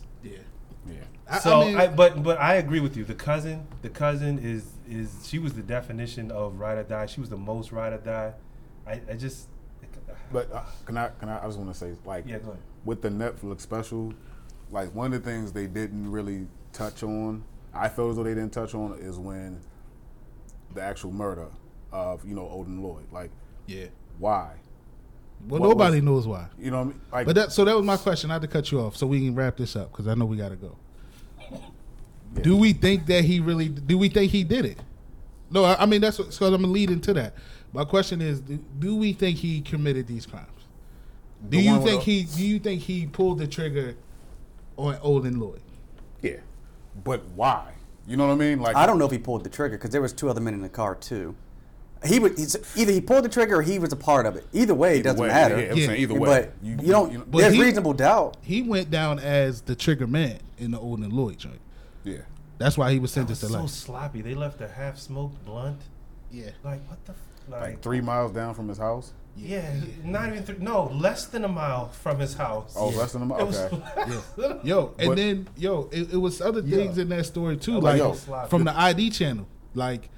Yeah. 1.29 1.33
Yeah. 1.33 1.37
I- 1.37 1.39
so, 1.39 1.61
I 1.61 1.65
mean- 1.65 1.77
I, 1.77 1.87
but 1.87 2.23
but 2.23 2.39
I 2.39 2.55
agree 2.55 2.79
with 2.79 2.97
you. 2.97 3.03
The 3.05 3.13
cousin, 3.15 3.67
the 3.81 3.89
cousin 3.89 4.39
is 4.39 4.65
is 4.89 5.27
she 5.27 5.37
was 5.39 5.53
the 5.53 5.61
definition 5.61 6.31
of 6.31 6.59
ride 6.59 6.77
or 6.77 6.83
die. 6.83 7.05
She 7.05 7.19
was 7.19 7.29
the 7.29 7.37
most 7.37 7.71
ride 7.71 7.93
or 7.93 7.97
die. 7.99 8.33
I, 8.87 9.01
I 9.09 9.13
just 9.13 9.47
But 10.31 10.51
uh, 10.51 10.61
can 10.85 10.97
I? 10.97 11.09
Can 11.19 11.29
I? 11.29 11.39
I 11.41 11.45
just 11.45 11.57
want 11.59 11.71
to 11.71 11.77
say, 11.77 11.93
like, 12.05 12.25
yeah. 12.27 12.39
Go 12.39 12.49
ahead. 12.49 12.61
with 12.85 13.01
the 13.01 13.09
Netflix 13.09 13.61
special, 13.61 14.13
like 14.71 14.93
one 14.95 15.13
of 15.13 15.23
the 15.23 15.29
things 15.29 15.51
they 15.51 15.67
didn't 15.67 16.09
really 16.11 16.47
touch 16.73 17.03
on, 17.03 17.43
I 17.73 17.89
felt 17.89 18.11
as 18.11 18.15
though 18.17 18.23
they 18.23 18.33
didn't 18.33 18.51
touch 18.53 18.73
on, 18.73 18.93
is 18.99 19.17
when 19.19 19.59
the 20.73 20.81
actual 20.81 21.11
murder 21.11 21.47
of 21.91 22.25
you 22.25 22.33
know 22.35 22.49
Odin 22.49 22.81
Lloyd. 22.81 23.11
Like, 23.11 23.31
Yeah. 23.67 23.85
why? 24.17 24.53
Well, 25.47 25.61
What 25.61 25.69
nobody 25.69 25.97
was- 25.97 26.03
knows 26.03 26.27
why. 26.27 26.47
You 26.59 26.71
know, 26.71 26.77
what 26.77 26.83
I 26.83 26.89
mean? 26.89 27.01
like, 27.11 27.25
But 27.27 27.35
that 27.35 27.51
so 27.51 27.63
that 27.65 27.75
was 27.75 27.85
my 27.85 27.97
question. 27.97 28.29
I 28.31 28.33
had 28.35 28.41
to 28.41 28.47
cut 28.47 28.71
you 28.71 28.81
off 28.81 28.97
so 28.97 29.07
we 29.07 29.19
can 29.25 29.35
wrap 29.35 29.57
this 29.57 29.75
up 29.75 29.91
because 29.91 30.07
I 30.07 30.13
know 30.15 30.25
we 30.25 30.35
got 30.37 30.49
to 30.49 30.55
go. 30.57 30.75
Yeah. 32.35 32.41
Do 32.43 32.55
we 32.57 32.73
think 32.73 33.05
that 33.07 33.23
he 33.25 33.39
really? 33.39 33.69
Do 33.69 33.97
we 33.97 34.09
think 34.09 34.31
he 34.31 34.43
did 34.43 34.65
it? 34.65 34.79
No, 35.51 35.63
I, 35.63 35.83
I 35.83 35.85
mean 35.85 36.01
that's 36.01 36.17
because 36.17 36.41
I'm 36.41 36.61
gonna 36.61 36.67
lead 36.67 36.91
into 36.91 37.13
that. 37.13 37.33
My 37.73 37.83
question 37.85 38.21
is: 38.21 38.39
do, 38.41 38.59
do 38.79 38.95
we 38.95 39.13
think 39.13 39.37
he 39.37 39.61
committed 39.61 40.07
these 40.07 40.25
crimes? 40.25 40.47
Do 41.49 41.57
The 41.57 41.63
you 41.63 41.81
think 41.83 42.03
he? 42.03 42.23
Do 42.23 42.45
you 42.45 42.59
think 42.59 42.81
he 42.81 43.05
pulled 43.07 43.39
the 43.39 43.47
trigger 43.47 43.95
on 44.77 44.97
Odin 45.01 45.39
Lloyd? 45.39 45.61
yeah, 46.21 46.37
but 47.03 47.23
why? 47.35 47.73
You 48.07 48.17
know 48.17 48.27
what 48.27 48.33
I 48.33 48.37
mean? 48.37 48.59
Like, 48.59 48.75
I 48.75 48.85
don't 48.85 48.97
know 48.97 49.05
if 49.05 49.11
he 49.11 49.19
pulled 49.19 49.43
the 49.43 49.49
trigger 49.49 49.77
because 49.77 49.91
there 49.91 50.01
was 50.01 50.13
two 50.13 50.29
other 50.29 50.41
men 50.41 50.53
in 50.53 50.61
the 50.61 50.69
car 50.69 50.95
too. 50.95 51.35
He 52.05 52.17
would 52.17 52.37
he's, 52.37 52.55
either 52.77 52.91
he 52.93 53.01
pulled 53.01 53.25
the 53.25 53.29
trigger 53.29 53.57
or 53.57 53.61
he 53.61 53.77
was 53.77 53.91
a 53.91 53.95
part 53.97 54.25
of 54.25 54.35
it. 54.35 54.45
Either 54.53 54.73
way, 54.73 54.99
it 54.99 55.03
doesn't 55.03 55.19
way, 55.21 55.27
matter. 55.27 55.59
Yeah, 55.59 55.71
I'm 55.71 55.77
Yeah. 55.77 55.85
saying 55.87 56.01
either 56.01 56.13
way. 56.13 56.29
But 56.29 56.53
you, 56.63 56.75
don't. 56.77 57.13
know- 57.13 57.25
But 57.29 57.39
there's 57.39 57.53
he- 57.55 57.61
reasonable 57.61 57.93
doubt. 57.93 58.37
He 58.41 58.61
went 58.61 58.89
down 58.89 59.19
as 59.19 59.61
the 59.61 59.75
trigger 59.75 60.07
man 60.07 60.39
in 60.57 60.71
the 60.71 60.79
Odin 60.79 61.09
Lloyd 61.09 61.37
joint. 61.37 61.59
Yeah. 62.59 62.65
That's 62.65 62.77
why 62.77 62.91
he 62.91 62.99
was 62.99 63.13
That 63.15 63.27
was 63.29 63.39
sentenced 63.39 63.41
to 63.41 63.47
so 63.47 63.61
life. 63.61 63.69
sloppy. 63.69 64.21
They 64.21 64.35
left 64.35 64.61
a 64.61 64.67
half 64.67 64.97
smoked 64.97 65.43
blunt. 65.45 65.81
Yeah, 66.31 66.51
Like 66.63 66.87
what 66.89 67.03
the? 67.05 67.13
F- 67.13 67.17
like, 67.49 67.61
Like 67.61 67.81
three 67.81 68.01
miles 68.01 68.31
down 68.31 68.53
from 68.53 68.67
his 68.67 68.77
house. 68.77 69.13
Yeah, 69.35 69.73
not 70.03 70.27
even 70.29 70.43
three. 70.43 70.57
No, 70.59 70.85
less 70.93 71.25
than 71.25 71.43
a 71.45 71.47
mile 71.47 71.87
from 71.89 72.19
his 72.19 72.33
house. 72.35 72.73
Oh, 72.77 72.89
less 72.89 73.13
than 73.13 73.21
a 73.21 73.25
mile. 73.25 73.41
Okay. 73.47 73.81
yeah. 74.37 74.53
Yo, 74.63 74.93
and 74.99 75.07
But- 75.09 75.17
then 75.17 75.47
yo, 75.57 75.89
it, 75.91 76.13
it 76.13 76.17
was 76.17 76.41
other 76.41 76.61
things 76.61 76.97
in 76.97 77.09
that 77.09 77.25
story 77.25 77.57
too, 77.57 77.77
I'm 77.77 77.83
like 77.83 78.01
like, 78.01 78.27
yo, 78.27 78.45
from 78.47 78.65
the 78.65 78.77
ID 78.77 79.09
channel, 79.11 79.47
like 79.73 80.09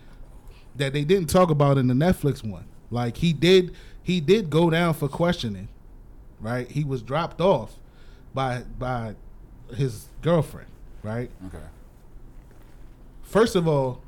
that 0.76 0.92
they 0.94 1.04
didn't 1.06 1.30
talk 1.30 1.50
about 1.52 1.78
in 1.78 1.88
the 1.88 1.94
Netflix 1.94 2.44
one. 2.44 2.66
Like 2.89 3.18
he 3.18 3.32
did, 3.32 3.74
he 4.04 4.20
did 4.20 4.50
go 4.50 4.70
down 4.70 4.94
for 4.96 5.08
questioning, 5.08 5.70
right? 6.39 6.70
He 6.70 6.84
was 6.84 7.02
dropped 7.02 7.39
off 7.39 7.76
by 8.34 8.64
by 8.80 9.16
his 9.76 10.08
girlfriend, 10.22 10.68
right? 11.04 11.30
Okay. 11.48 11.58
First 13.32 13.56
of 13.56 13.68
all, 13.68 14.02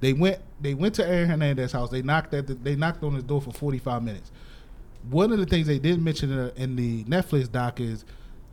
they 0.00 0.12
went 0.12 0.38
they 0.60 0.74
went 0.74 0.94
to 0.96 1.06
Aaron 1.06 1.28
Hernandez's 1.30 1.72
house. 1.72 1.90
They 1.90 2.02
knocked 2.02 2.34
at 2.34 2.46
the, 2.46 2.54
they 2.54 2.76
knocked 2.76 3.02
on 3.02 3.14
his 3.14 3.24
door 3.24 3.40
for 3.40 3.52
forty 3.52 3.78
five 3.78 4.02
minutes. 4.02 4.30
One 5.10 5.32
of 5.32 5.38
the 5.38 5.46
things 5.46 5.66
they 5.66 5.78
did 5.78 6.00
mention 6.02 6.30
in 6.30 6.36
the, 6.36 6.62
in 6.62 6.76
the 6.76 7.04
Netflix 7.04 7.50
doc 7.50 7.80
is 7.80 8.04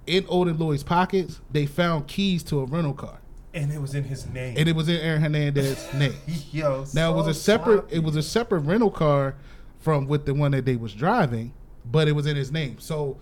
in 0.08 0.26
Odin 0.30 0.58
Lloyd's 0.58 0.84
pockets 0.84 1.39
they 1.52 1.66
found 1.66 2.08
keys 2.08 2.42
to 2.44 2.60
a 2.62 2.66
rental 2.66 2.94
car, 2.94 3.20
and 3.54 3.72
it 3.72 3.80
was 3.82 3.94
in 3.96 4.04
his 4.06 4.26
name. 4.28 4.56
and 4.58 4.68
it 4.70 4.76
was 4.76 4.88
in 4.89 4.96
Aaron 4.98 5.22
Hernandez's 5.22 5.94
name. 5.94 6.14
Yo, 6.52 6.86
Now 6.94 7.12
it 7.14 7.16
was 7.18 7.28
a 7.28 7.34
separate 7.34 7.82
sloppy. 7.82 7.96
it 7.98 8.04
was 8.04 8.16
a 8.16 8.24
separate 8.24 8.62
rental 8.62 8.92
car 8.92 9.36
from 9.80 10.08
with 10.08 10.26
the 10.26 10.34
one 10.34 10.52
that 10.52 10.64
they 10.66 10.76
was 10.78 10.94
driving, 10.94 11.54
but 11.89 12.08
it 12.08 12.14
was 12.14 12.26
in 12.28 12.36
his 12.38 12.52
name. 12.52 12.80
So 12.80 13.18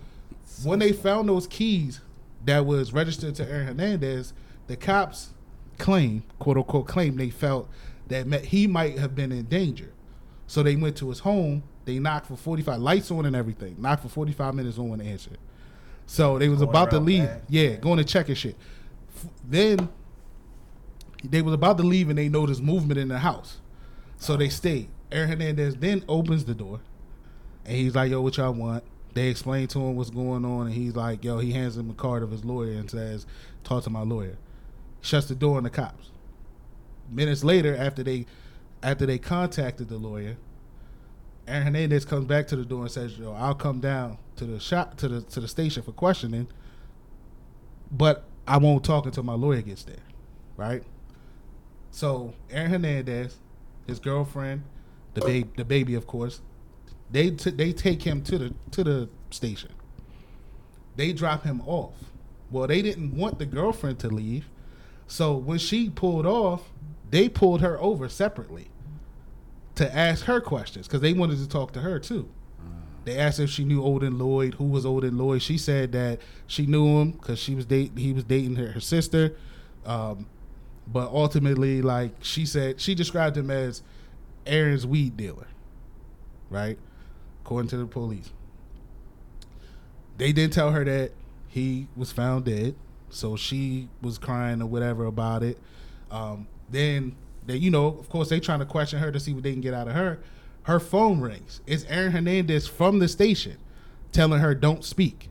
when 0.62 0.78
they 0.78 0.92
found 0.92 1.28
those 1.28 1.46
keys 1.46 2.00
that 2.44 2.64
was 2.66 2.92
registered 2.92 3.34
to 3.36 3.48
Aaron 3.50 3.66
Hernandez, 3.68 4.32
the 4.66 4.76
cops 4.76 5.30
claim, 5.80 6.22
quote 6.38 6.56
unquote, 6.56 6.86
claim 6.86 7.16
they 7.16 7.30
felt 7.30 7.68
that 8.08 8.44
he 8.46 8.66
might 8.66 8.98
have 8.98 9.14
been 9.14 9.32
in 9.32 9.44
danger. 9.44 9.92
So 10.46 10.62
they 10.62 10.76
went 10.76 10.96
to 10.98 11.08
his 11.08 11.20
home. 11.20 11.62
They 11.84 11.98
knocked 11.98 12.26
for 12.26 12.36
forty 12.36 12.62
five 12.62 12.80
lights 12.80 13.10
on 13.10 13.24
and 13.26 13.34
everything. 13.34 13.76
Knocked 13.78 14.02
for 14.02 14.08
forty 14.08 14.32
five 14.32 14.54
minutes. 14.54 14.78
No 14.78 14.84
one 14.84 15.00
answered. 15.00 15.38
So 16.06 16.38
they 16.38 16.48
was 16.48 16.58
Going 16.58 16.70
about 16.70 16.90
to 16.90 16.98
leave. 16.98 17.24
back. 17.24 17.42
Yeah, 17.48 17.76
going 17.76 17.98
to 17.98 18.04
check 18.04 18.28
and 18.28 18.36
shit. 18.36 18.56
F- 19.16 19.26
Then 19.48 19.88
they 21.22 21.42
was 21.42 21.54
about 21.54 21.76
to 21.78 21.84
leave 21.84 22.08
and 22.08 22.18
they 22.18 22.28
noticed 22.28 22.62
movement 22.62 22.98
in 22.98 23.08
the 23.08 23.18
house. 23.18 23.58
So 24.18 24.36
they 24.36 24.46
oh. 24.46 24.50
stayed. 24.50 24.88
Aaron 25.12 25.28
Hernandez 25.28 25.76
then 25.76 26.04
opens 26.08 26.44
the 26.44 26.54
door 26.54 26.80
and 27.64 27.76
he's 27.76 27.94
like, 27.94 28.10
Yo, 28.10 28.20
what 28.20 28.36
y'all 28.36 28.52
want? 28.52 28.84
They 29.14 29.28
explain 29.28 29.66
to 29.68 29.78
him 29.78 29.96
what's 29.96 30.10
going 30.10 30.44
on 30.44 30.66
and 30.66 30.74
he's 30.74 30.94
like, 30.96 31.24
Yo, 31.24 31.38
he 31.38 31.52
hands 31.52 31.76
him 31.76 31.90
a 31.90 31.94
card 31.94 32.22
of 32.22 32.30
his 32.30 32.44
lawyer 32.44 32.72
and 32.72 32.90
says, 32.90 33.26
Talk 33.64 33.84
to 33.84 33.90
my 33.90 34.02
lawyer. 34.02 34.36
Shuts 35.00 35.26
the 35.26 35.34
door 35.34 35.56
on 35.56 35.64
the 35.64 35.70
cops. 35.70 36.10
Minutes 37.10 37.42
later, 37.42 37.76
after 37.76 38.02
they 38.02 38.26
after 38.82 39.06
they 39.06 39.18
contacted 39.18 39.88
the 39.88 39.96
lawyer, 39.98 40.36
Aaron 41.46 41.64
Hernandez 41.64 42.04
comes 42.04 42.26
back 42.26 42.46
to 42.48 42.56
the 42.56 42.64
door 42.64 42.82
and 42.82 42.90
says, 42.90 43.18
Yo, 43.18 43.32
I'll 43.32 43.54
come 43.54 43.80
down 43.80 44.18
to 44.36 44.44
the 44.44 44.60
shop 44.60 44.96
to 44.98 45.08
the 45.08 45.22
to 45.22 45.40
the 45.40 45.48
station 45.48 45.82
for 45.82 45.92
questioning, 45.92 46.48
but 47.90 48.24
I 48.46 48.58
won't 48.58 48.84
talk 48.84 49.06
until 49.06 49.22
my 49.22 49.34
lawyer 49.34 49.62
gets 49.62 49.82
there. 49.82 49.96
Right? 50.56 50.82
So 51.90 52.34
Aaron 52.50 52.70
Hernandez, 52.70 53.38
his 53.86 53.98
girlfriend, 53.98 54.62
the 55.14 55.22
baby, 55.22 55.50
the 55.56 55.64
baby, 55.64 55.94
of 55.94 56.06
course, 56.06 56.40
they 57.10 57.30
t- 57.30 57.50
they 57.50 57.72
take 57.72 58.02
him 58.02 58.22
to 58.24 58.38
the 58.38 58.54
to 58.70 58.84
the 58.84 59.08
station. 59.30 59.70
They 60.96 61.12
drop 61.12 61.44
him 61.44 61.62
off. 61.66 61.94
Well, 62.50 62.66
they 62.66 62.82
didn't 62.82 63.16
want 63.16 63.38
the 63.38 63.46
girlfriend 63.46 63.98
to 64.00 64.08
leave, 64.08 64.48
so 65.10 65.34
when 65.34 65.58
she 65.58 65.90
pulled 65.90 66.24
off, 66.24 66.70
they 67.10 67.28
pulled 67.28 67.62
her 67.62 67.80
over 67.80 68.08
separately 68.08 68.68
to 69.74 69.92
ask 69.92 70.26
her 70.26 70.40
questions 70.40 70.86
because 70.86 71.00
they 71.00 71.12
wanted 71.12 71.38
to 71.38 71.48
talk 71.48 71.72
to 71.72 71.80
her 71.80 71.98
too. 71.98 72.28
They 73.04 73.18
asked 73.18 73.40
if 73.40 73.50
she 73.50 73.64
knew 73.64 73.82
Odin 73.82 74.18
Lloyd, 74.18 74.54
who 74.54 74.64
was 74.66 74.86
Odin 74.86 75.18
Lloyd. 75.18 75.42
She 75.42 75.58
said 75.58 75.90
that 75.92 76.20
she 76.46 76.64
knew 76.64 77.00
him 77.00 77.10
because 77.12 77.40
she 77.40 77.56
was 77.56 77.66
date 77.66 77.90
he 77.96 78.12
was 78.12 78.22
dating 78.22 78.54
her, 78.54 78.68
her 78.68 78.80
sister. 78.80 79.36
Um, 79.84 80.26
but 80.86 81.10
ultimately, 81.10 81.82
like 81.82 82.12
she 82.20 82.46
said, 82.46 82.80
she 82.80 82.94
described 82.94 83.36
him 83.36 83.50
as 83.50 83.82
Aaron's 84.46 84.86
weed 84.86 85.16
dealer, 85.16 85.48
right? 86.50 86.78
According 87.44 87.70
to 87.70 87.78
the 87.78 87.86
police. 87.86 88.30
They 90.18 90.30
didn't 90.32 90.52
tell 90.52 90.70
her 90.70 90.84
that 90.84 91.12
he 91.48 91.88
was 91.96 92.12
found 92.12 92.44
dead, 92.44 92.76
so 93.10 93.36
she 93.36 93.88
was 94.00 94.18
crying 94.18 94.62
or 94.62 94.66
whatever 94.66 95.04
about 95.04 95.42
it. 95.42 95.58
Um, 96.10 96.46
then 96.70 97.16
they, 97.46 97.56
you 97.56 97.70
know, 97.70 97.86
of 97.86 98.08
course, 98.08 98.28
they 98.28 98.40
trying 98.40 98.60
to 98.60 98.66
question 98.66 98.98
her 98.98 99.10
to 99.12 99.20
see 99.20 99.32
what 99.32 99.42
they 99.42 99.52
can 99.52 99.60
get 99.60 99.74
out 99.74 99.88
of 99.88 99.94
her. 99.94 100.20
Her 100.64 100.80
phone 100.80 101.20
rings. 101.20 101.60
It's 101.66 101.84
Aaron 101.88 102.12
Hernandez 102.12 102.66
from 102.66 102.98
the 102.98 103.08
station, 103.08 103.56
telling 104.12 104.40
her 104.40 104.54
don't 104.54 104.84
speak. 104.84 105.28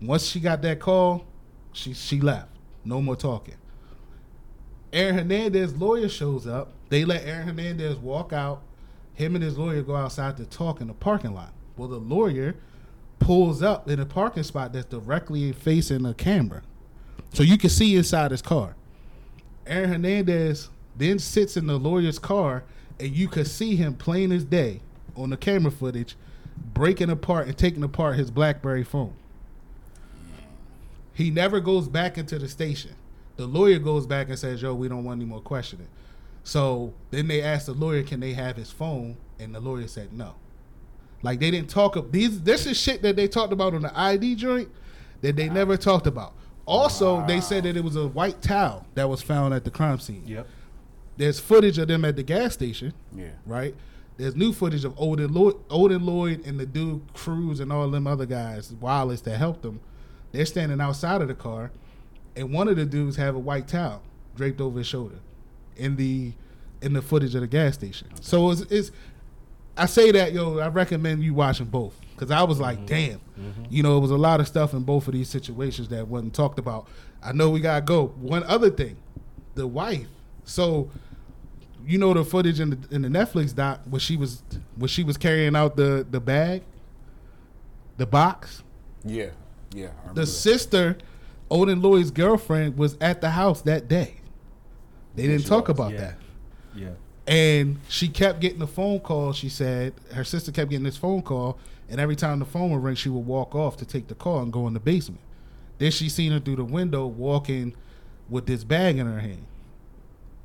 Once 0.00 0.26
she 0.26 0.40
got 0.40 0.62
that 0.62 0.80
call, 0.80 1.26
she 1.72 1.92
she 1.94 2.20
left. 2.20 2.48
No 2.84 3.00
more 3.00 3.16
talking. 3.16 3.56
Aaron 4.92 5.16
Hernandez 5.16 5.76
lawyer 5.76 6.08
shows 6.08 6.46
up. 6.46 6.72
They 6.88 7.04
let 7.04 7.24
Aaron 7.24 7.46
Hernandez 7.46 7.96
walk 7.96 8.32
out. 8.32 8.62
Him 9.14 9.34
and 9.34 9.42
his 9.42 9.58
lawyer 9.58 9.82
go 9.82 9.96
outside 9.96 10.36
to 10.36 10.44
talk 10.44 10.80
in 10.80 10.88
the 10.88 10.94
parking 10.94 11.34
lot. 11.34 11.52
Well, 11.76 11.88
the 11.88 11.98
lawyer 11.98 12.56
pulls 13.26 13.60
up 13.60 13.90
in 13.90 13.98
a 13.98 14.06
parking 14.06 14.44
spot 14.44 14.72
that's 14.72 14.86
directly 14.86 15.50
facing 15.50 16.06
a 16.06 16.14
camera. 16.14 16.62
So 17.32 17.42
you 17.42 17.58
can 17.58 17.70
see 17.70 17.96
inside 17.96 18.30
his 18.30 18.40
car. 18.40 18.76
Aaron 19.66 19.90
Hernandez 19.90 20.70
then 20.96 21.18
sits 21.18 21.56
in 21.56 21.66
the 21.66 21.76
lawyer's 21.76 22.20
car 22.20 22.62
and 23.00 23.10
you 23.10 23.26
could 23.26 23.48
see 23.48 23.74
him 23.74 23.96
plain 23.96 24.30
as 24.30 24.44
day 24.44 24.80
on 25.16 25.30
the 25.30 25.36
camera 25.36 25.72
footage 25.72 26.14
breaking 26.72 27.10
apart 27.10 27.48
and 27.48 27.58
taking 27.58 27.82
apart 27.82 28.14
his 28.14 28.30
BlackBerry 28.30 28.84
phone. 28.84 29.14
He 31.12 31.32
never 31.32 31.58
goes 31.58 31.88
back 31.88 32.16
into 32.16 32.38
the 32.38 32.46
station. 32.46 32.92
The 33.38 33.46
lawyer 33.46 33.80
goes 33.80 34.06
back 34.06 34.28
and 34.28 34.38
says, 34.38 34.62
"Yo, 34.62 34.72
we 34.72 34.86
don't 34.86 35.02
want 35.02 35.18
any 35.18 35.28
more 35.28 35.40
questioning." 35.40 35.88
So 36.44 36.94
then 37.10 37.26
they 37.26 37.42
asked 37.42 37.66
the 37.66 37.74
lawyer, 37.74 38.04
"Can 38.04 38.20
they 38.20 38.34
have 38.34 38.56
his 38.56 38.70
phone?" 38.70 39.16
And 39.40 39.52
the 39.52 39.58
lawyer 39.58 39.88
said, 39.88 40.12
"No." 40.12 40.36
Like 41.26 41.40
they 41.40 41.50
didn't 41.50 41.68
talk 41.68 41.96
of 41.96 42.12
these. 42.12 42.40
This 42.42 42.66
is 42.66 42.78
shit 42.80 43.02
that 43.02 43.16
they 43.16 43.26
talked 43.26 43.52
about 43.52 43.74
on 43.74 43.82
the 43.82 43.98
ID 43.98 44.36
joint 44.36 44.68
that 45.22 45.34
they 45.36 45.48
never 45.48 45.76
talked 45.76 46.06
about. 46.06 46.34
Also, 46.66 47.26
they 47.26 47.40
said 47.40 47.64
that 47.64 47.76
it 47.76 47.82
was 47.84 47.96
a 47.96 48.06
white 48.08 48.40
towel 48.42 48.86
that 48.94 49.08
was 49.08 49.22
found 49.22 49.52
at 49.52 49.64
the 49.64 49.70
crime 49.70 49.98
scene. 49.98 50.22
Yep. 50.26 50.46
There's 51.16 51.40
footage 51.40 51.78
of 51.78 51.88
them 51.88 52.04
at 52.04 52.14
the 52.16 52.22
gas 52.22 52.54
station, 52.54 52.92
Yeah. 53.14 53.30
right? 53.44 53.74
There's 54.18 54.36
new 54.36 54.52
footage 54.52 54.84
of 54.84 54.94
Odin 54.98 55.32
Lloyd, 55.32 55.56
Odin 55.68 56.06
Lloyd 56.06 56.46
and 56.46 56.58
the 56.60 56.66
dude 56.66 57.02
Cruz 57.12 57.58
and 57.60 57.72
all 57.72 57.90
them 57.90 58.06
other 58.06 58.24
guys, 58.26 58.72
Wallace 58.80 59.20
that 59.22 59.36
helped 59.36 59.62
them. 59.62 59.80
They're 60.32 60.46
standing 60.46 60.80
outside 60.80 61.22
of 61.22 61.28
the 61.28 61.34
car, 61.34 61.70
and 62.36 62.52
one 62.52 62.68
of 62.68 62.76
the 62.76 62.84
dudes 62.86 63.16
have 63.16 63.34
a 63.34 63.38
white 63.38 63.66
towel 63.68 64.02
draped 64.36 64.60
over 64.60 64.78
his 64.78 64.86
shoulder 64.86 65.16
in 65.76 65.96
the 65.96 66.32
in 66.82 66.92
the 66.92 67.00
footage 67.02 67.34
of 67.34 67.40
the 67.40 67.46
gas 67.46 67.74
station. 67.74 68.08
So 68.20 68.50
it's, 68.50 68.60
it's 68.62 68.90
I 69.76 69.86
say 69.86 70.10
that 70.12 70.32
yo, 70.32 70.58
I 70.58 70.68
recommend 70.68 71.22
you 71.22 71.34
watching 71.34 71.66
both 71.66 71.98
because 72.12 72.30
I 72.30 72.42
was 72.42 72.58
like, 72.58 72.78
mm-hmm. 72.78 72.86
damn, 72.86 73.18
mm-hmm. 73.18 73.64
you 73.68 73.82
know, 73.82 73.96
it 73.96 74.00
was 74.00 74.10
a 74.10 74.16
lot 74.16 74.40
of 74.40 74.48
stuff 74.48 74.72
in 74.72 74.82
both 74.82 75.06
of 75.06 75.14
these 75.14 75.28
situations 75.28 75.88
that 75.88 76.08
wasn't 76.08 76.34
talked 76.34 76.58
about. 76.58 76.88
I 77.22 77.32
know 77.32 77.50
we 77.50 77.60
gotta 77.60 77.84
go. 77.84 78.06
One 78.06 78.44
other 78.44 78.70
thing, 78.70 78.96
the 79.54 79.66
wife. 79.66 80.08
So, 80.44 80.90
you 81.84 81.98
know, 81.98 82.14
the 82.14 82.24
footage 82.24 82.60
in 82.60 82.70
the 82.70 82.78
in 82.90 83.02
the 83.02 83.08
Netflix 83.08 83.54
doc 83.54 83.80
where 83.88 84.00
she 84.00 84.16
was 84.16 84.42
when 84.76 84.88
she 84.88 85.04
was 85.04 85.16
carrying 85.16 85.56
out 85.56 85.76
the 85.76 86.06
the 86.08 86.20
bag, 86.20 86.62
the 87.96 88.06
box. 88.06 88.62
Yeah. 89.04 89.30
Yeah, 89.74 89.90
The 90.14 90.22
that. 90.22 90.26
sister, 90.26 90.96
Odin 91.50 91.82
Lloyd's 91.82 92.10
girlfriend, 92.10 92.78
was 92.78 92.96
at 93.00 93.20
the 93.20 93.30
house 93.30 93.60
that 93.62 93.88
day. 93.88 94.16
They 95.14 95.26
didn't 95.26 95.42
she 95.42 95.48
talk 95.48 95.68
was. 95.68 95.76
about 95.76 95.92
yeah. 95.92 95.98
that. 95.98 96.14
Yeah. 96.74 96.88
And 97.26 97.78
she 97.88 98.08
kept 98.08 98.40
getting 98.40 98.60
the 98.60 98.66
phone 98.66 99.00
call. 99.00 99.32
She 99.32 99.48
said 99.48 99.94
her 100.12 100.24
sister 100.24 100.52
kept 100.52 100.70
getting 100.70 100.84
this 100.84 100.96
phone 100.96 101.22
call, 101.22 101.58
and 101.88 102.00
every 102.00 102.16
time 102.16 102.38
the 102.38 102.44
phone 102.44 102.70
would 102.70 102.82
ring, 102.82 102.94
she 102.94 103.08
would 103.08 103.26
walk 103.26 103.54
off 103.54 103.76
to 103.78 103.84
take 103.84 104.06
the 104.08 104.14
call 104.14 104.40
and 104.42 104.52
go 104.52 104.66
in 104.68 104.74
the 104.74 104.80
basement. 104.80 105.20
Then 105.78 105.90
she 105.90 106.08
seen 106.08 106.32
her 106.32 106.40
through 106.40 106.56
the 106.56 106.64
window 106.64 107.06
walking 107.06 107.74
with 108.28 108.46
this 108.46 108.64
bag 108.64 108.98
in 108.98 109.06
her 109.06 109.20
hand, 109.20 109.44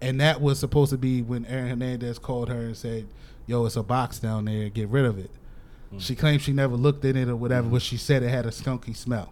and 0.02 0.20
that 0.20 0.42
was 0.42 0.60
supposed 0.60 0.90
to 0.92 0.98
be 0.98 1.22
when 1.22 1.46
Aaron 1.46 1.70
Hernandez 1.70 2.18
called 2.20 2.50
her 2.50 2.62
and 2.62 2.76
said, 2.76 3.08
"Yo, 3.46 3.66
it's 3.66 3.76
a 3.76 3.84
box 3.84 4.20
down 4.20 4.46
there. 4.46 4.70
Get 4.70 4.90
rid 4.90 5.06
of 5.06 5.20
it." 5.20 5.32
Hmm. 5.92 6.00
She 6.00 6.16
claimed 6.16 6.42
she 6.42 6.52
never 6.52 6.76
looked 6.76 7.06
in 7.06 7.16
it 7.16 7.30
or 7.30 7.36
whatever, 7.36 7.70
but 7.70 7.82
she 7.84 7.98
said 7.98 8.24
it 8.24 8.30
had 8.30 8.46
a 8.46 8.50
skunky 8.50 8.96
smell. 8.96 9.32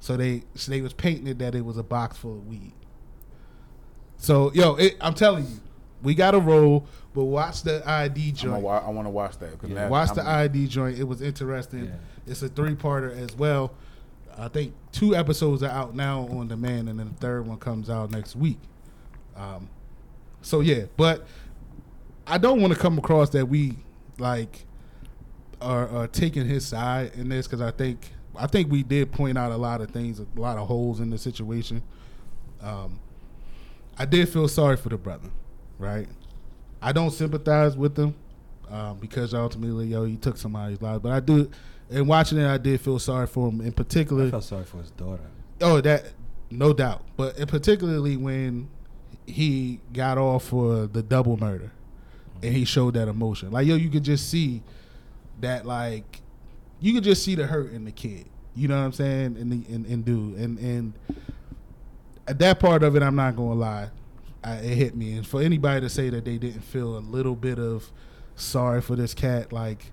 So 0.00 0.16
they 0.16 0.44
so 0.54 0.70
they 0.70 0.80
was 0.80 0.92
painting 0.92 1.26
it 1.26 1.38
that 1.40 1.54
it 1.54 1.64
was 1.64 1.76
a 1.76 1.82
box 1.82 2.16
full 2.16 2.38
of 2.38 2.46
weed. 2.46 2.72
So 4.16 4.52
yo, 4.52 4.76
it, 4.76 4.96
I'm 5.00 5.14
telling 5.14 5.44
you, 5.46 5.60
we 6.02 6.14
got 6.14 6.32
to 6.32 6.40
roll. 6.40 6.86
But 7.14 7.24
watch 7.24 7.62
the 7.62 7.82
ID 7.88 8.32
joint. 8.32 8.62
wa- 8.62 8.82
I 8.86 8.90
want 8.90 9.06
to 9.06 9.10
watch 9.10 9.38
that. 9.38 9.58
'cause 9.58 9.70
Yeah. 9.70 9.76
that- 9.76 9.90
watch 9.90 10.08
I'm- 10.10 10.16
the 10.16 10.28
ID 10.28 10.66
joint. 10.66 10.98
It 10.98 11.04
was 11.04 11.22
interesting. 11.22 11.86
Yeah. 11.86 11.90
It's 12.26 12.42
a 12.42 12.48
three 12.48 12.74
parter 12.74 13.10
as 13.16 13.34
well. 13.36 13.72
I 14.38 14.48
think 14.48 14.74
two 14.92 15.16
episodes 15.16 15.62
are 15.62 15.70
out 15.70 15.94
now 15.94 16.26
on 16.28 16.48
demand, 16.48 16.90
and 16.90 16.98
then 16.98 17.08
the 17.08 17.14
third 17.14 17.46
one 17.46 17.56
comes 17.58 17.88
out 17.88 18.10
next 18.10 18.36
week. 18.36 18.58
Um, 19.34 19.68
so 20.42 20.60
yeah, 20.60 20.84
but 20.98 21.26
I 22.26 22.36
don't 22.36 22.60
want 22.60 22.74
to 22.74 22.78
come 22.78 22.98
across 22.98 23.30
that 23.30 23.48
we 23.48 23.78
like 24.18 24.66
are, 25.62 25.88
are 25.88 26.06
taking 26.06 26.46
his 26.46 26.66
side 26.66 27.12
in 27.14 27.30
this 27.30 27.46
because 27.46 27.62
I 27.62 27.70
think 27.70 28.12
I 28.38 28.46
think 28.46 28.70
we 28.70 28.82
did 28.82 29.10
point 29.12 29.38
out 29.38 29.52
a 29.52 29.56
lot 29.56 29.80
of 29.80 29.90
things, 29.90 30.20
a 30.20 30.26
lot 30.38 30.58
of 30.58 30.68
holes 30.68 31.00
in 31.00 31.08
the 31.08 31.16
situation. 31.16 31.82
Um, 32.62 32.98
I 33.98 34.04
did 34.04 34.28
feel 34.28 34.48
sorry 34.48 34.76
for 34.76 34.90
the 34.90 34.98
brother, 34.98 35.30
right? 35.78 36.08
I 36.82 36.92
don't 36.92 37.10
sympathize 37.10 37.76
with 37.76 37.98
him 37.98 38.14
um, 38.70 38.98
because 38.98 39.34
ultimately, 39.34 39.86
yo, 39.86 40.04
he 40.04 40.16
took 40.16 40.36
somebody's 40.36 40.80
life. 40.82 41.02
But 41.02 41.12
I 41.12 41.20
do, 41.20 41.50
and 41.90 42.08
watching 42.08 42.38
it, 42.38 42.46
I 42.46 42.58
did 42.58 42.80
feel 42.80 42.98
sorry 42.98 43.26
for 43.26 43.48
him 43.48 43.60
in 43.60 43.72
particular. 43.72 44.26
I 44.26 44.30
felt 44.30 44.44
sorry 44.44 44.64
for 44.64 44.78
his 44.78 44.90
daughter. 44.92 45.22
Oh, 45.60 45.80
that 45.80 46.04
no 46.50 46.72
doubt. 46.72 47.04
But 47.16 47.38
in 47.38 47.46
particularly 47.46 48.16
when 48.16 48.68
he 49.26 49.80
got 49.92 50.18
off 50.18 50.44
for 50.44 50.86
the 50.86 51.02
double 51.02 51.36
murder, 51.36 51.72
and 52.42 52.54
he 52.54 52.64
showed 52.64 52.94
that 52.94 53.08
emotion. 53.08 53.50
Like 53.50 53.66
yo, 53.66 53.76
you 53.76 53.90
could 53.90 54.04
just 54.04 54.28
see 54.30 54.62
that 55.40 55.66
like 55.66 56.20
you 56.80 56.92
could 56.94 57.04
just 57.04 57.24
see 57.24 57.34
the 57.34 57.46
hurt 57.46 57.72
in 57.72 57.84
the 57.84 57.92
kid. 57.92 58.26
You 58.54 58.68
know 58.68 58.78
what 58.78 58.84
I'm 58.84 58.92
saying? 58.92 59.36
And 59.38 59.52
the 59.52 59.74
and, 59.74 59.86
and 59.86 60.04
dude 60.04 60.38
and 60.38 60.58
and 60.58 60.92
at 62.28 62.38
that 62.40 62.58
part 62.58 62.82
of 62.82 62.96
it, 62.96 63.02
I'm 63.02 63.16
not 63.16 63.36
gonna 63.36 63.54
lie, 63.54 63.88
I, 64.44 64.54
it 64.56 64.76
hit 64.76 64.96
me. 64.96 65.16
And 65.16 65.26
for 65.26 65.42
anybody 65.42 65.80
to 65.80 65.88
say 65.88 66.10
that 66.10 66.24
they 66.24 66.38
didn't 66.38 66.62
feel 66.62 66.96
a 66.96 67.00
little 67.00 67.34
bit 67.34 67.58
of 67.58 67.90
sorry 68.36 68.80
for 68.80 68.96
this 68.96 69.14
cat, 69.14 69.52
like 69.52 69.92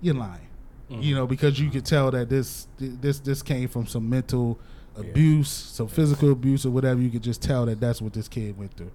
you're 0.00 0.14
lying. 0.14 0.48
You 0.88 0.96
mm-hmm. 0.96 1.14
know, 1.14 1.26
because 1.26 1.60
you 1.60 1.70
could 1.70 1.84
tell 1.84 2.10
that 2.10 2.28
this 2.28 2.66
this 2.78 3.20
this 3.20 3.42
came 3.42 3.68
from 3.68 3.86
some 3.86 4.08
mental 4.08 4.58
abuse, 4.96 5.48
some 5.48 5.86
physical 5.86 6.32
abuse, 6.32 6.66
or 6.66 6.70
whatever. 6.70 7.00
You 7.00 7.10
could 7.10 7.22
just 7.22 7.42
tell 7.42 7.64
that 7.66 7.80
that's 7.80 8.02
what 8.02 8.12
this 8.12 8.26
kid 8.26 8.58
went 8.58 8.76
through. 8.76 8.90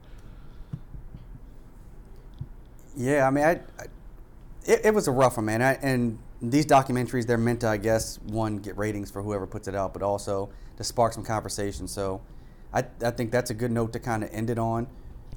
Yeah, 2.97 3.25
I 3.25 3.31
mean, 3.31 3.45
I, 3.45 3.51
I 3.51 3.85
it, 4.65 4.81
it 4.85 4.93
was 4.93 5.07
a 5.07 5.11
rough 5.11 5.37
one, 5.37 5.45
man. 5.45 5.61
I, 5.61 5.73
and 5.75 6.17
these 6.41 6.65
documentaries, 6.65 7.25
they're 7.25 7.37
meant 7.37 7.61
to, 7.61 7.69
I 7.69 7.77
guess, 7.77 8.19
one 8.23 8.57
get 8.57 8.77
ratings 8.77 9.11
for 9.11 9.21
whoever 9.21 9.47
puts 9.47 9.67
it 9.67 9.75
out, 9.75 9.93
but 9.93 10.03
also 10.03 10.49
to 10.77 10.83
spark 10.83 11.13
some 11.13 11.23
conversation. 11.23 11.87
So, 11.87 12.21
I, 12.75 12.83
I 13.01 13.11
think 13.11 13.31
that's 13.31 13.49
a 13.49 13.53
good 13.53 13.71
note 13.71 13.93
to 13.93 13.99
kind 13.99 14.23
of 14.23 14.29
end 14.33 14.49
it 14.49 14.59
on. 14.59 14.87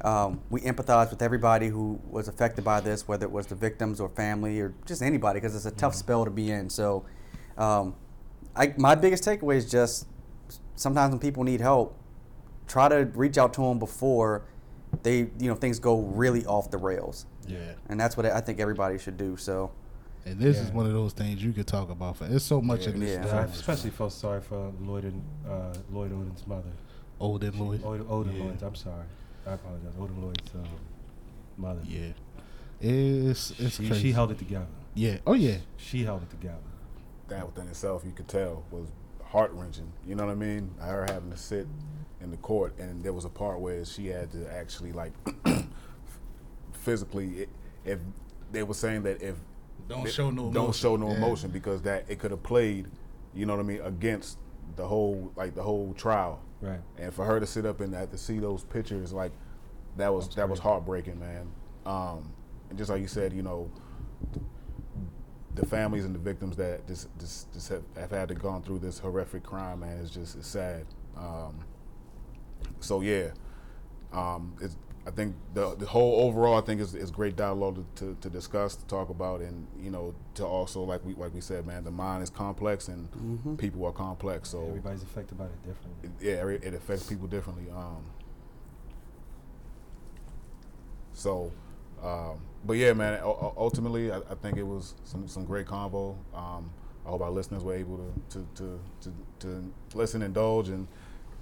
Um, 0.03 0.41
we 0.51 0.61
empathize 0.63 1.11
with 1.11 1.23
everybody 1.23 1.69
who 1.69 1.99
was 2.11 2.29
affected 2.29 2.65
by 2.65 2.81
this, 2.81 3.09
whether 3.09 3.25
it 3.27 3.33
was 3.33 3.47
the 3.47 3.55
victims 3.55 4.01
or 4.01 4.09
family 4.09 4.61
or 4.61 4.75
just 4.87 5.03
anybody, 5.03 5.41
because 5.41 5.57
it's 5.57 5.67
a 5.67 5.71
tough 5.71 5.95
spell 5.95 6.25
to 6.25 6.31
be 6.31 6.51
in. 6.51 6.69
So, 6.69 7.05
um, 7.57 7.95
I, 8.55 8.75
my 8.77 8.95
biggest 8.95 9.25
takeaway 9.25 9.57
is 9.57 9.71
just 9.71 10.07
sometimes 10.75 11.11
when 11.13 11.21
people 11.21 11.45
need 11.45 11.61
help, 11.61 11.97
try 12.67 12.89
to 12.89 13.09
reach 13.15 13.39
out 13.39 13.55
to 13.55 13.63
them 13.63 13.79
before 13.79 14.45
they, 15.03 15.19
you 15.39 15.49
know, 15.49 15.55
things 15.55 15.79
go 15.79 16.01
really 16.01 16.45
off 16.47 16.71
the 16.71 16.79
rails 16.79 17.27
Yeah. 17.47 17.59
and 17.89 17.99
that's 18.01 18.17
what 18.17 18.27
I 18.27 18.41
think 18.41 18.59
everybody 18.61 18.99
should 18.99 19.17
do. 19.17 19.37
So 19.37 19.71
And 20.25 20.39
this 20.39 20.59
is 20.59 20.71
one 20.71 20.87
of 20.87 20.93
those 20.93 21.13
things 21.13 21.43
you 21.43 21.53
could 21.53 21.67
talk 21.67 21.91
about. 21.91 22.17
For 22.17 22.27
it's 22.27 22.45
so 22.45 22.61
much 22.61 22.87
in 22.87 23.01
this. 23.01 23.11
Yeah. 23.11 23.27
Yeah, 23.27 23.41
I 23.41 23.45
especially 23.45 23.91
felt 23.91 24.13
sorry 24.13 24.41
for 24.41 24.73
Lloyd 24.81 25.05
and 25.05 25.23
uh, 25.49 25.75
Lloyd 25.91 26.13
Odin's 26.13 26.47
mother. 26.47 26.71
Odin 27.21 27.59
Lloyd. 27.59 27.83
Odin, 27.85 28.07
Odin 28.09 28.37
Yeah. 28.37 28.45
Lloyd's. 28.45 28.63
I'm 28.63 28.75
sorry. 28.75 29.05
I 29.47 29.53
apologize. 29.55 29.93
Odin 30.01 30.23
Lloyd's 30.23 30.55
um, 30.55 30.65
mother. 31.57 31.81
Yeah. 31.87 32.13
It's 32.81 33.51
it's 33.59 33.77
She, 33.77 33.87
crazy. 33.89 34.03
she 34.03 34.13
held 34.13 34.31
it 34.31 34.39
together. 34.39 34.67
Yeah. 34.95 35.19
Oh 35.27 35.33
yeah. 35.35 35.57
She 35.77 36.05
held 36.05 36.23
it 36.23 36.31
together. 36.31 36.59
that 37.29 37.45
within 37.47 37.69
itself, 37.69 38.03
you 38.07 38.13
could 38.13 38.29
tell 38.29 38.63
was 38.71 38.89
heart 39.25 39.51
wrenching. 39.53 39.93
You 40.07 40.15
know 40.15 40.25
what 40.27 40.33
I 40.33 40.37
mean? 40.37 40.71
Her 40.81 41.05
having 41.09 41.31
to 41.31 41.37
sit 41.37 41.67
in 42.21 42.31
the 42.31 42.37
court, 42.39 42.79
and 42.79 43.03
there 43.03 43.13
was 43.13 43.25
a 43.25 43.29
part 43.29 43.61
where 43.61 43.85
she 43.85 44.07
had 44.07 44.31
to 44.33 44.51
actually 44.53 44.93
like 44.93 45.13
physically. 46.73 47.47
If 47.85 47.99
they 48.53 48.63
were 48.63 48.75
saying 48.75 49.03
that 49.05 49.21
if 49.23 49.37
Don't 49.89 50.07
it- 50.07 50.13
show 50.13 50.31
no 50.31 50.45
don't 50.45 50.57
emotion. 50.65 50.73
show 50.81 50.97
no 50.97 51.09
Yeah. 51.11 51.17
emotion 51.17 51.51
because 51.51 51.83
that 51.83 52.05
it 52.09 52.19
could 52.19 52.31
have 52.31 52.43
played, 52.43 52.87
you 53.35 53.47
know 53.47 53.55
what 53.57 53.61
I 53.61 53.67
mean, 53.67 53.81
against 53.83 54.39
the 54.77 54.87
whole 54.87 55.33
like 55.37 55.55
the 55.55 55.63
whole 55.63 55.95
trial. 55.95 56.41
Right. 56.61 56.81
And 56.99 57.15
for 57.15 57.25
her 57.25 57.39
to 57.39 57.47
sit 57.47 57.65
up 57.67 57.81
and 57.81 57.93
to 57.93 58.19
see 58.19 58.39
those 58.39 58.65
pictures, 58.65 59.13
like 59.13 59.33
that 59.97 60.13
was 60.13 60.35
that 60.35 60.49
was 60.49 60.59
heartbreaking, 60.59 61.19
man. 61.19 61.51
Um, 61.87 62.33
and 62.69 62.79
just 62.79 62.91
like 62.91 63.01
you 63.01 63.07
said, 63.07 63.33
you 63.33 63.43
know, 63.43 63.71
the 65.55 65.67
families 65.67 66.05
and 66.05 66.15
the 66.15 66.19
victims 66.19 66.57
that 66.57 66.87
just 66.87 67.09
just, 67.19 67.53
just 67.53 67.69
have, 67.69 67.83
have 67.97 68.11
had 68.11 68.29
to 68.29 68.35
gone 68.35 68.63
through 68.63 68.81
this 68.81 68.99
horrific 68.99 69.43
crime, 69.43 69.81
man, 69.81 69.99
it's 69.99 70.11
just 70.11 70.37
it's 70.37 70.49
sad. 70.49 70.85
Um, 71.17 71.65
so 72.81 73.01
yeah, 73.01 73.31
um, 74.13 74.55
it's, 74.61 74.77
I 75.09 75.11
think 75.11 75.35
the 75.55 75.75
the 75.75 75.87
whole 75.87 76.21
overall, 76.27 76.59
I 76.59 76.61
think 76.61 76.83
is 76.83 76.95
is 76.95 77.11
great 77.11 77.35
dialogue 77.35 77.77
to, 77.97 78.05
to, 78.05 78.17
to 78.21 78.29
discuss, 78.29 78.77
to 78.77 78.85
talk 78.87 79.09
about, 79.09 79.41
and 79.41 79.67
you 79.81 79.91
know, 79.91 80.15
to 80.35 80.45
also 80.45 80.83
like 80.83 81.03
we 81.05 81.15
like 81.15 81.33
we 81.35 81.41
said, 81.41 81.67
man, 81.67 81.83
the 81.85 81.91
mind 81.91 82.23
is 82.23 82.29
complex 82.31 82.89
and 82.89 83.09
people 83.59 83.87
are 83.87 83.93
complex. 83.93 84.51
So 84.51 84.67
Everybody's 84.69 85.03
affected 85.03 85.39
by 85.39 85.47
it 85.47 85.63
differently. 85.65 86.11
it, 86.21 86.25
yeah, 86.63 86.69
it 86.69 86.75
affects 86.75 87.05
people 87.07 87.27
differently. 87.27 87.67
Um, 87.75 88.05
so, 91.13 91.51
um, 92.03 92.39
but 92.65 92.75
yeah, 92.75 92.93
man. 92.93 93.19
u- 93.23 93.53
Ultimately, 93.57 94.13
I, 94.13 94.19
I 94.19 94.35
think 94.43 94.57
it 94.59 94.63
was 94.67 94.95
some, 95.05 95.27
some 95.27 95.45
great 95.45 95.67
convo. 95.67 96.17
Um, 96.35 96.71
I 97.07 97.11
hope 97.11 97.23
our 97.23 97.31
listeners 97.31 97.65
were 97.65 97.75
able 97.75 97.97
to 98.31 98.39
to, 98.39 98.47
to, 98.57 98.81
to 99.41 99.73
to 99.91 99.97
listen, 99.99 100.23
indulge, 100.23 100.69
and 100.69 100.87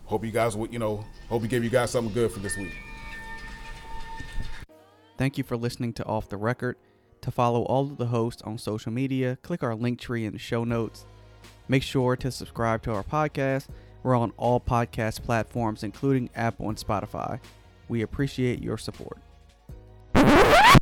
hope 0.04 0.24
you 0.24 0.30
guys 0.30 0.56
would, 0.56 0.72
you 0.72 0.78
know, 0.78 1.04
hope 1.28 1.42
we 1.42 1.48
gave 1.48 1.64
you 1.64 1.70
guys 1.70 1.90
something 1.90 2.14
good 2.14 2.30
for 2.30 2.38
this 2.38 2.56
week. 2.56 2.72
Thank 5.18 5.38
you 5.38 5.44
for 5.44 5.56
listening 5.56 5.92
to 5.94 6.04
Off 6.04 6.28
the 6.28 6.36
Record. 6.36 6.76
To 7.22 7.30
follow 7.30 7.62
all 7.62 7.84
of 7.84 7.96
the 7.96 8.06
hosts 8.06 8.42
on 8.42 8.58
social 8.58 8.92
media, 8.92 9.38
click 9.42 9.62
our 9.62 9.74
link 9.74 9.98
tree 9.98 10.26
in 10.26 10.32
the 10.32 10.38
show 10.38 10.64
notes. 10.64 11.06
Make 11.68 11.82
sure 11.82 12.16
to 12.16 12.30
subscribe 12.30 12.82
to 12.82 12.92
our 12.92 13.02
podcast. 13.02 13.68
We're 14.02 14.14
on 14.14 14.32
all 14.36 14.60
podcast 14.60 15.22
platforms, 15.22 15.82
including 15.82 16.30
Apple 16.36 16.68
and 16.68 16.78
Spotify. 16.78 17.40
We 17.88 18.02
appreciate 18.02 18.62
your 18.62 18.78
support. 18.78 19.18